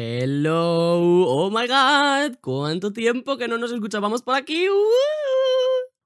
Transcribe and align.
Hello, 0.00 1.24
oh 1.26 1.50
my 1.50 1.66
god, 1.66 2.38
cuánto 2.40 2.92
tiempo 2.92 3.36
que 3.36 3.48
no 3.48 3.58
nos 3.58 3.72
escuchábamos 3.72 4.22
por 4.22 4.36
aquí. 4.36 4.68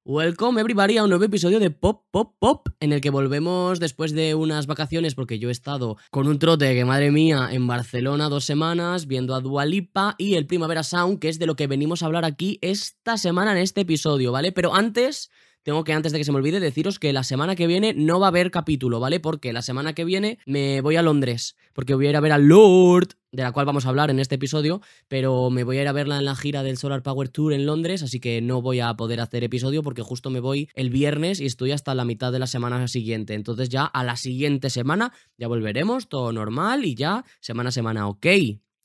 Welcome 0.02 0.58
everybody 0.58 0.96
a 0.96 1.04
un 1.04 1.10
nuevo 1.10 1.24
episodio 1.24 1.60
de 1.60 1.70
Pop 1.70 2.06
Pop 2.10 2.34
Pop 2.38 2.68
en 2.80 2.94
el 2.94 3.02
que 3.02 3.10
volvemos 3.10 3.80
después 3.80 4.14
de 4.14 4.34
unas 4.34 4.66
vacaciones 4.66 5.14
porque 5.14 5.38
yo 5.38 5.50
he 5.50 5.52
estado 5.52 5.98
con 6.10 6.26
un 6.26 6.38
trote 6.38 6.74
que 6.74 6.86
madre 6.86 7.10
mía 7.10 7.50
en 7.52 7.66
Barcelona 7.66 8.30
dos 8.30 8.46
semanas 8.46 9.06
viendo 9.06 9.34
a 9.34 9.40
Dualipa 9.40 10.14
y 10.16 10.36
el 10.36 10.46
Primavera 10.46 10.84
Sound 10.84 11.18
que 11.18 11.28
es 11.28 11.38
de 11.38 11.44
lo 11.44 11.54
que 11.54 11.66
venimos 11.66 12.02
a 12.02 12.06
hablar 12.06 12.24
aquí 12.24 12.58
esta 12.62 13.18
semana 13.18 13.52
en 13.52 13.58
este 13.58 13.82
episodio, 13.82 14.32
¿vale? 14.32 14.52
Pero 14.52 14.74
antes 14.74 15.30
tengo 15.62 15.84
que 15.84 15.92
antes 15.92 16.12
de 16.12 16.18
que 16.18 16.24
se 16.24 16.32
me 16.32 16.38
olvide 16.38 16.60
deciros 16.60 16.98
que 16.98 17.12
la 17.12 17.24
semana 17.24 17.54
que 17.56 17.66
viene 17.66 17.94
no 17.94 18.20
va 18.20 18.26
a 18.26 18.28
haber 18.28 18.50
capítulo, 18.50 19.00
¿vale? 19.00 19.20
Porque 19.20 19.52
la 19.52 19.62
semana 19.62 19.94
que 19.94 20.04
viene 20.04 20.38
me 20.46 20.80
voy 20.80 20.96
a 20.96 21.02
Londres, 21.02 21.56
porque 21.72 21.94
voy 21.94 22.06
a 22.06 22.10
ir 22.10 22.16
a 22.16 22.20
ver 22.20 22.32
a 22.32 22.38
Lord, 22.38 23.08
de 23.30 23.42
la 23.42 23.52
cual 23.52 23.64
vamos 23.64 23.86
a 23.86 23.88
hablar 23.88 24.10
en 24.10 24.18
este 24.18 24.34
episodio, 24.34 24.82
pero 25.08 25.50
me 25.50 25.64
voy 25.64 25.78
a 25.78 25.82
ir 25.82 25.88
a 25.88 25.92
verla 25.92 26.18
en 26.18 26.24
la 26.24 26.36
gira 26.36 26.62
del 26.62 26.76
Solar 26.76 27.02
Power 27.02 27.28
Tour 27.28 27.52
en 27.52 27.64
Londres, 27.64 28.02
así 28.02 28.20
que 28.20 28.42
no 28.42 28.60
voy 28.60 28.80
a 28.80 28.94
poder 28.94 29.20
hacer 29.20 29.42
episodio 29.44 29.82
porque 29.82 30.02
justo 30.02 30.30
me 30.30 30.40
voy 30.40 30.68
el 30.74 30.90
viernes 30.90 31.40
y 31.40 31.46
estoy 31.46 31.72
hasta 31.72 31.94
la 31.94 32.04
mitad 32.04 32.32
de 32.32 32.38
la 32.38 32.46
semana 32.46 32.86
siguiente. 32.88 33.34
Entonces 33.34 33.68
ya 33.68 33.84
a 33.84 34.04
la 34.04 34.16
siguiente 34.16 34.68
semana 34.68 35.12
ya 35.38 35.48
volveremos, 35.48 36.08
todo 36.08 36.32
normal 36.32 36.84
y 36.84 36.94
ya 36.94 37.24
semana 37.40 37.70
a 37.70 37.72
semana, 37.72 38.08
ok. 38.08 38.26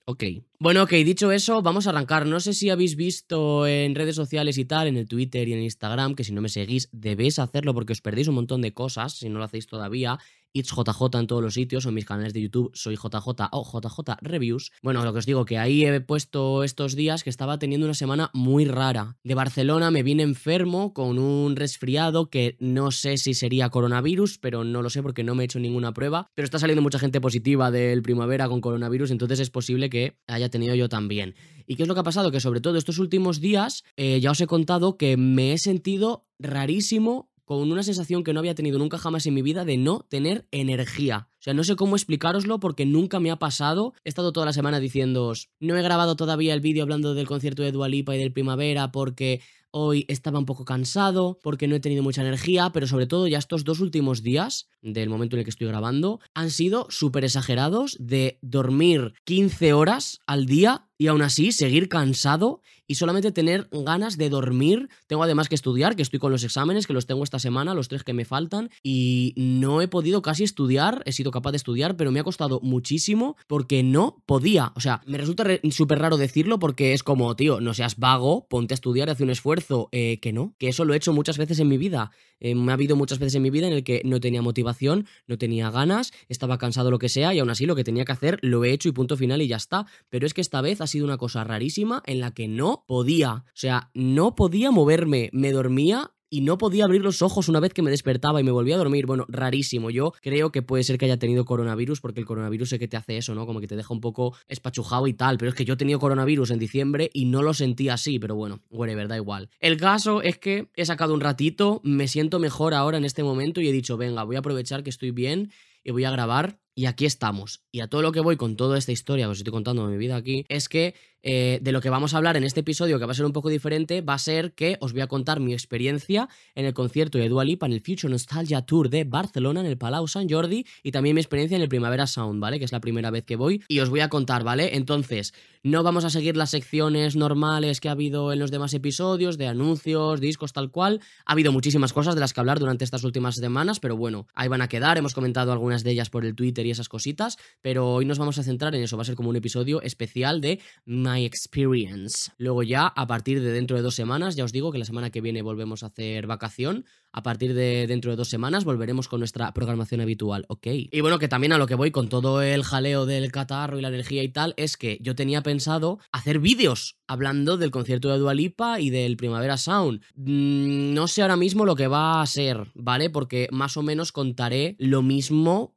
Ok. 0.10 0.24
Bueno, 0.58 0.84
ok, 0.84 0.92
dicho 1.04 1.34
eso, 1.34 1.62
vamos 1.62 1.86
a 1.86 1.90
arrancar. 1.90 2.26
No 2.26 2.40
sé 2.40 2.54
si 2.54 2.70
habéis 2.70 2.96
visto 2.96 3.68
en 3.68 3.94
redes 3.94 4.16
sociales 4.16 4.58
y 4.58 4.64
tal, 4.64 4.88
en 4.88 4.96
el 4.96 5.06
Twitter 5.06 5.46
y 5.50 5.52
en 5.52 5.58
el 5.60 5.66
Instagram, 5.66 6.16
que 6.16 6.24
si 6.24 6.32
no 6.32 6.40
me 6.40 6.48
seguís, 6.48 6.88
debéis 6.94 7.40
hacerlo 7.40 7.74
porque 7.74 7.92
os 7.92 8.00
perdéis 8.00 8.30
un 8.30 8.36
montón 8.36 8.62
de 8.62 8.74
cosas, 8.74 9.18
si 9.18 9.28
no 9.28 9.38
lo 9.38 9.44
hacéis 9.44 9.68
todavía. 9.68 10.18
It's 10.54 10.74
JJ 10.74 11.20
en 11.20 11.28
todos 11.28 11.44
los 11.44 11.54
sitios 11.54 11.86
o 11.86 11.90
en 11.90 11.96
mis 11.96 12.06
canales 12.06 12.34
de 12.34 12.42
YouTube 12.42 12.72
soy 12.74 12.96
JJ 12.96 13.50
o 13.52 13.82
JJ 13.82 14.18
Reviews. 14.22 14.72
Bueno, 14.82 15.04
lo 15.04 15.14
que 15.14 15.20
os 15.20 15.26
digo, 15.26 15.46
que 15.46 15.58
ahí 15.58 15.86
he 15.86 16.02
puesto 16.02 16.64
estos 16.64 16.96
días 16.96 17.24
que 17.24 17.30
estaba 17.30 17.60
teniendo 17.60 17.86
una 17.86 17.94
semana 17.94 18.32
muy 18.34 18.66
rara. 18.66 19.18
De 19.24 19.36
Barcelona 19.36 19.92
me 19.92 20.04
vine 20.04 20.24
enfermo 20.24 20.94
con 20.94 21.20
un 21.20 21.56
resfriado 21.56 22.30
que 22.30 22.58
no 22.60 22.92
sé 22.92 23.18
si 23.18 23.34
sería 23.34 23.70
coronavirus, 23.70 24.38
pero 24.40 24.64
no 24.64 24.82
lo 24.82 24.90
sé 24.90 25.02
porque 25.02 25.24
no 25.24 25.36
me 25.36 25.44
he 25.44 25.46
hecho 25.46 25.60
ninguna 25.60 25.94
prueba. 25.94 26.30
Pero 26.34 26.46
está 26.46 26.60
saliendo 26.60 26.82
mucha 26.82 27.00
gente 27.00 27.22
positiva 27.22 27.72
del 27.72 28.02
primavera 28.02 28.48
con 28.48 28.62
coronavirus, 28.62 29.12
entonces 29.12 29.40
es 29.40 29.50
posible 29.50 29.90
que 29.90 30.18
haya 30.28 30.50
tenido 30.50 30.76
yo 30.76 30.90
también. 30.90 31.36
¿Y 31.66 31.76
qué 31.76 31.84
es 31.84 31.90
lo 31.90 31.94
que 31.94 32.02
ha 32.02 32.04
pasado? 32.04 32.32
Que 32.32 32.40
sobre 32.40 32.62
todo 32.62 32.78
estos 32.78 33.00
últimos 33.00 33.42
días 33.42 33.84
eh, 33.96 34.20
ya 34.22 34.32
os 34.32 34.42
he 34.42 34.48
contado 34.48 34.98
que 34.98 35.18
me 35.18 35.54
he 35.54 35.58
sentido 35.58 36.26
rarísimo 36.40 37.30
con 37.48 37.72
una 37.72 37.82
sensación 37.82 38.26
que 38.26 38.34
no 38.34 38.42
había 38.42 38.56
tenido 38.56 38.78
nunca 38.78 38.98
jamás 38.98 39.26
en 39.26 39.34
mi 39.34 39.42
vida 39.42 39.64
de 39.64 39.78
no 39.78 40.06
tener 40.10 40.50
energía. 40.52 41.30
O 41.40 41.44
sea, 41.44 41.54
no 41.54 41.64
sé 41.64 41.78
cómo 41.78 41.96
explicaroslo 41.96 42.60
porque 42.60 42.86
nunca 42.86 43.22
me 43.22 43.32
ha 43.32 43.40
pasado. 43.40 43.94
He 44.04 44.10
estado 44.10 44.34
toda 44.34 44.46
la 44.46 44.52
semana 44.52 44.82
diciéndoos, 44.82 45.50
no 45.62 45.78
he 45.78 45.82
grabado 45.82 46.18
todavía 46.18 46.54
el 46.54 46.60
vídeo 46.60 46.84
hablando 46.84 47.14
del 47.14 47.26
concierto 47.26 47.64
de 47.64 47.72
Dualipa 47.72 48.14
y 48.14 48.20
del 48.20 48.34
Primavera 48.34 48.92
porque 48.92 49.40
hoy 49.72 50.04
estaba 50.10 50.40
un 50.40 50.46
poco 50.46 50.66
cansado, 50.66 51.40
porque 51.42 51.70
no 51.70 51.76
he 51.76 51.80
tenido 51.80 52.04
mucha 52.04 52.22
energía, 52.22 52.72
pero 52.74 52.86
sobre 52.86 53.08
todo 53.08 53.28
ya 53.28 53.38
estos 53.38 53.64
dos 53.64 53.80
últimos 53.80 54.24
días, 54.24 54.68
del 54.82 55.10
momento 55.10 55.36
en 55.36 55.40
el 55.40 55.46
que 55.46 55.52
estoy 55.52 55.68
grabando, 55.68 56.20
han 56.34 56.52
sido 56.52 56.88
súper 56.90 57.24
exagerados 57.24 57.96
de 57.98 58.40
dormir 58.42 59.14
15 59.24 59.72
horas 59.72 60.20
al 60.26 60.48
día 60.48 60.87
y 60.98 61.08
aún 61.08 61.22
así 61.22 61.52
seguir 61.52 61.90
cansado 61.90 62.62
y 62.88 62.96
solamente 62.96 63.32
tener 63.32 63.68
ganas 63.72 64.18
de 64.18 64.30
dormir. 64.30 64.90
Tengo 65.08 65.24
además 65.24 65.50
que 65.50 65.56
estudiar, 65.56 65.96
que 65.96 66.02
estoy 66.02 66.20
con 66.20 66.32
los 66.32 66.44
exámenes, 66.44 66.88
que 66.88 66.94
los 66.94 67.06
tengo 67.06 67.24
esta 67.24 67.40
semana, 67.40 67.74
los 67.74 67.90
tres 67.90 68.04
que 68.04 68.14
me 68.14 68.26
faltan, 68.26 68.70
y 68.82 69.34
no 69.36 69.82
he 69.82 69.88
podido 69.88 70.22
casi 70.22 70.44
estudiar, 70.44 71.04
he 71.06 71.12
sido 71.12 71.32
capaz 71.32 71.52
de 71.52 71.58
estudiar, 71.58 71.98
pero 71.98 72.12
me 72.12 72.20
ha 72.20 72.24
costado 72.24 72.60
muchísimo 72.62 73.36
porque 73.48 73.84
no 73.84 74.24
podía. 74.26 74.72
O 74.76 74.80
sea, 74.80 75.02
me 75.06 75.18
resulta 75.18 75.46
súper 75.72 76.00
raro 76.00 76.18
decirlo 76.18 76.60
porque 76.60 76.94
es 76.94 77.04
como, 77.04 77.36
tío, 77.36 77.60
no 77.60 77.74
seas 77.74 77.98
vago, 77.98 78.48
ponte 78.48 78.74
a 78.74 78.76
estudiar, 78.76 79.10
hace 79.10 79.24
un 79.24 79.30
esfuerzo, 79.30 79.90
eh, 79.92 80.20
que 80.22 80.32
no, 80.32 80.56
que 80.58 80.70
eso 80.70 80.86
lo 80.86 80.94
he 80.94 80.98
hecho 80.98 81.14
muchas 81.14 81.38
veces 81.38 81.60
en 81.60 81.68
mi 81.68 81.78
vida. 81.78 82.12
Eh, 82.40 82.56
me 82.56 82.72
ha 82.72 82.76
habido 82.76 82.96
muchas 82.96 83.20
veces 83.20 83.36
en 83.36 83.42
mi 83.42 83.50
vida 83.50 83.68
en 83.68 83.74
el 83.74 83.84
que 83.84 84.02
no 84.06 84.20
tenía 84.20 84.42
motivación, 84.42 85.08
no 85.26 85.38
tenía 85.38 85.72
ganas, 85.72 86.14
estaba 86.30 86.58
cansado, 86.58 86.92
lo 86.92 87.00
que 87.00 87.10
sea, 87.10 87.34
y 87.34 87.40
aún 87.40 87.50
así 87.50 87.66
lo 87.66 87.76
que 87.76 87.84
tenía 87.84 88.06
que 88.06 88.12
hacer 88.12 88.40
lo 88.42 88.64
he 88.64 88.72
hecho 88.72 88.90
y 88.90 88.92
punto 88.92 89.18
final 89.18 89.42
y 89.42 89.48
ya 89.48 89.58
está. 89.58 89.88
Pero 90.10 90.26
es 90.26 90.34
que 90.34 90.42
esta 90.42 90.62
vez 90.62 90.82
ha 90.88 90.90
sido 90.90 91.06
una 91.06 91.18
cosa 91.18 91.44
rarísima 91.44 92.02
en 92.06 92.22
la 92.22 92.32
que 92.32 92.48
no 92.48 92.86
podía, 92.88 93.34
o 93.34 93.44
sea, 93.54 93.92
no 93.94 94.36
podía 94.36 94.72
moverme, 94.72 95.30
me 95.34 95.52
dormía 95.52 96.14
y 96.30 96.42
no 96.42 96.58
podía 96.58 96.86
abrir 96.86 97.02
los 97.02 97.22
ojos 97.22 97.48
una 97.50 97.60
vez 97.60 97.74
que 97.74 97.82
me 97.82 97.92
despertaba 97.92 98.40
y 98.40 98.44
me 98.44 98.52
volvía 98.52 98.76
a 98.76 98.78
dormir. 98.78 99.06
Bueno, 99.06 99.26
rarísimo. 99.30 99.90
Yo 99.90 100.14
creo 100.22 100.52
que 100.52 100.62
puede 100.62 100.84
ser 100.84 100.98
que 100.98 101.06
haya 101.06 101.18
tenido 101.18 101.46
coronavirus 101.46 102.02
porque 102.02 102.20
el 102.20 102.26
coronavirus 102.26 102.70
sé 102.70 102.80
que 102.80 102.88
te 102.88 102.98
hace 102.98 103.18
eso, 103.18 103.34
¿no? 103.34 103.46
Como 103.46 103.62
que 103.62 103.68
te 103.68 103.76
deja 103.76 103.94
un 103.94 104.02
poco 104.02 104.36
espachujado 104.48 105.08
y 105.08 105.14
tal. 105.14 105.38
Pero 105.38 105.50
es 105.50 105.56
que 105.56 105.66
yo 105.66 105.76
he 105.76 105.78
tenido 105.78 106.00
coronavirus 106.00 106.52
en 106.52 106.60
diciembre 106.60 107.10
y 107.14 107.26
no 107.26 107.44
lo 107.44 107.54
sentí 107.54 107.90
así, 107.90 108.20
pero 108.20 108.36
bueno, 108.36 108.62
verdad 108.70 109.08
da 109.08 109.16
igual. 109.18 109.50
El 109.60 109.78
caso 109.78 110.22
es 110.22 110.38
que 110.38 110.70
he 110.76 110.86
sacado 110.86 111.14
un 111.14 111.22
ratito, 111.22 111.80
me 111.84 112.08
siento 112.08 112.40
mejor 112.40 112.74
ahora 112.74 112.98
en 112.98 113.06
este 113.06 113.24
momento 113.24 113.62
y 113.62 113.70
he 113.70 113.72
dicho, 113.72 113.96
venga, 113.96 114.24
voy 114.24 114.36
a 114.36 114.40
aprovechar 114.40 114.84
que 114.84 114.90
estoy 114.90 115.12
bien 115.12 115.52
y 115.84 115.92
voy 115.92 116.04
a 116.04 116.12
grabar 116.12 116.60
y 116.78 116.86
aquí 116.86 117.08
estamos. 117.08 117.64
Y 117.72 117.80
a 117.80 117.88
todo 117.88 118.04
lo 118.04 118.12
que 118.12 118.20
voy 118.20 118.38
con 118.38 118.56
toda 118.56 118.78
esta 118.78 118.92
historia 118.92 119.26
que 119.26 119.32
os 119.32 119.40
estoy 119.40 119.52
contando 119.52 119.88
de 119.88 119.92
mi 119.94 119.98
vida 119.98 120.16
aquí, 120.16 120.46
es 120.48 120.70
que 120.70 120.94
eh, 121.24 121.60
de 121.62 121.72
lo 121.72 121.82
que 121.82 121.90
vamos 121.90 122.14
a 122.14 122.18
hablar 122.18 122.38
en 122.38 122.44
este 122.44 122.62
episodio, 122.62 123.00
que 123.00 123.06
va 123.06 123.12
a 123.12 123.16
ser 123.16 123.26
un 123.26 123.34
poco 123.34 123.50
diferente, 123.50 124.02
va 124.02 124.14
a 124.14 124.20
ser 124.20 124.54
que 124.54 124.78
os 124.82 124.94
voy 124.94 125.02
a 125.02 125.08
contar 125.08 125.40
mi 125.40 125.54
experiencia 125.54 126.30
en 126.56 126.66
el 126.66 126.74
concierto 126.74 127.18
de 127.18 127.30
Dua 127.30 127.44
Lipa 127.44 127.66
en 127.66 127.74
el 127.74 127.82
Future 127.82 128.10
Nostalgia 128.10 128.62
Tour 128.62 128.90
de 128.90 129.04
Barcelona, 129.04 129.62
en 129.62 129.66
el 129.66 129.78
Palau 129.78 130.08
Sant 130.08 130.32
Jordi, 130.32 130.66
y 130.84 130.92
también 130.92 131.16
mi 131.16 131.22
experiencia 131.22 131.56
en 131.56 131.62
el 131.62 131.70
Primavera 131.70 132.08
Sound, 132.08 132.40
¿vale? 132.40 132.60
Que 132.60 132.66
es 132.66 132.72
la 132.72 132.80
primera 132.80 133.12
vez 133.12 133.26
que 133.26 133.36
voy, 133.36 133.64
y 133.68 133.80
os 133.80 133.90
voy 133.90 134.02
a 134.02 134.10
contar, 134.10 134.44
¿vale? 134.44 134.76
Entonces, 134.76 135.34
no 135.64 135.84
vamos 135.84 136.06
a 136.06 136.10
seguir 136.10 136.38
las 136.38 136.52
secciones 136.52 137.16
normales 137.16 137.82
que 137.82 137.90
ha 137.90 137.94
habido 137.94 138.32
en 138.32 138.40
los 138.40 138.52
demás 138.52 138.74
episodios, 138.74 139.38
de 139.38 139.48
anuncios, 139.48 140.22
discos, 140.22 140.54
tal 140.54 140.72
cual. 140.72 141.02
Ha 141.26 141.34
habido 141.34 141.52
muchísimas 141.52 141.94
cosas 141.94 142.16
de 142.16 142.22
las 142.22 142.34
que 142.34 142.40
hablar 142.40 142.60
durante 142.60 142.86
estas 142.86 143.04
últimas 143.04 143.36
semanas, 143.36 143.80
pero 143.80 143.98
bueno, 143.98 144.28
ahí 144.34 144.48
van 144.48 144.62
a 144.62 144.70
quedar, 144.70 144.98
hemos 144.98 145.14
comentado 145.14 145.52
algunas 145.52 145.84
de 145.84 145.92
ellas 145.92 146.10
por 146.10 146.26
el 146.26 146.36
Twitter 146.36 146.66
y 146.66 146.72
esas 146.72 146.90
cositas, 146.90 147.38
pero 147.62 147.94
hoy 147.94 148.06
nos 148.06 148.20
vamos 148.20 148.38
a 148.38 148.44
centrar 148.44 148.76
en 148.76 148.84
eso, 148.84 148.98
va 148.98 149.02
a 149.02 149.06
ser 149.06 149.16
como 149.16 149.30
un 149.30 149.36
episodio 149.36 149.82
especial 149.82 150.42
de 150.42 150.60
My 151.08 151.24
Experience. 151.26 152.32
Luego 152.38 152.64
ya, 152.64 152.88
a 152.88 153.08
partir 153.08 153.42
de 153.42 153.52
dentro 153.52 153.78
de 153.78 153.84
dos 153.84 153.96
semanas, 153.96 154.36
ya 154.36 154.44
os 154.44 154.52
digo 154.52 154.72
que 154.72 154.78
la 154.78 154.86
semana 154.86 155.10
que 155.10 155.22
viene 155.22 155.42
volvemos 155.42 155.84
a 155.84 155.88
hacer 155.88 156.28
vacación, 156.28 156.86
a 157.14 157.24
partir 157.24 157.54
de 157.54 157.88
dentro 157.88 158.12
de 158.12 158.18
dos 158.18 158.30
semanas 158.30 158.66
volveremos 158.66 159.08
con 159.08 159.20
nuestra 159.20 159.54
programación 159.54 160.02
habitual, 160.02 160.46
¿ok? 160.50 160.68
Y 160.92 161.02
bueno, 161.02 161.18
que 161.18 161.28
también 161.28 161.54
a 161.54 161.58
lo 161.58 161.66
que 161.66 161.76
voy 161.76 161.92
con 161.92 162.10
todo 162.10 162.42
el 162.42 162.64
jaleo 162.64 163.06
del 163.06 163.32
catarro 163.32 163.80
y 163.80 163.82
la 163.82 163.88
energía 163.88 164.22
y 164.24 164.30
tal, 164.30 164.54
es 164.58 164.76
que 164.76 164.98
yo 165.02 165.16
tenía 165.16 165.42
pensado 165.42 166.00
hacer 166.12 166.40
vídeos 166.40 166.98
hablando 167.08 167.58
del 167.58 167.72
concierto 167.72 168.10
de 168.10 168.18
Dualipa 168.18 168.82
y 168.82 168.90
del 168.90 169.16
Primavera 169.16 169.58
Sound. 169.58 170.02
Mm, 170.16 170.94
no 170.94 171.08
sé 171.08 171.22
ahora 171.22 171.38
mismo 171.38 171.66
lo 171.66 171.76
que 171.76 171.88
va 171.88 172.22
a 172.22 172.26
ser, 172.26 172.68
¿vale? 172.76 173.10
Porque 173.10 173.48
más 173.52 173.78
o 173.78 173.82
menos 173.82 174.12
contaré 174.12 174.76
lo 174.78 175.02
mismo 175.02 175.74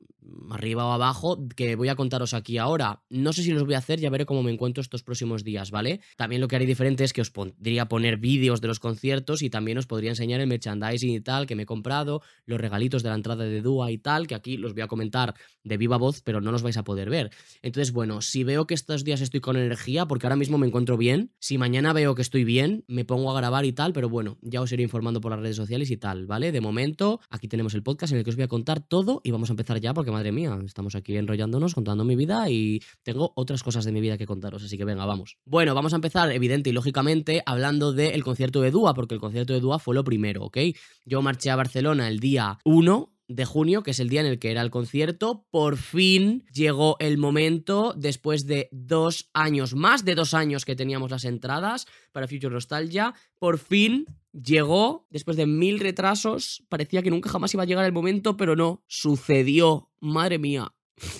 arriba 0.51 0.87
o 0.87 0.93
abajo 0.93 1.47
que 1.57 1.77
voy 1.77 1.89
a 1.89 1.97
contaros 1.97 2.35
aquí 2.35 2.59
ahora. 2.59 3.03
No 3.09 3.33
sé 3.33 3.43
si 3.43 3.53
los 3.53 3.65
voy 3.65 3.75
a 3.75 3.79
hacer, 3.79 4.01
ya 4.01 4.11
veré 4.11 4.27
cómo 4.27 4.43
me 4.43 4.53
encuentro 4.53 4.81
estos 4.81 5.03
próximos 5.03 5.45
días, 5.45 5.71
¿vale? 5.71 6.01
También 6.17 6.41
lo 6.41 6.49
que 6.49 6.57
haré 6.57 6.67
diferente 6.67 7.05
es 7.05 7.13
que 7.13 7.21
os 7.21 7.31
podría 7.31 7.87
poner 7.87 8.17
vídeos 8.17 8.61
de 8.61 8.69
los 8.69 8.81
conciertos 8.81 9.43
y 9.43 9.51
también 9.51 9.79
os 9.79 9.87
podría 9.87 10.11
enseñar 10.11 10.41
el 10.41 10.47
merchandising 10.47 11.11
y 11.11 11.21
tal 11.21 11.47
que 11.47 11.57
me 11.57 11.65
he 11.65 11.67
comprado, 11.67 12.23
los 12.47 12.61
regalitos 12.61 13.03
de 13.03 13.09
la 13.11 13.15
entrada 13.15 13.45
de 13.45 13.61
Dua 13.61 13.91
y 13.91 13.99
tal, 13.99 14.27
que 14.27 14.35
aquí 14.35 14.57
los 14.57 14.75
voy 14.75 14.83
a 14.83 14.89
comentar 14.89 15.35
de 15.65 15.77
viva 15.77 15.97
voz, 15.97 16.23
pero 16.23 16.41
no 16.41 16.53
los 16.53 16.63
vais 16.63 16.77
a 16.77 16.85
poder 16.85 17.11
ver. 17.11 17.31
Entonces, 17.63 17.93
bueno, 17.93 18.23
si 18.23 18.45
veo 18.45 18.67
que 18.67 18.75
estos 18.75 19.05
días 19.05 19.21
estoy 19.21 19.41
con 19.41 19.57
energía, 19.57 20.07
porque 20.07 20.27
ahora 20.27 20.37
mismo 20.37 20.59
me 20.59 20.67
encuentro 20.67 20.97
bien, 20.97 21.33
si 21.39 21.59
mañana 21.59 21.93
veo 21.93 22.15
que 22.15 22.23
estoy 22.23 22.45
bien, 22.45 22.85
me 22.89 23.05
pongo 23.05 23.31
a 23.31 23.35
grabar 23.35 23.65
y 23.65 23.73
tal, 23.73 23.93
pero 23.93 24.09
bueno, 24.09 24.39
ya 24.43 24.61
os 24.61 24.73
iré 24.73 24.83
informando 24.83 25.21
por 25.21 25.33
las 25.33 25.41
redes 25.41 25.57
sociales 25.57 25.91
y 25.91 25.97
tal, 25.97 26.27
¿vale? 26.27 26.53
De 26.53 26.61
momento, 26.61 27.21
aquí 27.29 27.49
tenemos 27.49 27.75
el 27.75 27.83
podcast 27.83 28.13
en 28.13 28.19
el 28.19 28.25
que 28.25 28.31
os 28.31 28.37
voy 28.37 28.45
a 28.45 28.49
contar 28.49 28.81
todo 28.81 29.21
y 29.25 29.31
vamos 29.31 29.51
a 29.51 29.53
empezar 29.53 29.81
ya 29.81 29.95
porque 29.95 30.11
madre 30.11 30.33
mía, 30.33 30.40
estamos 30.47 30.95
aquí 30.95 31.17
enrollándonos, 31.17 31.75
contando 31.75 32.05
mi 32.05 32.17
vida 32.17 32.49
y 32.51 32.81
tengo 33.03 33.33
otras 33.37 33.63
cosas 33.63 33.85
de 33.85 33.93
mi 33.93 34.01
vida 34.01 34.19
que 34.19 34.27
contaros, 34.27 34.63
así 34.63 34.77
que 34.77 34.85
venga, 34.85 35.07
vamos. 35.07 35.39
Bueno, 35.45 35.75
vamos 35.75 35.93
a 35.93 35.97
empezar, 35.97 36.31
evidente 36.33 36.71
y 36.71 36.73
lógicamente, 36.73 37.43
hablando 37.47 37.93
del 37.93 38.23
concierto 38.25 38.61
de 38.61 38.71
Dúa, 38.71 38.95
porque 38.95 39.15
el 39.15 39.21
concierto 39.21 39.53
de 39.53 39.61
Dúa 39.61 39.79
fue 39.79 39.95
lo 39.95 40.05
primero, 40.05 40.45
¿ok? 40.45 40.59
Yo 41.05 41.23
marché 41.23 41.51
a 41.51 41.57
Barcelona 41.57 42.09
el 42.09 42.21
día 42.21 42.59
1 42.65 43.13
de 43.31 43.45
junio, 43.45 43.85
que 43.85 43.93
es 43.93 44.01
el 44.01 44.09
día 44.09 44.21
en 44.21 44.27
el 44.27 44.41
que 44.41 44.51
era 44.51 44.61
el 44.61 44.71
concierto, 44.71 45.47
por 45.51 45.77
fin 45.77 46.45
llegó 46.53 46.97
el 46.99 47.17
momento, 47.17 47.95
después 47.97 48.45
de 48.45 48.69
dos 48.73 49.31
años, 49.33 49.75
más 49.75 50.05
de 50.05 50.17
dos 50.17 50.35
años 50.35 50.65
que 50.65 50.75
teníamos 50.75 51.13
las 51.13 51.25
entradas 51.25 51.87
para 52.11 52.27
Future 52.27 52.53
Nostalgia, 52.53 53.15
por 53.39 53.59
fin 53.59 54.07
llegó, 54.33 55.07
después 55.11 55.37
de 55.37 55.47
mil 55.47 55.81
retrasos, 55.81 56.65
parecía 56.69 57.03
que 57.03 57.11
nunca 57.11 57.31
jamás 57.31 57.53
iba 57.55 57.63
a 57.63 57.67
llegar 57.67 57.85
el 57.85 57.93
momento, 57.93 58.37
pero 58.37 58.57
no, 58.57 58.83
sucedió, 58.87 59.91
madre 60.01 60.39
mía. 60.39 60.75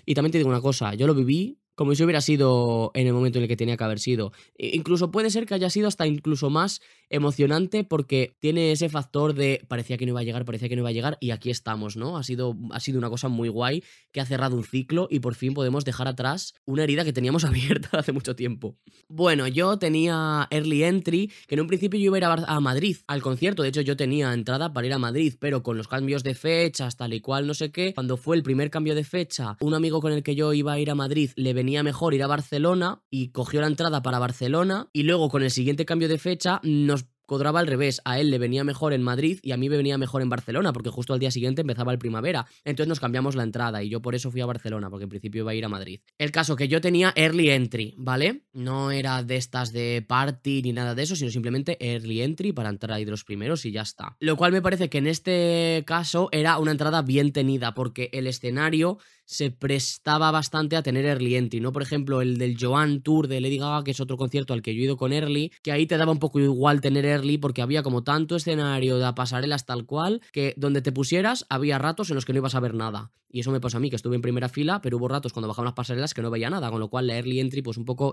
Y 0.05 0.15
también 0.15 0.33
te 0.33 0.39
digo 0.39 0.51
una 0.51 0.61
cosa, 0.61 0.95
yo 0.95 1.07
lo 1.07 1.15
viví 1.15 1.60
como 1.81 1.95
si 1.95 2.05
hubiera 2.05 2.21
sido 2.21 2.91
en 2.93 3.07
el 3.07 3.15
momento 3.15 3.39
en 3.39 3.45
el 3.45 3.49
que 3.49 3.57
tenía 3.57 3.79
que 3.79 3.85
haber 3.85 4.01
sido. 4.01 4.33
incluso 4.59 5.11
puede 5.11 5.31
ser 5.31 5.47
que 5.47 5.55
haya 5.55 5.71
sido 5.71 5.89
hasta 5.89 6.07
incluso 6.07 6.51
más 6.51 6.83
emocionante 7.09 7.85
porque 7.85 8.35
tiene 8.39 8.71
ese 8.71 8.91
factor 8.91 9.33
de 9.33 9.65
parecía 9.67 9.97
que 9.97 10.05
no 10.05 10.11
iba 10.11 10.21
a 10.21 10.23
llegar, 10.23 10.45
parecía 10.45 10.69
que 10.69 10.77
no 10.77 10.83
iba 10.83 10.91
a 10.91 10.93
llegar 10.93 11.17
y 11.21 11.31
aquí 11.31 11.49
estamos, 11.49 11.97
¿no? 11.97 12.19
Ha 12.19 12.23
sido, 12.23 12.55
ha 12.73 12.81
sido 12.81 12.99
una 12.99 13.09
cosa 13.09 13.29
muy 13.29 13.49
guay 13.49 13.83
que 14.13 14.21
ha 14.21 14.27
cerrado 14.27 14.57
un 14.57 14.65
ciclo 14.65 15.09
y 15.11 15.21
por 15.21 15.35
fin 15.35 15.55
podemos 15.55 15.87
dejar 15.87 16.07
atrás 16.07 16.53
una 16.67 16.83
herida 16.85 17.03
que 17.03 17.15
teníamos 17.15 17.45
abierta 17.47 17.99
hace 17.99 18.13
mucho 18.13 18.37
tiempo. 18.37 18.77
Bueno, 19.09 19.49
yo 19.49 19.79
tenía 19.79 20.49
early 20.51 20.85
entry, 20.85 21.33
que 21.49 21.55
en 21.55 21.63
un 21.63 21.67
principio 21.67 21.99
yo 21.99 22.15
iba 22.15 22.17
a 22.17 22.37
ir 22.37 22.45
a, 22.47 22.61
Madrid 22.61 22.99
al 23.07 23.23
concierto, 23.23 23.63
de 23.63 23.71
hecho 23.71 23.81
yo 23.81 23.97
tenía 23.97 24.35
entrada 24.35 24.75
para 24.75 24.87
ir 24.87 24.93
a 24.93 24.99
Madrid, 24.99 25.33
pero 25.41 25.63
con 25.63 25.79
los 25.79 25.89
cambios 25.89 26.25
de 26.25 26.35
fechas, 26.35 26.99
tal 26.99 27.15
y 27.15 27.23
cual, 27.23 27.47
no 27.47 27.55
sé 27.55 27.73
qué, 27.73 27.95
cuando 27.95 28.19
fue 28.19 28.37
el 28.37 28.43
primer 28.43 28.69
cambio 28.69 28.95
de 28.95 29.03
fecha, 29.03 29.57
un 29.61 29.73
amigo 29.73 30.03
con 30.03 30.13
el 30.13 30.23
que 30.23 30.35
yo 30.35 30.53
iba 30.53 30.75
a 30.75 30.79
ir 30.79 30.91
a 30.91 30.95
Madrid 30.95 31.31
le 31.37 31.55
venía 31.55 31.70
mejor 31.83 32.15
ir 32.15 32.23
a 32.23 32.27
Barcelona 32.27 33.03
y 33.11 33.29
cogió 33.29 33.61
la 33.61 33.67
entrada 33.67 34.03
para 34.03 34.19
Barcelona 34.19 34.89
y 34.93 35.05
luego 35.05 35.29
con 35.29 35.43
el 35.43 35.51
siguiente 35.51 35.85
cambio 35.85 36.09
de 36.09 36.19
fecha 36.19 36.61
nos 36.63 37.07
codraba 37.31 37.61
al 37.61 37.69
revés. 37.69 38.03
A 38.05 38.19
él 38.19 38.29
le 38.33 38.39
venía 38.39 38.65
mejor 38.65 38.93
en 38.93 39.05
Madrid 39.05 39.39
y 39.45 39.53
a 39.53 39.57
mí 39.57 39.69
me 39.69 39.77
venía 39.77 39.97
mejor 39.97 40.21
en 40.21 40.29
Barcelona, 40.29 40.73
porque 40.73 40.91
justo 40.91 41.13
al 41.13 41.21
día 41.21 41.31
siguiente 41.31 41.61
empezaba 41.61 41.93
el 41.93 41.99
primavera. 42.01 42.45
Entonces 42.65 42.89
nos 42.89 42.99
cambiamos 42.99 43.37
la 43.37 43.45
entrada 43.45 43.85
y 43.85 43.89
yo 43.89 44.03
por 44.03 44.17
eso 44.17 44.33
fui 44.33 44.41
a 44.41 44.47
Barcelona, 44.47 44.91
porque 44.91 45.05
en 45.05 45.11
principio 45.11 45.43
iba 45.43 45.53
a 45.53 45.55
ir 45.55 45.65
a 45.65 45.69
Madrid. 45.69 46.01
El 46.19 46.33
caso 46.33 46.57
que 46.57 46.67
yo 46.67 46.81
tenía 46.81 47.13
early 47.15 47.51
entry, 47.51 47.95
¿vale? 47.97 48.47
No 48.53 48.91
era 48.91 49.23
de 49.23 49.37
estas 49.37 49.73
de 49.73 50.05
party 50.09 50.63
ni 50.63 50.73
nada 50.73 50.97
de 50.97 51.05
eso, 51.05 51.15
sino 51.15 51.31
simplemente 51.31 51.77
early 51.79 52.21
entry 52.21 52.53
para 52.53 52.69
entrar 52.69 52.97
ahí 52.97 53.05
de 53.05 53.13
los 53.13 53.23
primeros 53.23 53.65
y 53.65 53.71
ya 53.71 53.83
está. 53.83 54.17
Lo 54.19 54.37
cual 54.37 54.51
me 54.51 54.61
parece 54.61 54.91
que 54.91 54.99
en 54.99 55.07
este 55.07 55.85
caso 55.87 56.31
era 56.33 56.59
una 56.59 56.73
entrada 56.73 57.03
bien 57.03 57.33
tenida, 57.33 57.75
porque 57.75 58.11
el 58.13 58.27
escenario 58.27 58.99
se 59.31 59.53
prestaba 59.53 60.33
bastante 60.33 60.75
a 60.75 60.83
tener 60.83 61.05
early 61.07 61.37
entry, 61.37 61.61
¿no? 61.61 61.73
Por 61.73 61.83
ejemplo, 61.83 62.21
el 62.21 62.37
del 62.37 62.57
Joan 62.61 63.01
Tour 63.01 63.29
de 63.29 63.41
Lady 63.41 63.59
Gaga, 63.59 63.85
que 63.85 63.93
es 63.93 64.01
otro 64.01 64.17
concierto 64.17 64.55
al 64.55 64.61
que 64.61 64.75
yo 64.75 64.81
he 64.81 64.85
ido 64.87 64.97
con 64.97 65.13
early, 65.13 65.53
que 65.63 65.71
ahí 65.71 65.87
te 65.87 65.97
daba 65.97 66.11
un 66.11 66.19
poco 66.19 66.41
igual 66.41 66.81
tener 66.81 67.07
early 67.07 67.39
porque 67.39 67.63
había 67.63 67.85
como 67.85 68.03
tanto 68.03 68.35
escenario 68.35 68.99
de 68.99 69.13
pasarelas 69.13 69.67
tal 69.67 69.87
cual, 69.87 70.21
que 70.33 70.55
donde 70.57 70.83
te 70.83 70.91
pusieras 70.91 71.47
había 71.49 71.79
ratos 71.79 72.11
en 72.11 72.17
los 72.17 72.25
que 72.25 72.33
no 72.33 72.41
ibas 72.41 72.57
a 72.57 72.61
ver 72.61 72.75
nada. 72.75 73.13
Y 73.33 73.41
eso 73.41 73.53
me 73.53 73.61
pasó 73.61 73.77
a 73.77 73.81
mí, 73.81 73.91
que 73.91 73.97
estuve 73.97 74.17
en 74.17 74.23
primera 74.23 74.49
fila, 74.49 74.83
pero 74.83 74.97
hubo 74.97 75.07
ratos 75.07 75.33
cuando 75.33 75.47
bajaban 75.47 75.67
las 75.67 75.75
pasarelas 75.75 76.15
que 76.15 76.23
no 76.23 76.31
veía 76.31 76.51
nada, 76.51 76.69
con 76.71 76.81
lo 76.81 76.89
cual 76.89 77.07
la 77.07 77.17
early 77.17 77.39
entry 77.39 77.63
pues 77.63 77.77
un 77.77 77.85
poco... 77.85 78.13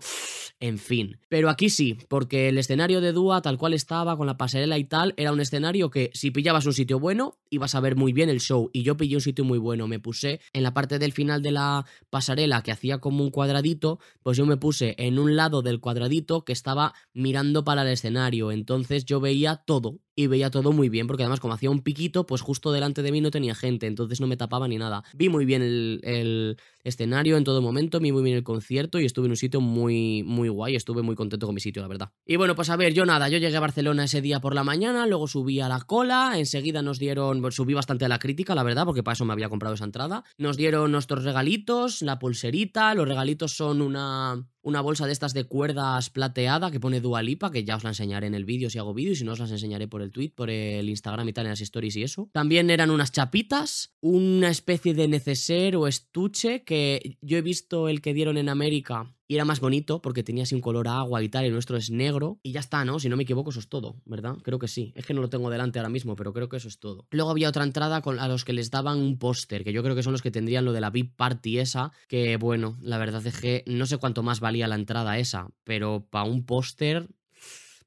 En 0.59 0.77
fin. 0.77 1.19
Pero 1.27 1.49
aquí 1.49 1.69
sí, 1.69 1.97
porque 2.07 2.49
el 2.49 2.57
escenario 2.57 3.01
de 3.01 3.11
Dua 3.11 3.41
tal 3.41 3.57
cual 3.57 3.73
estaba, 3.73 4.17
con 4.17 4.27
la 4.27 4.37
pasarela 4.37 4.77
y 4.77 4.85
tal, 4.85 5.13
era 5.17 5.31
un 5.31 5.39
escenario 5.39 5.89
que 5.89 6.11
si 6.13 6.31
pillabas 6.31 6.65
un 6.65 6.73
sitio 6.73 6.99
bueno, 6.99 7.37
ibas 7.49 7.75
a 7.75 7.79
ver 7.79 7.95
muy 7.95 8.13
bien 8.13 8.29
el 8.29 8.39
show. 8.39 8.69
Y 8.73 8.83
yo 8.83 8.97
pillé 8.97 9.15
un 9.15 9.21
sitio 9.21 9.43
muy 9.43 9.57
bueno, 9.57 9.87
me 9.87 9.99
puse 9.99 10.39
en 10.53 10.63
la 10.63 10.73
parte 10.73 10.99
de 10.99 11.06
el 11.07 11.13
final 11.13 11.41
de 11.41 11.51
la 11.51 11.85
pasarela 12.11 12.61
que 12.61 12.71
hacía 12.71 12.99
como 12.99 13.23
un 13.23 13.31
cuadradito, 13.31 13.99
pues 14.21 14.37
yo 14.37 14.45
me 14.45 14.57
puse 14.57 14.93
en 14.99 15.17
un 15.17 15.35
lado 15.35 15.63
del 15.63 15.79
cuadradito 15.79 16.45
que 16.45 16.53
estaba 16.53 16.93
mirando 17.13 17.63
para 17.63 17.81
el 17.81 17.87
escenario. 17.87 18.51
Entonces 18.51 19.05
yo 19.05 19.19
veía 19.19 19.55
todo 19.55 19.99
y 20.17 20.25
veía 20.25 20.49
todo 20.49 20.71
muy 20.71 20.89
bien, 20.89 21.05
porque 21.05 21.21
además 21.21 21.39
como 21.39 21.53
hacía 21.53 21.69
un 21.69 21.81
piquito, 21.81 22.25
pues 22.25 22.41
justo 22.41 22.71
delante 22.71 23.03
de 23.03 23.11
mí 23.11 23.21
no 23.21 23.29
tenía 23.29 23.53
gente, 23.53 23.85
entonces 23.85 24.19
no 24.19 24.25
me 24.25 24.35
tapaba 24.35 24.67
ni 24.67 24.79
nada. 24.79 25.03
Vi 25.13 25.29
muy 25.29 25.45
bien 25.45 25.61
el, 25.61 26.57
escenario 26.83 27.37
en 27.37 27.43
todo 27.43 27.61
momento, 27.61 27.99
vi 27.99 28.11
muy 28.11 28.23
bien 28.23 28.35
el 28.35 28.43
concierto 28.43 28.99
y 28.99 29.05
estuve 29.05 29.27
en 29.27 29.31
un 29.31 29.37
sitio 29.37 29.61
muy, 29.61 30.23
muy 30.23 30.49
guay, 30.49 30.75
estuve 30.75 31.03
muy 31.03 31.15
contento 31.15 31.45
con 31.45 31.53
mi 31.53 31.61
sitio, 31.61 31.83
la 31.83 31.87
verdad. 31.87 32.11
Y 32.25 32.35
bueno, 32.37 32.55
pues 32.55 32.71
a 32.71 32.75
ver, 32.75 32.93
yo 32.93 33.05
nada, 33.05 33.29
yo 33.29 33.37
llegué 33.37 33.55
a 33.57 33.59
Barcelona 33.59 34.05
ese 34.05 34.21
día 34.21 34.39
por 34.39 34.55
la 34.55 34.63
mañana, 34.63 35.05
luego 35.05 35.27
subí 35.27 35.59
a 35.59 35.67
la 35.67 35.81
cola, 35.81 36.33
enseguida 36.39 36.81
nos 36.81 36.97
dieron, 36.97 37.51
subí 37.51 37.75
bastante 37.75 38.05
a 38.05 38.07
la 38.07 38.17
crítica, 38.17 38.55
la 38.55 38.63
verdad, 38.63 38.85
porque 38.85 39.03
para 39.03 39.13
eso 39.13 39.25
me 39.25 39.33
había 39.33 39.49
comprado 39.49 39.75
esa 39.75 39.85
entrada. 39.85 40.23
Nos 40.39 40.57
dieron 40.57 40.91
nuestros 40.91 41.25
regalitos, 41.25 42.01
la 42.01 42.17
pulserita, 42.17 42.95
los 42.95 43.07
regalitos 43.07 43.51
son 43.51 43.83
una 43.83 44.47
una 44.67 44.81
bolsa 44.81 45.05
de 45.05 45.13
estas 45.13 45.33
de 45.33 45.45
cuerdas 45.45 46.09
plateada 46.09 46.71
que 46.71 46.81
pone 46.81 46.99
Dualipa, 46.99 47.51
que 47.51 47.63
ya 47.63 47.77
os 47.77 47.83
la 47.83 47.91
enseñaré 47.91 48.27
en 48.27 48.35
el 48.35 48.43
vídeo 48.43 48.69
si 48.69 48.77
hago 48.77 48.93
vídeo 48.93 49.13
y 49.13 49.15
si 49.15 49.23
no 49.23 49.31
os 49.31 49.39
las 49.39 49.51
enseñaré 49.51 49.87
por 49.87 50.01
el 50.01 50.11
tweet, 50.11 50.31
por 50.35 50.49
el 50.49 50.89
Instagram 50.89 51.29
y 51.29 51.31
tal, 51.31 51.45
en 51.45 51.51
las 51.51 51.61
stories 51.61 51.95
y 51.95 52.03
eso. 52.03 52.29
También 52.33 52.69
eran 52.69 52.91
unas 52.91 53.13
chapitas, 53.13 53.95
una 54.01 54.49
especie 54.49 54.93
de 54.93 55.07
neceser 55.07 55.77
o 55.77 55.87
estuche 55.87 56.65
que 56.65 57.17
yo 57.21 57.37
he 57.37 57.41
visto 57.41 57.87
el 57.87 58.01
que 58.01 58.13
dieron 58.13 58.37
en 58.37 58.49
América 58.49 59.16
y 59.27 59.35
era 59.35 59.45
más 59.45 59.59
bonito 59.59 60.01
porque 60.01 60.23
tenía 60.23 60.43
así 60.43 60.55
un 60.55 60.61
color 60.61 60.87
agua 60.87 61.21
y 61.21 61.29
tal, 61.29 61.45
y 61.45 61.49
nuestro 61.49 61.77
es 61.77 61.89
negro. 61.89 62.39
Y 62.43 62.51
ya 62.53 62.59
está, 62.59 62.85
¿no? 62.85 62.99
Si 62.99 63.09
no 63.09 63.17
me 63.17 63.23
equivoco, 63.23 63.49
eso 63.49 63.59
es 63.59 63.67
todo, 63.67 64.01
¿verdad? 64.05 64.37
Creo 64.43 64.59
que 64.59 64.67
sí. 64.67 64.93
Es 64.95 65.05
que 65.05 65.13
no 65.13 65.21
lo 65.21 65.29
tengo 65.29 65.49
delante 65.49 65.79
ahora 65.79 65.89
mismo, 65.89 66.15
pero 66.15 66.33
creo 66.33 66.49
que 66.49 66.57
eso 66.57 66.67
es 66.67 66.79
todo. 66.79 67.07
Luego 67.11 67.31
había 67.31 67.49
otra 67.49 67.63
entrada 67.63 68.01
con, 68.01 68.19
a 68.19 68.27
los 68.27 68.45
que 68.45 68.53
les 68.53 68.71
daban 68.71 68.99
un 68.99 69.17
póster, 69.17 69.63
que 69.63 69.73
yo 69.73 69.83
creo 69.83 69.95
que 69.95 70.03
son 70.03 70.13
los 70.13 70.21
que 70.21 70.31
tendrían 70.31 70.65
lo 70.65 70.73
de 70.73 70.81
la 70.81 70.89
VIP 70.89 71.15
Party 71.15 71.59
esa, 71.59 71.91
que 72.07 72.37
bueno, 72.37 72.77
la 72.81 72.97
verdad 72.97 73.25
es 73.25 73.39
que 73.39 73.63
no 73.67 73.85
sé 73.85 73.97
cuánto 73.97 74.23
más 74.23 74.39
valía 74.39 74.67
la 74.67 74.75
entrada 74.75 75.17
esa, 75.17 75.49
pero 75.63 76.07
para 76.09 76.25
un 76.25 76.45
póster 76.45 77.09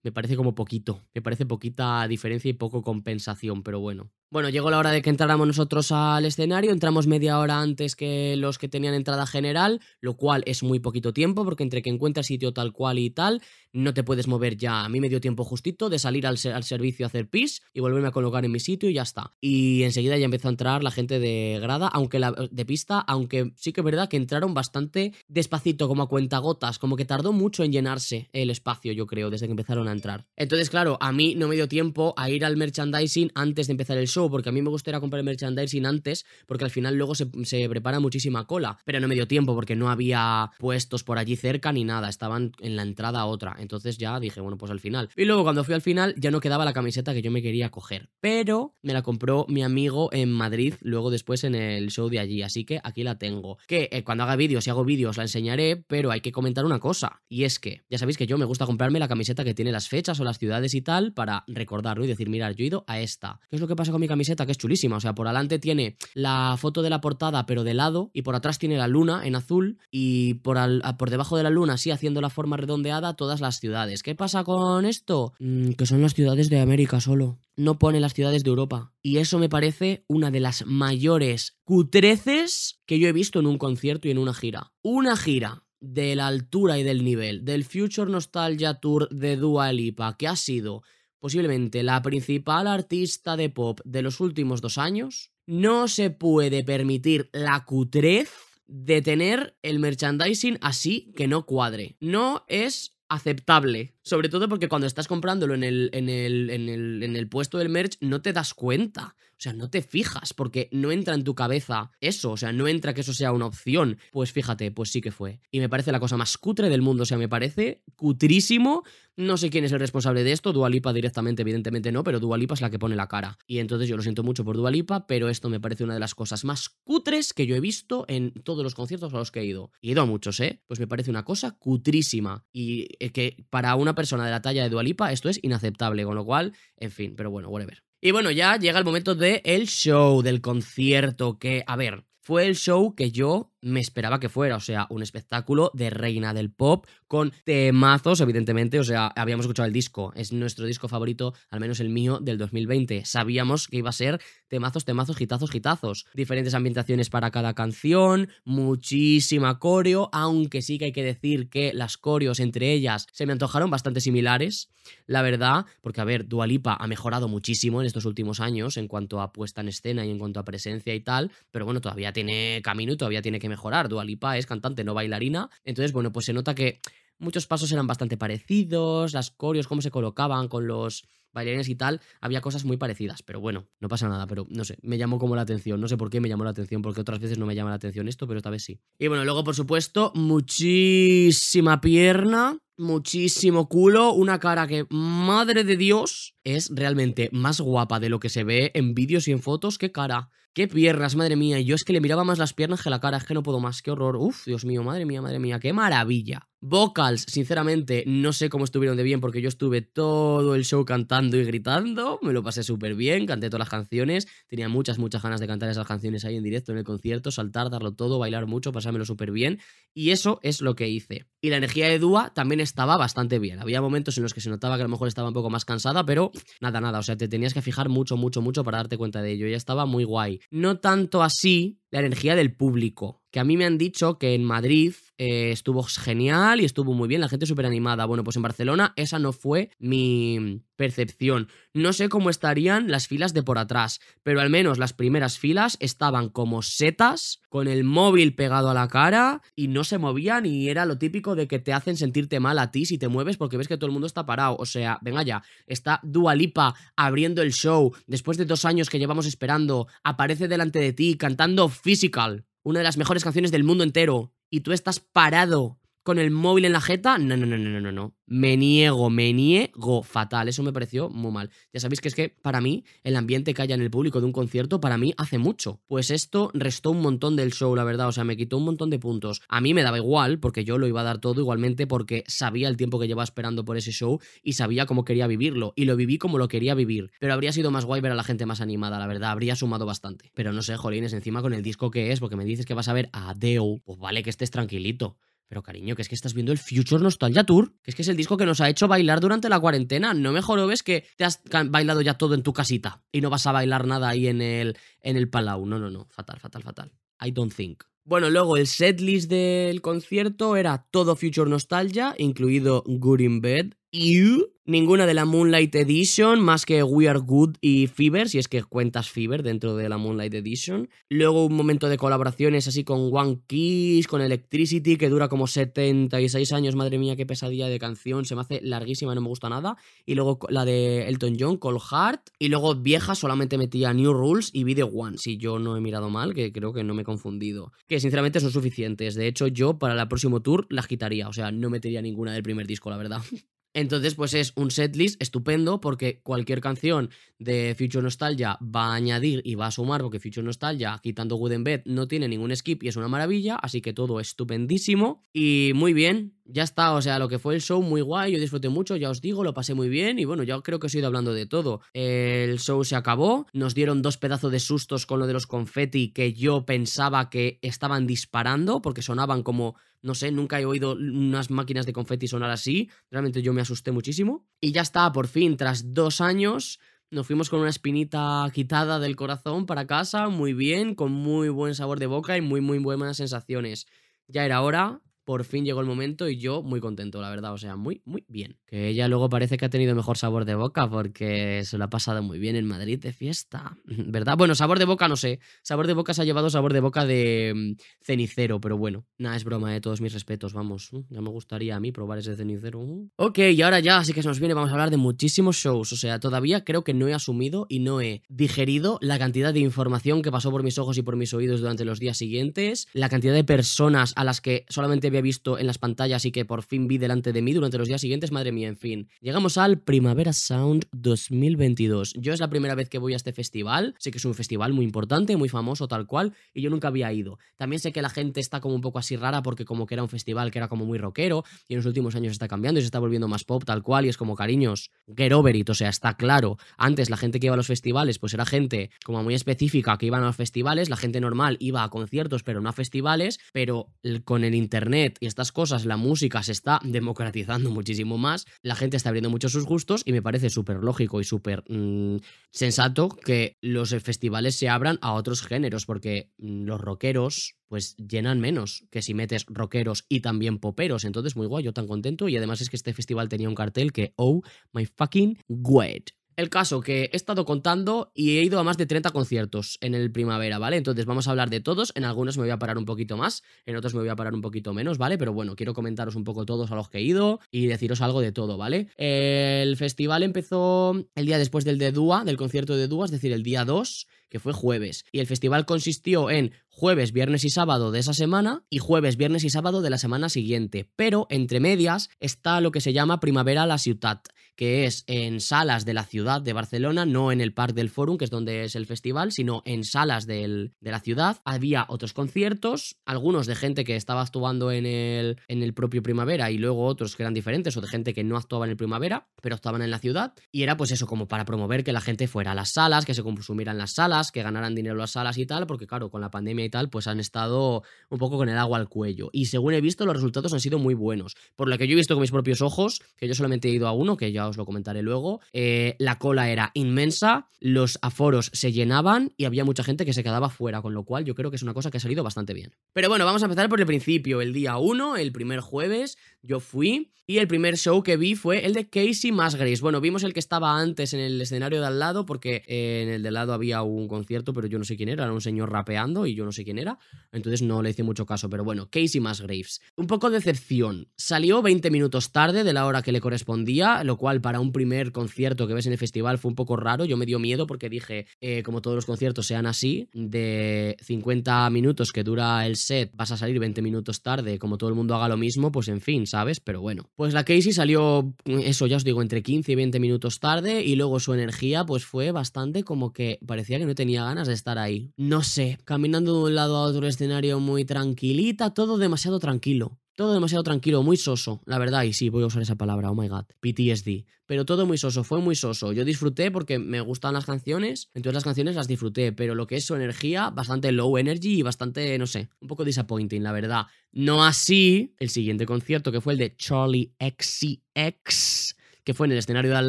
me 0.02 0.12
parece 0.12 0.36
como 0.36 0.54
poquito. 0.54 1.02
Me 1.14 1.22
parece 1.22 1.46
poquita 1.46 2.06
diferencia 2.08 2.48
y 2.48 2.54
poco 2.54 2.82
compensación, 2.82 3.62
pero 3.62 3.80
bueno. 3.80 4.10
Bueno, 4.32 4.48
llegó 4.48 4.70
la 4.70 4.78
hora 4.78 4.92
de 4.92 5.02
que 5.02 5.10
entráramos 5.10 5.48
nosotros 5.48 5.90
al 5.90 6.24
escenario, 6.24 6.70
entramos 6.70 7.08
media 7.08 7.40
hora 7.40 7.60
antes 7.60 7.96
que 7.96 8.36
los 8.36 8.58
que 8.58 8.68
tenían 8.68 8.94
entrada 8.94 9.26
general, 9.26 9.80
lo 10.00 10.16
cual 10.16 10.44
es 10.46 10.62
muy 10.62 10.78
poquito 10.78 11.12
tiempo, 11.12 11.44
porque 11.44 11.64
entre 11.64 11.82
que 11.82 11.90
encuentras 11.90 12.26
sitio 12.26 12.52
tal 12.52 12.72
cual 12.72 13.00
y 13.00 13.10
tal, 13.10 13.42
no 13.72 13.92
te 13.92 14.04
puedes 14.04 14.28
mover 14.28 14.56
ya. 14.56 14.84
A 14.84 14.88
mí 14.88 15.00
me 15.00 15.08
dio 15.08 15.20
tiempo 15.20 15.42
justito 15.42 15.90
de 15.90 15.98
salir 15.98 16.28
al, 16.28 16.38
servicio 16.38 17.04
a 17.04 17.08
hacer 17.08 17.28
pis 17.28 17.62
y 17.74 17.80
volverme 17.80 18.06
a 18.06 18.12
colocar 18.12 18.44
en 18.44 18.52
mi 18.52 18.60
sitio 18.60 18.88
y 18.88 18.94
ya 18.94 19.02
está. 19.02 19.32
Y 19.40 19.82
enseguida 19.82 20.16
ya 20.16 20.26
empezó 20.26 20.46
a 20.46 20.52
entrar 20.52 20.84
la 20.84 20.92
gente 20.92 21.18
de 21.18 21.58
grada, 21.60 21.88
aunque 21.88 22.20
la, 22.20 22.30
de 22.30 22.64
pista, 22.64 23.00
aunque 23.00 23.52
sí 23.56 23.72
que 23.72 23.80
es 23.80 23.84
verdad 23.84 24.08
que 24.08 24.16
entraron 24.16 24.54
bastante 24.54 25.12
despacito, 25.26 25.88
como 25.88 26.04
a 26.04 26.08
cuentagotas, 26.08 26.78
como 26.78 26.94
que 26.94 27.04
tardó 27.04 27.32
mucho 27.32 27.64
en 27.64 27.72
llenarse 27.72 28.28
el 28.32 28.50
espacio, 28.50 28.92
yo 28.92 29.08
creo, 29.08 29.28
desde 29.28 29.46
que 29.46 29.52
empezaron 29.52 29.88
a 29.88 29.92
entrar. 29.92 30.26
Entonces, 30.36 30.70
claro, 30.70 30.98
a 31.00 31.10
mí 31.10 31.34
no 31.34 31.48
me 31.48 31.56
dio 31.56 31.66
tiempo 31.66 32.14
a 32.16 32.30
ir 32.30 32.44
al 32.44 32.56
merchandising 32.56 33.32
antes 33.34 33.66
de 33.66 33.72
empezar 33.72 33.98
el 33.98 34.06
show 34.06 34.19
porque 34.28 34.48
a 34.48 34.52
mí 34.52 34.60
me 34.60 34.70
gustaría 34.70 35.00
comprar 35.00 35.22
merchandising 35.22 35.86
antes, 35.86 36.26
porque 36.46 36.64
al 36.64 36.70
final 36.70 36.96
luego 36.96 37.14
se, 37.14 37.26
prepara 37.68 38.00
muchísima 38.00 38.46
cola, 38.46 38.78
pero 38.84 39.00
no 39.00 39.08
me 39.08 39.14
dio 39.14 39.28
tiempo 39.28 39.54
porque 39.54 39.76
no 39.76 39.88
había 39.90 40.50
puestos 40.58 41.04
por 41.04 41.18
allí 41.18 41.36
cerca 41.36 41.72
ni 41.72 41.84
nada, 41.84 42.08
estaban 42.08 42.52
en 42.60 42.76
la 42.76 42.82
entrada 42.82 43.24
otra, 43.26 43.56
entonces 43.58 43.96
ya 43.98 44.18
dije, 44.20 44.40
bueno, 44.40 44.58
pues 44.58 44.70
al 44.70 44.80
final. 44.80 45.08
Y 45.16 45.24
luego 45.24 45.44
cuando 45.44 45.64
fui 45.64 45.74
al 45.74 45.82
final 45.82 46.14
ya 46.18 46.30
no 46.30 46.40
quedaba 46.40 46.64
la 46.64 46.72
camiseta 46.72 47.14
que 47.14 47.22
yo 47.22 47.30
me 47.30 47.42
quería 47.42 47.70
coger, 47.70 48.10
pero 48.20 48.74
me 48.82 48.92
la 48.92 49.02
compró 49.02 49.46
mi 49.48 49.62
amigo 49.62 50.10
en 50.12 50.32
Madrid, 50.32 50.74
luego 50.80 51.10
después 51.10 51.44
en 51.44 51.54
el 51.54 51.90
show 51.90 52.08
de 52.08 52.18
allí, 52.18 52.42
así 52.42 52.64
que 52.64 52.80
aquí 52.82 53.04
la 53.04 53.18
tengo. 53.18 53.58
Que 53.66 53.88
eh, 53.92 54.02
cuando 54.02 54.24
haga 54.24 54.36
vídeos, 54.36 54.64
si 54.64 54.70
hago 54.70 54.84
vídeos, 54.84 55.16
la 55.16 55.22
enseñaré, 55.22 55.76
pero 55.86 56.10
hay 56.10 56.20
que 56.20 56.32
comentar 56.32 56.64
una 56.64 56.80
cosa, 56.80 57.22
y 57.28 57.44
es 57.44 57.58
que 57.58 57.82
ya 57.88 57.98
sabéis 57.98 58.16
que 58.16 58.26
yo 58.26 58.36
me 58.36 58.44
gusta 58.44 58.66
comprarme 58.66 58.98
la 58.98 59.08
camiseta 59.08 59.44
que 59.44 59.54
tiene 59.54 59.72
las 59.72 59.88
fechas 59.88 60.18
o 60.20 60.24
las 60.24 60.38
ciudades 60.38 60.74
y 60.74 60.82
tal 60.82 61.12
para 61.12 61.44
recordarlo 61.46 62.04
y 62.04 62.08
decir, 62.08 62.28
mira, 62.28 62.50
yo 62.52 62.64
he 62.64 62.66
ido 62.66 62.84
a 62.86 63.00
esta. 63.00 63.40
¿Qué 63.48 63.56
es 63.56 63.60
lo 63.60 63.68
que 63.68 63.76
pasa 63.76 63.92
con 63.92 64.00
mi 64.00 64.08
camiseta? 64.10 64.44
que 64.44 64.52
es 64.52 64.58
chulísima. 64.58 64.96
O 64.96 65.00
sea, 65.00 65.14
por 65.14 65.26
adelante 65.26 65.58
tiene 65.58 65.96
la 66.14 66.56
foto 66.58 66.82
de 66.82 66.90
la 66.90 67.00
portada, 67.00 67.46
pero 67.46 67.64
de 67.64 67.74
lado, 67.74 68.10
y 68.12 68.22
por 68.22 68.34
atrás 68.34 68.58
tiene 68.58 68.76
la 68.76 68.88
luna 68.88 69.22
en 69.24 69.34
azul, 69.34 69.78
y 69.90 70.34
por, 70.34 70.58
por 70.98 71.10
debajo 71.10 71.36
de 71.36 71.42
la 71.42 71.50
luna, 71.50 71.74
así 71.74 71.90
haciendo 71.90 72.20
la 72.20 72.30
forma 72.30 72.56
redondeada, 72.56 73.14
todas 73.14 73.40
las 73.40 73.60
ciudades. 73.60 74.02
¿Qué 74.02 74.14
pasa 74.14 74.44
con 74.44 74.84
esto? 74.84 75.32
Mm, 75.38 75.72
que 75.72 75.86
son 75.86 76.02
las 76.02 76.14
ciudades 76.14 76.50
de 76.50 76.60
América 76.60 77.00
solo. 77.00 77.38
No 77.56 77.78
pone 77.78 78.00
las 78.00 78.14
ciudades 78.14 78.44
de 78.44 78.50
Europa. 78.50 78.92
Y 79.02 79.18
eso 79.18 79.38
me 79.38 79.48
parece 79.48 80.04
una 80.08 80.30
de 80.30 80.40
las 80.40 80.64
mayores 80.66 81.58
cutreces 81.64 82.80
que 82.86 82.98
yo 82.98 83.08
he 83.08 83.12
visto 83.12 83.40
en 83.40 83.46
un 83.46 83.58
concierto 83.58 84.08
y 84.08 84.10
en 84.10 84.18
una 84.18 84.34
gira. 84.34 84.72
Una 84.82 85.16
gira 85.16 85.64
de 85.80 86.14
la 86.14 86.26
altura 86.26 86.78
y 86.78 86.82
del 86.82 87.04
nivel 87.04 87.44
del 87.44 87.64
Future 87.64 88.10
Nostalgia 88.10 88.74
Tour 88.74 89.08
de 89.08 89.36
Dua 89.36 89.72
Lipa, 89.72 90.16
que 90.18 90.28
ha 90.28 90.36
sido 90.36 90.82
posiblemente 91.20 91.82
la 91.82 92.02
principal 92.02 92.66
artista 92.66 93.36
de 93.36 93.50
pop 93.50 93.80
de 93.84 94.02
los 94.02 94.20
últimos 94.20 94.60
dos 94.60 94.78
años, 94.78 95.30
no 95.46 95.86
se 95.86 96.10
puede 96.10 96.64
permitir 96.64 97.28
la 97.32 97.64
cutrez 97.64 98.30
de 98.66 99.02
tener 99.02 99.56
el 99.62 99.78
merchandising 99.78 100.58
así 100.60 101.12
que 101.16 101.28
no 101.28 101.44
cuadre. 101.44 101.96
No 102.00 102.44
es 102.48 102.96
aceptable. 103.08 103.94
Sobre 104.02 104.28
todo 104.28 104.48
porque 104.48 104.68
cuando 104.68 104.86
estás 104.86 105.08
comprándolo 105.08 105.54
en 105.54 105.64
el, 105.64 105.90
en 105.92 106.08
el, 106.08 106.50
en 106.50 106.68
el, 106.68 107.02
en 107.02 107.16
el 107.16 107.28
puesto 107.28 107.58
del 107.58 107.68
merch 107.68 107.96
no 108.00 108.22
te 108.22 108.32
das 108.32 108.54
cuenta. 108.54 109.14
O 109.40 109.42
sea, 109.42 109.54
no 109.54 109.70
te 109.70 109.80
fijas 109.80 110.34
porque 110.34 110.68
no 110.70 110.92
entra 110.92 111.14
en 111.14 111.24
tu 111.24 111.34
cabeza 111.34 111.92
eso, 112.02 112.32
o 112.32 112.36
sea, 112.36 112.52
no 112.52 112.68
entra 112.68 112.92
que 112.92 113.00
eso 113.00 113.14
sea 113.14 113.32
una 113.32 113.46
opción. 113.46 113.96
Pues 114.12 114.32
fíjate, 114.32 114.70
pues 114.70 114.90
sí 114.90 115.00
que 115.00 115.12
fue. 115.12 115.40
Y 115.50 115.60
me 115.60 115.70
parece 115.70 115.92
la 115.92 115.98
cosa 115.98 116.18
más 116.18 116.36
cutre 116.36 116.68
del 116.68 116.82
mundo, 116.82 117.04
o 117.04 117.06
sea, 117.06 117.16
me 117.16 117.26
parece 117.26 117.82
cutrísimo. 117.96 118.84
No 119.16 119.38
sé 119.38 119.48
quién 119.48 119.64
es 119.64 119.72
el 119.72 119.80
responsable 119.80 120.24
de 120.24 120.32
esto, 120.32 120.52
Dualipa 120.52 120.92
directamente, 120.92 121.40
evidentemente 121.40 121.90
no, 121.90 122.04
pero 122.04 122.20
Dualipa 122.20 122.52
es 122.52 122.60
la 122.60 122.70
que 122.70 122.78
pone 122.78 122.96
la 122.96 123.08
cara. 123.08 123.38
Y 123.46 123.58
entonces 123.60 123.88
yo 123.88 123.96
lo 123.96 124.02
siento 124.02 124.22
mucho 124.22 124.44
por 124.44 124.56
Dualipa, 124.56 125.06
pero 125.06 125.30
esto 125.30 125.48
me 125.48 125.58
parece 125.58 125.84
una 125.84 125.94
de 125.94 126.00
las 126.00 126.14
cosas 126.14 126.44
más 126.44 126.68
cutres 126.84 127.32
que 127.32 127.46
yo 127.46 127.56
he 127.56 127.60
visto 127.60 128.04
en 128.08 128.32
todos 128.44 128.62
los 128.62 128.74
conciertos 128.74 129.12
a 129.14 129.16
los 129.16 129.30
que 129.30 129.40
he 129.40 129.46
ido. 129.46 129.72
Y 129.80 129.88
he 129.88 129.92
ido 129.92 130.02
a 130.02 130.06
muchos, 130.06 130.38
¿eh? 130.40 130.62
Pues 130.66 130.80
me 130.80 130.86
parece 130.86 131.10
una 131.10 131.24
cosa 131.24 131.52
cutrísima. 131.58 132.44
Y 132.52 132.88
eh, 132.98 133.10
que 133.10 133.46
para 133.48 133.74
una 133.74 133.89
persona 133.94 134.24
de 134.24 134.30
la 134.30 134.42
talla 134.42 134.62
de 134.62 134.70
Dualipa 134.70 135.12
esto 135.12 135.28
es 135.28 135.38
inaceptable, 135.42 136.04
con 136.04 136.14
lo 136.14 136.24
cual, 136.24 136.52
en 136.76 136.90
fin, 136.90 137.14
pero 137.16 137.30
bueno, 137.30 137.48
whatever. 137.48 137.82
Y 138.00 138.12
bueno, 138.12 138.30
ya 138.30 138.56
llega 138.56 138.78
el 138.78 138.84
momento 138.84 139.14
del 139.14 139.40
el 139.44 139.66
show, 139.66 140.22
del 140.22 140.40
concierto, 140.40 141.38
que, 141.38 141.64
a 141.66 141.76
ver, 141.76 142.04
fue 142.20 142.46
el 142.46 142.56
show 142.56 142.94
que 142.94 143.10
yo 143.10 143.52
me 143.62 143.80
esperaba 143.80 144.20
que 144.20 144.28
fuera, 144.28 144.56
o 144.56 144.60
sea, 144.60 144.86
un 144.90 145.02
espectáculo 145.02 145.70
de 145.74 145.90
reina 145.90 146.34
del 146.34 146.50
pop 146.50 146.86
con 147.06 147.32
temazos, 147.44 148.20
evidentemente, 148.20 148.78
o 148.78 148.84
sea, 148.84 149.08
habíamos 149.08 149.44
escuchado 149.44 149.66
el 149.66 149.72
disco, 149.72 150.12
es 150.14 150.32
nuestro 150.32 150.66
disco 150.66 150.88
favorito, 150.88 151.34
al 151.50 151.60
menos 151.60 151.80
el 151.80 151.90
mío, 151.90 152.18
del 152.20 152.38
2020. 152.38 153.04
Sabíamos 153.04 153.68
que 153.68 153.78
iba 153.78 153.90
a 153.90 153.92
ser 153.92 154.20
temazos, 154.48 154.84
temazos, 154.84 155.16
gitazos, 155.16 155.50
gitazos. 155.50 156.06
Diferentes 156.14 156.54
ambientaciones 156.54 157.10
para 157.10 157.30
cada 157.30 157.54
canción, 157.54 158.28
muchísima 158.44 159.58
coreo, 159.58 160.08
aunque 160.12 160.62
sí 160.62 160.78
que 160.78 160.86
hay 160.86 160.92
que 160.92 161.04
decir 161.04 161.48
que 161.48 161.72
las 161.72 161.96
coreos 161.96 162.40
entre 162.40 162.72
ellas 162.72 163.06
se 163.12 163.26
me 163.26 163.32
antojaron 163.32 163.70
bastante 163.70 164.00
similares, 164.00 164.70
la 165.06 165.22
verdad, 165.22 165.66
porque 165.82 166.00
a 166.00 166.04
ver, 166.04 166.26
Dualipa 166.26 166.76
ha 166.78 166.86
mejorado 166.86 167.28
muchísimo 167.28 167.80
en 167.80 167.86
estos 167.86 168.04
últimos 168.06 168.40
años 168.40 168.76
en 168.76 168.88
cuanto 168.88 169.20
a 169.20 169.32
puesta 169.32 169.60
en 169.60 169.68
escena 169.68 170.06
y 170.06 170.10
en 170.10 170.18
cuanto 170.18 170.40
a 170.40 170.44
presencia 170.44 170.94
y 170.94 171.00
tal, 171.00 171.30
pero 171.50 171.64
bueno, 171.64 171.80
todavía 171.80 172.12
tiene 172.12 172.60
camino 172.62 172.92
y 172.92 172.96
todavía 172.96 173.22
tiene 173.22 173.38
que 173.38 173.48
mejorar. 173.50 173.90
Dualipa 173.90 174.38
es 174.38 174.46
cantante, 174.46 174.84
no 174.84 174.94
bailarina, 174.94 175.50
entonces 175.64 175.92
bueno, 175.92 176.10
pues 176.12 176.24
se 176.26 176.32
nota 176.32 176.54
que 176.54 176.80
muchos 177.18 177.46
pasos 177.46 177.70
eran 177.70 177.86
bastante 177.86 178.16
parecidos, 178.16 179.12
las 179.12 179.30
coreos, 179.30 179.68
cómo 179.68 179.82
se 179.82 179.90
colocaban 179.90 180.48
con 180.48 180.66
los 180.66 181.04
bailarines 181.32 181.68
y 181.68 181.76
tal, 181.76 182.00
había 182.20 182.40
cosas 182.40 182.64
muy 182.64 182.76
parecidas, 182.76 183.22
pero 183.22 183.40
bueno, 183.40 183.68
no 183.78 183.88
pasa 183.88 184.08
nada, 184.08 184.26
pero 184.26 184.46
no 184.50 184.64
sé, 184.64 184.78
me 184.82 184.98
llamó 184.98 185.18
como 185.18 185.36
la 185.36 185.42
atención, 185.42 185.80
no 185.80 185.86
sé 185.86 185.96
por 185.96 186.10
qué 186.10 186.20
me 186.20 186.28
llamó 186.28 186.44
la 186.44 186.50
atención, 186.50 186.82
porque 186.82 187.02
otras 187.02 187.20
veces 187.20 187.38
no 187.38 187.46
me 187.46 187.54
llama 187.54 187.70
la 187.70 187.76
atención 187.76 188.08
esto, 188.08 188.26
pero 188.26 188.38
esta 188.38 188.50
vez 188.50 188.64
sí. 188.64 188.80
Y 188.98 189.06
bueno, 189.08 189.24
luego 189.24 189.44
por 189.44 189.54
supuesto, 189.54 190.12
muchísima 190.14 191.80
pierna, 191.80 192.58
muchísimo 192.76 193.68
culo, 193.68 194.12
una 194.12 194.40
cara 194.40 194.66
que, 194.66 194.86
madre 194.90 195.64
de 195.64 195.76
Dios, 195.76 196.34
es 196.42 196.70
realmente 196.74 197.28
más 197.32 197.60
guapa 197.60 198.00
de 198.00 198.08
lo 198.08 198.18
que 198.18 198.28
se 198.28 198.42
ve 198.42 198.72
en 198.74 198.94
vídeos 198.94 199.28
y 199.28 199.32
en 199.32 199.40
fotos. 199.40 199.78
¡Qué 199.78 199.92
cara! 199.92 200.30
¡Qué 200.52 200.66
piernas, 200.66 201.14
madre 201.14 201.36
mía! 201.36 201.60
Yo 201.60 201.76
es 201.76 201.84
que 201.84 201.92
le 201.92 202.00
miraba 202.00 202.24
más 202.24 202.38
las 202.38 202.54
piernas 202.54 202.82
que 202.82 202.90
la 202.90 202.98
cara, 202.98 203.18
es 203.18 203.24
que 203.24 203.34
no 203.34 203.44
puedo 203.44 203.60
más, 203.60 203.82
qué 203.82 203.92
horror. 203.92 204.16
Uf, 204.16 204.46
Dios 204.46 204.64
mío, 204.64 204.82
madre 204.82 205.06
mía, 205.06 205.22
madre 205.22 205.38
mía, 205.38 205.60
qué 205.60 205.72
maravilla. 205.72 206.48
Vocals, 206.62 207.22
sinceramente, 207.22 208.04
no 208.06 208.34
sé 208.34 208.50
cómo 208.50 208.64
estuvieron 208.64 208.98
de 208.98 209.02
bien 209.02 209.20
porque 209.22 209.40
yo 209.40 209.48
estuve 209.48 209.80
todo 209.80 210.54
el 210.54 210.66
show 210.66 210.84
cantando 210.84 211.38
y 211.38 211.44
gritando, 211.44 212.18
me 212.20 212.34
lo 212.34 212.42
pasé 212.42 212.62
súper 212.62 212.94
bien, 212.94 213.24
canté 213.24 213.48
todas 213.48 213.60
las 213.60 213.70
canciones, 213.70 214.28
tenía 214.46 214.68
muchas, 214.68 214.98
muchas 214.98 215.22
ganas 215.22 215.40
de 215.40 215.46
cantar 215.46 215.70
esas 215.70 215.86
canciones 215.86 216.26
ahí 216.26 216.36
en 216.36 216.42
directo 216.42 216.72
en 216.72 216.78
el 216.78 216.84
concierto, 216.84 217.30
saltar, 217.30 217.70
darlo 217.70 217.94
todo, 217.94 218.18
bailar 218.18 218.44
mucho, 218.44 218.72
pasármelo 218.72 219.06
súper 219.06 219.30
bien, 219.30 219.58
y 219.94 220.10
eso 220.10 220.38
es 220.42 220.60
lo 220.60 220.74
que 220.74 220.90
hice. 220.90 221.24
Y 221.40 221.48
la 221.48 221.56
energía 221.56 221.88
de 221.88 221.98
Dua 221.98 222.34
también 222.34 222.60
estaba 222.60 222.98
bastante 222.98 223.38
bien, 223.38 223.58
había 223.58 223.80
momentos 223.80 224.18
en 224.18 224.24
los 224.24 224.34
que 224.34 224.42
se 224.42 224.50
notaba 224.50 224.76
que 224.76 224.82
a 224.82 224.84
lo 224.84 224.90
mejor 224.90 225.08
estaba 225.08 225.28
un 225.28 225.34
poco 225.34 225.48
más 225.48 225.64
cansada, 225.64 226.04
pero 226.04 226.30
nada, 226.60 226.82
nada, 226.82 226.98
o 226.98 227.02
sea, 227.02 227.16
te 227.16 227.26
tenías 227.26 227.54
que 227.54 227.62
fijar 227.62 227.88
mucho, 227.88 228.18
mucho, 228.18 228.42
mucho 228.42 228.64
para 228.64 228.76
darte 228.76 228.98
cuenta 228.98 229.22
de 229.22 229.32
ello, 229.32 229.46
ella 229.46 229.56
estaba 229.56 229.86
muy 229.86 230.04
guay. 230.04 230.39
No 230.50 230.78
tanto 230.78 231.22
así 231.22 231.80
la 231.90 232.00
energía 232.00 232.36
del 232.36 232.54
público, 232.54 233.22
que 233.30 233.40
a 233.40 233.44
mí 233.44 233.56
me 233.56 233.64
han 233.64 233.78
dicho 233.78 234.18
que 234.18 234.34
en 234.34 234.44
Madrid 234.44 234.94
eh, 235.22 235.50
estuvo 235.52 235.82
genial 235.82 236.62
y 236.62 236.64
estuvo 236.64 236.94
muy 236.94 237.06
bien, 237.06 237.20
la 237.20 237.28
gente 237.28 237.44
súper 237.44 237.66
animada. 237.66 238.06
Bueno, 238.06 238.24
pues 238.24 238.36
en 238.36 238.42
Barcelona 238.42 238.94
esa 238.96 239.18
no 239.18 239.34
fue 239.34 239.70
mi 239.78 240.62
percepción. 240.76 241.48
No 241.74 241.92
sé 241.92 242.08
cómo 242.08 242.30
estarían 242.30 242.90
las 242.90 243.06
filas 243.06 243.34
de 243.34 243.42
por 243.42 243.58
atrás, 243.58 244.00
pero 244.22 244.40
al 244.40 244.48
menos 244.48 244.78
las 244.78 244.94
primeras 244.94 245.38
filas 245.38 245.76
estaban 245.80 246.30
como 246.30 246.62
setas, 246.62 247.42
con 247.50 247.68
el 247.68 247.84
móvil 247.84 248.34
pegado 248.34 248.70
a 248.70 248.74
la 248.74 248.88
cara 248.88 249.42
y 249.54 249.68
no 249.68 249.84
se 249.84 249.98
movían 249.98 250.46
y 250.46 250.70
era 250.70 250.86
lo 250.86 250.96
típico 250.96 251.34
de 251.34 251.46
que 251.46 251.58
te 251.58 251.74
hacen 251.74 251.98
sentirte 251.98 252.40
mal 252.40 252.58
a 252.58 252.70
ti 252.70 252.86
si 252.86 252.96
te 252.96 253.08
mueves 253.08 253.36
porque 253.36 253.58
ves 253.58 253.68
que 253.68 253.76
todo 253.76 253.88
el 253.88 253.92
mundo 253.92 254.06
está 254.06 254.24
parado. 254.24 254.56
O 254.58 254.64
sea, 254.64 254.98
venga 255.02 255.22
ya, 255.22 255.42
está 255.66 256.00
Dualipa 256.02 256.74
abriendo 256.96 257.42
el 257.42 257.52
show 257.52 257.94
después 258.06 258.38
de 258.38 258.46
dos 258.46 258.64
años 258.64 258.88
que 258.88 258.98
llevamos 258.98 259.26
esperando, 259.26 259.86
aparece 260.02 260.48
delante 260.48 260.78
de 260.78 260.94
ti 260.94 261.18
cantando 261.18 261.68
Physical, 261.68 262.46
una 262.62 262.78
de 262.78 262.84
las 262.84 262.96
mejores 262.96 263.22
canciones 263.22 263.50
del 263.50 263.64
mundo 263.64 263.84
entero, 263.84 264.32
y 264.50 264.60
tú 264.60 264.72
estás 264.72 265.00
parado 265.00 265.79
con 266.02 266.18
el 266.18 266.30
móvil 266.30 266.64
en 266.64 266.72
la 266.72 266.80
jeta, 266.80 267.18
no, 267.18 267.36
no, 267.36 267.46
no, 267.46 267.58
no, 267.58 267.80
no, 267.80 267.92
no. 267.92 268.14
Me 268.26 268.56
niego, 268.56 269.10
me 269.10 269.32
niego 269.32 270.02
fatal. 270.02 270.48
Eso 270.48 270.62
me 270.62 270.72
pareció 270.72 271.10
muy 271.10 271.32
mal. 271.32 271.50
Ya 271.72 271.80
sabéis 271.80 272.00
que 272.00 272.08
es 272.08 272.14
que 272.14 272.28
para 272.28 272.60
mí 272.60 272.84
el 273.02 273.16
ambiente 273.16 273.54
que 273.54 273.62
haya 273.62 273.74
en 273.74 273.82
el 273.82 273.90
público 273.90 274.20
de 274.20 274.26
un 274.26 274.32
concierto, 274.32 274.80
para 274.80 274.96
mí 274.98 275.12
hace 275.18 275.38
mucho. 275.38 275.80
Pues 275.88 276.10
esto 276.10 276.50
restó 276.54 276.92
un 276.92 277.02
montón 277.02 277.36
del 277.36 277.52
show, 277.52 277.74
la 277.74 277.84
verdad. 277.84 278.08
O 278.08 278.12
sea, 278.12 278.24
me 278.24 278.36
quitó 278.36 278.56
un 278.56 278.64
montón 278.64 278.88
de 278.88 278.98
puntos. 278.98 279.42
A 279.48 279.60
mí 279.60 279.74
me 279.74 279.82
daba 279.82 279.98
igual, 279.98 280.38
porque 280.38 280.64
yo 280.64 280.78
lo 280.78 280.86
iba 280.86 281.00
a 281.00 281.04
dar 281.04 281.18
todo 281.18 281.40
igualmente, 281.40 281.86
porque 281.86 282.24
sabía 282.28 282.68
el 282.68 282.76
tiempo 282.76 282.98
que 283.00 283.08
llevaba 283.08 283.24
esperando 283.24 283.64
por 283.64 283.76
ese 283.76 283.90
show 283.90 284.20
y 284.42 284.52
sabía 284.54 284.86
cómo 284.86 285.04
quería 285.04 285.26
vivirlo. 285.26 285.72
Y 285.74 285.84
lo 285.84 285.96
viví 285.96 286.18
como 286.18 286.38
lo 286.38 286.48
quería 286.48 286.74
vivir. 286.74 287.10
Pero 287.18 287.34
habría 287.34 287.52
sido 287.52 287.70
más 287.70 287.84
guay 287.84 288.00
ver 288.00 288.12
a 288.12 288.16
la 288.16 288.24
gente 288.24 288.46
más 288.46 288.60
animada, 288.60 288.98
la 288.98 289.06
verdad. 289.06 289.32
Habría 289.32 289.56
sumado 289.56 289.86
bastante. 289.86 290.30
Pero 290.34 290.52
no 290.52 290.62
sé, 290.62 290.76
jolines, 290.76 291.12
encima 291.12 291.42
con 291.42 291.52
el 291.52 291.62
disco 291.62 291.90
que 291.90 292.12
es, 292.12 292.20
porque 292.20 292.36
me 292.36 292.44
dices 292.44 292.64
que 292.64 292.74
vas 292.74 292.88
a 292.88 292.92
ver 292.92 293.10
a 293.12 293.30
Adele. 293.30 293.82
Pues 293.84 293.98
vale 293.98 294.22
que 294.22 294.30
estés 294.30 294.50
tranquilito. 294.50 295.16
Pero 295.50 295.64
cariño, 295.64 295.96
que 295.96 296.02
es 296.02 296.08
que 296.08 296.14
estás 296.14 296.32
viendo 296.32 296.52
el 296.52 296.58
Future 296.58 297.02
Nostalgia 297.02 297.42
Tour, 297.42 297.74
que 297.82 297.90
es 297.90 297.96
que 297.96 298.02
es 298.02 298.08
el 298.08 298.16
disco 298.16 298.36
que 298.36 298.46
nos 298.46 298.60
ha 298.60 298.68
hecho 298.68 298.86
bailar 298.86 299.18
durante 299.18 299.48
la 299.48 299.58
cuarentena. 299.58 300.14
No 300.14 300.30
mejor 300.30 300.64
ves 300.68 300.84
que 300.84 301.08
te 301.16 301.24
has 301.24 301.42
bailado 301.66 302.02
ya 302.02 302.14
todo 302.14 302.36
en 302.36 302.44
tu 302.44 302.52
casita 302.52 303.02
y 303.10 303.20
no 303.20 303.30
vas 303.30 303.48
a 303.48 303.52
bailar 303.52 303.84
nada 303.84 304.08
ahí 304.08 304.28
en 304.28 304.42
el, 304.42 304.78
en 305.00 305.16
el 305.16 305.28
Palau. 305.28 305.66
No, 305.66 305.80
no, 305.80 305.90
no. 305.90 306.06
Fatal, 306.08 306.38
fatal, 306.38 306.62
fatal. 306.62 306.92
I 307.20 307.32
don't 307.32 307.52
think. 307.52 307.82
Bueno, 308.04 308.30
luego 308.30 308.56
el 308.56 308.68
setlist 308.68 309.28
del 309.28 309.82
concierto 309.82 310.54
era 310.54 310.86
todo 310.92 311.16
Future 311.16 311.50
Nostalgia, 311.50 312.14
incluido 312.16 312.84
Good 312.86 313.18
in 313.18 313.40
Bed, 313.40 313.74
y 313.90 314.22
ninguna 314.70 315.04
de 315.04 315.14
la 315.14 315.24
Moonlight 315.24 315.74
Edition, 315.74 316.40
más 316.40 316.64
que 316.64 316.82
We 316.82 317.08
Are 317.08 317.18
Good 317.18 317.56
y 317.60 317.88
Fever, 317.88 318.28
si 318.28 318.38
es 318.38 318.46
que 318.46 318.62
cuentas 318.62 319.10
Fever 319.10 319.42
dentro 319.42 319.74
de 319.74 319.88
la 319.88 319.98
Moonlight 319.98 320.32
Edition. 320.32 320.88
Luego 321.08 321.46
un 321.46 321.54
momento 321.54 321.88
de 321.88 321.98
colaboraciones 321.98 322.68
así 322.68 322.84
con 322.84 323.10
One 323.12 323.40
Kiss, 323.48 324.06
con 324.06 324.22
Electricity, 324.22 324.96
que 324.96 325.08
dura 325.08 325.28
como 325.28 325.48
76 325.48 326.52
años, 326.52 326.76
madre 326.76 326.98
mía, 326.98 327.16
qué 327.16 327.26
pesadilla 327.26 327.66
de 327.66 327.80
canción, 327.80 328.24
se 328.24 328.36
me 328.36 328.42
hace 328.42 328.60
larguísima, 328.62 329.14
no 329.14 329.20
me 329.20 329.28
gusta 329.28 329.48
nada. 329.48 329.76
Y 330.06 330.14
luego 330.14 330.38
la 330.48 330.64
de 330.64 331.08
Elton 331.08 331.36
John, 331.38 331.56
Cold 331.56 331.80
Heart. 331.80 332.30
Y 332.38 332.48
luego 332.48 332.76
vieja 332.76 333.16
solamente 333.16 333.58
metía 333.58 333.92
New 333.92 334.12
Rules 334.12 334.50
y 334.52 334.62
Video 334.62 334.86
One, 334.86 335.18
si 335.18 335.36
yo 335.36 335.58
no 335.58 335.76
he 335.76 335.80
mirado 335.80 336.10
mal, 336.10 336.32
que 336.32 336.52
creo 336.52 336.72
que 336.72 336.84
no 336.84 336.94
me 336.94 337.02
he 337.02 337.04
confundido. 337.04 337.72
Que 337.88 337.98
sinceramente 337.98 338.38
son 338.38 338.52
suficientes. 338.52 339.16
De 339.16 339.26
hecho, 339.26 339.48
yo 339.48 339.78
para 339.78 340.00
el 340.00 340.08
próximo 340.08 340.40
tour 340.40 340.66
las 340.70 340.86
quitaría, 340.86 341.28
o 341.28 341.32
sea, 341.32 341.50
no 341.50 341.70
metería 341.70 342.00
ninguna 342.00 342.32
del 342.32 342.44
primer 342.44 342.68
disco, 342.68 342.88
la 342.88 342.96
verdad. 342.96 343.20
Entonces, 343.72 344.14
pues 344.14 344.34
es 344.34 344.52
un 344.56 344.70
setlist 344.70 345.20
estupendo 345.22 345.80
porque 345.80 346.20
cualquier 346.22 346.60
canción 346.60 347.10
de 347.38 347.74
Future 347.78 348.02
Nostalgia 348.02 348.58
va 348.62 348.88
a 348.88 348.94
añadir 348.94 349.42
y 349.44 349.54
va 349.54 349.66
a 349.66 349.70
sumar, 349.70 350.02
porque 350.02 350.18
Future 350.18 350.44
Nostalgia, 350.44 350.98
quitando 351.02 351.36
Good 351.36 351.62
Bed, 351.62 351.82
no 351.84 352.08
tiene 352.08 352.28
ningún 352.28 352.54
skip 352.54 352.82
y 352.82 352.88
es 352.88 352.96
una 352.96 353.08
maravilla, 353.08 353.56
así 353.56 353.80
que 353.80 353.92
todo 353.92 354.20
estupendísimo 354.20 355.24
y 355.32 355.72
muy 355.74 355.92
bien. 355.92 356.34
Ya 356.52 356.64
está, 356.64 356.94
o 356.94 357.02
sea, 357.02 357.20
lo 357.20 357.28
que 357.28 357.38
fue 357.38 357.54
el 357.54 357.60
show 357.60 357.80
muy 357.80 358.00
guay, 358.00 358.32
yo 358.32 358.40
disfruté 358.40 358.68
mucho, 358.68 358.96
ya 358.96 359.08
os 359.08 359.20
digo, 359.20 359.44
lo 359.44 359.54
pasé 359.54 359.74
muy 359.74 359.88
bien 359.88 360.18
y 360.18 360.24
bueno, 360.24 360.42
ya 360.42 360.60
creo 360.62 360.80
que 360.80 360.88
os 360.88 360.94
he 360.94 360.98
ido 360.98 361.06
hablando 361.06 361.32
de 361.32 361.46
todo. 361.46 361.80
El 361.92 362.58
show 362.58 362.82
se 362.82 362.96
acabó, 362.96 363.46
nos 363.52 363.76
dieron 363.76 364.02
dos 364.02 364.16
pedazos 364.16 364.50
de 364.50 364.58
sustos 364.58 365.06
con 365.06 365.20
lo 365.20 365.28
de 365.28 365.32
los 365.32 365.46
confetti 365.46 366.12
que 366.12 366.32
yo 366.32 366.66
pensaba 366.66 367.30
que 367.30 367.60
estaban 367.62 368.08
disparando 368.08 368.82
porque 368.82 369.02
sonaban 369.02 369.44
como 369.44 369.76
no 370.02 370.14
sé, 370.14 370.30
nunca 370.30 370.60
he 370.60 370.64
oído 370.64 370.92
unas 370.92 371.50
máquinas 371.50 371.86
de 371.86 371.92
confeti 371.92 372.28
sonar 372.28 372.50
así. 372.50 372.90
Realmente 373.10 373.42
yo 373.42 373.52
me 373.52 373.60
asusté 373.60 373.92
muchísimo. 373.92 374.46
Y 374.60 374.72
ya 374.72 374.82
está, 374.82 375.12
por 375.12 375.26
fin, 375.26 375.56
tras 375.56 375.92
dos 375.94 376.20
años, 376.20 376.80
nos 377.10 377.26
fuimos 377.26 377.50
con 377.50 377.60
una 377.60 377.70
espinita 377.70 378.48
quitada 378.54 378.98
del 378.98 379.16
corazón 379.16 379.66
para 379.66 379.86
casa, 379.86 380.28
muy 380.28 380.52
bien, 380.52 380.94
con 380.94 381.12
muy 381.12 381.48
buen 381.48 381.74
sabor 381.74 381.98
de 381.98 382.06
boca 382.06 382.36
y 382.36 382.40
muy, 382.40 382.60
muy 382.60 382.78
buenas 382.78 383.16
sensaciones. 383.16 383.86
Ya 384.26 384.44
era 384.44 384.62
hora, 384.62 385.00
por 385.30 385.44
fin 385.44 385.64
llegó 385.64 385.78
el 385.78 385.86
momento 385.86 386.28
y 386.28 386.38
yo 386.38 386.60
muy 386.60 386.80
contento, 386.80 387.20
la 387.20 387.30
verdad, 387.30 387.52
o 387.52 387.56
sea, 387.56 387.76
muy, 387.76 388.02
muy 388.04 388.24
bien. 388.26 388.58
Que 388.66 388.88
ella 388.88 389.06
luego 389.06 389.28
parece 389.28 389.58
que 389.58 389.64
ha 389.64 389.70
tenido 389.70 389.94
mejor 389.94 390.18
sabor 390.18 390.44
de 390.44 390.56
boca 390.56 390.90
porque 390.90 391.62
se 391.64 391.78
lo 391.78 391.84
ha 391.84 391.88
pasado 391.88 392.20
muy 392.20 392.40
bien 392.40 392.56
en 392.56 392.66
Madrid 392.66 392.98
de 392.98 393.12
fiesta, 393.12 393.78
¿verdad? 393.84 394.36
Bueno, 394.36 394.56
sabor 394.56 394.80
de 394.80 394.86
boca 394.86 395.06
no 395.06 395.14
sé, 395.14 395.38
sabor 395.62 395.86
de 395.86 395.92
boca 395.92 396.14
se 396.14 396.22
ha 396.22 396.24
llevado 396.24 396.50
sabor 396.50 396.72
de 396.72 396.80
boca 396.80 397.06
de 397.06 397.52
mm, 397.54 397.80
cenicero, 398.02 398.60
pero 398.60 398.76
bueno, 398.76 399.06
nada, 399.18 399.36
es 399.36 399.44
broma, 399.44 399.70
de 399.70 399.80
todos 399.80 400.00
mis 400.00 400.12
respetos, 400.12 400.52
vamos, 400.52 400.92
mm, 400.92 400.98
ya 401.10 401.20
me 401.20 401.30
gustaría 401.30 401.76
a 401.76 401.80
mí 401.80 401.92
probar 401.92 402.18
ese 402.18 402.34
cenicero. 402.34 402.80
Mm. 402.80 403.10
Ok, 403.14 403.38
y 403.38 403.62
ahora 403.62 403.78
ya, 403.78 403.98
así 403.98 404.12
que 404.12 404.22
se 404.22 404.28
nos 404.28 404.40
viene, 404.40 404.54
vamos 404.54 404.70
a 404.70 404.72
hablar 404.72 404.90
de 404.90 404.96
muchísimos 404.96 405.58
shows, 405.58 405.92
o 405.92 405.96
sea, 405.96 406.18
todavía 406.18 406.64
creo 406.64 406.82
que 406.82 406.92
no 406.92 407.06
he 407.06 407.14
asumido 407.14 407.66
y 407.68 407.78
no 407.78 408.00
he 408.00 408.24
digerido 408.28 408.98
la 409.00 409.16
cantidad 409.20 409.54
de 409.54 409.60
información 409.60 410.22
que 410.22 410.32
pasó 410.32 410.50
por 410.50 410.64
mis 410.64 410.76
ojos 410.78 410.98
y 410.98 411.02
por 411.02 411.14
mis 411.14 411.32
oídos 411.34 411.60
durante 411.60 411.84
los 411.84 412.00
días 412.00 412.16
siguientes, 412.16 412.88
la 412.94 413.08
cantidad 413.08 413.32
de 413.32 413.44
personas 413.44 414.12
a 414.16 414.24
las 414.24 414.40
que 414.40 414.64
solamente 414.68 415.06
había 415.06 415.19
había 415.20 415.28
visto 415.28 415.58
en 415.58 415.66
las 415.66 415.78
pantallas 415.78 416.24
y 416.24 416.32
que 416.32 416.44
por 416.44 416.62
fin 416.62 416.88
vi 416.88 416.98
delante 416.98 417.32
de 417.32 417.42
mí 417.42 417.52
durante 417.52 417.78
los 417.78 417.88
días 417.88 418.00
siguientes, 418.00 418.32
madre 418.32 418.52
mía, 418.52 418.68
en 418.68 418.76
fin. 418.76 419.08
Llegamos 419.20 419.58
al 419.58 419.78
Primavera 419.78 420.32
Sound 420.32 420.86
2022. 420.92 422.14
Yo 422.16 422.32
es 422.32 422.40
la 422.40 422.48
primera 422.48 422.74
vez 422.74 422.88
que 422.88 422.98
voy 422.98 423.12
a 423.12 423.16
este 423.16 423.32
festival, 423.32 423.94
sé 423.98 424.10
que 424.10 424.18
es 424.18 424.24
un 424.24 424.34
festival 424.34 424.72
muy 424.72 424.84
importante, 424.84 425.36
muy 425.36 425.48
famoso, 425.48 425.88
tal 425.88 426.06
cual, 426.06 426.32
y 426.54 426.62
yo 426.62 426.70
nunca 426.70 426.88
había 426.88 427.12
ido. 427.12 427.38
También 427.56 427.80
sé 427.80 427.92
que 427.92 428.02
la 428.02 428.08
gente 428.08 428.40
está 428.40 428.60
como 428.60 428.74
un 428.74 428.80
poco 428.80 428.98
así 428.98 429.16
rara 429.16 429.42
porque 429.42 429.64
como 429.64 429.86
que 429.86 429.94
era 429.94 430.02
un 430.02 430.08
festival 430.08 430.50
que 430.50 430.58
era 430.58 430.68
como 430.68 430.86
muy 430.86 430.98
rockero 430.98 431.44
y 431.68 431.74
en 431.74 431.78
los 431.78 431.86
últimos 431.86 432.14
años 432.14 432.32
está 432.32 432.48
cambiando 432.48 432.78
y 432.78 432.82
se 432.82 432.86
está 432.86 432.98
volviendo 432.98 433.28
más 433.28 433.44
pop, 433.44 433.62
tal 433.64 433.82
cual, 433.82 434.06
y 434.06 434.08
es 434.08 434.16
como 434.16 434.34
cariños, 434.34 434.90
get 435.16 435.32
over 435.32 435.54
it, 435.54 435.68
o 435.68 435.74
sea, 435.74 435.88
está 435.88 436.14
claro. 436.14 436.56
Antes 436.78 437.10
la 437.10 437.16
gente 437.16 437.40
que 437.40 437.46
iba 437.46 437.54
a 437.54 437.56
los 437.56 437.66
festivales, 437.66 438.18
pues 438.18 438.34
era 438.34 438.46
gente 438.46 438.90
como 439.04 439.22
muy 439.22 439.34
específica 439.34 439.98
que 439.98 440.06
iban 440.06 440.22
a 440.22 440.26
los 440.26 440.36
festivales, 440.36 440.88
la 440.88 440.96
gente 440.96 441.20
normal 441.20 441.56
iba 441.60 441.84
a 441.84 441.90
conciertos, 441.90 442.42
pero 442.42 442.60
no 442.60 442.68
a 442.68 442.72
festivales, 442.72 443.38
pero 443.52 443.88
con 444.24 444.44
el 444.44 444.54
internet 444.54 444.99
y 445.20 445.26
estas 445.26 445.52
cosas, 445.52 445.84
la 445.84 445.96
música 445.96 446.42
se 446.42 446.52
está 446.52 446.80
democratizando 446.84 447.70
muchísimo 447.70 448.18
más, 448.18 448.46
la 448.62 448.76
gente 448.76 448.96
está 448.96 449.08
abriendo 449.08 449.30
mucho 449.30 449.48
sus 449.48 449.64
gustos 449.64 450.02
y 450.04 450.12
me 450.12 450.22
parece 450.22 450.50
súper 450.50 450.76
lógico 450.76 451.20
y 451.20 451.24
súper 451.24 451.64
mm, 451.68 452.16
sensato 452.50 453.08
que 453.08 453.56
los 453.60 453.90
festivales 454.02 454.56
se 454.56 454.68
abran 454.68 454.98
a 455.02 455.12
otros 455.12 455.42
géneros, 455.42 455.86
porque 455.86 456.30
mm, 456.38 456.64
los 456.64 456.80
rockeros 456.80 457.56
pues 457.68 457.96
llenan 457.96 458.40
menos 458.40 458.84
que 458.90 459.00
si 459.00 459.14
metes 459.14 459.46
rockeros 459.48 460.04
y 460.08 460.20
también 460.20 460.58
poperos. 460.58 461.04
Entonces, 461.04 461.36
muy 461.36 461.46
guay, 461.46 461.62
yo 461.62 461.72
tan 461.72 461.86
contento. 461.86 462.28
Y 462.28 462.36
además 462.36 462.60
es 462.60 462.68
que 462.68 462.74
este 462.74 462.92
festival 462.92 463.28
tenía 463.28 463.48
un 463.48 463.54
cartel 463.54 463.92
que, 463.92 464.12
oh 464.16 464.42
my 464.72 464.86
fucking 464.86 465.38
god. 465.46 466.02
El 466.36 466.48
caso 466.48 466.80
que 466.80 467.10
he 467.12 467.16
estado 467.16 467.44
contando 467.44 468.12
y 468.14 468.38
he 468.38 468.42
ido 468.42 468.58
a 468.58 468.64
más 468.64 468.76
de 468.76 468.86
30 468.86 469.10
conciertos 469.10 469.78
en 469.80 469.94
el 469.94 470.10
primavera, 470.10 470.58
¿vale? 470.58 470.76
Entonces 470.76 471.04
vamos 471.04 471.28
a 471.28 471.30
hablar 471.30 471.50
de 471.50 471.60
todos, 471.60 471.92
en 471.94 472.04
algunos 472.04 472.36
me 472.36 472.44
voy 472.44 472.50
a 472.50 472.58
parar 472.58 472.78
un 472.78 472.84
poquito 472.84 473.16
más, 473.16 473.42
en 473.66 473.76
otros 473.76 473.94
me 473.94 474.00
voy 474.00 474.08
a 474.08 474.16
parar 474.16 474.34
un 474.34 474.40
poquito 474.40 474.72
menos, 474.72 474.98
¿vale? 474.98 475.18
Pero 475.18 475.32
bueno, 475.32 475.56
quiero 475.56 475.74
comentaros 475.74 476.16
un 476.16 476.24
poco 476.24 476.46
todos 476.46 476.70
a 476.70 476.74
los 476.76 476.88
que 476.88 476.98
he 476.98 477.02
ido 477.02 477.40
y 477.50 477.66
deciros 477.66 478.00
algo 478.00 478.20
de 478.20 478.32
todo, 478.32 478.56
¿vale? 478.56 478.88
El 478.96 479.76
festival 479.76 480.22
empezó 480.22 480.94
el 481.14 481.26
día 481.26 481.38
después 481.38 481.64
del 481.64 481.78
de 481.78 481.92
Dúa, 481.92 482.24
del 482.24 482.36
concierto 482.36 482.76
de 482.76 482.88
Dúa, 482.88 483.04
es 483.04 483.10
decir, 483.10 483.32
el 483.32 483.42
día 483.42 483.64
2, 483.64 484.06
que 484.30 484.38
fue 484.38 484.52
jueves. 484.52 485.04
Y 485.12 485.18
el 485.18 485.26
festival 485.26 485.66
consistió 485.66 486.30
en 486.30 486.52
jueves, 486.68 487.12
viernes 487.12 487.44
y 487.44 487.50
sábado 487.50 487.90
de 487.90 487.98
esa 487.98 488.14
semana 488.14 488.64
y 488.70 488.78
jueves, 488.78 489.16
viernes 489.16 489.44
y 489.44 489.50
sábado 489.50 489.82
de 489.82 489.90
la 489.90 489.98
semana 489.98 490.28
siguiente. 490.28 490.88
Pero 490.96 491.26
entre 491.28 491.60
medias 491.60 492.08
está 492.20 492.60
lo 492.60 492.70
que 492.70 492.80
se 492.80 492.92
llama 492.92 493.20
Primavera 493.20 493.66
la 493.66 493.76
Ciutat, 493.76 494.28
que 494.60 494.84
es 494.84 495.04
en 495.06 495.40
salas 495.40 495.86
de 495.86 495.94
la 495.94 496.04
ciudad 496.04 496.42
de 496.42 496.52
Barcelona, 496.52 497.06
no 497.06 497.32
en 497.32 497.40
el 497.40 497.54
Parc 497.54 497.72
del 497.72 497.88
Forum, 497.88 498.18
que 498.18 498.26
es 498.26 498.30
donde 498.30 498.64
es 498.64 498.76
el 498.76 498.84
festival, 498.84 499.32
sino 499.32 499.62
en 499.64 499.84
salas 499.84 500.26
de 500.26 500.70
la 500.82 501.00
ciudad. 501.00 501.38
Había 501.46 501.86
otros 501.88 502.12
conciertos, 502.12 502.98
algunos 503.06 503.46
de 503.46 503.54
gente 503.54 503.84
que 503.84 503.96
estaba 503.96 504.20
actuando 504.20 504.70
en 504.70 504.84
el, 504.84 505.38
en 505.48 505.62
el 505.62 505.72
propio 505.72 506.02
Primavera 506.02 506.50
y 506.50 506.58
luego 506.58 506.84
otros 506.84 507.16
que 507.16 507.22
eran 507.22 507.32
diferentes, 507.32 507.74
o 507.78 507.80
de 507.80 507.88
gente 507.88 508.12
que 508.12 508.22
no 508.22 508.36
actuaba 508.36 508.66
en 508.66 508.72
el 508.72 508.76
Primavera, 508.76 509.28
pero 509.40 509.54
actuaban 509.54 509.80
en 509.80 509.90
la 509.90 509.98
ciudad. 509.98 510.34
Y 510.52 510.62
era 510.62 510.76
pues 510.76 510.90
eso, 510.90 511.06
como 511.06 511.26
para 511.26 511.46
promover 511.46 511.82
que 511.82 511.94
la 511.94 512.02
gente 512.02 512.28
fuera 512.28 512.52
a 512.52 512.54
las 512.54 512.72
salas, 512.72 513.06
que 513.06 513.14
se 513.14 513.22
consumieran 513.22 513.78
las 513.78 513.92
salas, 513.92 514.30
que 514.30 514.42
ganaran 514.42 514.74
dinero 514.74 514.94
las 514.94 515.12
salas 515.12 515.38
y 515.38 515.46
tal, 515.46 515.66
porque 515.66 515.86
claro, 515.86 516.10
con 516.10 516.20
la 516.20 516.30
pandemia 516.30 516.66
y 516.66 516.68
tal, 516.68 516.90
pues 516.90 517.06
han 517.06 517.18
estado 517.18 517.82
un 518.10 518.18
poco 518.18 518.36
con 518.36 518.50
el 518.50 518.58
agua 518.58 518.76
al 518.76 518.90
cuello. 518.90 519.30
Y 519.32 519.46
según 519.46 519.72
he 519.72 519.80
visto, 519.80 520.04
los 520.04 520.16
resultados 520.16 520.52
han 520.52 520.60
sido 520.60 520.78
muy 520.78 520.92
buenos. 520.92 521.34
Por 521.56 521.70
lo 521.70 521.78
que 521.78 521.88
yo 521.88 521.94
he 521.94 521.96
visto 521.96 522.14
con 522.14 522.20
mis 522.20 522.30
propios 522.30 522.60
ojos, 522.60 523.00
que 523.16 523.26
yo 523.26 523.34
solamente 523.34 523.68
he 523.68 523.72
ido 523.72 523.88
a 523.88 523.92
uno, 523.92 524.18
que 524.18 524.32
ya 524.32 524.49
os 524.50 524.56
lo 524.56 524.66
comentaré 524.66 525.02
luego. 525.02 525.40
Eh, 525.52 525.96
la 525.98 526.18
cola 526.18 526.50
era 526.50 526.70
inmensa, 526.74 527.48
los 527.60 527.98
aforos 528.02 528.50
se 528.52 528.72
llenaban 528.72 529.32
y 529.36 529.44
había 529.44 529.64
mucha 529.64 529.82
gente 529.82 530.04
que 530.04 530.12
se 530.12 530.22
quedaba 530.22 530.50
fuera, 530.50 530.82
con 530.82 530.94
lo 530.94 531.04
cual 531.04 531.24
yo 531.24 531.34
creo 531.34 531.50
que 531.50 531.56
es 531.56 531.62
una 531.62 531.74
cosa 531.74 531.90
que 531.90 531.96
ha 531.96 532.00
salido 532.00 532.22
bastante 532.22 532.54
bien. 532.54 532.74
Pero 532.92 533.08
bueno, 533.08 533.24
vamos 533.24 533.42
a 533.42 533.46
empezar 533.46 533.68
por 533.68 533.80
el 533.80 533.86
principio. 533.86 534.40
El 534.40 534.52
día 534.52 534.76
1, 534.76 535.16
el 535.16 535.32
primer 535.32 535.60
jueves, 535.60 536.18
yo 536.42 536.60
fui 536.60 537.12
y 537.30 537.38
el 537.38 537.46
primer 537.46 537.76
show 537.76 538.02
que 538.02 538.16
vi 538.16 538.34
fue 538.34 538.66
el 538.66 538.74
de 538.74 538.88
Casey 538.88 539.30
Musgraves. 539.30 539.80
Bueno, 539.80 540.00
vimos 540.00 540.24
el 540.24 540.32
que 540.32 540.40
estaba 540.40 540.80
antes 540.80 541.14
en 541.14 541.20
el 541.20 541.40
escenario 541.40 541.80
de 541.80 541.86
al 541.86 542.00
lado 542.00 542.26
porque 542.26 542.64
en 542.66 543.08
el 543.08 543.22
de 543.22 543.30
lado 543.30 543.52
había 543.52 543.82
un 543.82 544.08
concierto, 544.08 544.52
pero 544.52 544.66
yo 544.66 544.78
no 544.78 544.84
sé 544.84 544.96
quién 544.96 545.10
era, 545.10 545.22
era 545.22 545.32
un 545.32 545.40
señor 545.40 545.70
rapeando 545.70 546.26
y 546.26 546.34
yo 546.34 546.44
no 546.44 546.50
sé 546.50 546.64
quién 546.64 546.78
era, 546.78 546.98
entonces 547.30 547.62
no 547.62 547.82
le 547.82 547.90
hice 547.90 548.02
mucho 548.02 548.26
caso, 548.26 548.50
pero 548.50 548.64
bueno, 548.64 548.88
Casey 548.90 549.20
Musgraves. 549.20 549.80
Un 549.94 550.08
poco 550.08 550.28
de 550.28 550.38
decepción. 550.38 551.06
Salió 551.16 551.62
20 551.62 551.92
minutos 551.92 552.32
tarde 552.32 552.64
de 552.64 552.72
la 552.72 552.84
hora 552.84 553.02
que 553.02 553.12
le 553.12 553.20
correspondía, 553.20 554.02
lo 554.02 554.16
cual 554.16 554.39
para 554.40 554.60
un 554.60 554.72
primer 554.72 555.12
concierto 555.12 555.66
que 555.66 555.74
ves 555.74 555.86
en 555.86 555.92
el 555.92 555.98
festival 555.98 556.38
fue 556.38 556.50
un 556.50 556.54
poco 556.54 556.76
raro. 556.76 557.04
Yo 557.04 557.16
me 557.16 557.26
dio 557.26 557.38
miedo 557.38 557.66
porque 557.66 557.88
dije, 557.88 558.26
eh, 558.40 558.62
como 558.62 558.82
todos 558.82 558.96
los 558.96 559.06
conciertos 559.06 559.46
sean 559.46 559.66
así, 559.66 560.08
de 560.12 560.96
50 561.02 561.68
minutos 561.70 562.12
que 562.12 562.24
dura 562.24 562.66
el 562.66 562.76
set, 562.76 563.10
vas 563.14 563.30
a 563.30 563.36
salir 563.36 563.58
20 563.58 563.82
minutos 563.82 564.22
tarde, 564.22 564.58
como 564.58 564.78
todo 564.78 564.90
el 564.90 564.96
mundo 564.96 565.14
haga 565.14 565.28
lo 565.28 565.36
mismo, 565.36 565.72
pues 565.72 565.88
en 565.88 566.00
fin, 566.00 566.26
¿sabes? 566.26 566.60
Pero 566.60 566.80
bueno. 566.80 567.10
Pues 567.16 567.34
la 567.34 567.44
Casey 567.44 567.72
salió, 567.72 568.34
eso 568.44 568.86
ya 568.86 568.96
os 568.96 569.04
digo, 569.04 569.22
entre 569.22 569.42
15 569.42 569.72
y 569.72 569.74
20 569.74 570.00
minutos 570.00 570.40
tarde 570.40 570.82
y 570.82 570.96
luego 570.96 571.20
su 571.20 571.34
energía 571.34 571.84
pues 571.84 572.04
fue 572.04 572.32
bastante 572.32 572.82
como 572.84 573.12
que 573.12 573.38
parecía 573.46 573.78
que 573.78 573.86
no 573.86 573.94
tenía 573.94 574.24
ganas 574.24 574.48
de 574.48 574.54
estar 574.54 574.78
ahí. 574.78 575.12
No 575.16 575.42
sé, 575.42 575.78
caminando 575.84 576.32
de 576.34 576.50
un 576.50 576.54
lado 576.54 576.76
a 576.76 576.82
otro 576.82 577.06
escenario 577.06 577.60
muy 577.60 577.84
tranquilita, 577.84 578.74
todo 578.74 578.98
demasiado 578.98 579.38
tranquilo. 579.38 579.99
Todo 580.20 580.34
demasiado 580.34 580.62
tranquilo, 580.62 581.02
muy 581.02 581.16
soso, 581.16 581.62
la 581.64 581.78
verdad, 581.78 582.02
y 582.02 582.12
sí, 582.12 582.28
voy 582.28 582.42
a 582.42 582.46
usar 582.46 582.60
esa 582.60 582.74
palabra, 582.74 583.10
oh 583.10 583.14
my 583.14 583.26
god, 583.28 583.46
PTSD. 583.60 584.26
Pero 584.44 584.66
todo 584.66 584.84
muy 584.84 584.98
soso, 584.98 585.24
fue 585.24 585.40
muy 585.40 585.54
soso. 585.54 585.94
Yo 585.94 586.04
disfruté 586.04 586.50
porque 586.50 586.78
me 586.78 587.00
gustan 587.00 587.32
las 587.32 587.46
canciones, 587.46 588.10
entonces 588.12 588.34
las 588.34 588.44
canciones 588.44 588.76
las 588.76 588.86
disfruté, 588.86 589.32
pero 589.32 589.54
lo 589.54 589.66
que 589.66 589.76
es 589.76 589.86
su 589.86 589.94
energía, 589.94 590.50
bastante 590.50 590.92
low 590.92 591.16
energy 591.16 591.60
y 591.60 591.62
bastante, 591.62 592.18
no 592.18 592.26
sé, 592.26 592.50
un 592.60 592.68
poco 592.68 592.84
disappointing, 592.84 593.42
la 593.42 593.52
verdad. 593.52 593.86
No 594.12 594.44
así 594.44 595.14
el 595.20 595.30
siguiente 595.30 595.64
concierto, 595.64 596.12
que 596.12 596.20
fue 596.20 596.34
el 596.34 596.38
de 596.38 596.54
Charlie 596.54 597.14
XCX 597.18 598.76
que 599.02 599.14
fue 599.14 599.26
en 599.26 599.32
el 599.32 599.38
escenario 599.38 599.70
de 599.70 599.78
al 599.78 599.88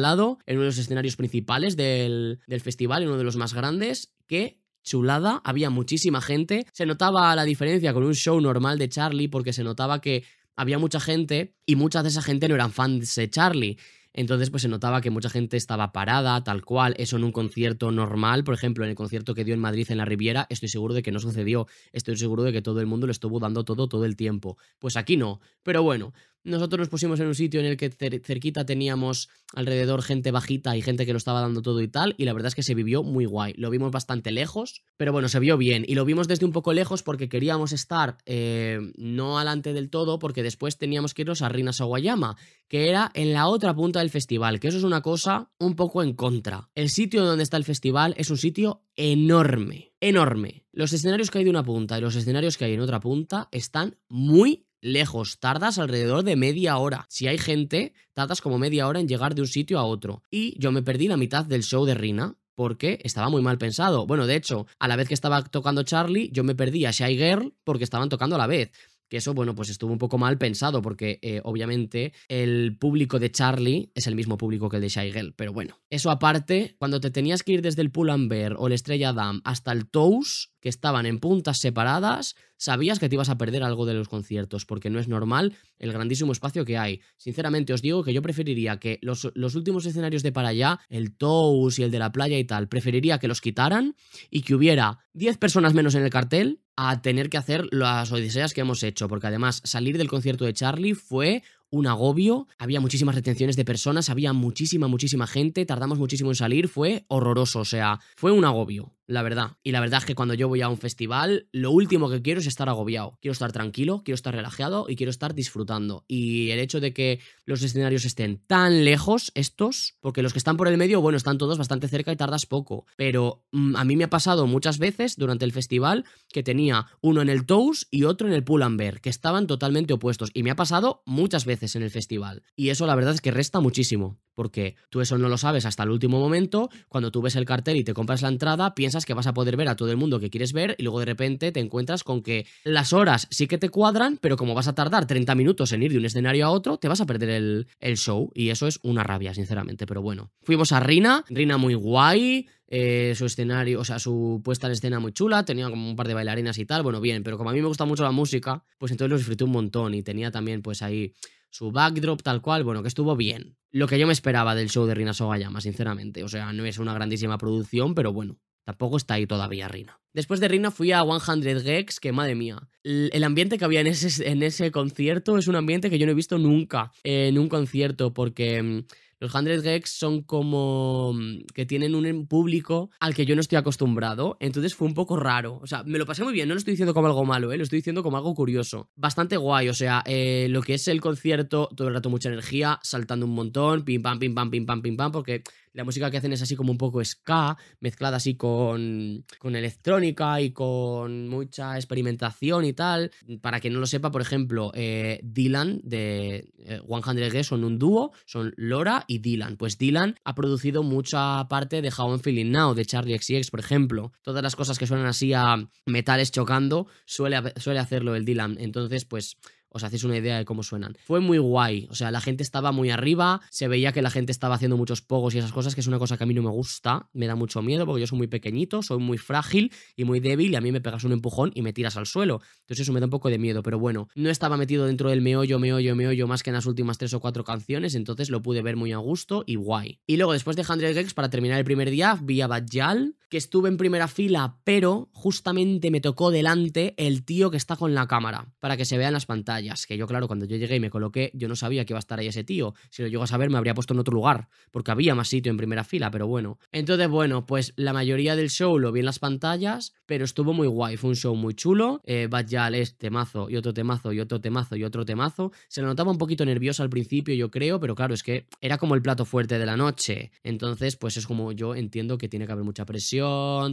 lado, 0.00 0.38
en 0.46 0.56
uno 0.56 0.62
de 0.62 0.68
los 0.68 0.78
escenarios 0.78 1.16
principales 1.16 1.76
del, 1.76 2.40
del 2.46 2.60
festival, 2.62 3.02
en 3.02 3.08
uno 3.08 3.18
de 3.18 3.24
los 3.24 3.36
más 3.36 3.52
grandes, 3.52 4.14
que 4.26 4.61
chulada, 4.82 5.40
había 5.44 5.70
muchísima 5.70 6.20
gente, 6.20 6.66
se 6.72 6.86
notaba 6.86 7.34
la 7.36 7.44
diferencia 7.44 7.92
con 7.92 8.04
un 8.04 8.14
show 8.14 8.40
normal 8.40 8.78
de 8.78 8.88
Charlie 8.88 9.28
porque 9.28 9.52
se 9.52 9.64
notaba 9.64 10.00
que 10.00 10.24
había 10.56 10.78
mucha 10.78 11.00
gente 11.00 11.54
y 11.66 11.76
muchas 11.76 12.02
de 12.02 12.10
esa 12.10 12.22
gente 12.22 12.48
no 12.48 12.54
eran 12.54 12.72
fans 12.72 13.14
de 13.14 13.30
Charlie. 13.30 13.78
Entonces, 14.14 14.50
pues 14.50 14.62
se 14.62 14.68
notaba 14.68 15.00
que 15.00 15.10
mucha 15.10 15.30
gente 15.30 15.56
estaba 15.56 15.92
parada, 15.92 16.44
tal 16.44 16.64
cual. 16.64 16.94
Eso 16.98 17.16
en 17.16 17.24
un 17.24 17.32
concierto 17.32 17.90
normal, 17.92 18.44
por 18.44 18.54
ejemplo, 18.54 18.84
en 18.84 18.90
el 18.90 18.96
concierto 18.96 19.34
que 19.34 19.44
dio 19.44 19.54
en 19.54 19.60
Madrid 19.60 19.90
en 19.90 19.96
la 19.96 20.04
Riviera, 20.04 20.46
estoy 20.50 20.68
seguro 20.68 20.92
de 20.92 21.02
que 21.02 21.12
no 21.12 21.18
sucedió. 21.18 21.66
Estoy 21.92 22.16
seguro 22.18 22.42
de 22.42 22.52
que 22.52 22.60
todo 22.60 22.80
el 22.80 22.86
mundo 22.86 23.06
lo 23.06 23.12
estuvo 23.12 23.40
dando 23.40 23.64
todo 23.64 23.88
todo 23.88 24.04
el 24.04 24.16
tiempo. 24.16 24.58
Pues 24.78 24.96
aquí 24.96 25.16
no. 25.16 25.40
Pero 25.62 25.82
bueno, 25.82 26.12
nosotros 26.44 26.80
nos 26.80 26.88
pusimos 26.88 27.20
en 27.20 27.26
un 27.26 27.34
sitio 27.34 27.60
en 27.60 27.66
el 27.66 27.76
que 27.76 27.90
cerquita 27.90 28.64
teníamos 28.64 29.28
alrededor 29.54 30.02
gente 30.02 30.30
bajita 30.30 30.76
y 30.76 30.82
gente 30.82 31.06
que 31.06 31.12
lo 31.12 31.18
estaba 31.18 31.40
dando 31.40 31.62
todo 31.62 31.80
y 31.80 31.88
tal, 31.88 32.14
y 32.18 32.24
la 32.24 32.32
verdad 32.32 32.48
es 32.48 32.54
que 32.54 32.62
se 32.62 32.74
vivió 32.74 33.02
muy 33.02 33.24
guay. 33.24 33.54
Lo 33.56 33.70
vimos 33.70 33.90
bastante 33.90 34.32
lejos, 34.32 34.82
pero 34.96 35.12
bueno, 35.12 35.28
se 35.28 35.38
vio 35.40 35.56
bien. 35.56 35.84
Y 35.86 35.94
lo 35.94 36.04
vimos 36.04 36.28
desde 36.28 36.46
un 36.46 36.52
poco 36.52 36.72
lejos 36.72 37.02
porque 37.02 37.28
queríamos 37.28 37.72
estar 37.72 38.18
eh, 38.26 38.80
no 38.96 39.38
alante 39.38 39.72
del 39.72 39.90
todo, 39.90 40.18
porque 40.18 40.42
después 40.42 40.78
teníamos 40.78 41.14
que 41.14 41.22
irnos 41.22 41.42
a 41.42 41.48
Rina 41.48 41.72
Sawayama, 41.72 42.36
que 42.68 42.88
era 42.88 43.10
en 43.14 43.32
la 43.32 43.46
otra 43.46 43.74
punta 43.74 44.00
del 44.00 44.10
festival, 44.10 44.60
que 44.60 44.68
eso 44.68 44.78
es 44.78 44.84
una 44.84 45.02
cosa 45.02 45.50
un 45.58 45.76
poco 45.76 46.02
en 46.02 46.14
contra. 46.14 46.70
El 46.74 46.88
sitio 46.88 47.24
donde 47.24 47.44
está 47.44 47.56
el 47.56 47.64
festival 47.64 48.14
es 48.16 48.30
un 48.30 48.38
sitio 48.38 48.84
enorme, 48.96 49.92
enorme. 50.00 50.64
Los 50.72 50.92
escenarios 50.92 51.30
que 51.30 51.38
hay 51.38 51.44
de 51.44 51.50
una 51.50 51.64
punta 51.64 51.98
y 51.98 52.00
los 52.00 52.16
escenarios 52.16 52.56
que 52.56 52.64
hay 52.64 52.74
en 52.74 52.80
otra 52.80 53.00
punta 53.00 53.48
están 53.52 53.98
muy 54.08 54.66
lejos, 54.82 55.38
tardas 55.38 55.78
alrededor 55.78 56.24
de 56.24 56.36
media 56.36 56.76
hora. 56.76 57.06
Si 57.08 57.26
hay 57.26 57.38
gente, 57.38 57.94
tardas 58.12 58.42
como 58.42 58.58
media 58.58 58.86
hora 58.86 59.00
en 59.00 59.08
llegar 59.08 59.34
de 59.34 59.40
un 59.40 59.48
sitio 59.48 59.78
a 59.78 59.84
otro. 59.84 60.22
Y 60.30 60.58
yo 60.60 60.72
me 60.72 60.82
perdí 60.82 61.08
la 61.08 61.16
mitad 61.16 61.46
del 61.46 61.62
show 61.62 61.86
de 61.86 61.94
Rina. 61.94 62.36
Porque 62.54 63.00
estaba 63.02 63.30
muy 63.30 63.40
mal 63.40 63.56
pensado. 63.56 64.06
Bueno, 64.06 64.26
de 64.26 64.36
hecho, 64.36 64.66
a 64.78 64.86
la 64.86 64.96
vez 64.96 65.08
que 65.08 65.14
estaba 65.14 65.42
tocando 65.42 65.84
Charlie, 65.84 66.28
yo 66.34 66.44
me 66.44 66.54
perdí 66.54 66.84
a 66.84 66.90
Shy 66.90 67.16
Girl 67.16 67.54
porque 67.64 67.82
estaban 67.82 68.10
tocando 68.10 68.36
a 68.36 68.38
la 68.38 68.46
vez 68.46 68.70
que 69.12 69.18
eso, 69.18 69.34
bueno, 69.34 69.54
pues 69.54 69.68
estuvo 69.68 69.92
un 69.92 69.98
poco 69.98 70.16
mal 70.16 70.38
pensado 70.38 70.80
porque 70.80 71.18
eh, 71.20 71.42
obviamente 71.44 72.14
el 72.28 72.78
público 72.78 73.18
de 73.18 73.30
Charlie 73.30 73.92
es 73.94 74.06
el 74.06 74.14
mismo 74.14 74.38
público 74.38 74.70
que 74.70 74.76
el 74.76 74.80
de 74.80 74.88
Shy 74.88 75.12
pero 75.36 75.52
bueno. 75.52 75.82
Eso 75.90 76.10
aparte, 76.10 76.76
cuando 76.78 76.98
te 76.98 77.10
tenías 77.10 77.42
que 77.42 77.52
ir 77.52 77.60
desde 77.60 77.82
el 77.82 77.90
Pull&Bear 77.90 78.54
o 78.56 78.68
el 78.68 78.72
Estrella 78.72 79.12
Dam 79.12 79.42
hasta 79.44 79.70
el 79.72 79.90
Toast, 79.90 80.52
que 80.62 80.70
estaban 80.70 81.04
en 81.04 81.18
puntas 81.18 81.58
separadas, 81.58 82.36
sabías 82.56 82.98
que 82.98 83.10
te 83.10 83.16
ibas 83.16 83.28
a 83.28 83.36
perder 83.36 83.64
algo 83.64 83.84
de 83.84 83.92
los 83.92 84.08
conciertos, 84.08 84.64
porque 84.64 84.88
no 84.88 84.98
es 84.98 85.08
normal 85.08 85.56
el 85.78 85.92
grandísimo 85.92 86.32
espacio 86.32 86.64
que 86.64 86.78
hay. 86.78 87.02
Sinceramente 87.18 87.74
os 87.74 87.82
digo 87.82 88.04
que 88.04 88.14
yo 88.14 88.22
preferiría 88.22 88.78
que 88.78 88.98
los, 89.02 89.30
los 89.34 89.56
últimos 89.56 89.84
escenarios 89.84 90.22
de 90.22 90.32
para 90.32 90.48
allá, 90.48 90.80
el 90.88 91.14
Tous 91.14 91.78
y 91.78 91.82
el 91.82 91.90
de 91.90 91.98
la 91.98 92.12
playa 92.12 92.38
y 92.38 92.44
tal, 92.44 92.68
preferiría 92.68 93.18
que 93.18 93.28
los 93.28 93.42
quitaran 93.42 93.94
y 94.30 94.40
que 94.40 94.54
hubiera 94.54 95.00
10 95.12 95.36
personas 95.36 95.74
menos 95.74 95.96
en 95.96 96.04
el 96.04 96.10
cartel 96.10 96.62
a 96.76 97.02
tener 97.02 97.30
que 97.30 97.36
hacer 97.36 97.66
las 97.70 98.10
odiseas 98.12 98.54
que 98.54 98.62
hemos 98.62 98.82
hecho, 98.82 99.08
porque 99.08 99.26
además 99.26 99.60
salir 99.64 99.98
del 99.98 100.08
concierto 100.08 100.44
de 100.44 100.54
Charlie 100.54 100.94
fue 100.94 101.42
un 101.70 101.86
agobio, 101.86 102.48
había 102.58 102.80
muchísimas 102.80 103.14
retenciones 103.14 103.56
de 103.56 103.64
personas, 103.64 104.10
había 104.10 104.32
muchísima, 104.34 104.88
muchísima 104.88 105.26
gente, 105.26 105.64
tardamos 105.64 105.98
muchísimo 105.98 106.30
en 106.30 106.36
salir, 106.36 106.68
fue 106.68 107.06
horroroso, 107.08 107.60
o 107.60 107.64
sea, 107.64 107.98
fue 108.14 108.30
un 108.30 108.44
agobio. 108.44 108.92
La 109.06 109.22
verdad. 109.22 109.56
Y 109.62 109.72
la 109.72 109.80
verdad 109.80 110.00
es 110.00 110.04
que 110.06 110.14
cuando 110.14 110.34
yo 110.34 110.48
voy 110.48 110.62
a 110.62 110.68
un 110.68 110.78
festival, 110.78 111.48
lo 111.52 111.70
último 111.70 112.08
que 112.08 112.22
quiero 112.22 112.40
es 112.40 112.46
estar 112.46 112.68
agobiado. 112.68 113.18
Quiero 113.20 113.32
estar 113.32 113.52
tranquilo, 113.52 114.02
quiero 114.04 114.14
estar 114.14 114.34
relajado 114.34 114.86
y 114.88 114.96
quiero 114.96 115.10
estar 115.10 115.34
disfrutando. 115.34 116.04
Y 116.08 116.50
el 116.50 116.58
hecho 116.58 116.80
de 116.80 116.92
que 116.92 117.20
los 117.44 117.62
escenarios 117.62 118.04
estén 118.04 118.42
tan 118.46 118.84
lejos, 118.84 119.32
estos, 119.34 119.96
porque 120.00 120.22
los 120.22 120.32
que 120.32 120.38
están 120.38 120.56
por 120.56 120.68
el 120.68 120.78
medio, 120.78 121.00
bueno, 121.00 121.16
están 121.16 121.38
todos 121.38 121.58
bastante 121.58 121.88
cerca 121.88 122.12
y 122.12 122.16
tardas 122.16 122.46
poco. 122.46 122.86
Pero 122.96 123.44
mm, 123.52 123.76
a 123.76 123.84
mí 123.84 123.96
me 123.96 124.04
ha 124.04 124.10
pasado 124.10 124.46
muchas 124.46 124.78
veces 124.78 125.16
durante 125.16 125.44
el 125.44 125.52
festival 125.52 126.04
que 126.32 126.42
tenía 126.42 126.86
uno 127.00 127.22
en 127.22 127.28
el 127.28 127.46
Toast 127.46 127.84
y 127.90 128.04
otro 128.04 128.26
en 128.28 128.34
el 128.34 128.44
Pull&Bear, 128.44 129.00
que 129.00 129.10
estaban 129.10 129.46
totalmente 129.46 129.92
opuestos. 129.92 130.30
Y 130.34 130.42
me 130.42 130.50
ha 130.50 130.56
pasado 130.56 131.02
muchas 131.06 131.44
veces 131.44 131.76
en 131.76 131.82
el 131.82 131.90
festival. 131.90 132.42
Y 132.56 132.70
eso 132.70 132.86
la 132.86 132.94
verdad 132.94 133.14
es 133.14 133.20
que 133.20 133.30
resta 133.30 133.60
muchísimo. 133.60 134.18
Porque 134.34 134.76
tú 134.88 135.02
eso 135.02 135.18
no 135.18 135.28
lo 135.28 135.36
sabes 135.36 135.66
hasta 135.66 135.82
el 135.82 135.90
último 135.90 136.18
momento. 136.18 136.70
Cuando 136.88 137.10
tú 137.10 137.20
ves 137.20 137.36
el 137.36 137.44
cartel 137.44 137.76
y 137.76 137.84
te 137.84 137.92
compras 137.92 138.22
la 138.22 138.28
entrada, 138.28 138.74
piensas 138.74 138.91
que 139.06 139.14
vas 139.14 139.26
a 139.26 139.34
poder 139.34 139.56
ver 139.56 139.68
a 139.68 139.76
todo 139.76 139.90
el 139.90 139.96
mundo 139.96 140.20
que 140.20 140.30
quieres 140.30 140.52
ver 140.52 140.76
y 140.78 140.82
luego 140.82 141.00
de 141.00 141.06
repente 141.06 141.52
te 141.52 141.60
encuentras 141.60 142.04
con 142.04 142.22
que 142.22 142.46
las 142.64 142.92
horas 142.92 143.26
sí 143.30 143.46
que 143.46 143.58
te 143.58 143.70
cuadran, 143.70 144.18
pero 144.20 144.36
como 144.36 144.54
vas 144.54 144.68
a 144.68 144.74
tardar 144.74 145.06
30 145.06 145.34
minutos 145.34 145.72
en 145.72 145.82
ir 145.82 145.92
de 145.92 145.98
un 145.98 146.04
escenario 146.04 146.46
a 146.46 146.50
otro, 146.50 146.78
te 146.78 146.88
vas 146.88 147.00
a 147.00 147.06
perder 147.06 147.30
el, 147.30 147.66
el 147.80 147.96
show. 147.96 148.30
Y 148.34 148.50
eso 148.50 148.66
es 148.66 148.78
una 148.82 149.02
rabia, 149.02 149.34
sinceramente. 149.34 149.86
Pero 149.86 150.02
bueno, 150.02 150.30
fuimos 150.42 150.72
a 150.72 150.80
Rina, 150.80 151.24
Rina 151.28 151.56
muy 151.56 151.74
guay. 151.74 152.46
Eh, 152.74 153.12
su 153.16 153.26
escenario, 153.26 153.80
o 153.80 153.84
sea, 153.84 153.98
su 153.98 154.40
puesta 154.42 154.66
en 154.66 154.72
escena 154.72 154.98
muy 154.98 155.12
chula, 155.12 155.44
tenía 155.44 155.68
como 155.68 155.90
un 155.90 155.94
par 155.94 156.08
de 156.08 156.14
bailarinas 156.14 156.56
y 156.56 156.64
tal, 156.64 156.82
bueno, 156.82 157.02
bien, 157.02 157.22
pero 157.22 157.36
como 157.36 157.50
a 157.50 157.52
mí 157.52 157.60
me 157.60 157.68
gusta 157.68 157.84
mucho 157.84 158.02
la 158.02 158.12
música, 158.12 158.64
pues 158.78 158.90
entonces 158.90 159.10
lo 159.10 159.18
disfruté 159.18 159.44
un 159.44 159.50
montón 159.50 159.92
y 159.92 160.02
tenía 160.02 160.30
también 160.30 160.62
pues 160.62 160.80
ahí 160.80 161.12
su 161.50 161.70
backdrop 161.70 162.22
tal 162.22 162.40
cual, 162.40 162.64
bueno, 162.64 162.80
que 162.80 162.88
estuvo 162.88 163.14
bien. 163.14 163.58
Lo 163.72 163.86
que 163.86 163.98
yo 163.98 164.06
me 164.06 164.14
esperaba 164.14 164.54
del 164.54 164.70
show 164.70 164.86
de 164.86 164.94
Rina 164.94 165.12
Sogayama, 165.12 165.60
sinceramente, 165.60 166.24
o 166.24 166.28
sea, 166.28 166.50
no 166.54 166.64
es 166.64 166.78
una 166.78 166.94
grandísima 166.94 167.36
producción, 167.36 167.94
pero 167.94 168.10
bueno, 168.14 168.38
Tampoco 168.64 168.96
está 168.96 169.14
ahí 169.14 169.26
todavía 169.26 169.68
Rina. 169.68 169.98
Después 170.12 170.40
de 170.40 170.48
Rina 170.48 170.70
fui 170.70 170.92
a 170.92 171.02
100 171.02 171.62
Gex, 171.62 171.98
que 171.98 172.12
madre 172.12 172.34
mía. 172.34 172.68
El 172.84 173.24
ambiente 173.24 173.58
que 173.58 173.64
había 173.64 173.80
en 173.80 173.86
ese, 173.86 174.28
en 174.30 174.42
ese 174.42 174.70
concierto 174.70 175.38
es 175.38 175.48
un 175.48 175.56
ambiente 175.56 175.88
que 175.88 175.98
yo 175.98 176.06
no 176.06 176.12
he 176.12 176.16
visto 176.16 176.38
nunca 176.38 176.92
en 177.02 177.38
un 177.38 177.48
concierto, 177.48 178.12
porque 178.12 178.62
mm, 178.62 178.84
los 179.22 179.30
100 179.30 179.62
Gex 179.62 179.90
son 179.90 180.22
como 180.22 181.12
mm, 181.14 181.44
que 181.54 181.64
tienen 181.64 181.94
un 181.94 182.26
público 182.26 182.90
al 182.98 183.14
que 183.14 183.24
yo 183.24 183.36
no 183.36 183.40
estoy 183.40 183.56
acostumbrado, 183.56 184.36
entonces 184.40 184.74
fue 184.74 184.88
un 184.88 184.94
poco 184.94 185.16
raro. 185.16 185.60
O 185.62 185.66
sea, 185.68 185.84
me 185.84 185.98
lo 185.98 186.06
pasé 186.06 186.24
muy 186.24 186.32
bien, 186.32 186.48
no 186.48 186.54
lo 186.54 186.58
estoy 186.58 186.72
diciendo 186.72 186.92
como 186.92 187.06
algo 187.06 187.24
malo, 187.24 187.52
¿eh? 187.52 187.56
lo 187.56 187.62
estoy 187.62 187.78
diciendo 187.78 188.02
como 188.02 188.16
algo 188.16 188.34
curioso. 188.34 188.90
Bastante 188.96 189.36
guay, 189.36 189.68
o 189.68 189.74
sea, 189.74 190.02
eh, 190.06 190.48
lo 190.50 190.60
que 190.60 190.74
es 190.74 190.88
el 190.88 191.00
concierto, 191.00 191.68
todo 191.76 191.86
el 191.86 191.94
rato 191.94 192.10
mucha 192.10 192.30
energía, 192.30 192.80
saltando 192.82 193.24
un 193.24 193.34
montón, 193.34 193.84
pim 193.84 194.02
pam, 194.02 194.18
pim 194.18 194.34
pam, 194.34 194.50
pim 194.50 194.66
pam, 194.66 194.82
pim 194.82 194.96
pam, 194.96 195.12
porque 195.12 195.44
la 195.72 195.84
música 195.84 196.10
que 196.10 196.18
hacen 196.18 196.32
es 196.32 196.42
así 196.42 196.56
como 196.56 196.72
un 196.72 196.78
poco 196.78 197.04
ska, 197.04 197.56
mezclada 197.80 198.16
así 198.16 198.34
con, 198.34 199.24
con 199.38 199.56
electrónica 199.56 200.40
y 200.40 200.52
con 200.52 201.28
mucha 201.28 201.76
experimentación 201.76 202.64
y 202.64 202.72
tal. 202.72 203.10
Para 203.40 203.60
quien 203.60 203.74
no 203.74 203.80
lo 203.80 203.86
sepa, 203.86 204.10
por 204.10 204.22
ejemplo, 204.22 204.70
eh, 204.74 205.20
Dylan 205.22 205.80
de 205.82 206.48
100 206.86 207.18
eh, 207.18 207.30
G 207.30 207.42
son 207.42 207.64
un 207.64 207.78
dúo, 207.78 208.12
son 208.26 208.52
Laura 208.56 209.04
y 209.06 209.18
Dylan. 209.18 209.56
Pues 209.56 209.78
Dylan 209.78 210.16
ha 210.24 210.34
producido 210.34 210.82
mucha 210.82 211.46
parte 211.48 211.82
de 211.82 211.92
How 211.96 212.10
I'm 212.10 212.20
Feeling 212.20 212.50
Now, 212.50 212.74
de 212.74 212.84
Charlie 212.84 213.18
XCX, 213.18 213.50
por 213.50 213.60
ejemplo. 213.60 214.12
Todas 214.22 214.42
las 214.42 214.56
cosas 214.56 214.78
que 214.78 214.86
suenan 214.86 215.06
así 215.06 215.32
a 215.32 215.56
metales 215.86 216.32
chocando, 216.32 216.86
suele, 217.06 217.52
suele 217.56 217.80
hacerlo 217.80 218.14
el 218.14 218.24
Dylan. 218.24 218.56
Entonces, 218.60 219.04
pues 219.04 219.36
os 219.72 219.84
hacéis 219.84 220.04
una 220.04 220.16
idea 220.16 220.38
de 220.38 220.44
cómo 220.44 220.62
suenan. 220.62 220.96
Fue 221.04 221.20
muy 221.20 221.38
guay, 221.38 221.86
o 221.90 221.94
sea, 221.94 222.10
la 222.10 222.20
gente 222.20 222.42
estaba 222.42 222.72
muy 222.72 222.90
arriba, 222.90 223.40
se 223.50 223.68
veía 223.68 223.92
que 223.92 224.02
la 224.02 224.10
gente 224.10 224.32
estaba 224.32 224.54
haciendo 224.54 224.76
muchos 224.76 225.02
pogos 225.02 225.34
y 225.34 225.38
esas 225.38 225.52
cosas, 225.52 225.74
que 225.74 225.80
es 225.80 225.86
una 225.86 225.98
cosa 225.98 226.16
que 226.16 226.24
a 226.24 226.26
mí 226.26 226.34
no 226.34 226.42
me 226.42 226.50
gusta, 226.50 227.08
me 227.12 227.26
da 227.26 227.34
mucho 227.34 227.62
miedo 227.62 227.86
porque 227.86 228.00
yo 228.00 228.06
soy 228.06 228.18
muy 228.18 228.26
pequeñito, 228.26 228.82
soy 228.82 228.98
muy 228.98 229.18
frágil 229.18 229.72
y 229.96 230.04
muy 230.04 230.20
débil 230.20 230.52
y 230.52 230.56
a 230.56 230.60
mí 230.60 230.72
me 230.72 230.80
pegas 230.80 231.04
un 231.04 231.12
empujón 231.12 231.52
y 231.54 231.62
me 231.62 231.72
tiras 231.72 231.96
al 231.96 232.06
suelo. 232.06 232.40
Entonces 232.60 232.80
eso 232.80 232.92
me 232.92 233.00
da 233.00 233.06
un 233.06 233.10
poco 233.10 233.30
de 233.30 233.38
miedo, 233.38 233.62
pero 233.62 233.78
bueno, 233.78 234.08
no 234.14 234.30
estaba 234.30 234.56
metido 234.56 234.86
dentro 234.86 235.10
del 235.10 235.22
meollo, 235.22 235.58
meollo, 235.58 235.96
meollo 235.96 236.26
más 236.26 236.42
que 236.42 236.50
en 236.50 236.54
las 236.54 236.66
últimas 236.66 236.98
tres 236.98 237.14
o 237.14 237.20
cuatro 237.20 237.44
canciones, 237.44 237.94
entonces 237.94 238.30
lo 238.30 238.42
pude 238.42 238.62
ver 238.62 238.76
muy 238.76 238.92
a 238.92 238.98
gusto 238.98 239.44
y 239.46 239.56
guay. 239.56 240.00
Y 240.06 240.16
luego 240.16 240.32
después 240.32 240.56
de 240.56 240.64
100 240.64 240.94
Gex, 240.94 241.14
para 241.14 241.30
terminar 241.30 241.58
el 241.58 241.64
primer 241.64 241.90
día, 241.90 242.18
vi 242.20 242.40
a 242.40 242.46
Bajal, 242.46 243.16
que 243.32 243.38
estuve 243.38 243.70
en 243.70 243.78
primera 243.78 244.08
fila, 244.08 244.58
pero 244.62 245.08
justamente 245.14 245.90
me 245.90 246.02
tocó 246.02 246.30
delante 246.30 246.92
el 246.98 247.24
tío 247.24 247.50
que 247.50 247.56
está 247.56 247.76
con 247.76 247.94
la 247.94 248.06
cámara, 248.06 248.52
para 248.60 248.76
que 248.76 248.84
se 248.84 248.98
vean 248.98 249.14
las 249.14 249.24
pantallas, 249.24 249.86
que 249.86 249.96
yo 249.96 250.06
claro, 250.06 250.26
cuando 250.26 250.44
yo 250.44 250.58
llegué 250.58 250.76
y 250.76 250.80
me 250.80 250.90
coloqué, 250.90 251.30
yo 251.32 251.48
no 251.48 251.56
sabía 251.56 251.86
que 251.86 251.94
iba 251.94 251.98
a 251.98 252.00
estar 252.00 252.18
ahí 252.18 252.26
ese 252.26 252.44
tío. 252.44 252.74
Si 252.90 253.00
lo 253.00 253.08
llego 253.08 253.22
a 253.22 253.26
saber, 253.26 253.48
me 253.48 253.56
habría 253.56 253.72
puesto 253.72 253.94
en 253.94 254.00
otro 254.00 254.12
lugar, 254.12 254.50
porque 254.70 254.90
había 254.90 255.14
más 255.14 255.28
sitio 255.28 255.48
en 255.48 255.56
primera 255.56 255.82
fila, 255.82 256.10
pero 256.10 256.26
bueno. 256.26 256.58
Entonces, 256.72 257.08
bueno, 257.08 257.46
pues 257.46 257.72
la 257.76 257.94
mayoría 257.94 258.36
del 258.36 258.50
show 258.50 258.78
lo 258.78 258.92
vi 258.92 259.00
en 259.00 259.06
las 259.06 259.18
pantallas, 259.18 259.94
pero 260.04 260.26
estuvo 260.26 260.52
muy 260.52 260.66
guay. 260.66 260.98
Fue 260.98 261.08
un 261.08 261.16
show 261.16 261.34
muy 261.34 261.54
chulo. 261.54 262.02
Eh, 262.04 262.26
Bad 262.28 262.48
Yal 262.48 262.74
es 262.74 262.98
temazo 262.98 263.48
y 263.48 263.56
otro 263.56 263.72
temazo 263.72 264.12
y 264.12 264.20
otro 264.20 264.42
temazo 264.42 264.76
y 264.76 264.84
otro 264.84 265.06
temazo. 265.06 265.52
Se 265.68 265.80
lo 265.80 265.86
notaba 265.86 266.10
un 266.10 266.18
poquito 266.18 266.44
nervioso 266.44 266.82
al 266.82 266.90
principio, 266.90 267.34
yo 267.34 267.50
creo, 267.50 267.80
pero 267.80 267.94
claro, 267.94 268.12
es 268.12 268.22
que 268.22 268.46
era 268.60 268.76
como 268.76 268.94
el 268.94 269.00
plato 269.00 269.24
fuerte 269.24 269.58
de 269.58 269.64
la 269.64 269.78
noche. 269.78 270.32
Entonces, 270.44 270.96
pues 270.96 271.16
es 271.16 271.26
como 271.26 271.52
yo 271.52 271.74
entiendo 271.74 272.18
que 272.18 272.28
tiene 272.28 272.44
que 272.44 272.52
haber 272.52 272.64
mucha 272.66 272.84
presión, 272.84 273.21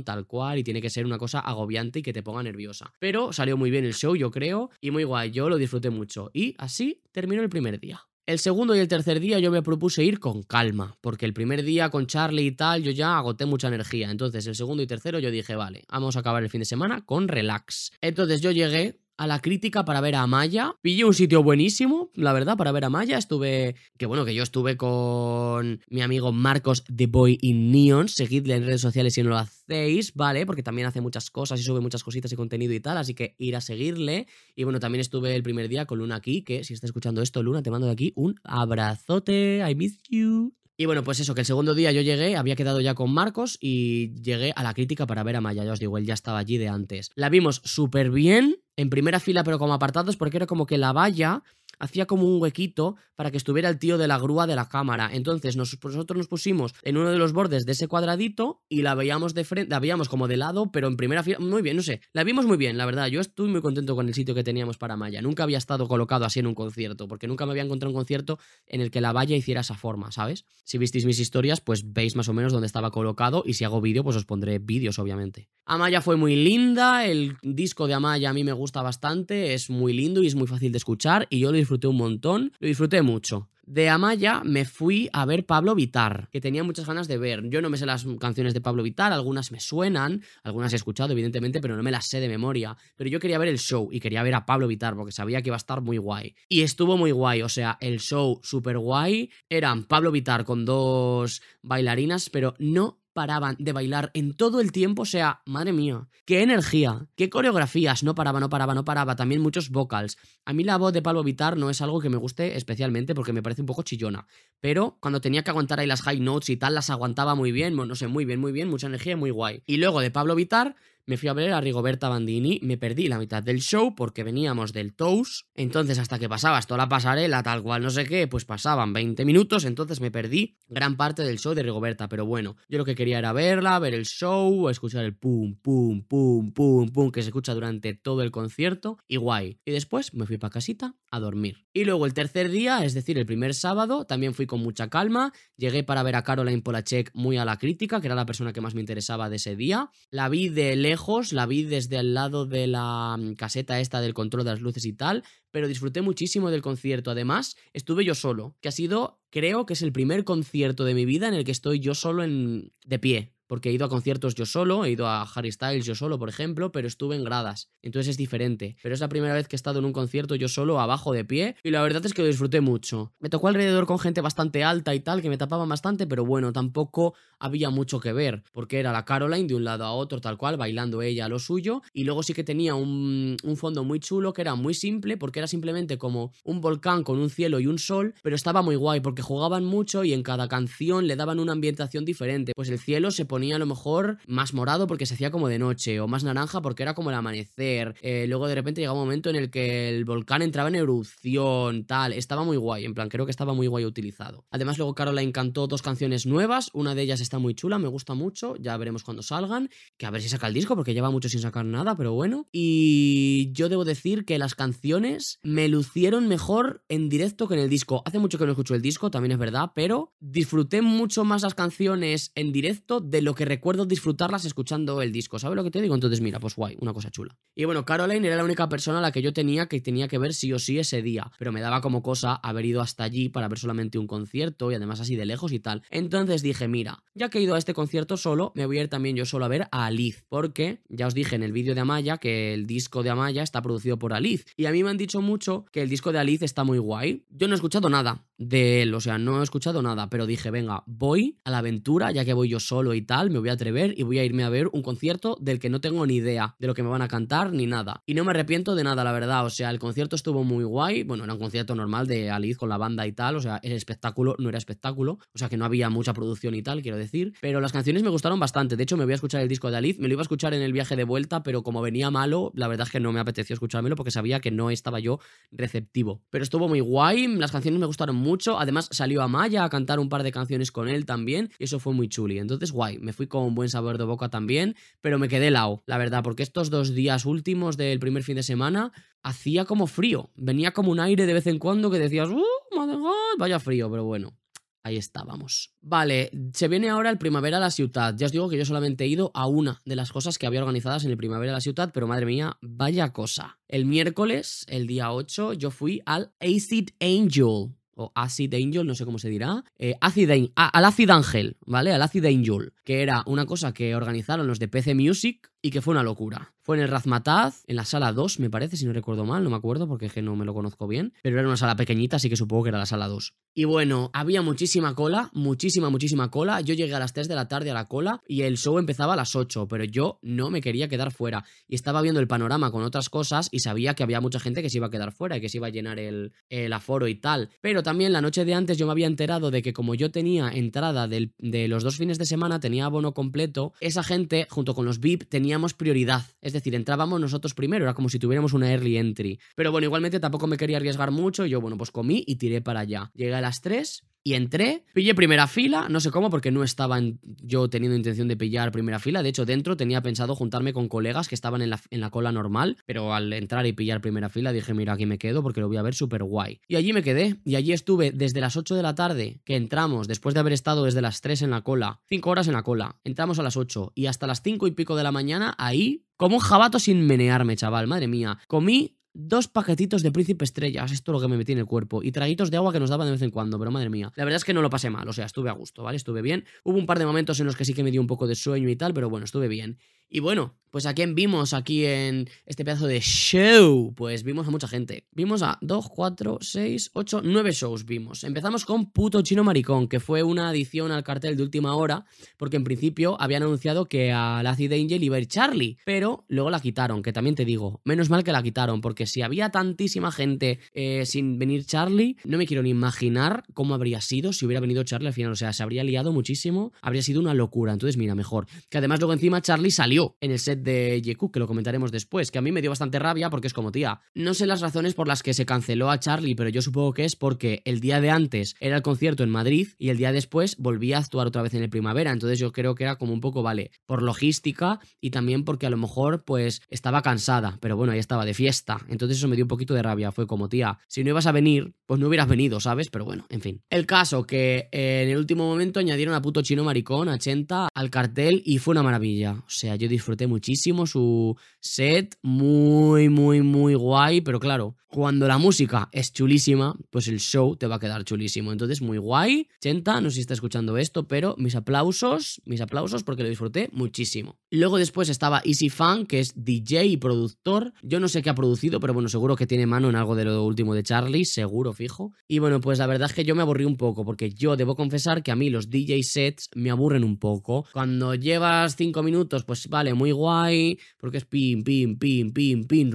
tal 0.05 0.25
cual, 0.25 0.59
y 0.59 0.63
tiene 0.63 0.81
que 0.81 0.89
ser 0.89 1.05
una 1.05 1.17
cosa 1.17 1.39
agobiante 1.39 1.99
y 1.99 2.01
que 2.01 2.13
te 2.13 2.23
ponga 2.23 2.43
nerviosa. 2.43 2.93
Pero 2.99 3.33
salió 3.33 3.57
muy 3.57 3.71
bien 3.71 3.85
el 3.85 3.93
show, 3.93 4.15
yo 4.15 4.31
creo, 4.31 4.69
y 4.81 4.91
muy 4.91 5.03
guay. 5.03 5.31
Yo 5.31 5.49
lo 5.49 5.57
disfruté 5.57 5.89
mucho. 5.89 6.29
Y 6.33 6.55
así 6.57 7.01
terminó 7.11 7.41
el 7.41 7.49
primer 7.49 7.79
día. 7.79 8.01
El 8.29 8.37
segundo 8.37 8.75
y 8.75 8.79
el 8.79 8.87
tercer 8.87 9.19
día 9.19 9.39
yo 9.39 9.49
me 9.49 9.63
propuse 9.63 10.03
ir 10.03 10.19
con 10.19 10.43
calma, 10.43 10.95
porque 11.01 11.25
el 11.25 11.33
primer 11.33 11.63
día 11.63 11.89
con 11.89 12.05
Charlie 12.05 12.45
y 12.45 12.51
tal 12.51 12.83
yo 12.83 12.91
ya 12.91 13.17
agoté 13.17 13.47
mucha 13.47 13.69
energía. 13.69 14.11
Entonces 14.11 14.45
el 14.45 14.53
segundo 14.53 14.83
y 14.83 14.85
tercero 14.85 15.17
yo 15.17 15.31
dije, 15.31 15.55
vale, 15.55 15.83
vamos 15.89 16.15
a 16.15 16.19
acabar 16.19 16.43
el 16.43 16.49
fin 16.51 16.59
de 16.59 16.65
semana 16.65 17.03
con 17.03 17.27
relax. 17.27 17.91
Entonces 18.01 18.41
yo 18.41 18.51
llegué 18.51 18.99
a 19.19 19.27
la 19.27 19.39
crítica 19.41 19.83
para 19.83 19.99
ver 19.99 20.15
a 20.15 20.25
Maya. 20.27 20.75
Pillé 20.81 21.03
un 21.03 21.13
sitio 21.13 21.43
buenísimo, 21.43 22.09
la 22.15 22.31
verdad, 22.31 22.55
para 22.55 22.71
ver 22.71 22.85
a 22.85 22.89
Maya. 22.89 23.17
Estuve, 23.17 23.75
que 23.97 24.05
bueno, 24.05 24.23
que 24.23 24.33
yo 24.33 24.43
estuve 24.43 24.77
con 24.77 25.81
mi 25.89 26.01
amigo 26.01 26.31
Marcos 26.31 26.85
The 26.85 27.07
Boy 27.07 27.37
in 27.41 27.69
Neon. 27.69 28.07
Seguidle 28.07 28.55
en 28.55 28.65
redes 28.65 28.79
sociales 28.79 29.13
si 29.13 29.21
no 29.21 29.29
lo 29.29 29.37
hacéis, 29.37 30.13
¿vale? 30.13 30.45
Porque 30.45 30.63
también 30.63 30.87
hace 30.87 31.01
muchas 31.01 31.29
cosas 31.31 31.59
y 31.59 31.63
sube 31.63 31.81
muchas 31.81 32.01
cositas 32.01 32.31
y 32.31 32.37
contenido 32.37 32.73
y 32.73 32.79
tal, 32.79 32.97
así 32.97 33.13
que 33.13 33.35
ir 33.37 33.57
a 33.57 33.61
seguirle. 33.61 34.25
Y 34.55 34.63
bueno, 34.63 34.79
también 34.79 35.01
estuve 35.01 35.35
el 35.35 35.43
primer 35.43 35.67
día 35.67 35.85
con 35.85 35.99
Luna 35.99 36.15
aquí, 36.15 36.41
que 36.43 36.63
si 36.63 36.73
está 36.73 36.87
escuchando 36.87 37.21
esto, 37.21 37.43
Luna, 37.43 37.61
te 37.61 37.71
mando 37.71 37.87
de 37.87 37.93
aquí 37.93 38.13
un 38.15 38.35
abrazote. 38.45 39.69
I 39.69 39.75
miss 39.75 40.01
you. 40.09 40.58
Y 40.81 40.85
bueno, 40.85 41.03
pues 41.03 41.19
eso, 41.19 41.35
que 41.35 41.41
el 41.41 41.45
segundo 41.45 41.75
día 41.75 41.91
yo 41.91 41.99
llegué, 41.99 42.37
había 42.37 42.55
quedado 42.55 42.79
ya 42.79 42.95
con 42.95 43.13
Marcos 43.13 43.57
y 43.59 44.13
llegué 44.21 44.53
a 44.55 44.63
la 44.63 44.73
crítica 44.73 45.05
para 45.05 45.23
ver 45.23 45.35
a 45.35 45.41
Maya. 45.41 45.65
Ya 45.65 45.73
os 45.73 45.79
digo, 45.81 45.97
él 45.97 46.05
ya 46.05 46.13
estaba 46.13 46.37
allí 46.39 46.57
de 46.57 46.69
antes. 46.69 47.11
La 47.15 47.27
vimos 47.27 47.61
súper 47.65 48.11
bien, 48.11 48.63
en 48.77 48.89
primera 48.89 49.19
fila 49.19 49.43
pero 49.43 49.59
como 49.59 49.73
apartados, 49.73 50.15
porque 50.15 50.37
era 50.37 50.45
como 50.45 50.65
que 50.65 50.77
la 50.77 50.93
valla 50.93 51.43
hacía 51.79 52.05
como 52.05 52.23
un 52.23 52.41
huequito 52.41 52.95
para 53.15 53.31
que 53.31 53.37
estuviera 53.37 53.69
el 53.69 53.79
tío 53.79 53.97
de 53.97 54.07
la 54.07 54.19
grúa 54.19 54.47
de 54.47 54.55
la 54.55 54.69
cámara. 54.69 55.09
Entonces 55.11 55.55
nosotros 55.57 55.95
nos 56.15 56.27
pusimos 56.27 56.73
en 56.83 56.97
uno 56.97 57.09
de 57.09 57.17
los 57.17 57.33
bordes 57.33 57.65
de 57.65 57.71
ese 57.71 57.87
cuadradito 57.87 58.61
y 58.69 58.81
la 58.81 58.95
veíamos 58.95 59.33
de 59.33 59.43
frente, 59.43 59.69
la 59.69 59.79
veíamos 59.79 60.09
como 60.09 60.27
de 60.27 60.37
lado, 60.37 60.71
pero 60.71 60.87
en 60.87 60.97
primera 60.97 61.23
fila, 61.23 61.39
muy 61.39 61.61
bien, 61.61 61.77
no 61.77 61.83
sé, 61.83 62.01
la 62.13 62.23
vimos 62.23 62.45
muy 62.45 62.57
bien, 62.57 62.77
la 62.77 62.85
verdad. 62.85 63.07
Yo 63.07 63.21
estoy 63.21 63.49
muy 63.49 63.61
contento 63.61 63.95
con 63.95 64.07
el 64.07 64.13
sitio 64.13 64.35
que 64.35 64.43
teníamos 64.43 64.77
para 64.77 64.95
Maya. 64.95 65.21
Nunca 65.21 65.43
había 65.43 65.57
estado 65.57 65.87
colocado 65.87 66.25
así 66.25 66.39
en 66.39 66.47
un 66.47 66.55
concierto, 66.55 67.07
porque 67.07 67.27
nunca 67.27 67.45
me 67.45 67.51
había 67.51 67.63
encontrado 67.63 67.91
un 67.91 67.95
concierto 67.95 68.39
en 68.67 68.81
el 68.81 68.91
que 68.91 69.01
la 69.01 69.11
valla 69.11 69.35
hiciera 69.35 69.61
esa 69.61 69.75
forma, 69.75 70.11
¿sabes? 70.11 70.45
Si 70.63 70.77
visteis 70.77 71.05
mis 71.05 71.19
historias, 71.19 71.61
pues 71.61 71.91
veis 71.93 72.15
más 72.15 72.29
o 72.29 72.33
menos 72.33 72.51
dónde 72.51 72.67
estaba 72.67 72.91
colocado 72.91 73.43
y 73.45 73.53
si 73.53 73.63
hago 73.63 73.81
vídeo, 73.81 74.03
pues 74.03 74.15
os 74.15 74.25
pondré 74.25 74.59
vídeos, 74.59 74.99
obviamente. 74.99 75.49
Amaya 75.65 76.01
fue 76.01 76.15
muy 76.15 76.35
linda, 76.35 77.05
el 77.05 77.37
disco 77.43 77.87
de 77.87 77.93
Amaya 77.93 78.31
a 78.31 78.33
mí 78.33 78.43
me 78.43 78.53
gusta 78.53 78.81
bastante, 78.81 79.53
es 79.53 79.69
muy 79.69 79.93
lindo 79.93 80.23
y 80.23 80.27
es 80.27 80.35
muy 80.35 80.47
fácil 80.47 80.71
de 80.71 80.77
escuchar 80.77 81.27
y 81.29 81.39
yo 81.39 81.51
lo 81.51 81.57
disfruté 81.69 81.87
un 81.87 81.97
montón, 81.97 82.51
lo 82.57 82.67
disfruté 82.67 83.03
mucho. 83.03 83.47
De 83.63 83.87
Amaya 83.89 84.41
me 84.43 84.65
fui 84.65 85.07
a 85.13 85.25
ver 85.25 85.45
Pablo 85.45 85.75
Vitar, 85.75 86.27
que 86.31 86.41
tenía 86.41 86.63
muchas 86.63 86.87
ganas 86.87 87.07
de 87.07 87.19
ver. 87.19 87.47
Yo 87.49 87.61
no 87.61 87.69
me 87.69 87.77
sé 87.77 87.85
las 87.85 88.07
canciones 88.19 88.55
de 88.55 88.61
Pablo 88.61 88.81
Vitar, 88.81 89.13
algunas 89.13 89.51
me 89.51 89.59
suenan, 89.59 90.23
algunas 90.41 90.73
he 90.73 90.77
escuchado 90.77 91.11
evidentemente, 91.11 91.61
pero 91.61 91.77
no 91.77 91.83
me 91.83 91.91
las 91.91 92.07
sé 92.07 92.19
de 92.19 92.27
memoria. 92.27 92.75
Pero 92.95 93.11
yo 93.11 93.19
quería 93.19 93.37
ver 93.37 93.49
el 93.49 93.59
show 93.59 93.89
y 93.91 93.99
quería 93.99 94.23
ver 94.23 94.33
a 94.33 94.47
Pablo 94.47 94.65
Vitar 94.65 94.95
porque 94.95 95.11
sabía 95.11 95.43
que 95.43 95.49
iba 95.49 95.55
a 95.55 95.57
estar 95.57 95.81
muy 95.81 95.99
guay. 95.99 96.33
Y 96.47 96.61
estuvo 96.61 96.97
muy 96.97 97.11
guay, 97.11 97.43
o 97.43 97.49
sea, 97.49 97.77
el 97.79 97.99
show 97.99 98.39
súper 98.41 98.79
guay. 98.79 99.29
Eran 99.47 99.83
Pablo 99.83 100.11
Vitar 100.11 100.45
con 100.45 100.65
dos 100.65 101.43
bailarinas, 101.61 102.31
pero 102.31 102.55
no 102.57 102.98
paraban 103.13 103.55
de 103.59 103.73
bailar 103.73 104.11
en 104.13 104.33
todo 104.33 104.61
el 104.61 104.71
tiempo, 104.71 105.03
o 105.03 105.05
sea, 105.05 105.41
madre 105.45 105.73
mía, 105.73 106.07
qué 106.25 106.41
energía, 106.41 107.07
qué 107.15 107.29
coreografías, 107.29 108.03
no 108.03 108.15
paraba, 108.15 108.39
no 108.39 108.49
paraba, 108.49 108.73
no 108.73 108.85
paraba, 108.85 109.15
también 109.15 109.41
muchos 109.41 109.69
vocals. 109.69 110.17
A 110.45 110.53
mí 110.53 110.63
la 110.63 110.77
voz 110.77 110.93
de 110.93 111.01
Pablo 111.01 111.23
Vitar 111.23 111.57
no 111.57 111.69
es 111.69 111.81
algo 111.81 111.99
que 111.99 112.09
me 112.09 112.17
guste 112.17 112.57
especialmente 112.57 113.15
porque 113.15 113.33
me 113.33 113.41
parece 113.41 113.61
un 113.61 113.65
poco 113.65 113.83
chillona, 113.83 114.27
pero 114.59 114.97
cuando 114.99 115.21
tenía 115.21 115.43
que 115.43 115.49
aguantar 115.49 115.79
ahí 115.79 115.87
las 115.87 116.01
high 116.01 116.19
notes 116.19 116.49
y 116.49 116.57
tal, 116.57 116.75
las 116.75 116.89
aguantaba 116.89 117.35
muy 117.35 117.51
bien, 117.51 117.75
no 117.75 117.95
sé, 117.95 118.07
muy 118.07 118.25
bien, 118.25 118.39
muy 118.39 118.51
bien, 118.51 118.69
mucha 118.69 118.87
energía, 118.87 119.17
muy 119.17 119.31
guay. 119.31 119.63
Y 119.65 119.77
luego 119.77 119.99
de 120.01 120.11
Pablo 120.11 120.35
Vitar 120.35 120.75
me 121.09 121.17
fui 121.17 121.27
a 121.27 121.33
ver 121.33 121.53
a 121.53 121.59
Rigoberta 121.59 122.07
Bandini, 122.07 122.59
me 122.61 122.77
perdí 122.77 123.07
la 123.07 123.17
mitad 123.17 123.41
del 123.41 123.61
show 123.61 123.95
porque 123.95 124.23
veníamos 124.23 124.73
del 124.73 124.93
Toast, 124.93 125.47
entonces 125.55 125.97
hasta 125.97 126.19
que 126.19 126.29
pasabas 126.29 126.67
toda 126.67 126.77
la 126.77 126.87
pasarela, 126.87 127.41
tal 127.41 127.63
cual, 127.63 127.81
no 127.81 127.89
sé 127.89 128.05
qué, 128.05 128.27
pues 128.27 128.45
pasaban 128.45 128.93
20 128.93 129.25
minutos, 129.25 129.65
entonces 129.65 130.01
me 130.01 130.11
perdí 130.11 130.59
gran 130.67 130.97
parte 130.97 131.23
del 131.23 131.39
show 131.39 131.55
de 131.55 131.63
Rigoberta, 131.63 132.07
pero 132.09 132.27
bueno, 132.27 132.57
yo 132.67 132.77
lo 132.77 132.85
que 132.85 132.93
quería 132.93 133.17
era 133.17 133.33
verla, 133.33 133.79
ver 133.79 133.95
el 133.95 134.05
show, 134.05 134.69
escuchar 134.69 135.03
el 135.03 135.15
pum, 135.15 135.55
pum, 135.55 136.03
pum, 136.03 136.51
pum, 136.51 136.89
pum, 136.89 137.11
que 137.11 137.23
se 137.23 137.29
escucha 137.29 137.55
durante 137.55 137.95
todo 137.95 138.21
el 138.21 138.29
concierto, 138.29 138.99
y 139.07 139.17
guay. 139.17 139.57
Y 139.65 139.71
después 139.71 140.13
me 140.13 140.27
fui 140.27 140.37
para 140.37 140.51
casita 140.51 140.93
a 141.09 141.19
dormir. 141.19 141.65
Y 141.73 141.85
luego 141.85 142.05
el 142.05 142.13
tercer 142.13 142.51
día, 142.51 142.85
es 142.85 142.93
decir, 142.93 143.17
el 143.17 143.25
primer 143.25 143.55
sábado, 143.55 144.05
también 144.05 144.35
fui 144.35 144.45
con 144.45 144.59
mucha 144.61 144.91
calma, 144.91 145.33
llegué 145.57 145.83
para 145.83 146.03
ver 146.03 146.15
a 146.15 146.23
Caroline 146.23 146.61
Polachek 146.61 147.09
muy 147.15 147.37
a 147.37 147.45
la 147.45 147.57
crítica, 147.57 147.99
que 147.99 148.05
era 148.05 148.15
la 148.15 148.27
persona 148.27 148.53
que 148.53 148.61
más 148.61 148.75
me 148.75 148.81
interesaba 148.81 149.27
de 149.27 149.37
ese 149.37 149.55
día, 149.55 149.89
la 150.11 150.29
vi 150.29 150.49
de 150.49 150.75
lejos, 150.75 150.98
la 151.31 151.45
vi 151.45 151.63
desde 151.63 151.97
el 151.97 152.13
lado 152.13 152.45
de 152.45 152.67
la 152.67 153.17
mm, 153.17 153.35
caseta 153.35 153.79
esta 153.79 154.01
del 154.01 154.13
control 154.13 154.43
de 154.43 154.51
las 154.51 154.61
luces 154.61 154.85
y 154.85 154.93
tal, 154.93 155.23
pero 155.51 155.67
disfruté 155.67 156.01
muchísimo 156.01 156.51
del 156.51 156.61
concierto. 156.61 157.11
Además, 157.11 157.55
estuve 157.73 158.05
yo 158.05 158.15
solo, 158.15 158.55
que 158.61 158.69
ha 158.69 158.71
sido, 158.71 159.19
creo 159.29 159.65
que 159.65 159.73
es 159.73 159.81
el 159.81 159.91
primer 159.91 160.23
concierto 160.23 160.85
de 160.85 160.93
mi 160.93 161.05
vida 161.05 161.27
en 161.27 161.33
el 161.33 161.43
que 161.43 161.51
estoy 161.51 161.79
yo 161.79 161.95
solo 161.95 162.23
en 162.23 162.71
de 162.85 162.99
pie 162.99 163.38
porque 163.49 163.69
he 163.69 163.73
ido 163.73 163.85
a 163.85 163.89
conciertos 163.89 164.35
yo 164.35 164.45
solo, 164.45 164.85
he 164.85 164.91
ido 164.91 165.07
a 165.07 165.23
Harry 165.23 165.51
Styles 165.51 165.83
yo 165.83 165.95
solo, 165.95 166.19
por 166.19 166.29
ejemplo, 166.29 166.71
pero 166.71 166.87
estuve 166.87 167.15
en 167.15 167.23
gradas, 167.23 167.71
entonces 167.81 168.11
es 168.11 168.17
diferente. 168.17 168.77
Pero 168.83 168.93
es 168.93 169.01
la 169.01 169.09
primera 169.09 169.33
vez 169.33 169.47
que 169.47 169.55
he 169.55 169.57
estado 169.57 169.79
en 169.79 169.85
un 169.85 169.91
concierto 169.91 170.35
yo 170.35 170.47
solo, 170.47 170.79
abajo 170.79 171.13
de 171.13 171.25
pie, 171.25 171.55
y 171.63 171.71
la 171.71 171.81
verdad 171.81 172.05
es 172.05 172.13
que 172.13 172.21
lo 172.21 172.27
disfruté 172.27 172.61
mucho. 172.61 173.11
Me 173.19 173.29
tocó 173.29 173.47
alrededor 173.47 173.87
con 173.87 173.97
gente 173.97 174.21
bastante 174.21 174.63
alta 174.63 174.93
y 174.93 174.99
tal, 174.99 175.23
que 175.23 175.29
me 175.29 175.37
tapaba 175.37 175.65
bastante, 175.65 176.05
pero 176.05 176.25
bueno, 176.25 176.53
tampoco 176.53 177.15
había 177.39 177.71
mucho 177.71 177.99
que 177.99 178.13
ver, 178.13 178.43
porque 178.53 178.79
era 178.79 178.91
la 178.91 179.03
Caroline 179.03 179.47
de 179.47 179.55
un 179.55 179.63
lado 179.63 179.83
a 179.83 179.93
otro, 179.93 180.21
tal 180.21 180.37
cual, 180.37 180.57
bailando 180.57 181.01
ella 181.01 181.27
lo 181.27 181.39
suyo, 181.39 181.81
y 181.91 182.03
luego 182.03 182.21
sí 182.21 182.35
que 182.35 182.43
tenía 182.43 182.75
un, 182.75 183.35
un 183.43 183.57
fondo 183.57 183.83
muy 183.83 183.99
chulo, 183.99 184.31
que 184.31 184.41
era 184.41 184.53
muy 184.53 184.75
simple, 184.75 185.17
porque 185.17 185.39
era 185.39 185.47
simplemente 185.47 185.97
como 185.97 186.33
un 186.43 186.61
volcán 186.61 187.03
con 187.03 187.17
un 187.17 187.31
cielo 187.31 187.59
y 187.59 187.65
un 187.65 187.79
sol, 187.79 188.13
pero 188.21 188.35
estaba 188.35 188.61
muy 188.61 188.75
guay, 188.75 188.99
porque 188.99 189.23
jugaban 189.23 189.65
mucho 189.65 190.03
y 190.03 190.13
en 190.13 190.21
cada 190.21 190.47
canción 190.47 191.07
le 191.07 191.15
daban 191.15 191.39
una 191.39 191.53
ambientación 191.53 192.05
diferente. 192.05 192.51
Pues 192.55 192.69
el 192.69 192.77
cielo 192.77 193.09
se 193.09 193.25
ponía 193.25 193.38
ponía 193.39 193.55
a 193.55 193.59
lo 193.59 193.65
mejor 193.65 194.17
más 194.27 194.53
morado 194.53 194.85
porque 194.85 195.05
se 195.05 195.13
hacía 195.13 195.31
como 195.31 195.47
de 195.47 195.59
noche, 195.59 196.01
o 196.01 196.09
más 196.09 196.25
naranja 196.25 196.61
porque 196.61 196.83
era 196.83 196.93
como 196.93 197.09
el 197.09 197.15
amanecer. 197.15 197.95
Eh, 198.01 198.25
luego 198.27 198.49
de 198.49 198.55
repente 198.55 198.81
llegaba 198.81 198.99
un 198.99 199.05
momento 199.05 199.29
en 199.29 199.37
el 199.37 199.49
que 199.49 199.87
el 199.87 200.03
volcán 200.03 200.41
entraba 200.41 200.67
en 200.67 200.75
erupción, 200.75 201.85
tal. 201.85 202.11
Estaba 202.11 202.43
muy 202.43 202.57
guay, 202.57 202.83
en 202.83 202.93
plan, 202.93 203.07
creo 203.07 203.23
que 203.25 203.31
estaba 203.31 203.53
muy 203.53 203.67
guay 203.67 203.85
utilizado. 203.85 204.45
Además, 204.51 204.77
luego 204.77 204.93
Caroline 204.93 205.31
cantó 205.31 205.67
dos 205.67 205.81
canciones 205.81 206.25
nuevas, 206.25 206.69
una 206.73 206.95
de 206.95 207.03
ellas 207.03 207.21
está 207.21 207.39
muy 207.39 207.55
chula, 207.55 207.79
me 207.79 207.87
gusta 207.87 208.13
mucho, 208.13 208.57
ya 208.57 208.75
veremos 208.75 209.05
cuando 209.05 209.23
salgan, 209.23 209.69
que 209.97 210.05
a 210.05 210.11
ver 210.11 210.21
si 210.21 210.27
saca 210.27 210.47
el 210.47 210.53
disco 210.53 210.75
porque 210.75 210.93
lleva 210.93 211.09
mucho 211.09 211.29
sin 211.29 211.39
sacar 211.39 211.63
nada, 211.63 211.95
pero 211.95 212.11
bueno. 212.11 212.49
Y 212.51 213.53
yo 213.53 213.69
debo 213.69 213.85
decir 213.85 214.25
que 214.25 214.37
las 214.37 214.53
canciones 214.53 215.39
me 215.43 215.69
lucieron 215.69 216.27
mejor 216.27 216.83
en 216.89 217.07
directo 217.07 217.47
que 217.47 217.53
en 217.53 217.61
el 217.61 217.69
disco. 217.69 218.01
Hace 218.03 218.19
mucho 218.19 218.37
que 218.37 218.45
no 218.45 218.51
escucho 218.51 218.75
el 218.75 218.81
disco, 218.81 219.09
también 219.09 219.31
es 219.31 219.37
verdad, 219.37 219.71
pero 219.73 220.13
disfruté 220.19 220.81
mucho 220.81 221.23
más 221.23 221.43
las 221.43 221.55
canciones 221.55 222.33
en 222.35 222.51
directo 222.51 222.99
de 222.99 223.21
lo 223.21 223.28
lo 223.29 223.35
que 223.35 223.45
recuerdo 223.45 223.85
disfrutarlas 223.85 224.43
escuchando 224.45 225.03
el 225.03 225.11
disco. 225.11 225.37
¿Sabes 225.37 225.55
lo 225.55 225.63
que 225.63 225.69
te 225.69 225.79
digo? 225.83 225.93
Entonces, 225.93 226.19
mira, 226.19 226.39
pues 226.39 226.55
guay, 226.55 226.75
una 226.79 226.93
cosa 226.93 227.11
chula. 227.11 227.37
Y 227.53 227.65
bueno, 227.65 227.85
Caroline 227.85 228.25
era 228.25 228.35
la 228.35 228.43
única 228.43 228.67
persona 228.67 228.97
a 228.97 229.01
la 229.01 229.11
que 229.11 229.21
yo 229.21 229.33
tenía 229.33 229.67
que 229.67 229.79
tenía 229.81 230.07
que 230.07 230.17
ver 230.17 230.33
sí 230.33 230.51
o 230.51 230.57
sí 230.57 230.79
ese 230.79 231.03
día. 231.03 231.31
Pero 231.37 231.51
me 231.51 231.61
daba 231.61 231.79
como 231.79 232.01
cosa 232.01 232.33
haber 232.33 232.65
ido 232.65 232.81
hasta 232.81 233.03
allí 233.03 233.29
para 233.29 233.47
ver 233.47 233.59
solamente 233.59 233.99
un 233.99 234.07
concierto 234.07 234.71
y 234.71 234.73
además 234.73 234.99
así 234.99 235.15
de 235.15 235.27
lejos 235.27 235.51
y 235.51 235.59
tal. 235.59 235.83
Entonces 235.91 236.41
dije, 236.41 236.67
mira, 236.67 237.03
ya 237.13 237.29
que 237.29 237.37
he 237.37 237.41
ido 237.43 237.53
a 237.53 237.59
este 237.59 237.75
concierto 237.75 238.17
solo, 238.17 238.51
me 238.55 238.65
voy 238.65 238.79
a 238.79 238.81
ir 238.81 238.89
también 238.89 239.15
yo 239.15 239.25
solo 239.25 239.45
a 239.45 239.47
ver 239.47 239.67
a 239.71 239.85
Aliz. 239.85 240.25
Porque 240.27 240.81
ya 240.89 241.05
os 241.05 241.13
dije 241.13 241.35
en 241.35 241.43
el 241.43 241.51
vídeo 241.51 241.75
de 241.75 241.81
Amaya 241.81 242.17
que 242.17 242.55
el 242.55 242.65
disco 242.65 243.03
de 243.03 243.11
Amaya 243.11 243.43
está 243.43 243.61
producido 243.61 243.99
por 243.99 244.13
Aliz. 244.13 244.47
Y 244.57 244.65
a 244.65 244.71
mí 244.71 244.83
me 244.83 244.89
han 244.89 244.97
dicho 244.97 245.21
mucho 245.21 245.65
que 245.71 245.83
el 245.83 245.89
disco 245.89 246.11
de 246.11 246.17
Aliz 246.17 246.41
está 246.41 246.63
muy 246.63 246.79
guay. 246.79 247.27
Yo 247.29 247.47
no 247.47 247.53
he 247.53 247.57
escuchado 247.57 247.89
nada 247.89 248.25
de 248.39 248.81
él, 248.81 248.93
o 248.95 249.01
sea, 249.01 249.17
no 249.17 249.41
he 249.41 249.43
escuchado 249.43 249.81
nada, 249.81 250.09
pero 250.09 250.25
dije, 250.25 250.49
venga, 250.49 250.83
voy 250.87 251.37
a 251.43 251.51
la 251.51 251.59
aventura, 251.59 252.11
ya 252.11 252.25
que 252.25 252.33
voy 252.33 252.49
yo 252.49 252.59
solo 252.59 252.93
y 252.93 253.01
tal 253.01 253.29
me 253.29 253.39
voy 253.39 253.49
a 253.49 253.53
atrever 253.53 253.93
y 253.97 254.03
voy 254.03 254.17
a 254.17 254.23
irme 254.23 254.43
a 254.43 254.49
ver 254.49 254.69
un 254.71 254.81
concierto 254.81 255.37
del 255.39 255.59
que 255.59 255.69
no 255.69 255.81
tengo 255.81 256.05
ni 256.07 256.15
idea 256.15 256.55
de 256.57 256.67
lo 256.67 256.73
que 256.73 256.81
me 256.81 256.89
van 256.89 257.01
a 257.01 257.07
cantar 257.07 257.51
ni 257.51 257.65
nada. 257.67 258.01
Y 258.05 258.13
no 258.13 258.23
me 258.23 258.31
arrepiento 258.31 258.75
de 258.75 258.83
nada, 258.83 259.03
la 259.03 259.11
verdad. 259.11 259.45
O 259.45 259.49
sea, 259.49 259.69
el 259.69 259.79
concierto 259.79 260.15
estuvo 260.15 260.43
muy 260.43 260.63
guay. 260.63 261.03
Bueno, 261.03 261.23
era 261.25 261.33
un 261.33 261.39
concierto 261.39 261.75
normal 261.75 262.07
de 262.07 262.31
Alice 262.31 262.57
con 262.57 262.69
la 262.69 262.77
banda 262.77 263.05
y 263.05 263.11
tal. 263.11 263.35
O 263.35 263.41
sea, 263.41 263.59
el 263.61 263.73
espectáculo 263.73 264.35
no 264.39 264.49
era 264.49 264.57
espectáculo. 264.57 265.19
O 265.33 265.37
sea, 265.37 265.49
que 265.49 265.57
no 265.57 265.65
había 265.65 265.89
mucha 265.89 266.13
producción 266.13 266.55
y 266.55 266.63
tal, 266.63 266.81
quiero 266.81 266.97
decir. 266.97 267.33
Pero 267.41 267.59
las 267.61 267.71
canciones 267.71 268.03
me 268.03 268.09
gustaron 268.09 268.39
bastante. 268.39 268.75
De 268.75 268.83
hecho, 268.83 268.97
me 268.97 269.03
voy 269.03 269.13
a 269.13 269.15
escuchar 269.15 269.41
el 269.41 269.49
disco 269.49 269.69
de 269.71 269.77
Alice. 269.77 270.01
Me 270.01 270.07
lo 270.07 270.13
iba 270.13 270.21
a 270.21 270.23
escuchar 270.23 270.53
en 270.53 270.61
el 270.61 270.73
viaje 270.73 270.95
de 270.95 271.03
vuelta, 271.03 271.43
pero 271.43 271.63
como 271.63 271.81
venía 271.81 272.09
malo, 272.11 272.51
la 272.55 272.67
verdad 272.67 272.87
es 272.87 272.91
que 272.91 272.99
no 272.99 273.11
me 273.11 273.19
apeteció 273.19 273.53
escuchármelo 273.53 273.95
porque 273.95 274.11
sabía 274.11 274.39
que 274.39 274.51
no 274.51 274.69
estaba 274.69 274.99
yo 274.99 275.19
receptivo. 275.51 276.21
Pero 276.29 276.43
estuvo 276.43 276.67
muy 276.67 276.79
guay. 276.79 277.27
Las 277.27 277.51
canciones 277.51 277.79
me 277.79 277.85
gustaron 277.85 278.15
mucho. 278.15 278.28
Además, 278.59 278.89
salió 278.91 279.21
a 279.21 279.27
Maya 279.27 279.63
a 279.63 279.69
cantar 279.69 279.99
un 279.99 280.09
par 280.09 280.23
de 280.23 280.31
canciones 280.31 280.71
con 280.71 280.87
él 280.87 281.05
también. 281.05 281.51
Y 281.59 281.65
eso 281.65 281.79
fue 281.79 281.93
muy 281.93 282.09
chuli. 282.09 282.39
Entonces, 282.39 282.71
guay 282.71 282.99
me 282.99 283.13
fui 283.13 283.27
con 283.27 283.43
un 283.43 283.55
buen 283.55 283.69
sabor 283.69 283.97
de 283.97 284.03
boca 284.03 284.29
también, 284.29 284.75
pero 285.01 285.19
me 285.19 285.29
quedé 285.29 285.51
lao, 285.51 285.83
la 285.85 285.97
verdad, 285.97 286.23
porque 286.23 286.43
estos 286.43 286.69
dos 286.69 286.93
días 286.93 287.25
últimos 287.25 287.77
del 287.77 287.99
primer 287.99 288.23
fin 288.23 288.35
de 288.35 288.43
semana 288.43 288.91
hacía 289.23 289.65
como 289.65 289.87
frío, 289.87 290.29
venía 290.35 290.71
como 290.71 290.91
un 290.91 290.99
aire 290.99 291.25
de 291.25 291.33
vez 291.33 291.47
en 291.47 291.59
cuando 291.59 291.91
que 291.91 291.99
decías, 291.99 292.29
¡uh, 292.29 292.75
madre 292.75 292.97
vaya 293.37 293.59
frío, 293.59 293.89
pero 293.89 294.05
bueno. 294.05 294.35
Ahí 294.81 294.95
estábamos. 294.95 295.73
Vale, 295.81 296.31
se 296.53 296.69
viene 296.69 296.89
ahora 296.89 297.09
el 297.09 297.17
Primavera 297.17 297.57
a 297.57 297.59
la 297.59 297.69
Ciudad. 297.69 298.15
Ya 298.15 298.27
os 298.27 298.31
digo 298.31 298.49
que 298.49 298.57
yo 298.57 298.63
solamente 298.63 299.03
he 299.03 299.07
ido 299.07 299.29
a 299.33 299.45
una 299.45 299.81
de 299.83 299.97
las 299.97 300.11
cosas 300.13 300.37
que 300.37 300.47
había 300.47 300.61
organizadas 300.61 301.03
en 301.03 301.11
el 301.11 301.17
Primavera 301.17 301.51
a 301.51 301.55
la 301.55 301.61
Ciudad, 301.61 301.91
pero 301.93 302.07
madre 302.07 302.25
mía, 302.25 302.57
vaya 302.61 303.11
cosa. 303.11 303.59
El 303.67 303.85
miércoles, 303.85 304.65
el 304.69 304.87
día 304.87 305.11
8, 305.11 305.53
yo 305.53 305.69
fui 305.69 306.01
al 306.05 306.31
Acid 306.39 306.91
Angel 307.01 307.75
o 307.99 308.11
Acid 308.15 308.53
Angel, 308.53 308.87
no 308.87 308.95
sé 308.95 309.05
cómo 309.05 309.19
se 309.19 309.29
dirá, 309.29 309.63
eh, 309.77 309.95
Acid, 309.99 310.29
al 310.55 310.85
Acid 310.85 311.09
Angel, 311.09 311.57
¿vale? 311.65 311.91
Al 311.91 312.01
Acid 312.01 312.25
Angel, 312.25 312.73
que 312.85 313.01
era 313.01 313.23
una 313.25 313.45
cosa 313.45 313.73
que 313.73 313.93
organizaron 313.93 314.47
los 314.47 314.57
de 314.57 314.69
PC 314.69 314.95
Music 314.95 315.51
y 315.61 315.71
que 315.71 315.81
fue 315.81 315.91
una 315.91 316.03
locura. 316.03 316.53
Fue 316.61 316.77
en 316.77 316.83
el 316.83 316.89
Razmataz, 316.89 317.63
en 317.67 317.75
la 317.75 317.85
sala 317.85 318.13
2, 318.13 318.39
me 318.39 318.49
parece, 318.49 318.77
si 318.77 318.85
no 318.85 318.93
recuerdo 318.93 319.25
mal, 319.25 319.43
no 319.43 319.49
me 319.49 319.55
acuerdo 319.55 319.87
porque 319.87 320.05
es 320.05 320.13
que 320.13 320.21
no 320.21 320.35
me 320.35 320.45
lo 320.45 320.53
conozco 320.53 320.87
bien, 320.87 321.13
pero 321.23 321.39
era 321.39 321.47
una 321.47 321.57
sala 321.57 321.75
pequeñita, 321.75 322.17
así 322.17 322.29
que 322.29 322.35
supongo 322.35 322.63
que 322.63 322.69
era 322.69 322.77
la 322.77 322.85
sala 322.85 323.07
2. 323.07 323.33
Y 323.55 323.63
bueno, 323.65 324.11
había 324.13 324.41
muchísima 324.41 324.93
cola, 324.93 325.31
muchísima, 325.33 325.89
muchísima 325.89 326.29
cola. 326.29 326.61
Yo 326.61 326.75
llegué 326.75 326.93
a 326.93 326.99
las 326.99 327.13
3 327.13 327.27
de 327.27 327.35
la 327.35 327.47
tarde 327.47 327.71
a 327.71 327.73
la 327.73 327.87
cola 327.87 328.21
y 328.27 328.43
el 328.43 328.57
show 328.57 328.77
empezaba 328.77 329.13
a 329.13 329.15
las 329.15 329.35
8, 329.35 329.67
pero 329.67 329.83
yo 329.83 330.19
no 330.21 330.49
me 330.49 330.61
quería 330.61 330.87
quedar 330.87 331.11
fuera. 331.11 331.43
Y 331.67 331.75
estaba 331.75 332.01
viendo 332.01 332.19
el 332.19 332.27
panorama 332.27 332.71
con 332.71 332.83
otras 332.83 333.09
cosas 333.09 333.49
y 333.51 333.59
sabía 333.59 333.95
que 333.95 334.03
había 334.03 334.21
mucha 334.21 334.39
gente 334.39 334.61
que 334.61 334.69
se 334.69 334.77
iba 334.77 334.87
a 334.87 334.91
quedar 334.91 335.11
fuera 335.11 335.37
y 335.37 335.41
que 335.41 335.49
se 335.49 335.57
iba 335.57 335.67
a 335.67 335.71
llenar 335.71 335.99
el, 335.99 336.31
el 336.49 336.71
aforo 336.71 337.07
y 337.07 337.15
tal. 337.15 337.49
Pero 337.59 337.83
también 337.83 338.13
la 338.13 338.21
noche 338.21 338.45
de 338.45 338.53
antes 338.53 338.77
yo 338.77 338.85
me 338.85 338.91
había 338.91 339.07
enterado 339.07 339.51
de 339.51 339.61
que 339.61 339.73
como 339.73 339.95
yo 339.95 340.11
tenía 340.11 340.49
entrada 340.49 341.07
de 341.07 341.67
los 341.67 341.83
dos 341.83 341.97
fines 341.97 342.19
de 342.19 342.25
semana, 342.25 342.59
tenía 342.59 342.85
abono 342.85 343.13
completo, 343.13 343.73
esa 343.81 344.03
gente, 344.03 344.47
junto 344.49 344.75
con 344.75 344.85
los 344.85 344.99
VIP, 344.99 345.23
teníamos 345.49 345.73
prioridad. 345.73 346.21
Es 346.41 346.53
decir, 346.53 346.75
entrábamos 346.75 347.19
nosotros 347.19 347.55
primero, 347.55 347.83
era 347.83 347.95
como 347.95 348.07
si 348.07 348.19
tuviéramos 348.19 348.53
una 348.53 348.71
early 348.71 348.97
entry. 348.97 349.39
Pero 349.55 349.71
bueno, 349.71 349.85
igualmente 349.85 350.19
tampoco 350.19 350.45
me 350.45 350.57
quería 350.57 350.77
arriesgar 350.77 351.09
mucho 351.09 351.43
yo, 351.47 351.59
bueno, 351.59 351.75
pues 351.75 351.89
comí 351.89 352.23
y 352.27 352.35
tiré 352.35 352.61
para 352.61 352.81
allá. 352.81 353.09
Llegué 353.15 353.33
a 353.33 353.41
las 353.41 353.61
3 353.61 354.03
y 354.23 354.33
entré, 354.33 354.85
pillé 354.93 355.15
primera 355.15 355.47
fila, 355.47 355.87
no 355.89 355.99
sé 355.99 356.11
cómo, 356.11 356.29
porque 356.29 356.51
no 356.51 356.63
estaba 356.63 356.99
yo 357.41 357.69
teniendo 357.69 357.95
intención 357.95 358.27
de 358.27 358.37
pillar 358.37 358.71
primera 358.71 358.99
fila. 358.99 359.23
De 359.23 359.29
hecho, 359.29 359.45
dentro 359.45 359.77
tenía 359.77 360.01
pensado 360.01 360.35
juntarme 360.35 360.73
con 360.73 360.87
colegas 360.87 361.27
que 361.27 361.35
estaban 361.35 361.61
en 361.61 361.69
la, 361.69 361.79
en 361.89 362.01
la 362.01 362.09
cola 362.09 362.31
normal, 362.31 362.77
pero 362.85 363.13
al 363.13 363.31
entrar 363.33 363.65
y 363.65 363.73
pillar 363.73 364.01
primera 364.01 364.29
fila 364.29 364.51
dije, 364.51 364.73
mira, 364.73 364.93
aquí 364.93 365.05
me 365.05 365.17
quedo 365.17 365.41
porque 365.41 365.61
lo 365.61 365.67
voy 365.67 365.77
a 365.77 365.81
ver 365.81 365.95
súper 365.95 366.23
guay. 366.23 366.59
Y 366.67 366.75
allí 366.75 366.93
me 366.93 367.03
quedé, 367.03 367.37
y 367.45 367.55
allí 367.55 367.73
estuve 367.73 368.11
desde 368.11 368.41
las 368.41 368.57
8 368.57 368.75
de 368.75 368.83
la 368.83 368.95
tarde, 368.95 369.41
que 369.45 369.55
entramos, 369.55 370.07
después 370.07 370.33
de 370.33 370.41
haber 370.41 370.53
estado 370.53 370.83
desde 370.83 371.01
las 371.01 371.21
3 371.21 371.43
en 371.43 371.51
la 371.51 371.61
cola, 371.61 372.01
5 372.07 372.29
horas 372.29 372.47
en 372.47 372.53
la 372.53 372.63
cola, 372.63 372.97
entramos 373.03 373.39
a 373.39 373.43
las 373.43 373.57
8 373.57 373.93
y 373.95 374.07
hasta 374.07 374.27
las 374.27 374.41
5 374.41 374.67
y 374.67 374.71
pico 374.71 374.95
de 374.95 375.03
la 375.03 375.11
mañana 375.11 375.55
ahí, 375.57 376.05
como 376.17 376.35
un 376.35 376.41
jabato 376.41 376.79
sin 376.79 377.05
menearme, 377.07 377.55
chaval, 377.55 377.87
madre 377.87 378.07
mía. 378.07 378.39
Comí 378.47 378.98
dos 379.13 379.47
paquetitos 379.47 380.01
de 380.03 380.11
príncipe 380.11 380.45
estrellas, 380.45 380.91
esto 380.91 381.11
es 381.11 381.13
lo 381.13 381.21
que 381.21 381.27
me 381.27 381.37
metí 381.37 381.51
en 381.51 381.59
el 381.59 381.65
cuerpo, 381.65 382.03
y 382.03 382.11
traguitos 382.11 382.51
de 382.51 382.57
agua 382.57 382.71
que 382.71 382.79
nos 382.79 382.89
daban 382.89 383.07
de 383.07 383.11
vez 383.13 383.21
en 383.21 383.31
cuando, 383.31 383.57
pero 383.59 383.71
madre 383.71 383.89
mía, 383.89 384.11
la 384.15 384.23
verdad 384.23 384.37
es 384.37 384.45
que 384.45 384.53
no 384.53 384.61
lo 384.61 384.69
pasé 384.69 384.89
mal, 384.89 385.07
o 385.07 385.13
sea, 385.13 385.25
estuve 385.25 385.49
a 385.49 385.53
gusto, 385.53 385.83
¿vale? 385.83 385.97
Estuve 385.97 386.21
bien. 386.21 386.45
Hubo 386.63 386.77
un 386.77 386.85
par 386.85 386.99
de 386.99 387.05
momentos 387.05 387.39
en 387.39 387.45
los 387.45 387.55
que 387.55 387.65
sí 387.65 387.73
que 387.73 387.83
me 387.83 387.91
dio 387.91 388.01
un 388.01 388.07
poco 388.07 388.27
de 388.27 388.35
sueño 388.35 388.69
y 388.69 388.75
tal, 388.75 388.93
pero 388.93 389.09
bueno, 389.09 389.25
estuve 389.25 389.47
bien. 389.47 389.77
Y 390.09 390.19
bueno, 390.21 390.55
pues 390.71 390.85
a 390.85 390.93
quién 390.93 391.15
vimos 391.15 391.53
aquí 391.53 391.85
en 391.85 392.29
este 392.45 392.63
pedazo 392.63 392.87
de 392.87 392.99
show. 392.99 393.93
Pues 393.95 394.23
vimos 394.23 394.47
a 394.47 394.51
mucha 394.51 394.67
gente. 394.67 395.05
Vimos 395.13 395.41
a 395.41 395.57
2, 395.61 395.89
4, 395.89 396.37
6, 396.41 396.91
8, 396.93 397.21
9 397.23 397.51
shows 397.51 397.85
vimos. 397.85 398.23
Empezamos 398.23 398.65
con 398.65 398.91
Puto 398.91 399.21
Chino 399.21 399.43
Maricón, 399.43 399.87
que 399.87 399.99
fue 399.99 400.21
una 400.23 400.49
adición 400.49 400.91
al 400.91 401.03
cartel 401.03 401.37
de 401.37 401.43
última 401.43 401.75
hora, 401.75 402.05
porque 402.37 402.57
en 402.57 402.63
principio 402.63 403.19
habían 403.19 403.43
anunciado 403.43 403.85
que 403.85 404.11
a 404.11 404.43
la 404.43 404.51
Acid 404.51 404.71
Angel 404.73 405.03
iba 405.03 405.15
a 405.15 405.19
ir 405.19 405.27
Charlie, 405.27 405.77
pero 405.85 406.25
luego 406.27 406.49
la 406.49 406.59
quitaron, 406.59 407.01
que 407.01 407.13
también 407.13 407.35
te 407.35 407.45
digo, 407.45 407.81
menos 407.83 408.09
mal 408.09 408.23
que 408.23 408.31
la 408.31 408.43
quitaron, 408.43 408.81
porque 408.81 409.07
si 409.07 409.21
había 409.21 409.49
tantísima 409.49 410.11
gente 410.11 410.59
eh, 410.73 411.05
sin 411.05 411.39
venir 411.39 411.65
Charlie, 411.65 412.17
no 412.25 412.37
me 412.37 412.45
quiero 412.45 412.61
ni 412.61 412.69
imaginar 412.69 413.43
cómo 413.53 413.73
habría 413.73 414.01
sido 414.01 414.33
si 414.33 414.45
hubiera 414.45 414.61
venido 414.61 414.83
Charlie 414.83 415.07
al 415.07 415.13
final. 415.13 415.31
O 415.31 415.35
sea, 415.35 415.53
se 415.53 415.63
habría 415.63 415.83
liado 415.83 416.11
muchísimo, 416.11 416.73
habría 416.81 417.01
sido 417.01 417.19
una 417.19 417.33
locura. 417.33 417.73
Entonces, 417.73 417.97
mira, 417.97 418.15
mejor. 418.15 418.45
Que 418.69 418.77
además 418.77 418.99
luego 418.99 419.13
encima 419.13 419.41
Charlie 419.41 419.71
salió 419.71 419.98
en 420.21 420.31
el 420.31 420.39
set 420.39 420.61
de 420.61 421.01
Yeku, 421.01 421.31
que 421.31 421.39
lo 421.39 421.47
comentaremos 421.47 421.91
después, 421.91 422.31
que 422.31 422.37
a 422.37 422.41
mí 422.41 422.51
me 422.51 422.61
dio 422.61 422.71
bastante 422.71 422.99
rabia 422.99 423.29
porque 423.29 423.47
es 423.47 423.53
como, 423.53 423.71
tía, 423.71 424.01
no 424.13 424.33
sé 424.33 424.45
las 424.45 424.61
razones 424.61 424.93
por 424.93 425.07
las 425.07 425.23
que 425.23 425.33
se 425.33 425.45
canceló 425.45 425.89
a 425.89 425.99
Charlie, 425.99 426.35
pero 426.35 426.49
yo 426.49 426.61
supongo 426.61 426.93
que 426.93 427.05
es 427.05 427.15
porque 427.15 427.61
el 427.65 427.79
día 427.79 428.01
de 428.01 428.09
antes 428.09 428.55
era 428.59 428.75
el 428.77 428.81
concierto 428.81 429.23
en 429.23 429.29
Madrid 429.29 429.69
y 429.77 429.89
el 429.89 429.97
día 429.97 430.11
después 430.11 430.55
volvía 430.57 430.97
a 430.97 431.01
actuar 431.01 431.27
otra 431.27 431.41
vez 431.41 431.53
en 431.53 431.63
el 431.63 431.69
primavera, 431.69 432.11
entonces 432.11 432.39
yo 432.39 432.51
creo 432.51 432.75
que 432.75 432.83
era 432.83 432.97
como 432.97 433.13
un 433.13 433.21
poco, 433.21 433.43
vale, 433.43 433.71
por 433.85 434.01
logística 434.01 434.79
y 435.01 435.11
también 435.11 435.43
porque 435.43 435.65
a 435.65 435.69
lo 435.69 435.77
mejor 435.77 436.23
pues 436.23 436.61
estaba 436.69 437.01
cansada, 437.01 437.57
pero 437.61 437.75
bueno, 437.75 437.93
ahí 437.93 437.99
estaba 437.99 438.25
de 438.25 438.33
fiesta, 438.33 438.79
entonces 438.87 439.17
eso 439.17 439.27
me 439.27 439.35
dio 439.35 439.45
un 439.45 439.49
poquito 439.49 439.73
de 439.73 439.83
rabia, 439.83 440.11
fue 440.11 440.27
como, 440.27 440.49
tía, 440.49 440.79
si 440.87 441.03
no 441.03 441.09
ibas 441.09 441.27
a 441.27 441.31
venir, 441.31 441.73
pues 441.85 441.99
no 441.99 442.07
hubieras 442.07 442.27
venido, 442.27 442.59
¿sabes? 442.59 442.89
Pero 442.89 443.05
bueno, 443.05 443.25
en 443.29 443.41
fin. 443.41 443.61
El 443.69 443.85
caso 443.85 444.25
que 444.25 444.69
eh, 444.71 445.03
en 445.03 445.09
el 445.09 445.17
último 445.17 445.45
momento 445.45 445.79
añadieron 445.79 446.13
a 446.15 446.21
puto 446.21 446.41
chino 446.41 446.63
maricón, 446.63 447.09
a 447.09 447.17
Chenta, 447.17 447.67
al 447.73 447.89
cartel 447.89 448.41
y 448.45 448.59
fue 448.59 448.73
una 448.73 448.83
maravilla. 448.83 449.33
O 449.33 449.49
sea, 449.49 449.75
yo 449.75 449.88
disfruté 449.89 450.27
muchísimo 450.27 450.87
su 450.87 451.35
set, 451.59 452.17
muy, 452.21 453.09
muy, 453.09 453.41
muy 453.41 453.75
guay, 453.75 454.21
pero 454.21 454.39
claro, 454.39 454.75
cuando 454.91 455.27
la 455.27 455.37
música 455.37 455.87
es 455.91 456.11
chulísima, 456.13 456.75
pues 456.89 457.07
el 457.07 457.19
show 457.19 457.55
te 457.55 457.67
va 457.67 457.75
a 457.75 457.79
quedar 457.79 458.03
chulísimo. 458.03 458.51
Entonces, 458.51 458.81
muy 458.81 458.97
guay. 458.97 459.47
Chenta, 459.61 460.01
no 460.01 460.09
sé 460.09 460.15
si 460.15 460.21
está 460.21 460.33
escuchando 460.33 460.77
esto, 460.77 461.07
pero 461.07 461.35
mis 461.37 461.53
aplausos, 461.53 462.41
mis 462.45 462.59
aplausos 462.59 463.03
porque 463.03 463.21
lo 463.21 463.29
disfruté 463.29 463.69
muchísimo. 463.71 464.39
Luego 464.49 464.79
después 464.79 465.09
estaba 465.09 465.43
Easy 465.45 465.69
Fan, 465.69 466.07
que 466.07 466.19
es 466.19 466.33
DJ 466.35 466.85
y 466.85 466.97
productor. 466.97 467.71
Yo 467.83 467.99
no 467.99 468.07
sé 468.07 468.23
qué 468.23 468.31
ha 468.31 468.35
producido, 468.35 468.79
pero 468.79 468.95
bueno, 468.95 469.09
seguro 469.09 469.35
que 469.35 469.45
tiene 469.45 469.67
mano 469.67 469.89
en 469.89 469.95
algo 469.95 470.15
de 470.15 470.25
lo 470.25 470.43
último 470.43 470.73
de 470.73 470.81
Charlie, 470.81 471.25
seguro, 471.25 471.71
fijo. 471.73 472.13
Y 472.27 472.39
bueno, 472.39 472.59
pues 472.59 472.79
la 472.79 472.87
verdad 472.87 473.09
es 473.09 473.15
que 473.15 473.23
yo 473.23 473.35
me 473.35 473.43
aburrí 473.43 473.65
un 473.65 473.77
poco, 473.77 474.03
porque 474.03 474.31
yo 474.31 474.55
debo 474.55 474.75
confesar 474.75 475.21
que 475.21 475.31
a 475.31 475.35
mí 475.35 475.51
los 475.51 475.69
DJ 475.69 476.01
sets 476.01 476.49
me 476.55 476.71
aburren 476.71 477.03
un 477.03 477.17
poco. 477.19 477.67
Cuando 477.73 478.15
llevas 478.15 478.75
cinco 478.75 479.03
minutos, 479.03 479.43
pues 479.43 479.67
muy 479.93 480.11
guay, 480.11 480.79
porque 480.97 481.17
es 481.17 481.25
pim, 481.25 481.63
pim, 481.63 481.97
pim, 481.97 482.31
pim, 482.31 482.65
pim, 482.65 482.91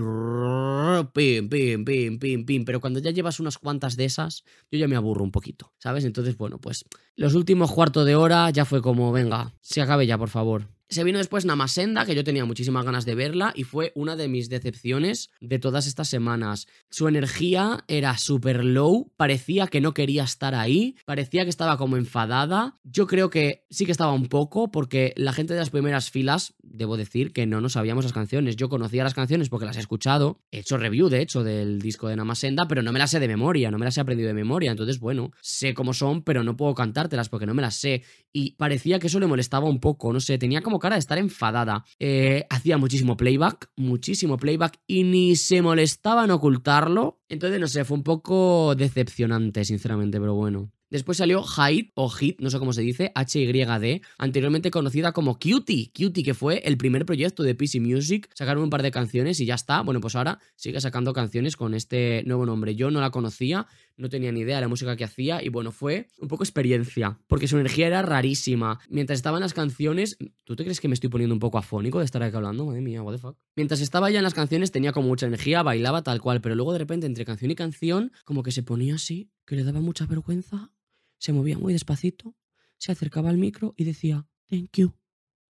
pim, 1.13 1.49
pim, 1.49 1.85
pim, 1.85 2.19
pim, 2.19 2.45
pim. 2.47 2.65
Pero 2.65 2.81
cuando 2.81 3.01
ya 3.01 3.11
llevas 3.11 3.41
unas 3.41 3.59
cuantas 3.59 3.97
de 3.97 4.05
esas, 4.05 4.45
yo 4.71 4.79
ya 4.79 4.89
me 4.89 4.97
aburro 4.97 5.25
un 5.25 5.33
poquito, 5.33 5.73
¿sabes? 5.79 6.05
Entonces, 6.05 6.37
bueno, 6.37 6.61
pues 6.61 6.85
los 7.17 7.35
últimos 7.35 7.71
cuartos 7.73 8.07
de 8.07 8.17
hora 8.17 8.51
ya 8.51 8.65
fue 8.65 8.83
como, 8.83 9.13
venga, 9.13 9.53
se 9.61 9.81
acabe 9.81 10.07
ya, 10.07 10.19
por 10.19 10.29
favor. 10.29 10.69
Se 10.95 11.03
vino 11.03 11.19
después 11.19 11.47
Namasenda, 11.47 12.05
que 12.05 12.15
yo 12.15 12.25
tenía 12.25 12.45
muchísimas 12.45 12.85
ganas 12.85 13.07
de 13.07 13.15
verla 13.15 13.53
y 13.57 13.65
fue 13.65 13.91
una 13.95 14.17
de 14.17 14.29
mis 14.29 14.51
decepciones 14.51 15.31
de 15.41 15.59
todas 15.59 15.87
estas 15.87 16.09
semanas. 16.09 16.69
Su 16.91 17.09
energía 17.09 17.85
era 17.89 18.17
súper 18.19 18.65
low, 18.65 19.11
parecía 19.17 19.67
que 19.67 19.81
no 19.81 19.95
quería 19.95 20.25
estar 20.25 20.55
ahí, 20.55 20.95
parecía 21.07 21.45
que 21.45 21.51
estaba 21.51 21.79
como 21.79 21.97
enfadada. 21.97 22.79
Yo 22.85 23.07
creo 23.07 23.31
que 23.31 23.65
sí 23.71 23.87
que 23.87 23.93
estaba 23.93 24.13
un 24.13 24.29
poco, 24.29 24.71
porque 24.71 25.15
la 25.17 25.33
gente 25.33 25.55
de 25.55 25.61
las 25.61 25.71
primeras 25.71 26.11
filas, 26.11 26.55
debo 26.63 26.97
decir 26.97 27.33
que 27.33 27.47
no 27.47 27.61
nos 27.61 27.73
sabíamos 27.73 28.05
las 28.05 28.13
canciones. 28.13 28.57
Yo 28.57 28.69
conocía 28.69 29.05
las 29.05 29.15
canciones 29.15 29.49
porque 29.49 29.67
las 29.67 29.77
he 29.79 29.81
escuchado, 29.81 30.43
he 30.51 30.61
hecho 30.61 30.77
review 30.77 31.09
de 31.09 31.23
hecho 31.23 31.43
del 31.43 31.81
disco 31.81 32.09
de 32.09 32.17
Namasenda, 32.17 32.69
pero 32.69 32.83
no 32.83 32.93
me 32.93 32.99
las 32.99 33.11
sé 33.11 33.21
de 33.21 33.29
memoria, 33.29 33.71
no 33.71 33.79
me 33.79 33.87
las 33.87 33.97
he 33.97 34.01
aprendido 34.01 34.29
de 34.29 34.35
memoria. 34.35 34.71
Entonces, 34.71 35.01
bueno, 35.01 35.33
sé 35.41 35.73
cómo 35.73 35.95
son, 35.95 36.23
pero 36.23 36.45
no 36.45 36.57
puedo 36.57 36.75
porque 37.31 37.47
no 37.47 37.55
me 37.55 37.63
las 37.63 37.77
sé. 37.77 38.03
Y 38.33 38.53
parecía 38.53 38.99
que 38.99 39.07
eso 39.07 39.21
le 39.21 39.27
molestaba 39.27 39.69
un 39.69 39.81
poco, 39.81 40.13
no 40.13 40.21
sé, 40.21 40.39
tenía 40.39 40.63
como 40.63 40.79
cara 40.79 40.97
de 40.97 41.01
estar 41.01 41.19
enfadada. 41.19 41.85
Eh, 41.99 42.45
hacía 42.51 42.79
muchísimo 42.79 43.17
playback, 43.17 43.71
muchísimo 43.77 44.37
playback 44.37 44.81
y 44.87 45.05
ni 45.05 45.37
se 45.37 45.63
molestaba 45.63 46.25
en 46.25 46.31
ocultarlo. 46.31 47.21
Entonces, 47.29 47.61
no 47.61 47.69
sé, 47.69 47.85
fue 47.85 47.97
un 47.97 48.05
poco 48.05 48.75
decepcionante, 48.75 49.65
sinceramente, 49.65 50.21
pero 50.21 50.35
bueno. 50.35 50.71
Después 50.95 51.19
salió 51.19 51.43
Hyde, 51.43 51.91
o 51.97 52.09
Hit, 52.09 52.41
no 52.41 52.51
sé 52.51 52.61
cómo 52.61 52.73
se 52.73 52.83
dice, 52.83 53.11
H-Y-D, 53.17 54.01
anteriormente 54.17 54.71
conocida 54.71 55.11
como 55.11 55.41
Cutie. 55.41 55.91
Cutie, 55.93 56.23
que 56.23 56.35
fue 56.35 56.59
el 56.59 56.77
primer 56.77 57.05
proyecto 57.05 57.43
de 57.43 57.57
PC 57.57 57.81
Music. 57.81 58.31
Sacaron 58.33 58.63
un 58.63 58.71
par 58.71 58.83
de 58.85 58.93
canciones 58.93 59.41
y 59.41 59.47
ya 59.47 59.57
está. 59.57 59.81
Bueno, 59.81 60.01
pues 60.01 60.15
ahora 60.15 60.39
sigue 60.55 60.81
sacando 60.81 61.13
canciones 61.13 61.57
con 61.57 61.75
este 61.75 62.23
nuevo 62.27 62.47
nombre. 62.47 62.77
Yo 62.77 62.93
no 62.93 63.01
la 63.01 63.11
conocía, 63.11 63.67
no 63.97 64.09
tenía 64.09 64.33
ni 64.33 64.41
idea 64.41 64.57
de 64.57 64.63
la 64.63 64.69
música 64.69 64.97
que 64.97 65.05
hacía 65.05 65.43
y 65.43 65.49
bueno, 65.49 65.73
fue 65.73 66.09
un 66.19 66.29
poco 66.29 66.45
experiencia, 66.45 67.19
porque 67.27 67.49
su 67.49 67.57
energía 67.57 67.87
era 67.87 68.03
rarísima. 68.03 68.81
Mientras 68.89 69.19
estaban 69.19 69.41
las 69.41 69.55
canciones, 69.55 70.17
¿tú 70.45 70.57
te 70.57 70.65
crees 70.65 70.81
que 70.81 70.89
me 70.89 70.95
estoy 70.95 71.11
poniendo 71.11 71.35
un 71.35 71.41
poco 71.41 71.59
afónico 71.59 71.99
de 71.99 72.05
estar 72.05 72.23
aquí 72.23 72.37
hablando? 72.37 72.67
Madre 72.67 72.81
mía, 72.81 73.03
what 73.03 73.13
the 73.13 73.19
fuck. 73.19 73.37
Mientras 73.57 73.81
estaba 73.81 74.11
ya 74.11 74.19
en 74.19 74.25
las 74.25 74.35
canciones 74.35 74.73
tenía 74.73 74.93
como 74.93 75.09
mucha 75.09 75.27
energía, 75.27 75.63
bailaba 75.63 76.03
tal 76.03 76.21
cual, 76.21 76.41
pero 76.41 76.55
luego 76.55 76.73
de 76.73 76.79
repente 76.79 77.07
entre 77.07 77.25
canción 77.25 77.51
y 77.51 77.55
canción 77.55 78.13
como 78.25 78.43
que 78.43 78.53
se 78.53 78.63
ponía 78.63 78.97
así, 78.97 79.31
que 79.47 79.57
le 79.57 79.65
daba 79.65 79.81
mucha 79.81 80.07
vergüenza 80.07 80.71
se 81.25 81.33
movía 81.33 81.59
muy 81.59 81.73
despacito, 81.73 82.37
se 82.77 82.93
acercaba 82.93 83.31
al 83.31 83.39
micro 83.39 83.73
y 83.79 83.85
decía, 83.85 84.27
thank 84.51 84.77
you. 84.77 85.04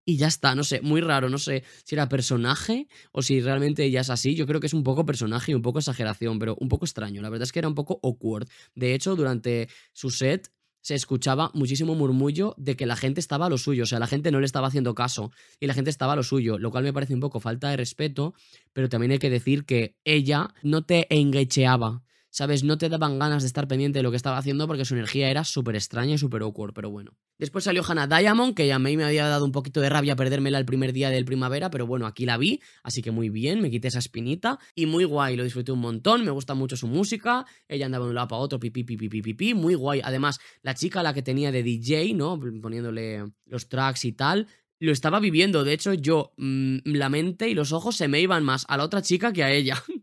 Y 0.06 0.18
ya 0.18 0.28
está, 0.28 0.54
no 0.54 0.64
sé, 0.64 0.82
muy 0.82 1.02
raro, 1.02 1.30
no 1.30 1.38
sé 1.38 1.64
si 1.86 1.96
era 1.96 2.10
personaje 2.10 2.88
o 3.12 3.22
si 3.22 3.40
realmente 3.42 3.86
ella 3.86 4.02
es 4.02 4.10
así. 4.10 4.36
Yo 4.36 4.46
creo 4.46 4.60
que 4.60 4.68
es 4.68 4.74
un 4.74 4.84
poco 4.84 5.06
personaje 5.06 5.52
y 5.52 5.56
un 5.56 5.62
poco 5.62 5.80
exageración, 5.80 6.40
pero 6.40 6.56
un 6.60 6.68
poco 6.68 6.86
extraño. 6.86 7.22
La 7.22 7.30
verdad 7.30 7.44
es 7.44 7.52
que 7.52 7.60
era 7.60 7.70
un 7.70 7.76
poco 7.76 8.00
awkward. 8.04 8.48
De 8.76 8.94
hecho, 8.94 9.16
durante 9.16 9.70
su 9.94 10.10
set 10.10 10.52
se 10.84 10.96
escuchaba 10.96 11.50
muchísimo 11.54 11.96
murmullo 11.96 12.54
de 12.58 12.76
que 12.76 12.86
la 12.86 12.98
gente 12.98 13.22
estaba 13.22 13.46
a 13.46 13.50
lo 13.50 13.58
suyo, 13.58 13.84
o 13.84 13.86
sea, 13.86 14.00
la 14.00 14.08
gente 14.08 14.32
no 14.32 14.42
le 14.42 14.46
estaba 14.46 14.68
haciendo 14.68 14.94
caso 14.94 15.32
y 15.62 15.68
la 15.68 15.74
gente 15.74 15.90
estaba 15.90 16.12
a 16.12 16.16
lo 16.18 16.24
suyo, 16.24 16.60
lo 16.60 16.72
cual 16.72 16.84
me 16.84 16.92
parece 16.92 17.14
un 17.14 17.22
poco 17.22 17.40
falta 17.40 17.70
de 17.70 17.78
respeto, 17.78 18.34
pero 18.74 18.90
también 18.90 19.14
hay 19.14 19.20
que 19.20 19.30
decir 19.30 19.64
que 19.64 19.96
ella 20.04 20.54
no 20.62 20.86
te 20.86 21.08
engecheaba. 21.10 22.04
¿Sabes? 22.34 22.64
No 22.64 22.80
te 22.80 22.90
daban 22.90 23.20
ganas 23.20 23.44
de 23.44 23.48
estar 23.48 23.68
pendiente 23.68 24.00
de 24.00 24.04
lo 24.04 24.10
que 24.10 24.18
estaba 24.18 24.40
haciendo 24.40 24.68
porque 24.68 24.86
su 24.86 24.96
energía 24.96 25.30
era 25.30 25.44
súper 25.44 25.76
extraña 25.76 26.16
y 26.16 26.18
súper 26.18 26.42
awkward, 26.42 26.74
pero 26.74 26.90
bueno. 26.90 27.16
Después 27.38 27.64
salió 27.64 27.84
Hannah 27.88 28.08
Diamond, 28.08 28.56
que 28.56 28.74
a 28.74 28.80
mí 28.80 28.98
me 28.98 29.04
había 29.04 29.28
dado 29.28 29.46
un 29.46 29.52
poquito 29.52 29.82
de 29.82 29.90
rabia 29.90 30.16
perdérmela 30.16 30.58
el 30.58 30.66
primer 30.66 30.94
día 30.94 31.12
del 31.12 31.26
primavera, 31.26 31.70
pero 31.70 31.86
bueno, 31.86 32.08
aquí 32.08 32.26
la 32.26 32.38
vi, 32.38 32.60
así 32.82 33.04
que 33.04 33.12
muy 33.12 33.30
bien, 33.30 33.62
me 33.62 33.70
quité 33.70 33.90
esa 33.90 34.00
espinita 34.00 34.58
y 34.74 34.88
muy 34.88 35.04
guay, 35.04 35.36
lo 35.36 35.44
disfruté 35.44 35.72
un 35.72 35.80
montón, 35.80 36.26
me 36.26 36.32
gusta 36.32 36.56
mucho 36.56 36.76
su 36.76 36.88
música, 36.88 37.46
ella 37.68 37.86
andaba 37.86 38.06
de 38.06 38.10
un 38.10 38.16
lado 38.16 38.30
para 38.30 38.42
otro, 38.42 38.60
pipi, 38.60 38.84
pipi, 38.84 39.08
pipi, 39.08 39.22
pipi, 39.22 39.54
muy 39.54 39.76
guay. 39.76 40.02
Además, 40.04 40.40
la 40.64 40.74
chica, 40.74 41.04
la 41.04 41.14
que 41.14 41.22
tenía 41.22 41.52
de 41.52 41.62
DJ, 41.62 42.16
¿no? 42.16 42.40
Poniéndole 42.40 43.26
los 43.46 43.70
tracks 43.70 44.06
y 44.06 44.14
tal, 44.14 44.48
lo 44.80 44.92
estaba 44.92 45.20
viviendo. 45.20 45.64
De 45.64 45.74
hecho, 45.74 45.94
yo, 45.94 46.34
mmm, 46.38 46.78
la 46.86 47.10
mente 47.10 47.48
y 47.48 47.54
los 47.54 47.72
ojos 47.72 47.96
se 47.96 48.08
me 48.08 48.20
iban 48.22 48.44
más 48.44 48.66
a 48.68 48.78
la 48.78 48.86
otra 48.86 49.04
chica 49.04 49.32
que 49.32 49.44
a 49.44 49.52
ella. 49.52 49.82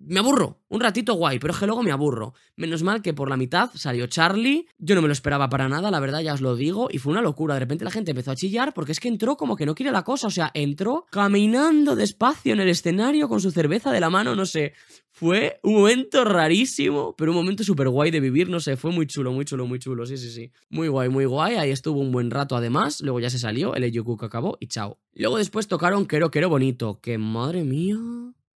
Me 0.00 0.20
aburro. 0.20 0.60
Un 0.68 0.80
ratito 0.80 1.14
guay, 1.14 1.40
pero 1.40 1.52
es 1.52 1.58
que 1.58 1.66
luego 1.66 1.82
me 1.82 1.90
aburro. 1.90 2.32
Menos 2.56 2.84
mal 2.84 3.02
que 3.02 3.14
por 3.14 3.28
la 3.28 3.36
mitad 3.36 3.70
salió 3.74 4.06
Charlie. 4.06 4.66
Yo 4.78 4.94
no 4.94 5.02
me 5.02 5.08
lo 5.08 5.12
esperaba 5.12 5.48
para 5.48 5.68
nada, 5.68 5.90
la 5.90 5.98
verdad, 5.98 6.20
ya 6.20 6.34
os 6.34 6.40
lo 6.40 6.54
digo. 6.54 6.88
Y 6.90 6.98
fue 6.98 7.10
una 7.10 7.20
locura. 7.20 7.54
De 7.54 7.60
repente 7.60 7.84
la 7.84 7.90
gente 7.90 8.12
empezó 8.12 8.30
a 8.30 8.36
chillar 8.36 8.72
porque 8.74 8.92
es 8.92 9.00
que 9.00 9.08
entró 9.08 9.36
como 9.36 9.56
que 9.56 9.66
no 9.66 9.74
quiere 9.74 9.90
la 9.90 10.04
cosa. 10.04 10.28
O 10.28 10.30
sea, 10.30 10.52
entró 10.54 11.06
caminando 11.10 11.96
despacio 11.96 12.52
en 12.52 12.60
el 12.60 12.68
escenario 12.68 13.28
con 13.28 13.40
su 13.40 13.50
cerveza 13.50 13.90
de 13.90 13.98
la 13.98 14.08
mano, 14.08 14.36
no 14.36 14.46
sé. 14.46 14.72
Fue 15.10 15.58
un 15.64 15.74
momento 15.74 16.24
rarísimo, 16.24 17.16
pero 17.16 17.32
un 17.32 17.38
momento 17.38 17.64
súper 17.64 17.88
guay 17.88 18.12
de 18.12 18.20
vivir, 18.20 18.48
no 18.48 18.60
sé. 18.60 18.76
Fue 18.76 18.92
muy 18.92 19.06
chulo, 19.08 19.32
muy 19.32 19.44
chulo, 19.44 19.66
muy 19.66 19.80
chulo. 19.80 20.06
Sí, 20.06 20.16
sí, 20.16 20.30
sí. 20.30 20.52
Muy 20.70 20.86
guay, 20.86 21.08
muy 21.08 21.24
guay. 21.24 21.56
Ahí 21.56 21.70
estuvo 21.70 22.00
un 22.00 22.12
buen 22.12 22.30
rato 22.30 22.56
además. 22.56 23.00
Luego 23.00 23.18
ya 23.18 23.30
se 23.30 23.40
salió, 23.40 23.74
el 23.74 23.82
Eyoku 23.82 24.16
acabó 24.24 24.56
y 24.60 24.68
chao. 24.68 25.00
Luego 25.14 25.38
después 25.38 25.66
tocaron 25.66 26.06
Quero 26.06 26.30
Quero 26.30 26.48
Bonito. 26.48 27.00
Que 27.00 27.18
madre 27.18 27.64
mía. 27.64 27.96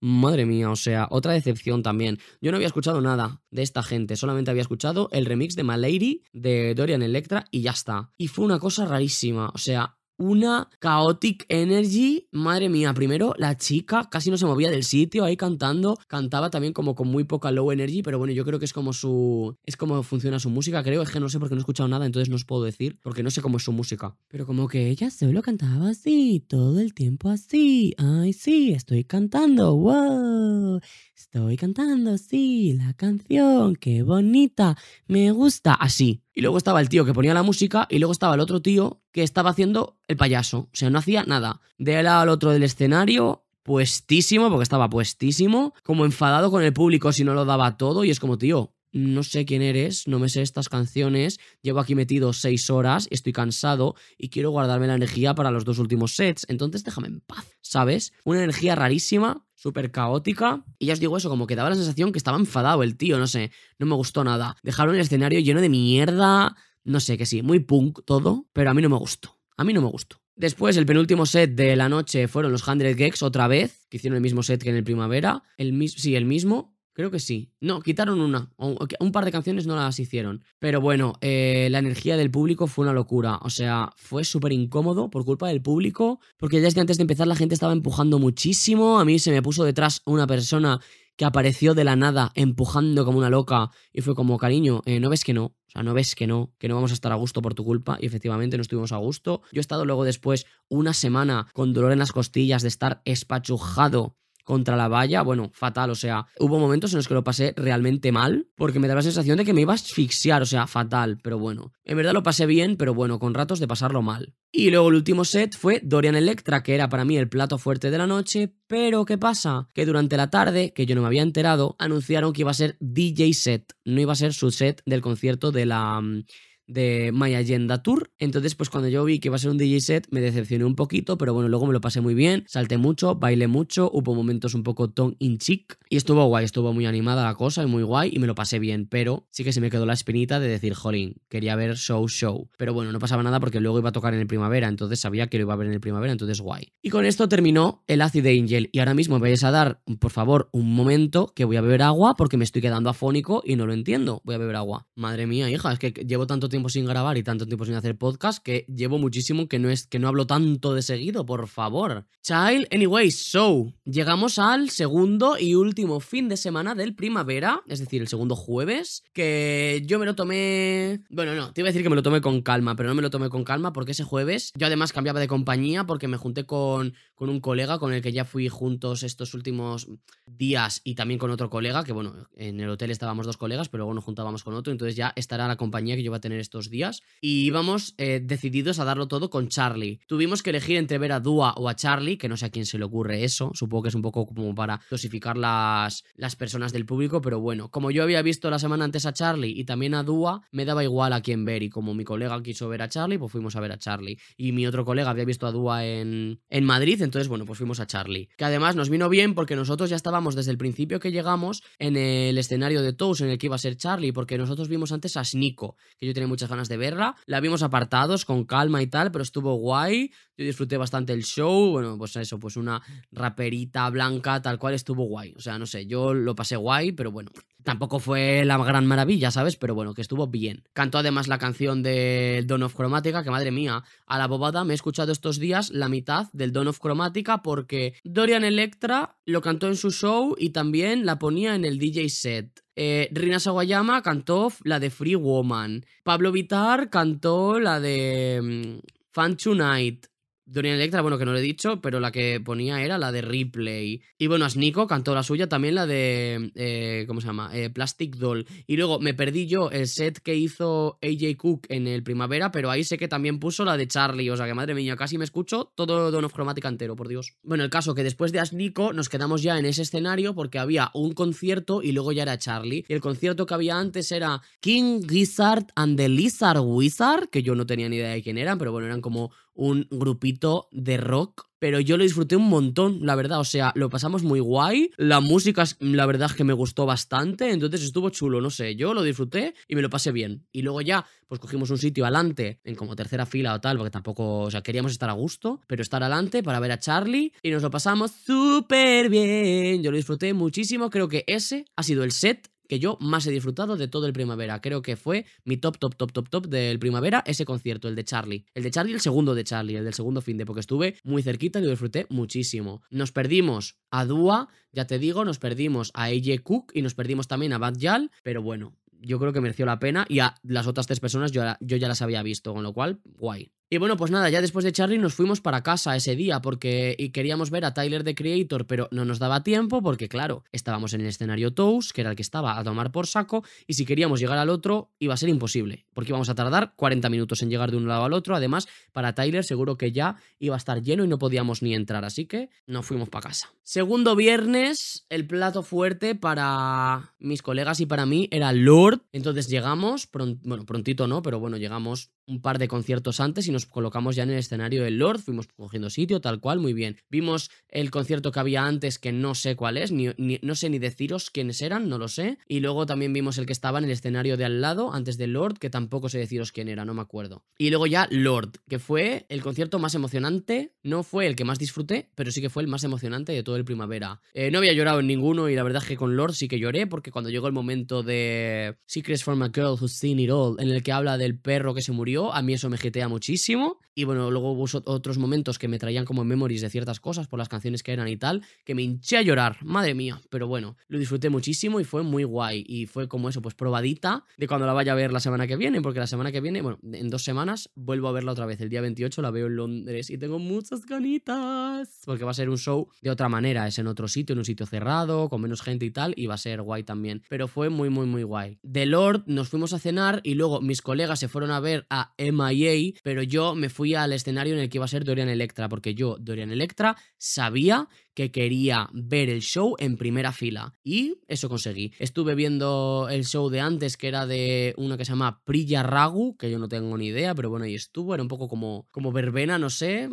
Madre 0.05 0.47
mía, 0.47 0.69
o 0.69 0.75
sea, 0.75 1.07
otra 1.11 1.33
decepción 1.33 1.85
también. 1.85 2.19
Yo 2.41 2.51
no 2.51 2.57
había 2.57 2.67
escuchado 2.67 3.01
nada 3.01 3.41
de 3.53 3.63
esta 3.63 3.85
gente, 3.85 4.17
solamente 4.17 4.51
había 4.51 4.63
escuchado 4.63 5.09
el 5.13 5.27
remix 5.27 5.55
de 5.55 5.63
Malady 5.63 6.25
de 6.33 6.75
Dorian 6.75 7.03
Electra 7.03 7.45
y 7.53 7.61
ya 7.61 7.71
está. 7.71 8.11
Y 8.19 8.27
fue 8.27 8.45
una 8.45 8.59
cosa 8.59 8.85
rarísima, 8.85 9.53
o 9.55 9.59
sea, 9.59 9.97
una 10.23 10.69
chaotic 10.81 11.45
energy. 11.49 12.29
Madre 12.31 12.69
mía, 12.69 12.95
primero 12.95 13.35
la 13.39 13.57
chica 13.57 14.09
casi 14.09 14.31
no 14.31 14.39
se 14.39 14.47
movía 14.47 14.71
del 14.71 14.85
sitio 14.85 15.25
ahí 15.25 15.37
cantando. 15.37 15.99
Cantaba 16.07 16.49
también 16.51 16.73
como 16.73 16.95
con 16.95 17.09
muy 17.09 17.25
poca 17.25 17.51
low 17.51 17.73
energy, 17.73 18.03
pero 18.03 18.19
bueno, 18.19 18.33
yo 18.33 18.45
creo 18.45 18.59
que 18.59 18.65
es 18.65 18.73
como 18.73 18.93
su. 18.93 19.57
Es 19.65 19.77
como 19.77 20.03
funciona 20.05 20.39
su 20.39 20.49
música, 20.49 20.83
creo. 20.83 21.03
Es 21.03 21.11
que 21.11 21.19
no 21.19 21.29
sé 21.29 21.41
porque 21.41 21.55
no 21.55 21.61
he 21.61 21.63
escuchado 21.63 21.89
nada, 21.89 22.07
entonces 22.07 22.29
no 22.29 22.37
os 22.37 22.45
puedo 22.45 22.63
decir, 22.63 22.99
porque 23.03 23.23
no 23.23 23.31
sé 23.31 23.43
cómo 23.43 23.57
es 23.57 23.65
su 23.65 23.73
música. 23.73 24.17
Pero 24.29 24.47
como 24.47 24.69
que 24.69 24.89
ella 24.89 25.11
solo 25.11 25.43
cantaba 25.43 25.91
así, 25.91 26.45
todo 26.49 26.79
el 26.79 26.95
tiempo 26.95 27.29
así. 27.29 27.95
Ay, 27.99 28.33
sí, 28.33 28.73
estoy 28.73 29.05
cantando, 29.05 29.77
wow. 29.77 30.81
Estoy 31.17 31.57
cantando, 31.57 32.19
sí, 32.19 32.75
la 32.75 32.95
canción, 32.95 33.77
qué 33.77 34.03
bonita, 34.03 34.77
me 35.07 35.31
gusta, 35.33 35.75
así. 35.75 36.23
Y 36.35 36.41
luego 36.41 36.59
estaba 36.59 36.81
el 36.81 36.89
tío 36.89 37.05
que 37.05 37.13
ponía 37.13 37.35
la 37.35 37.43
música 37.43 37.87
y 37.91 37.99
luego 37.99 38.13
estaba 38.13 38.35
el 38.35 38.41
otro 38.41 38.63
tío 38.63 39.02
que 39.13 39.23
estaba 39.23 39.51
haciendo 39.51 39.99
el 40.09 40.17
payaso. 40.17 40.59
O 40.59 40.71
sea, 40.73 40.91
no 40.91 40.99
hacía 40.99 41.25
nada. 41.25 41.61
De 41.79 42.01
él 42.01 42.07
al 42.07 42.29
otro 42.29 42.51
del 42.51 42.63
escenario, 42.63 43.45
puestísimo, 43.63 44.49
porque 44.49 44.65
estaba 44.65 44.91
puestísimo, 44.91 45.75
como 45.83 46.05
enfadado 46.05 46.51
con 46.51 46.63
el 46.63 46.73
público 46.73 47.13
si 47.13 47.25
no 47.25 47.35
lo 47.35 47.45
daba 47.45 47.77
todo 47.77 48.05
y 48.05 48.11
es 48.11 48.21
como, 48.21 48.39
tío, 48.39 48.75
no 48.93 49.23
sé 49.23 49.47
quién 49.47 49.63
eres, 49.63 50.07
no 50.07 50.19
me 50.19 50.29
sé 50.29 50.43
estas 50.43 50.69
canciones, 50.69 51.41
llevo 51.63 51.81
aquí 51.81 51.95
metido 51.95 52.33
seis 52.33 52.69
horas, 52.69 53.09
estoy 53.11 53.33
cansado 53.33 53.95
y 54.19 54.29
quiero 54.29 54.51
guardarme 54.51 54.87
la 54.87 54.95
energía 54.95 55.35
para 55.35 55.51
los 55.51 55.65
dos 55.65 55.79
últimos 55.79 56.15
sets, 56.15 56.45
entonces 56.49 56.85
déjame 56.85 57.09
en 57.09 57.21
paz, 57.21 57.47
¿sabes? 57.63 58.13
Una 58.25 58.43
energía 58.43 58.75
rarísima, 58.75 59.47
súper 59.55 59.91
caótica. 59.91 60.65
Y 60.79 60.87
ya 60.87 60.93
os 60.93 61.01
digo 61.01 61.17
eso, 61.17 61.31
como 61.31 61.47
que 61.47 61.57
daba 61.57 61.71
la 61.71 61.77
sensación 61.77 62.13
que 62.13 62.19
estaba 62.19 62.37
enfadado 62.37 62.83
el 62.83 62.97
tío, 62.97 63.19
no 63.19 63.27
sé, 63.27 63.51
no 63.79 63.87
me 63.87 63.95
gustó 63.95 64.25
nada. 64.25 64.57
Dejaron 64.63 64.95
el 64.95 65.01
escenario 65.01 65.41
lleno 65.41 65.61
de 65.61 65.69
mierda, 65.71 66.57
no 66.85 67.01
sé, 67.01 67.19
que 67.19 67.27
sí, 67.27 67.43
muy 67.43 67.61
punk 67.61 68.01
todo, 68.05 68.47
pero 68.53 68.71
a 68.71 68.75
mí 68.75 68.83
no 68.83 68.89
me 68.89 68.97
gustó. 68.97 69.39
A 69.57 69.65
mí 69.65 69.73
no 69.73 69.83
me 69.83 69.89
gustó. 69.89 70.17
Después, 70.35 70.77
el 70.77 70.87
penúltimo 70.87 71.27
set 71.27 71.55
de 71.55 71.77
la 71.77 71.89
noche 71.89 72.27
fueron 72.27 72.53
los 72.53 72.65
100 72.65 72.97
Gex 72.97 73.23
otra 73.23 73.49
vez, 73.49 73.87
que 73.91 73.99
hicieron 73.99 74.17
el 74.17 74.23
mismo 74.23 74.43
set 74.43 74.63
que 74.63 74.71
en 74.71 74.77
el 74.77 74.85
primavera. 74.85 75.43
El 75.57 75.89
sí, 75.89 76.17
el 76.17 76.25
mismo. 76.25 76.73
Creo 76.95 77.11
que 77.11 77.21
sí. 77.21 77.53
No, 77.61 77.81
quitaron 77.81 78.21
una. 78.21 78.53
Un 78.59 79.13
par 79.13 79.25
de 79.25 79.33
canciones 79.33 79.67
no 79.67 79.77
las 79.77 79.99
hicieron. 79.99 80.45
Pero 80.59 80.81
bueno, 80.83 81.15
eh, 81.23 81.69
la 81.71 81.79
energía 81.79 82.19
del 82.19 82.31
público 82.31 82.67
fue 82.67 82.85
una 82.85 82.93
locura. 82.93 83.39
O 83.43 83.49
sea, 83.49 83.93
fue 83.97 84.25
súper 84.25 84.53
incómodo 84.53 85.09
por 85.09 85.25
culpa 85.25 85.49
del 85.49 85.63
público. 85.63 86.21
Porque 86.37 86.61
desde 86.61 86.83
antes 86.83 86.99
de 86.99 87.03
empezar 87.03 87.27
la 87.27 87.37
gente 87.37 87.55
estaba 87.55 87.73
empujando 87.73 88.19
muchísimo. 88.19 89.01
A 89.01 89.07
mí 89.07 89.19
se 89.19 89.31
me 89.31 89.41
puso 89.41 89.65
detrás 89.65 90.03
una 90.05 90.27
persona 90.27 90.81
que 91.23 91.27
apareció 91.27 91.75
de 91.75 91.85
la 91.85 91.95
nada 91.95 92.33
empujando 92.35 93.05
como 93.05 93.19
una 93.19 93.31
loca. 93.31 93.71
Y 93.93 94.01
fue 94.01 94.17
como, 94.17 94.39
cariño, 94.39 94.83
eh, 94.87 94.99
¿no 94.99 95.09
ves 95.09 95.23
que 95.23 95.33
no? 95.33 95.45
O 95.45 95.71
sea, 95.73 95.85
no 95.85 95.95
ves 95.95 96.17
que 96.17 96.27
no, 96.27 96.53
que 96.59 96.67
no 96.67 96.75
vamos 96.75 96.91
a 96.91 96.95
estar 96.95 97.13
a 97.13 97.15
gusto 97.15 97.41
por 97.43 97.55
tu 97.55 97.65
culpa. 97.65 97.97
Y 98.01 98.07
efectivamente 98.07 98.57
no 98.57 98.63
estuvimos 98.63 98.91
a 98.91 98.97
gusto. 98.97 99.41
Yo 99.53 99.61
he 99.61 99.61
estado 99.61 99.85
luego 99.85 100.03
después 100.03 100.47
una 100.69 100.93
semana 100.93 101.47
con 101.53 101.75
dolor 101.75 101.93
en 101.93 102.01
las 102.01 102.11
costillas 102.11 102.63
de 102.63 102.69
estar 102.69 103.03
espachujado 103.05 104.17
contra 104.45 104.77
la 104.77 104.89
valla, 104.89 105.23
bueno, 105.23 105.51
fatal, 105.53 105.91
o 105.91 105.95
sea, 105.95 106.27
hubo 106.39 106.59
momentos 106.59 106.93
en 106.93 106.99
los 106.99 107.09
que 107.09 107.15
lo 107.15 107.25
pasé 107.25 107.55
realmente 107.57 108.13
mal, 108.13 108.49
porque 108.57 108.79
me 108.79 108.89
daba 108.89 108.99
la 108.99 109.05
sensación 109.05 109.39
de 109.39 109.45
que 109.45 109.53
me 109.53 109.63
iba 109.63 109.73
a 109.73 109.77
asfixiar, 109.77 110.43
o 110.43 110.47
sea, 110.47 110.67
fatal, 110.67 111.19
pero 111.23 111.39
bueno, 111.39 111.73
en 111.85 111.97
verdad 111.97 112.13
lo 112.13 112.23
pasé 112.23 112.47
bien, 112.47 112.77
pero 112.77 112.95
bueno, 112.95 113.19
con 113.19 113.35
ratos 113.35 113.61
de 113.61 113.69
pasarlo 113.69 114.03
mal. 114.03 114.35
Y 114.51 114.71
luego 114.71 114.89
el 114.89 114.97
último 114.97 115.25
set 115.25 115.57
fue 115.57 115.81
Dorian 115.83 116.15
Electra, 116.15 116.63
que 116.63 116.75
era 116.75 116.89
para 116.89 117.05
mí 117.05 117.17
el 117.17 117.29
plato 117.29 117.57
fuerte 117.59 117.91
de 117.91 117.99
la 117.99 118.07
noche, 118.07 118.55
pero 118.67 119.05
¿qué 119.05 119.17
pasa? 119.17 119.69
Que 119.73 119.87
durante 119.87 120.17
la 120.17 120.31
tarde, 120.31 120.73
que 120.75 120.87
yo 120.87 120.95
no 120.95 121.01
me 121.01 121.07
había 121.07 121.23
enterado, 121.23 121.77
anunciaron 121.79 122.33
que 122.33 122.43
iba 122.43 122.51
a 122.51 122.55
ser 122.55 122.77
DJ 122.81 123.33
set, 123.33 123.73
no 123.85 124.01
iba 124.01 124.13
a 124.13 124.17
ser 124.17 124.35
su 124.35 124.51
set 124.51 124.83
del 124.85 125.01
concierto 125.01 125.53
de 125.53 125.67
la 125.67 126.01
mm, 126.01 126.25
de 126.67 127.11
My 127.13 127.35
Agenda 127.35 127.83
Tour. 127.83 128.11
Entonces, 128.19 128.55
pues 128.55 128.71
cuando 128.71 128.89
yo 128.89 129.05
vi 129.05 129.19
que 129.19 129.29
iba 129.29 129.37
a 129.37 129.39
ser 129.39 129.51
un 129.51 129.59
DJ 129.59 129.81
set, 129.81 130.07
me 130.11 130.21
decepcioné 130.21 130.65
un 130.65 130.75
poquito, 130.75 131.19
pero 131.19 131.35
bueno, 131.35 131.49
luego 131.49 131.67
me 131.67 131.73
lo 131.73 131.81
pasé 131.81 132.01
muy 132.01 132.15
bien, 132.15 132.45
salté 132.47 132.79
mucho, 132.79 133.15
bailé 133.15 133.47
mucho, 133.47 133.91
hubo 133.93 134.15
momentos 134.15 134.55
un 134.55 134.63
poco 134.63 134.91
tongue 134.91 135.17
in 135.19 135.39
cheek 135.39 135.79
y 135.89 135.97
estuvo 135.97 136.25
guay, 136.27 136.45
estuvo 136.45 136.73
muy 136.73 136.87
animada 136.87 137.25
la 137.25 137.35
cosa 137.35 137.63
y 137.63 137.67
muy 137.67 137.83
guay 137.83 138.11
y 138.13 138.19
me 138.19 138.27
lo 138.27 138.35
pasé 138.35 138.59
bien, 138.59 138.87
pero 138.87 139.27
sí 139.31 139.45
que 139.45 139.53
se 139.53 139.61
me 139.61 139.71
quedó 139.71 139.87
la 139.87 139.93
espinita 139.93 140.41
de 140.41 140.49
decir, 140.49 140.75
jolín, 140.75 141.17
quería 141.29 141.57
ver 141.57 141.77
show 141.77 142.09
show. 142.09 142.49
Pero 142.57 142.75
bueno, 142.75 142.93
no 142.93 142.99
pasaba 142.99 143.23
nada 143.23 143.41
porque 143.41 143.61
luego 143.61 143.79
iba 143.79 143.91
a 143.91 143.93
tocar 143.93 144.15
en 144.15 144.21
el 144.21 144.27
primavera, 144.27 144.69
entonces 144.69 145.01
sabía 145.01 145.27
que 145.27 145.39
lo 145.39 145.43
iba 145.43 145.55
a 145.55 145.57
ver 145.57 145.67
en 145.67 145.75
el 145.75 145.81
primavera, 145.81 146.13
entonces 146.13 146.41
guay. 146.41 146.73
Y 146.83 146.91
con 146.91 147.05
esto 147.05 147.29
terminó 147.29 147.83
el 147.87 148.01
Acid 148.01 148.27
Angel 148.27 148.71
y 148.73 148.79
ahora 148.79 148.95
mismo 148.95 149.19
me 149.19 149.29
vais 149.29 149.45
a 149.45 149.51
dar, 149.51 149.83
por 149.99 150.11
favor, 150.11 150.49
un 150.53 150.75
momento 150.75 151.33
que 151.35 151.45
voy 151.45 151.57
a 151.57 151.61
beber 151.61 151.83
agua 151.83 152.15
porque 152.17 152.37
me 152.37 152.45
estoy 152.45 152.63
quedando 152.63 152.91
afónico 152.91 153.43
y 153.45 153.57
no 153.57 153.67
lo 153.67 153.73
entiendo. 153.73 154.21
Voy 154.25 154.35
a 154.35 154.39
beber 154.39 154.57
agua. 154.57 154.87
Madre 154.95 155.27
mía, 155.27 155.51
hija, 155.51 155.73
es 155.73 155.79
que 155.79 155.91
llevo 155.91 156.27
tanto 156.27 156.49
tiempo 156.53 156.69
sin 156.69 156.85
grabar 156.85 157.19
y 157.19 157.25
tanto 157.25 157.47
tiempo 157.47 157.65
sin 157.65 157.75
hacer 157.75 157.99
podcast 157.99 158.41
que 158.41 158.65
llevo 158.69 158.99
muchísimo 158.99 159.49
que 159.49 159.59
no 159.59 159.71
es 159.71 159.89
que 159.89 159.99
no 159.99 160.07
hablo 160.07 160.29
tanto 160.29 160.75
de 160.75 160.83
seguido, 160.83 161.27
por 161.27 161.49
favor. 161.49 162.07
Child, 162.23 162.69
anyway, 162.73 163.11
so 163.11 163.73
llegamos 163.85 164.39
al 164.39 164.71
segundo 164.71 165.37
y 165.39 165.57
último 165.57 165.99
fin 165.99 166.29
de 166.29 166.37
semana 166.37 166.77
del 166.77 166.95
primavera, 166.95 167.63
es 167.67 167.81
decir, 167.81 168.01
el 168.01 168.07
segundo 168.07 168.37
jueves, 168.37 169.03
que 169.13 169.83
yo 169.85 169.99
me 169.99 170.07
lo 170.07 170.15
tomé, 170.15 171.03
bueno, 171.11 171.35
no, 171.35 171.53
te 171.53 171.63
iba 171.63 171.69
a 171.69 171.73
decir 171.73 171.83
que 171.83 171.91
me 171.91 171.97
lo 171.97 172.03
tomé 172.05 172.21
con 172.21 172.43
calma, 172.43 172.77
pero 172.77 172.89
no 172.89 172.95
me 172.95 173.03
lo 173.03 173.11
tomé 173.11 173.29
con 173.29 173.43
calma 173.43 173.73
porque 173.73 173.91
ese 173.91 174.05
jueves 174.05 174.53
yo 174.55 174.69
además 174.69 174.93
cambiaba 174.93 175.19
de 175.19 175.27
compañía 175.27 175.85
porque 175.85 176.07
me 176.07 176.17
junté 176.17 176.47
con 176.47 176.95
con 177.23 177.31
un 177.31 177.39
colega 177.39 177.79
con 177.79 177.93
el 177.93 178.03
que 178.03 178.11
ya 178.11 178.25
fui 178.25 178.49
juntos 178.49 179.05
estos 179.05 179.33
últimos 179.33 179.87
días 180.27 180.81
y 180.83 180.97
también 180.97 181.21
con 181.21 181.31
otro 181.31 181.51
colega, 181.51 181.85
que 181.85 181.93
bueno, 181.93 182.17
en 182.35 182.59
el 182.59 182.69
hotel 182.69 182.91
estábamos 182.91 183.27
dos 183.27 183.37
colegas, 183.37 183.69
pero 183.69 183.83
luego 183.83 183.95
nos 183.95 184.03
juntábamos 184.03 184.43
con 184.43 184.55
otro, 184.55 184.73
entonces 184.73 184.97
ya 184.97 185.13
estará 185.15 185.47
la 185.47 185.55
compañía 185.55 185.95
que 185.95 186.03
yo 186.03 186.11
voy 186.11 186.19
a 186.19 186.21
tener 186.21 186.41
estos 186.43 186.69
días. 186.69 187.01
Y 187.21 187.45
íbamos 187.45 187.95
eh, 187.99 188.21
decididos 188.23 188.79
a 188.79 188.85
darlo 188.85 189.09
todo 189.09 189.31
con 189.31 189.49
Charlie. 189.49 190.01
Tuvimos 190.07 190.43
que 190.43 190.51
elegir 190.51 190.77
entre 190.77 190.99
ver 190.99 191.13
a 191.13 191.21
Dua 191.21 191.55
o 191.57 191.69
a 191.69 191.75
Charlie, 191.75 192.19
que 192.19 192.29
no 192.29 192.37
sé 192.37 192.47
a 192.47 192.51
quién 192.51 192.67
se 192.67 192.79
le 192.79 192.85
ocurre 192.85 193.25
eso, 193.25 193.51
supongo 193.55 193.85
que 193.85 193.89
es 193.89 193.95
un 193.95 194.03
poco 194.03 194.27
como 194.27 194.55
para 194.55 194.81
dosificar 194.91 195.37
las, 195.37 196.05
las 196.15 196.37
personas 196.37 196.73
del 196.73 196.87
público, 196.87 197.21
pero 197.21 197.41
bueno, 197.41 197.71
como 197.71 197.91
yo 197.91 198.03
había 198.03 198.23
visto 198.23 198.51
la 198.51 198.59
semana 198.59 198.85
antes 198.85 199.07
a 199.07 199.13
Charlie 199.13 199.59
y 199.59 199.65
también 199.65 199.95
a 199.95 200.03
Dua, 200.03 200.43
me 200.51 200.65
daba 200.65 200.85
igual 200.85 201.13
a 201.13 201.23
quién 201.23 201.45
ver 201.45 201.63
y 201.63 201.71
como 201.71 201.95
mi 201.95 202.05
colega 202.05 202.43
quiso 202.43 202.69
ver 202.69 202.83
a 202.83 202.89
Charlie, 202.89 203.19
pues 203.19 203.33
fuimos 203.33 203.57
a 203.57 203.61
ver 203.61 203.73
a 203.73 203.79
Charlie. 203.79 204.19
Y 204.37 204.53
mi 204.53 204.67
otro 204.67 204.85
colega 204.85 205.11
había 205.11 205.25
visto 205.25 205.47
a 205.47 205.53
Dua 205.53 205.85
en, 205.85 206.41
en 206.51 206.65
Madrid, 206.65 207.01
entonces 207.03 207.29
bueno, 207.29 207.47
pues 207.47 207.59
fuimos 207.59 207.81
a 207.81 207.87
Charlie. 207.87 208.29
Que 208.37 208.45
además 208.45 208.77
nos 208.77 208.91
vino 208.91 209.09
bien 209.09 209.35
porque 209.35 209.57
nosotros 209.57 209.91
ya 209.91 209.97
estábamos 209.97 210.35
desde 210.35 210.51
el 210.51 210.59
principio 210.59 211.01
que 211.01 211.13
llegamos 211.13 211.63
en 211.79 211.97
el 211.97 212.39
escenario 212.39 212.83
de 212.83 212.93
Toast 212.93 213.23
en 213.23 213.29
el 213.29 213.39
que 213.39 213.47
iba 213.47 213.57
a 213.57 213.59
ser 213.59 213.77
Charlie, 213.77 214.13
porque 214.13 214.39
nosotros 214.39 214.69
vimos 214.69 214.93
antes 214.93 215.17
a 215.17 215.25
Snico, 215.25 215.77
que 215.99 216.07
yo 216.07 216.15
tenía 216.15 216.29
muchas 216.33 216.49
ganas 216.49 216.69
de 216.71 216.79
verla. 216.79 217.15
La 217.27 217.41
vimos 217.41 217.63
apartados, 217.63 218.25
con 218.25 218.45
calma 218.45 218.81
y 218.81 218.87
tal, 218.87 219.13
pero 219.13 219.23
estuvo 219.23 219.55
guay. 219.55 220.11
Yo 220.37 220.47
disfruté 220.47 220.79
bastante 220.79 221.13
el 221.13 221.25
show. 221.25 221.73
Bueno, 221.73 221.99
pues 221.99 222.17
eso, 222.17 222.39
pues 222.39 222.57
una 222.57 222.81
raperita 223.11 223.89
blanca, 223.91 224.41
tal 224.41 224.59
cual 224.59 224.73
estuvo 224.73 225.05
guay. 225.05 225.35
O 225.37 225.41
sea, 225.41 225.59
no 225.59 225.67
sé, 225.67 225.87
yo 225.87 226.15
lo 226.15 226.35
pasé 226.35 226.57
guay, 226.57 226.93
pero 226.93 227.13
bueno, 227.13 227.31
tampoco 227.63 227.99
fue 227.99 228.45
la 228.47 228.57
gran 228.57 228.87
maravilla, 228.87 229.31
¿sabes? 229.31 229.57
Pero 229.57 229.75
bueno, 229.75 229.93
que 229.93 230.01
estuvo 230.01 230.27
bien. 230.27 230.65
Cantó 230.73 230.99
además 230.99 231.29
la 231.29 231.37
canción 231.37 231.83
de 231.83 232.43
Don 232.47 232.63
of 232.63 232.75
Chromatica, 232.75 233.23
que 233.23 233.31
madre 233.31 233.51
mía, 233.51 233.85
a 234.07 234.19
la 234.19 234.27
bobada 234.27 234.65
me 234.65 234.73
he 234.73 234.75
escuchado 234.75 235.13
estos 235.13 235.39
días 235.39 235.71
la 235.71 235.91
mitad 235.91 236.29
del 236.33 236.53
Don 236.53 236.69
of 236.69 236.79
Chromatica 236.79 237.43
porque 237.43 237.95
Dorian 238.05 238.45
Electra 238.45 239.19
lo 239.27 239.43
cantó 239.43 239.69
en 239.69 239.77
su 239.77 239.91
show 239.91 240.35
y 240.39 240.51
también 240.51 241.05
la 241.05 241.19
ponía 241.19 241.55
en 241.55 241.67
el 241.67 241.79
DJ 241.79 242.09
set. 242.09 242.62
Eh, 242.75 243.09
Rina 243.13 243.39
Sawayama 243.39 244.03
cantó 244.03 244.53
la 244.65 244.81
de 244.81 244.91
Free 244.91 245.15
Woman. 245.15 245.85
Pablo 246.05 246.33
Vitar 246.33 246.91
cantó 246.91 247.59
la 247.61 247.81
de 247.81 248.41
mm, 248.43 248.87
Fan 249.13 249.37
Tonight. 249.37 250.07
Dorian 250.45 250.75
Electra, 250.75 251.03
bueno, 251.03 251.19
que 251.19 251.25
no 251.25 251.33
lo 251.33 251.39
he 251.39 251.43
dicho, 251.43 251.81
pero 251.81 252.01
la 252.01 252.11
que 252.11 252.41
ponía 252.41 252.83
era 252.83 252.99
la 252.99 253.13
de 253.13 253.23
Replay. 253.23 254.03
Y 254.19 254.27
bueno, 254.27 254.45
Asnico 254.45 254.87
cantó 254.87 255.15
la 255.15 255.23
suya, 255.23 255.49
también 255.49 255.75
la 255.75 255.87
de. 255.87 256.53
Eh, 256.55 257.05
¿Cómo 257.07 257.21
se 257.21 257.29
llama? 257.29 257.51
Eh, 257.53 257.71
Plastic 257.71 258.17
Doll. 258.17 258.47
Y 258.67 258.77
luego 258.77 258.99
me 258.99 259.15
perdí 259.15 259.47
yo 259.47 259.71
el 259.71 259.87
set 259.87 260.19
que 260.19 260.35
hizo 260.35 260.99
AJ 261.03 261.37
Cook 261.37 261.67
en 261.69 261.87
el 261.87 262.03
Primavera, 262.03 262.51
pero 262.51 262.71
ahí 262.71 262.85
sé 262.85 262.99
que 262.99 263.09
también 263.09 263.39
puso 263.39 263.65
la 263.65 263.77
de 263.77 263.87
Charlie. 263.87 264.31
O 264.31 264.37
sea 264.37 264.47
que 264.47 264.55
madre 264.55 264.75
mía, 264.75 264.97
casi 264.97 265.19
me 265.19 265.25
escucho 265.25 265.73
todo 265.75 266.11
Don 266.11 266.25
of 266.25 266.33
Chromatica 266.33 266.69
entero, 266.69 266.97
por 266.97 267.09
Dios. 267.09 267.37
Bueno, 267.43 267.65
el 267.65 267.71
caso 267.71 267.95
que 267.95 268.03
después 268.03 268.33
de 268.33 268.41
Asnico 268.41 268.93
nos 268.93 269.09
quedamos 269.09 269.43
ya 269.43 269.59
en 269.59 269.67
ese 269.67 269.83
escenario 269.83 270.35
porque 270.35 270.59
había 270.59 270.91
un 270.95 271.13
concierto 271.13 271.83
y 271.83 271.93
luego 271.93 272.13
ya 272.13 272.23
era 272.23 272.39
Charlie. 272.39 272.85
Y 272.89 272.93
el 272.93 273.01
concierto 273.01 273.47
que 273.47 273.55
había 273.55 273.79
antes 273.79 274.11
era 274.13 274.43
King 274.61 275.03
Gizzard 275.09 275.67
and 275.77 275.97
the 275.97 276.09
Lizard 276.09 276.61
Wizard, 276.61 277.29
que 277.29 277.43
yo 277.43 277.55
no 277.55 277.67
tenía 277.67 277.89
ni 277.89 277.97
idea 277.97 278.11
de 278.11 278.23
quién 278.23 278.39
eran, 278.39 278.59
pero 278.59 278.73
bueno, 278.73 278.87
eran 278.87 279.01
como 279.01 279.31
un 279.55 279.87
grupito 279.91 280.69
de 280.73 280.97
rock, 280.97 281.49
pero 281.59 281.79
yo 281.79 281.97
lo 281.97 282.03
disfruté 282.03 282.35
un 282.35 282.49
montón, 282.49 283.07
la 283.07 283.15
verdad, 283.15 283.39
o 283.39 283.45
sea, 283.45 283.73
lo 283.77 283.89
pasamos 283.89 284.25
muy 284.25 284.41
guay, 284.41 284.91
la 284.97 285.21
música, 285.21 285.65
la 285.79 286.07
verdad 286.07 286.31
es 286.31 286.37
que 286.37 286.43
me 286.43 286.53
gustó 286.53 286.87
bastante, 286.87 287.51
entonces 287.51 287.83
estuvo 287.83 288.11
chulo, 288.11 288.41
no 288.41 288.51
sé, 288.51 288.75
yo 288.75 288.95
lo 288.95 289.03
disfruté 289.03 289.55
y 289.69 289.77
me 289.77 289.83
lo 289.83 289.89
pasé 289.89 290.11
bien. 290.11 290.45
Y 290.51 290.63
luego 290.63 290.81
ya, 290.81 291.07
pues 291.29 291.41
cogimos 291.41 291.71
un 291.71 291.79
sitio 291.79 292.05
adelante, 292.05 292.61
en 292.65 292.75
como 292.75 292.97
tercera 292.97 293.27
fila 293.27 293.55
o 293.55 293.61
tal, 293.61 293.77
porque 293.77 293.91
tampoco, 293.91 294.41
o 294.41 294.51
sea, 294.51 294.63
queríamos 294.63 294.93
estar 294.93 295.09
a 295.09 295.13
gusto, 295.13 295.61
pero 295.69 295.83
estar 295.83 296.03
adelante 296.03 296.43
para 296.43 296.59
ver 296.59 296.73
a 296.73 296.79
Charlie 296.79 297.33
y 297.43 297.51
nos 297.51 297.63
lo 297.63 297.71
pasamos 297.71 298.11
súper 298.11 299.09
bien, 299.09 299.83
yo 299.83 299.91
lo 299.91 299.97
disfruté 299.97 300.35
muchísimo, 300.35 300.91
creo 300.91 301.09
que 301.09 301.25
ese 301.27 301.67
ha 301.77 301.83
sido 301.83 302.03
el 302.03 302.13
set 302.13 302.52
que 302.73 302.79
yo 302.79 302.97
más 303.01 303.27
he 303.27 303.31
disfrutado 303.31 303.77
de 303.77 303.87
todo 303.87 304.07
el 304.07 304.15
primavera. 304.15 304.63
Creo 304.63 304.81
que 304.81 304.97
fue 304.97 305.27
mi 305.45 305.59
top, 305.59 305.77
top, 305.77 305.95
top, 305.95 306.11
top, 306.11 306.31
top 306.31 306.47
del 306.47 306.79
primavera, 306.79 307.23
ese 307.27 307.45
concierto, 307.45 307.87
el 307.87 307.95
de 307.95 308.03
Charlie. 308.03 308.47
El 308.55 308.63
de 308.63 308.71
Charlie, 308.71 308.95
el 308.95 309.03
segundo 309.03 309.35
de 309.35 309.45
Charlie, 309.45 309.77
el 309.77 309.85
del 309.85 309.93
segundo 309.93 310.23
fin 310.23 310.39
de, 310.39 310.47
porque 310.47 310.61
estuve 310.61 310.97
muy 311.05 311.23
cerquita 311.23 311.59
y 311.59 311.65
lo 311.65 311.69
disfruté 311.69 312.07
muchísimo. 312.09 312.81
Nos 312.89 313.13
perdimos 313.13 313.77
a 313.91 314.07
Dua, 314.07 314.49
ya 314.73 314.87
te 314.87 314.99
digo, 314.99 315.23
nos 315.27 315.39
perdimos 315.39 315.91
a 315.93 316.05
AJ 316.05 316.41
Cook 316.43 316.73
y 316.73 316.81
nos 316.81 316.95
perdimos 316.95 317.29
también 317.29 317.53
a 317.53 317.59
Bad 317.59 317.77
Yal, 317.77 318.11
pero 318.23 318.41
bueno, 318.41 318.75
yo 319.03 319.19
creo 319.19 319.35
que 319.35 319.43
mereció 319.43 319.67
la 319.67 319.79
pena 319.79 320.07
y 320.09 320.21
a 320.21 320.37
las 320.43 320.67
otras 320.67 320.87
tres 320.87 320.99
personas 320.99 321.31
yo, 321.31 321.43
yo 321.61 321.77
ya 321.77 321.89
las 321.89 322.01
había 322.01 322.23
visto, 322.23 322.55
con 322.55 322.63
lo 322.63 322.73
cual, 322.73 323.03
guay. 323.05 323.53
Y 323.73 323.79
bueno, 323.79 323.97
pues 323.97 324.11
nada, 324.11 324.29
ya 324.29 324.43
después 324.43 324.67
de 324.67 324.73
Charlie 324.73 324.99
nos 324.99 325.15
fuimos 325.15 325.41
para 325.41 325.63
casa 325.63 325.97
ese 325.97 326.15
día 326.15 326.43
porque 326.43 326.95
y 326.99 327.09
queríamos 327.09 327.49
ver 327.49 327.65
a 327.65 327.73
Tyler 327.73 328.05
the 328.05 328.15
Creator, 328.15 328.67
pero 328.67 328.87
no 328.91 329.07
nos 329.07 329.19
daba 329.19 329.43
tiempo 329.43 329.81
porque 329.81 330.11
claro, 330.11 330.45
estábamos 330.53 330.93
en 330.93 331.01
el 331.01 331.07
escenario 331.07 331.55
Toast, 331.55 331.93
que 331.93 332.03
era 332.03 332.11
el 332.11 332.17
que 332.17 332.21
estaba 332.21 332.59
a 332.59 332.65
tomar 332.65 332.93
por 332.93 333.07
saco, 333.07 333.45
y 333.67 333.73
si 333.73 333.87
queríamos 333.87 334.21
llegar 334.21 334.37
al 334.37 334.51
otro 334.51 334.91
iba 334.99 335.15
a 335.15 335.17
ser 335.17 335.31
imposible, 335.31 335.87
porque 335.95 336.11
íbamos 336.11 336.29
a 336.29 336.35
tardar 336.35 336.75
40 336.77 337.09
minutos 337.09 337.41
en 337.41 337.49
llegar 337.49 337.71
de 337.71 337.79
un 337.79 337.89
lado 337.89 338.05
al 338.05 338.13
otro, 338.13 338.37
además 338.37 338.69
para 338.93 339.15
Tyler 339.15 339.43
seguro 339.43 339.79
que 339.79 339.91
ya 339.91 340.17
iba 340.39 340.55
a 340.55 340.59
estar 340.59 340.83
lleno 340.83 341.03
y 341.05 341.09
no 341.09 341.19
podíamos 341.19 341.63
ni 341.63 341.75
entrar, 341.75 342.05
así 342.05 342.27
que 342.27 342.51
nos 342.67 342.85
fuimos 342.85 343.09
para 343.09 343.29
casa. 343.29 343.55
Segundo 343.63 344.17
viernes, 344.17 345.07
el 345.09 345.27
plato 345.27 345.63
fuerte 345.63 346.15
para 346.15 347.15
mis 347.19 347.41
colegas 347.41 347.81
y 347.81 347.87
para 347.87 348.05
mí 348.05 348.29
era 348.33 348.53
Lord, 348.53 349.01
entonces 349.13 349.49
llegamos, 349.49 350.11
bueno, 350.43 350.67
prontito 350.67 351.07
no, 351.07 351.23
pero 351.23 351.41
bueno, 351.41 351.57
llegamos 351.57 352.11
un 352.27 352.41
par 352.41 352.59
de 352.59 352.69
conciertos 352.69 353.21
antes 353.21 353.49
y 353.49 353.53
nos 353.53 353.67
colocamos 353.67 354.17
ya 354.17 354.23
en 354.23 354.31
el 354.31 354.39
escenario 354.39 354.85
del 354.85 354.99
Lord, 354.99 355.21
fuimos 355.21 355.49
cogiendo 355.49 355.91
sitio, 355.91 356.21
tal 356.21 356.41
cual, 356.41 356.61
muy 356.61 356.73
bien. 356.73 356.97
Vimos 357.11 357.51
el 357.69 357.91
concierto 357.91 358.33
que 358.33 358.41
había 358.41 358.65
antes, 358.65 358.99
que 358.99 359.13
no 359.13 359.35
sé 359.35 359.57
cuál 359.57 359.77
es, 359.77 359.93
ni, 359.93 360.11
no 360.43 360.55
sé 360.55 360.71
ni 360.71 360.79
deciros 360.79 361.31
quiénes 361.31 361.63
eran, 361.63 361.89
no 361.89 361.99
lo 361.99 362.09
sé. 362.09 362.39
Y 362.47 362.61
luego 362.61 362.87
también 362.87 363.13
vimos 363.13 363.39
el 363.39 363.47
que 363.47 363.53
estaba 363.53 363.79
en 363.79 363.85
el 363.85 363.91
escenario 363.91 364.37
de 364.37 364.45
al 364.45 364.61
lado, 364.61 364.93
antes 364.93 365.19
del 365.19 365.33
Lord, 365.33 365.59
que 365.59 365.71
tampoco 365.71 366.09
sé 366.09 366.19
deciros 366.19 366.53
quién 366.53 366.69
era, 366.69 366.85
no 366.85 366.95
me 366.95 367.03
acuerdo. 367.03 367.45
Y 367.59 367.71
luego 367.71 367.87
ya 367.87 368.07
Lord, 368.11 368.53
que 368.69 368.79
fue 368.79 369.27
el 369.29 369.43
concierto 369.43 369.79
más 369.79 369.95
emocionante, 369.95 370.75
no 370.83 371.03
fue 371.03 371.27
el 371.27 371.37
que 371.37 371.45
más 371.45 371.59
disfruté, 371.59 372.11
pero 372.15 372.31
sí 372.31 372.41
que 372.41 372.51
fue 372.51 372.63
el 372.63 372.69
más 372.69 372.85
emocionante 372.85 373.33
de 373.33 373.43
todo 373.43 373.57
el 373.57 373.65
primavera. 373.65 374.21
Eh, 374.35 374.51
no 374.51 374.59
había 374.59 374.73
llorado 374.73 375.01
en 375.01 375.07
ninguno 375.07 375.49
y 375.49 375.55
la 375.55 375.63
verdad 375.63 375.83
es 375.83 375.89
que 375.89 375.97
con 375.97 376.17
Lord 376.17 376.35
sí 376.35 376.49
que 376.49 376.59
lloré, 376.59 376.87
porque 376.87 377.11
cuando 377.11 377.31
llegó 377.31 377.47
el 377.47 377.53
momento 377.53 378.03
de 378.03 378.77
Secrets 378.87 379.25
from 379.25 379.43
a 379.43 379.51
Girl 379.53 379.77
Who's 379.81 379.93
Seen 379.93 380.21
It 380.21 380.31
All, 380.31 380.57
en 380.61 380.71
el 380.71 380.83
que 380.83 380.93
habla 380.93 381.19
del 381.19 381.39
perro 381.39 381.75
que 381.75 381.83
se 381.83 381.93
murió, 381.93 382.12
a 382.33 382.43
mí 382.43 382.55
eso 382.55 382.69
me 382.69 382.79
jetea 382.79 383.09
muchísimo. 383.09 383.79
Y 383.95 384.05
bueno, 384.05 384.31
luego 384.31 384.53
hubo 384.53 384.65
otros 384.87 385.19
momentos 385.19 385.59
que 385.59 385.69
me 385.69 385.79
traían 385.79 386.07
como 386.07 386.25
memories 386.25 386.63
de 386.63 386.71
ciertas 386.71 386.99
cosas 386.99 387.27
por 387.29 387.39
las 387.39 387.49
canciones 387.49 387.83
que 387.83 387.93
eran 387.93 388.09
y 388.09 388.17
tal, 388.17 388.43
que 388.65 388.75
me 388.75 388.83
hinché 388.83 389.19
a 389.19 389.23
llorar, 389.23 389.59
madre 389.63 389.95
mía. 389.95 390.21
Pero 390.31 390.47
bueno, 390.47 390.77
lo 390.89 390.99
disfruté 390.99 391.29
muchísimo 391.29 391.79
y 391.79 391.85
fue 391.85 392.03
muy 392.03 392.25
guay. 392.25 392.65
Y 392.67 392.87
fue 392.87 393.09
como 393.09 393.29
eso, 393.29 393.43
pues 393.43 393.55
probadita 393.55 394.25
de 394.39 394.47
cuando 394.47 394.67
la 394.67 394.73
vaya 394.73 394.93
a 394.93 394.95
ver 394.95 395.13
la 395.13 395.21
semana 395.21 395.47
que 395.47 395.57
viene, 395.57 395.83
porque 395.83 396.01
la 396.01 396.07
semana 396.07 396.33
que 396.33 396.41
viene, 396.41 396.63
bueno, 396.63 396.79
en 396.83 397.11
dos 397.11 397.23
semanas 397.23 397.71
vuelvo 397.75 398.09
a 398.09 398.13
verla 398.13 398.33
otra 398.33 398.47
vez. 398.47 398.61
El 398.61 398.71
día 398.71 398.81
28 398.81 399.21
la 399.21 399.31
veo 399.31 399.47
en 399.47 399.57
Londres 399.57 400.09
y 400.09 400.17
tengo 400.17 400.39
muchas 400.39 400.87
ganitas. 400.87 402.01
Porque 402.07 402.25
va 402.25 402.31
a 402.31 402.35
ser 402.35 402.49
un 402.49 402.59
show 402.59 402.89
de 403.03 403.11
otra 403.11 403.29
manera, 403.29 403.67
es 403.67 403.79
en 403.79 403.89
otro 403.89 404.09
sitio, 404.09 404.33
en 404.33 404.39
un 404.39 404.45
sitio 404.45 404.65
cerrado, 404.65 405.29
con 405.29 405.41
menos 405.41 405.61
gente 405.61 405.85
y 405.85 405.91
tal, 405.91 406.15
y 406.17 406.27
va 406.27 406.35
a 406.35 406.39
ser 406.39 406.63
guay 406.63 406.83
también. 406.83 407.23
Pero 407.29 407.47
fue 407.47 407.69
muy, 407.69 407.91
muy, 407.91 408.07
muy 408.07 408.23
guay. 408.23 408.59
De 408.63 408.87
Lord 408.87 409.25
nos 409.27 409.49
fuimos 409.49 409.73
a 409.75 409.79
cenar 409.79 410.21
y 410.23 410.35
luego 410.35 410.61
mis 410.61 410.81
colegas 410.81 411.21
se 411.21 411.29
fueron 411.29 411.51
a 411.51 411.61
ver 411.61 411.87
a 411.91 412.02
MIA, 412.17 413.01
pero 413.03 413.23
yo 413.23 413.55
me 413.55 413.69
fui 413.69 413.95
al 413.95 414.13
escenario 414.13 414.55
en 414.55 414.61
el 414.61 414.69
que 414.69 414.79
iba 414.79 414.85
a 414.85 414.89
ser 414.89 415.05
Dorian 415.05 415.29
Electra, 415.29 415.69
porque 415.69 415.95
yo, 415.95 416.17
Dorian 416.19 416.51
Electra, 416.51 416.97
sabía 417.19 417.89
que 418.15 418.31
quería 418.31 418.89
ver 418.93 419.29
el 419.29 419.41
show 419.41 419.75
en 419.79 419.97
primera 419.97 420.33
fila. 420.33 420.75
Y 420.85 421.19
eso 421.29 421.49
conseguí. 421.49 421.93
Estuve 421.99 422.35
viendo 422.35 423.09
el 423.11 423.25
show 423.25 423.49
de 423.49 423.61
antes, 423.61 423.97
que 423.97 424.09
era 424.09 424.27
de 424.27 424.75
una 424.77 424.97
que 424.97 425.05
se 425.05 425.13
llama 425.13 425.43
Priya 425.45 425.83
Ragu, 425.83 426.37
que 426.37 426.51
yo 426.51 426.59
no 426.59 426.69
tengo 426.69 426.97
ni 426.97 427.07
idea, 427.07 427.35
pero 427.35 427.51
bueno, 427.51 427.65
ahí 427.65 427.75
estuvo. 427.75 428.15
Era 428.15 428.23
un 428.23 428.29
poco 428.29 428.49
como, 428.49 428.87
como 428.91 429.13
verbena, 429.13 429.59
no 429.59 429.71
sé. 429.71 430.09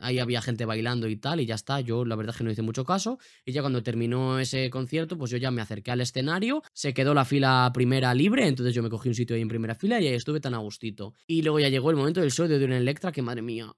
Ahí 0.00 0.18
había 0.18 0.42
gente 0.42 0.64
bailando 0.64 1.08
y 1.08 1.16
tal, 1.16 1.40
y 1.40 1.46
ya 1.46 1.54
está. 1.54 1.80
Yo 1.80 2.04
la 2.04 2.16
verdad 2.16 2.34
es 2.34 2.38
que 2.38 2.44
no 2.44 2.50
hice 2.50 2.62
mucho 2.62 2.84
caso. 2.84 3.18
Y 3.44 3.52
ya 3.52 3.60
cuando 3.60 3.82
terminó 3.82 4.38
ese 4.38 4.70
concierto, 4.70 5.16
pues 5.16 5.30
yo 5.30 5.38
ya 5.38 5.50
me 5.50 5.62
acerqué 5.62 5.90
al 5.90 6.00
escenario. 6.00 6.62
Se 6.72 6.94
quedó 6.94 7.14
la 7.14 7.24
fila 7.24 7.70
primera 7.72 8.14
libre, 8.14 8.46
entonces 8.46 8.74
yo 8.74 8.82
me 8.82 8.90
cogí 8.90 9.08
un 9.08 9.14
sitio 9.14 9.36
ahí 9.36 9.42
en 9.42 9.48
primera 9.48 9.74
fila 9.74 10.00
y 10.00 10.06
ahí 10.06 10.14
estuve 10.14 10.40
tan 10.40 10.54
a 10.54 10.58
gustito. 10.58 11.14
Y 11.26 11.42
luego 11.42 11.60
ya 11.60 11.68
llegó 11.68 11.90
el 11.90 11.96
momento 11.96 12.20
del 12.20 12.32
show 12.32 12.46
de 12.46 12.58
Dorian 12.58 12.80
Electra, 12.80 13.12
que 13.12 13.22
madre 13.22 13.42
mía. 13.42 13.72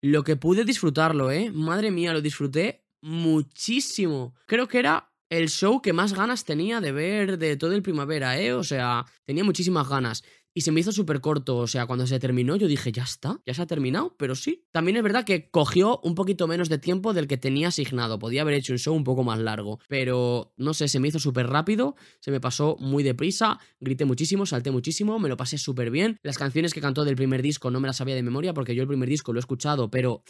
Lo 0.00 0.22
que 0.22 0.36
pude 0.36 0.64
disfrutarlo, 0.64 1.30
¿eh? 1.30 1.50
Madre 1.52 1.90
mía, 1.90 2.12
lo 2.12 2.20
disfruté 2.20 2.84
muchísimo. 3.00 4.34
Creo 4.46 4.68
que 4.68 4.78
era 4.78 5.12
el 5.30 5.48
show 5.48 5.82
que 5.82 5.92
más 5.92 6.14
ganas 6.14 6.44
tenía 6.44 6.80
de 6.80 6.92
ver 6.92 7.38
de 7.38 7.56
todo 7.56 7.72
el 7.72 7.82
primavera, 7.82 8.40
¿eh? 8.40 8.52
O 8.52 8.64
sea, 8.64 9.04
tenía 9.24 9.44
muchísimas 9.44 9.88
ganas 9.88 10.24
y 10.54 10.62
se 10.62 10.72
me 10.72 10.80
hizo 10.80 10.92
súper 10.92 11.20
corto. 11.20 11.56
O 11.58 11.66
sea, 11.66 11.86
cuando 11.86 12.06
se 12.06 12.18
terminó, 12.18 12.56
yo 12.56 12.66
dije, 12.66 12.92
ya 12.92 13.02
está, 13.02 13.40
ya 13.46 13.54
se 13.54 13.62
ha 13.62 13.66
terminado, 13.66 14.14
pero 14.18 14.34
sí. 14.34 14.64
También 14.72 14.96
es 14.96 15.02
verdad 15.02 15.24
que 15.24 15.50
cogió 15.50 16.00
un 16.02 16.14
poquito 16.14 16.48
menos 16.48 16.68
de 16.68 16.78
tiempo 16.78 17.12
del 17.12 17.26
que 17.26 17.36
tenía 17.36 17.68
asignado. 17.68 18.18
Podía 18.18 18.42
haber 18.42 18.54
hecho 18.54 18.72
un 18.72 18.78
show 18.78 18.94
un 18.94 19.04
poco 19.04 19.24
más 19.24 19.38
largo, 19.38 19.78
pero 19.88 20.52
no 20.56 20.74
sé, 20.74 20.88
se 20.88 21.00
me 21.00 21.08
hizo 21.08 21.18
súper 21.18 21.46
rápido, 21.48 21.96
se 22.20 22.30
me 22.30 22.40
pasó 22.40 22.76
muy 22.80 23.02
deprisa, 23.02 23.58
grité 23.80 24.04
muchísimo, 24.04 24.46
salté 24.46 24.70
muchísimo, 24.70 25.18
me 25.18 25.28
lo 25.28 25.36
pasé 25.36 25.58
súper 25.58 25.90
bien. 25.90 26.18
Las 26.22 26.38
canciones 26.38 26.74
que 26.74 26.80
cantó 26.80 27.04
del 27.04 27.16
primer 27.16 27.42
disco 27.42 27.70
no 27.70 27.80
me 27.80 27.86
las 27.86 27.96
sabía 27.96 28.14
de 28.14 28.22
memoria 28.22 28.54
porque 28.54 28.74
yo 28.74 28.82
el 28.82 28.88
primer 28.88 29.08
disco 29.08 29.32
lo 29.32 29.38
he 29.38 29.40
escuchado, 29.40 29.90
pero 29.90 30.22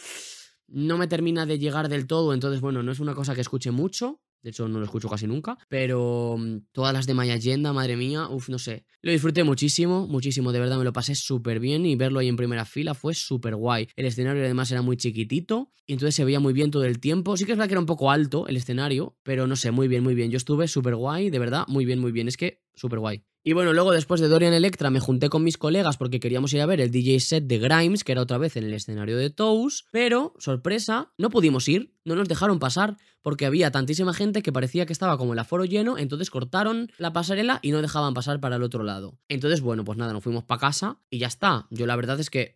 no 0.69 0.99
me 0.99 1.09
termina 1.09 1.47
de 1.47 1.59
llegar 1.59 1.89
del 1.89 2.07
todo, 2.07 2.35
entonces 2.35 2.61
bueno, 2.61 2.83
no 2.83 2.93
es 2.93 3.01
una 3.01 3.15
cosa 3.15 3.35
que 3.35 3.41
escuche 3.41 3.71
mucho, 3.71 4.21
de 4.43 4.51
hecho, 4.51 4.69
no 4.69 4.79
lo 4.79 4.85
escucho 4.85 5.09
casi 5.09 5.27
nunca. 5.27 5.59
Pero 5.69 6.37
mm, 6.39 6.59
todas 6.73 6.93
las 6.93 7.07
de 7.07 7.15
Maya 7.15 7.35
Agenda, 7.35 7.73
madre 7.73 7.97
mía, 7.97 8.29
uff, 8.29 8.49
no 8.49 8.59
sé. 8.59 8.85
Lo 9.03 9.13
disfruté 9.13 9.45
muchísimo, 9.45 10.07
muchísimo. 10.07 10.53
De 10.53 10.61
verdad 10.61 10.79
me 10.79 10.85
lo 10.85 10.93
pasé 10.93 11.15
súper 11.15 11.61
bien 11.61 11.87
y 11.87 11.97
verlo 11.97 12.21
ahí 12.21 12.29
en 12.29 12.37
primera 12.37 12.65
fila 12.65 12.95
fue 12.95 13.15
súper 13.15 13.57
guay. 13.57 13.89
El 13.97 14.07
escenario 14.07 14.43
además 14.43 14.71
era 14.71 14.83
muy 14.83 14.97
chiquitito 14.97 15.73
y 15.87 15.95
entonces 15.95 16.15
se 16.15 16.25
veía 16.25 16.41
muy 16.41 16.53
bien 16.53 16.71
todo 16.71 16.85
el 16.85 17.01
tiempo. 17.01 17.37
Sí 17.37 17.45
que 17.45 17.53
es 17.53 17.59
verdad 17.59 17.69
que 17.69 17.75
era 17.75 17.81
un 17.81 17.87
poco 17.87 18.11
alto 18.11 18.47
el 18.47 18.57
escenario, 18.57 19.17
pero 19.23 19.47
no 19.47 19.57
sé, 19.57 19.71
muy 19.71 19.89
bien, 19.89 20.03
muy 20.03 20.15
bien. 20.15 20.31
Yo 20.31 20.37
estuve 20.37 20.69
súper 20.69 20.97
guay, 20.97 21.31
de 21.31 21.39
verdad, 21.39 21.65
muy 21.69 21.85
bien, 21.85 21.99
muy 21.99 22.13
bien. 22.13 22.29
Es 22.29 22.37
que 22.37 22.63
súper 22.79 22.99
guay. 22.99 23.23
Y 23.45 23.53
bueno, 23.53 23.73
luego 23.73 23.93
después 23.93 24.21
de 24.21 24.29
Dorian 24.29 24.53
Electra 24.53 24.91
me 24.91 25.01
junté 25.01 25.29
con 25.29 25.43
mis 25.43 25.57
colegas 25.57 25.97
porque 25.97 26.21
queríamos 26.21 26.53
ir 26.53 26.61
a 26.61 26.67
ver 26.67 26.81
el 26.81 26.91
DJ 26.91 27.21
set 27.21 27.45
de 27.45 27.59
Grimes, 27.59 28.05
que 28.05 28.13
era 28.13 28.23
otra 28.23 28.37
vez 28.37 28.57
en 28.57 28.65
el 28.65 28.75
escenario 28.75 29.17
de 29.17 29.31
Toast, 29.31 29.87
pero, 29.91 30.35
sorpresa, 30.39 31.13
no 31.17 31.31
pudimos 31.31 31.69
ir, 31.69 31.95
no 32.05 32.15
nos 32.15 32.29
dejaron 32.29 32.59
pasar 32.59 32.97
porque 33.23 33.47
había 33.47 33.71
tantísima 33.71 34.13
gente 34.13 34.43
que 34.43 34.53
parecía 34.53 34.87
que 34.87 34.93
estaba 34.93 35.17
como 35.19 35.33
el 35.33 35.39
aforo 35.39 35.65
lleno, 35.65 35.99
entonces 35.99 36.31
cortaron 36.31 36.91
la 36.99 37.13
pasarela 37.13 37.59
y 37.63 37.71
no 37.71 37.81
dejaban 37.81 38.15
pasar 38.15 38.41
para 38.41 38.57
el 38.57 38.63
otro 38.63 38.83
lado. 38.83 39.19
Entonces, 39.29 39.61
bueno, 39.61 39.85
pues 39.85 39.99
nada, 39.99 40.13
nos 40.13 40.23
fuimos 40.23 40.45
para 40.45 40.61
casa 40.61 40.99
y 41.11 41.19
ya 41.19 41.27
está. 41.27 41.67
Yo 41.71 41.87
la 41.87 41.97
verdad 41.97 42.21
es 42.21 42.31
que 42.31 42.55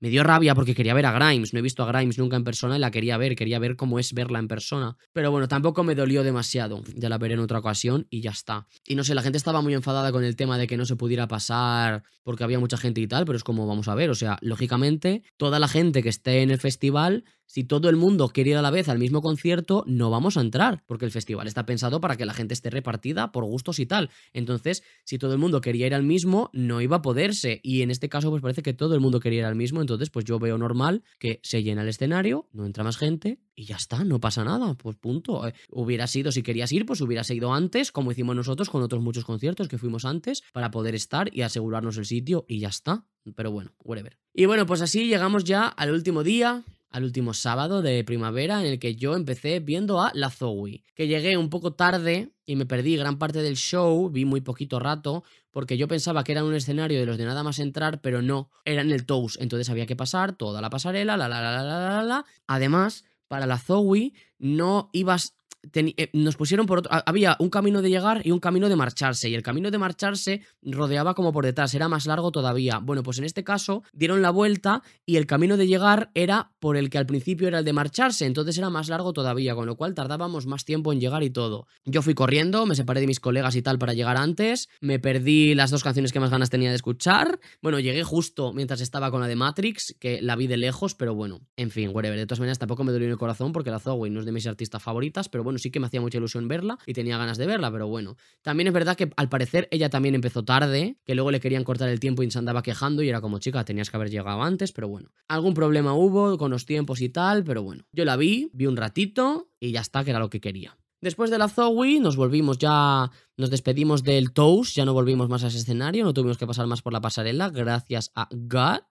me 0.00 0.08
dio 0.08 0.24
rabia 0.24 0.54
porque 0.54 0.74
quería 0.74 0.94
ver 0.94 1.06
a 1.06 1.12
Grimes. 1.12 1.52
No 1.52 1.58
he 1.58 1.62
visto 1.62 1.82
a 1.82 1.86
Grimes 1.86 2.18
nunca 2.18 2.36
en 2.36 2.44
persona 2.44 2.76
y 2.76 2.80
la 2.80 2.90
quería 2.90 3.18
ver. 3.18 3.36
Quería 3.36 3.58
ver 3.58 3.76
cómo 3.76 3.98
es 3.98 4.14
verla 4.14 4.38
en 4.38 4.48
persona. 4.48 4.96
Pero 5.12 5.30
bueno, 5.30 5.46
tampoco 5.46 5.84
me 5.84 5.94
dolió 5.94 6.22
demasiado. 6.22 6.82
Ya 6.94 7.10
la 7.10 7.18
veré 7.18 7.34
en 7.34 7.40
otra 7.40 7.58
ocasión 7.58 8.06
y 8.08 8.22
ya 8.22 8.30
está. 8.30 8.66
Y 8.86 8.94
no 8.94 9.04
sé, 9.04 9.14
la 9.14 9.22
gente 9.22 9.36
estaba 9.36 9.60
muy 9.60 9.74
enfadada 9.74 10.10
con 10.10 10.24
el 10.24 10.36
tema 10.36 10.56
de 10.56 10.66
que 10.66 10.78
no 10.78 10.86
se 10.86 10.96
pudiera 10.96 11.28
pasar 11.28 12.02
porque 12.22 12.44
había 12.44 12.58
mucha 12.58 12.76
gente 12.76 13.00
y 13.00 13.06
tal, 13.06 13.26
pero 13.26 13.36
es 13.36 13.44
como 13.44 13.66
vamos 13.66 13.88
a 13.88 13.94
ver. 13.94 14.08
O 14.10 14.14
sea, 14.14 14.38
lógicamente, 14.40 15.22
toda 15.36 15.58
la 15.58 15.68
gente 15.68 16.02
que 16.02 16.08
esté 16.08 16.42
en 16.42 16.50
el 16.50 16.58
festival 16.58 17.24
si 17.50 17.64
todo 17.64 17.88
el 17.88 17.96
mundo 17.96 18.28
quiere 18.28 18.50
ir 18.50 18.56
a 18.56 18.62
la 18.62 18.70
vez 18.70 18.88
al 18.88 19.00
mismo 19.00 19.22
concierto, 19.22 19.82
no 19.88 20.08
vamos 20.08 20.36
a 20.36 20.40
entrar, 20.40 20.84
porque 20.86 21.04
el 21.04 21.10
festival 21.10 21.48
está 21.48 21.66
pensado 21.66 22.00
para 22.00 22.16
que 22.16 22.24
la 22.24 22.32
gente 22.32 22.54
esté 22.54 22.70
repartida 22.70 23.32
por 23.32 23.44
gustos 23.44 23.80
y 23.80 23.86
tal. 23.86 24.08
Entonces, 24.32 24.84
si 25.04 25.18
todo 25.18 25.32
el 25.32 25.40
mundo 25.40 25.60
quería 25.60 25.88
ir 25.88 25.94
al 25.96 26.04
mismo, 26.04 26.50
no 26.52 26.80
iba 26.80 26.98
a 26.98 27.02
poderse. 27.02 27.58
Y 27.64 27.82
en 27.82 27.90
este 27.90 28.08
caso, 28.08 28.30
pues 28.30 28.40
parece 28.40 28.62
que 28.62 28.72
todo 28.72 28.94
el 28.94 29.00
mundo 29.00 29.18
quería 29.18 29.40
ir 29.40 29.44
al 29.46 29.56
mismo, 29.56 29.80
entonces, 29.80 30.10
pues 30.10 30.24
yo 30.24 30.38
veo 30.38 30.58
normal 30.58 31.02
que 31.18 31.40
se 31.42 31.64
llena 31.64 31.82
el 31.82 31.88
escenario, 31.88 32.48
no 32.52 32.66
entra 32.66 32.84
más 32.84 32.96
gente 32.96 33.40
y 33.56 33.64
ya 33.64 33.74
está, 33.74 34.04
no 34.04 34.20
pasa 34.20 34.44
nada, 34.44 34.74
pues 34.74 34.94
punto. 34.94 35.48
Eh, 35.48 35.52
hubiera 35.70 36.06
sido, 36.06 36.30
si 36.30 36.44
querías 36.44 36.70
ir, 36.70 36.86
pues 36.86 37.00
hubiera 37.00 37.24
ido 37.34 37.52
antes, 37.52 37.90
como 37.90 38.12
hicimos 38.12 38.36
nosotros 38.36 38.70
con 38.70 38.82
otros 38.82 39.02
muchos 39.02 39.24
conciertos 39.24 39.66
que 39.66 39.76
fuimos 39.76 40.04
antes, 40.04 40.44
para 40.52 40.70
poder 40.70 40.94
estar 40.94 41.34
y 41.34 41.42
asegurarnos 41.42 41.96
el 41.96 42.06
sitio 42.06 42.44
y 42.46 42.60
ya 42.60 42.68
está. 42.68 43.06
Pero 43.34 43.50
bueno, 43.50 43.72
whatever. 43.82 44.16
Y 44.32 44.46
bueno, 44.46 44.66
pues 44.66 44.82
así 44.82 45.08
llegamos 45.08 45.42
ya 45.42 45.66
al 45.66 45.90
último 45.90 46.22
día 46.22 46.64
al 46.90 47.04
último 47.04 47.34
sábado 47.34 47.82
de 47.82 48.04
primavera 48.04 48.60
en 48.60 48.66
el 48.66 48.78
que 48.78 48.96
yo 48.96 49.14
empecé 49.14 49.60
viendo 49.60 50.00
a 50.00 50.10
La 50.14 50.30
Zoe, 50.30 50.82
que 50.94 51.06
llegué 51.06 51.36
un 51.36 51.50
poco 51.50 51.72
tarde 51.72 52.32
y 52.46 52.56
me 52.56 52.66
perdí 52.66 52.96
gran 52.96 53.18
parte 53.18 53.42
del 53.42 53.56
show, 53.56 54.10
vi 54.10 54.24
muy 54.24 54.40
poquito 54.40 54.78
rato, 54.78 55.24
porque 55.50 55.76
yo 55.76 55.88
pensaba 55.88 56.24
que 56.24 56.32
era 56.32 56.44
un 56.44 56.54
escenario 56.54 56.98
de 56.98 57.06
los 57.06 57.18
de 57.18 57.24
nada 57.24 57.42
más 57.42 57.58
entrar, 57.58 58.00
pero 58.00 58.22
no, 58.22 58.50
era 58.64 58.82
en 58.82 58.90
el 58.90 59.06
Toast, 59.06 59.40
entonces 59.40 59.70
había 59.70 59.86
que 59.86 59.96
pasar 59.96 60.36
toda 60.36 60.60
la 60.60 60.70
pasarela, 60.70 61.16
la 61.16 61.28
la 61.28 61.40
la 61.40 61.52
la 61.52 61.62
la 61.62 61.90
la 61.90 62.02
la. 62.02 62.24
Además, 62.46 63.04
para 63.28 63.46
la 63.46 63.58
Zoe 63.58 64.12
no 64.38 64.90
ibas 64.92 65.36
eh, 65.72 66.10
nos 66.12 66.36
pusieron 66.36 66.66
por 66.66 66.78
otro. 66.78 66.90
Había 67.06 67.36
un 67.38 67.50
camino 67.50 67.82
de 67.82 67.90
llegar 67.90 68.22
y 68.24 68.30
un 68.30 68.40
camino 68.40 68.68
de 68.68 68.76
marcharse. 68.76 69.28
Y 69.28 69.34
el 69.34 69.42
camino 69.42 69.70
de 69.70 69.78
marcharse 69.78 70.42
rodeaba 70.62 71.14
como 71.14 71.32
por 71.32 71.44
detrás, 71.44 71.74
era 71.74 71.88
más 71.88 72.06
largo 72.06 72.30
todavía. 72.32 72.78
Bueno, 72.78 73.02
pues 73.02 73.18
en 73.18 73.24
este 73.24 73.44
caso 73.44 73.82
dieron 73.92 74.22
la 74.22 74.30
vuelta 74.30 74.82
y 75.04 75.16
el 75.16 75.26
camino 75.26 75.56
de 75.56 75.66
llegar 75.66 76.10
era 76.14 76.52
por 76.60 76.76
el 76.76 76.90
que 76.90 76.98
al 76.98 77.06
principio 77.06 77.48
era 77.48 77.58
el 77.58 77.64
de 77.64 77.72
marcharse. 77.72 78.26
Entonces 78.26 78.56
era 78.58 78.70
más 78.70 78.88
largo 78.88 79.12
todavía, 79.12 79.54
con 79.54 79.66
lo 79.66 79.76
cual 79.76 79.94
tardábamos 79.94 80.46
más 80.46 80.64
tiempo 80.64 80.92
en 80.92 81.00
llegar 81.00 81.22
y 81.22 81.30
todo. 81.30 81.66
Yo 81.84 82.02
fui 82.02 82.14
corriendo, 82.14 82.66
me 82.66 82.74
separé 82.74 83.00
de 83.00 83.06
mis 83.06 83.20
colegas 83.20 83.54
y 83.56 83.62
tal 83.62 83.78
para 83.78 83.92
llegar 83.92 84.16
antes. 84.16 84.68
Me 84.80 84.98
perdí 84.98 85.54
las 85.54 85.70
dos 85.70 85.82
canciones 85.82 86.12
que 86.12 86.20
más 86.20 86.30
ganas 86.30 86.50
tenía 86.50 86.70
de 86.70 86.76
escuchar. 86.76 87.40
Bueno, 87.62 87.80
llegué 87.80 88.02
justo 88.02 88.52
mientras 88.52 88.80
estaba 88.80 89.10
con 89.10 89.20
la 89.20 89.26
de 89.26 89.36
Matrix, 89.36 89.94
que 89.98 90.22
la 90.22 90.36
vi 90.36 90.46
de 90.46 90.56
lejos, 90.56 90.94
pero 90.94 91.14
bueno, 91.14 91.40
en 91.56 91.70
fin, 91.70 91.90
whatever. 91.92 92.18
De 92.18 92.26
todas 92.26 92.40
maneras, 92.40 92.58
tampoco 92.58 92.84
me 92.84 92.92
dolió 92.92 93.08
el 93.08 93.18
corazón 93.18 93.52
porque 93.52 93.70
la 93.70 93.78
Zoe 93.78 94.10
no 94.10 94.20
es 94.20 94.26
de 94.26 94.32
mis 94.32 94.46
artistas 94.46 94.82
favoritas, 94.82 95.28
pero 95.28 95.44
bueno 95.44 95.49
bueno, 95.50 95.58
sí 95.58 95.72
que 95.72 95.80
me 95.80 95.88
hacía 95.88 96.00
mucha 96.00 96.18
ilusión 96.18 96.46
verla 96.46 96.78
y 96.86 96.92
tenía 96.92 97.18
ganas 97.18 97.36
de 97.36 97.46
verla, 97.46 97.72
pero 97.72 97.88
bueno. 97.88 98.16
También 98.40 98.68
es 98.68 98.72
verdad 98.72 98.96
que 98.96 99.10
al 99.16 99.28
parecer 99.28 99.66
ella 99.72 99.90
también 99.90 100.14
empezó 100.14 100.44
tarde, 100.44 100.96
que 101.04 101.16
luego 101.16 101.32
le 101.32 101.40
querían 101.40 101.64
cortar 101.64 101.88
el 101.88 101.98
tiempo 101.98 102.22
y 102.22 102.30
se 102.30 102.38
andaba 102.38 102.62
quejando 102.62 103.02
y 103.02 103.08
era 103.08 103.20
como, 103.20 103.40
chica, 103.40 103.64
tenías 103.64 103.90
que 103.90 103.96
haber 103.96 104.10
llegado 104.10 104.42
antes, 104.42 104.70
pero 104.70 104.86
bueno. 104.86 105.10
Algún 105.26 105.54
problema 105.54 105.92
hubo 105.94 106.38
con 106.38 106.52
los 106.52 106.66
tiempos 106.66 107.00
y 107.00 107.08
tal, 107.08 107.42
pero 107.42 107.64
bueno. 107.64 107.84
Yo 107.92 108.04
la 108.04 108.16
vi, 108.16 108.48
vi 108.52 108.66
un 108.66 108.76
ratito 108.76 109.50
y 109.58 109.72
ya 109.72 109.80
está, 109.80 110.04
que 110.04 110.10
era 110.10 110.20
lo 110.20 110.30
que 110.30 110.40
quería. 110.40 110.78
Después 111.00 111.30
de 111.30 111.38
la 111.38 111.48
Zoe 111.48 111.98
nos 111.98 112.16
volvimos 112.16 112.58
ya, 112.58 113.10
nos 113.36 113.50
despedimos 113.50 114.04
del 114.04 114.32
Toast, 114.32 114.76
ya 114.76 114.84
no 114.84 114.92
volvimos 114.92 115.28
más 115.28 115.42
a 115.42 115.48
ese 115.48 115.58
escenario, 115.58 116.04
no 116.04 116.14
tuvimos 116.14 116.38
que 116.38 116.46
pasar 116.46 116.66
más 116.66 116.82
por 116.82 116.92
la 116.92 117.00
pasarela, 117.00 117.48
gracias 117.48 118.12
a 118.14 118.28
God. 118.30 118.84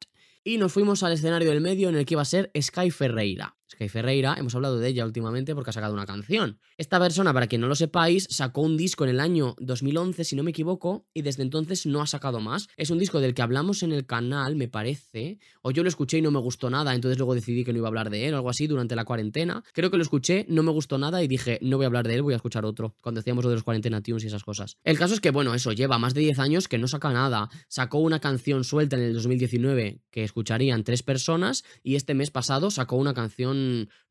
Y 0.43 0.57
nos 0.57 0.74
fuimos 0.74 1.03
al 1.03 1.14
escenario 1.14 1.49
del 1.51 1.62
medio 1.62 1.88
en 1.88 1.95
el 1.95 2.05
que 2.05 2.16
iba 2.16 2.24
a 2.24 2.26
ser 2.26 2.51
Sky 2.60 2.91
Ferreira. 2.91 3.59
Sky 3.72 3.88
Ferreira, 3.88 4.36
hemos 4.38 4.55
hablado 4.55 4.80
de 4.80 4.88
ella 4.88 5.05
últimamente 5.05 5.53
porque 5.53 5.70
ha 5.70 5.74
sacado 5.74 5.93
una 5.93 6.07
canción. 6.07 6.59
Esta 6.78 6.99
persona, 6.99 7.34
para 7.34 7.47
quien 7.47 7.61
no 7.61 7.67
lo 7.67 7.76
sepáis, 7.76 8.28
sacó 8.30 8.61
un 8.61 8.78
disco 8.78 9.03
en 9.03 9.11
el 9.11 9.20
año 9.20 9.55
2011, 9.59 10.24
si 10.24 10.36
no 10.36 10.43
me 10.43 10.49
equivoco, 10.49 11.05
y 11.13 11.22
desde 11.22 11.43
entonces 11.43 11.86
no 11.86 12.01
ha 12.01 12.07
sacado 12.07 12.39
más. 12.39 12.67
Es 12.78 12.89
un 12.89 12.97
disco 12.97 13.20
del 13.20 13.36
que 13.36 13.43
hablamos 13.43 13.84
en 13.84 13.91
el 13.91 14.07
canal, 14.07 14.55
me 14.55 14.67
parece, 14.67 15.38
o 15.61 15.70
yo 15.70 15.84
lo 15.84 15.89
escuché 15.89 16.17
y 16.17 16.22
no 16.22 16.32
me 16.32 16.39
gustó 16.39 16.70
nada, 16.70 16.95
entonces 16.95 17.17
luego 17.20 17.36
decidí 17.36 17.63
que 17.63 17.72
no 17.72 17.78
iba 17.78 17.88
a 17.88 17.89
hablar 17.89 18.09
de 18.09 18.28
él 18.28 18.34
o 18.34 18.38
algo 18.38 18.49
así 18.49 18.65
durante 18.65 18.95
la 18.95 19.05
cuarentena. 19.05 19.63
Creo 19.74 19.91
que 19.91 19.97
lo 19.97 20.03
escuché, 20.03 20.45
no 20.49 20.63
me 20.63 20.72
gustó 20.72 20.97
nada 20.97 21.22
y 21.22 21.28
dije, 21.28 21.59
no 21.61 21.78
voy 21.78 21.84
a 21.84 21.88
hablar 21.88 22.07
de 22.07 22.15
él, 22.15 22.24
voy 22.24 22.34
a 22.34 22.38
escuchar 22.38 22.65
otro, 22.65 22.95
cuando 23.01 23.20
decíamos 23.20 23.43
lo 23.43 23.51
de 23.51 23.57
los 23.57 23.63
cuarentena 23.63 24.01
tunes 24.01 24.24
y 24.24 24.28
esas 24.28 24.43
cosas. 24.43 24.78
El 24.84 24.97
caso 24.97 25.13
es 25.13 25.22
que, 25.22 25.30
bueno, 25.30 25.53
eso, 25.53 25.74
lleva 25.74 25.99
más 25.99 26.15
de 26.15 26.22
10 26.22 26.39
años 26.39 26.67
que 26.67 26.80
no 26.80 26.88
saca 26.88 27.11
nada. 27.11 27.49
Sacó 27.67 27.99
una 27.99 28.20
canción 28.20 28.63
suelta 28.63 28.95
en 28.95 29.03
el 29.03 29.13
2019 29.13 30.01
que 30.09 30.24
escucharían 30.24 30.84
tres 30.84 31.03
personas 31.03 31.63
y 31.84 31.95
este 31.95 32.15
mes 32.15 32.32
pasado 32.32 32.72
sacó 32.72 32.95
una 32.95 33.13
canción 33.13 33.59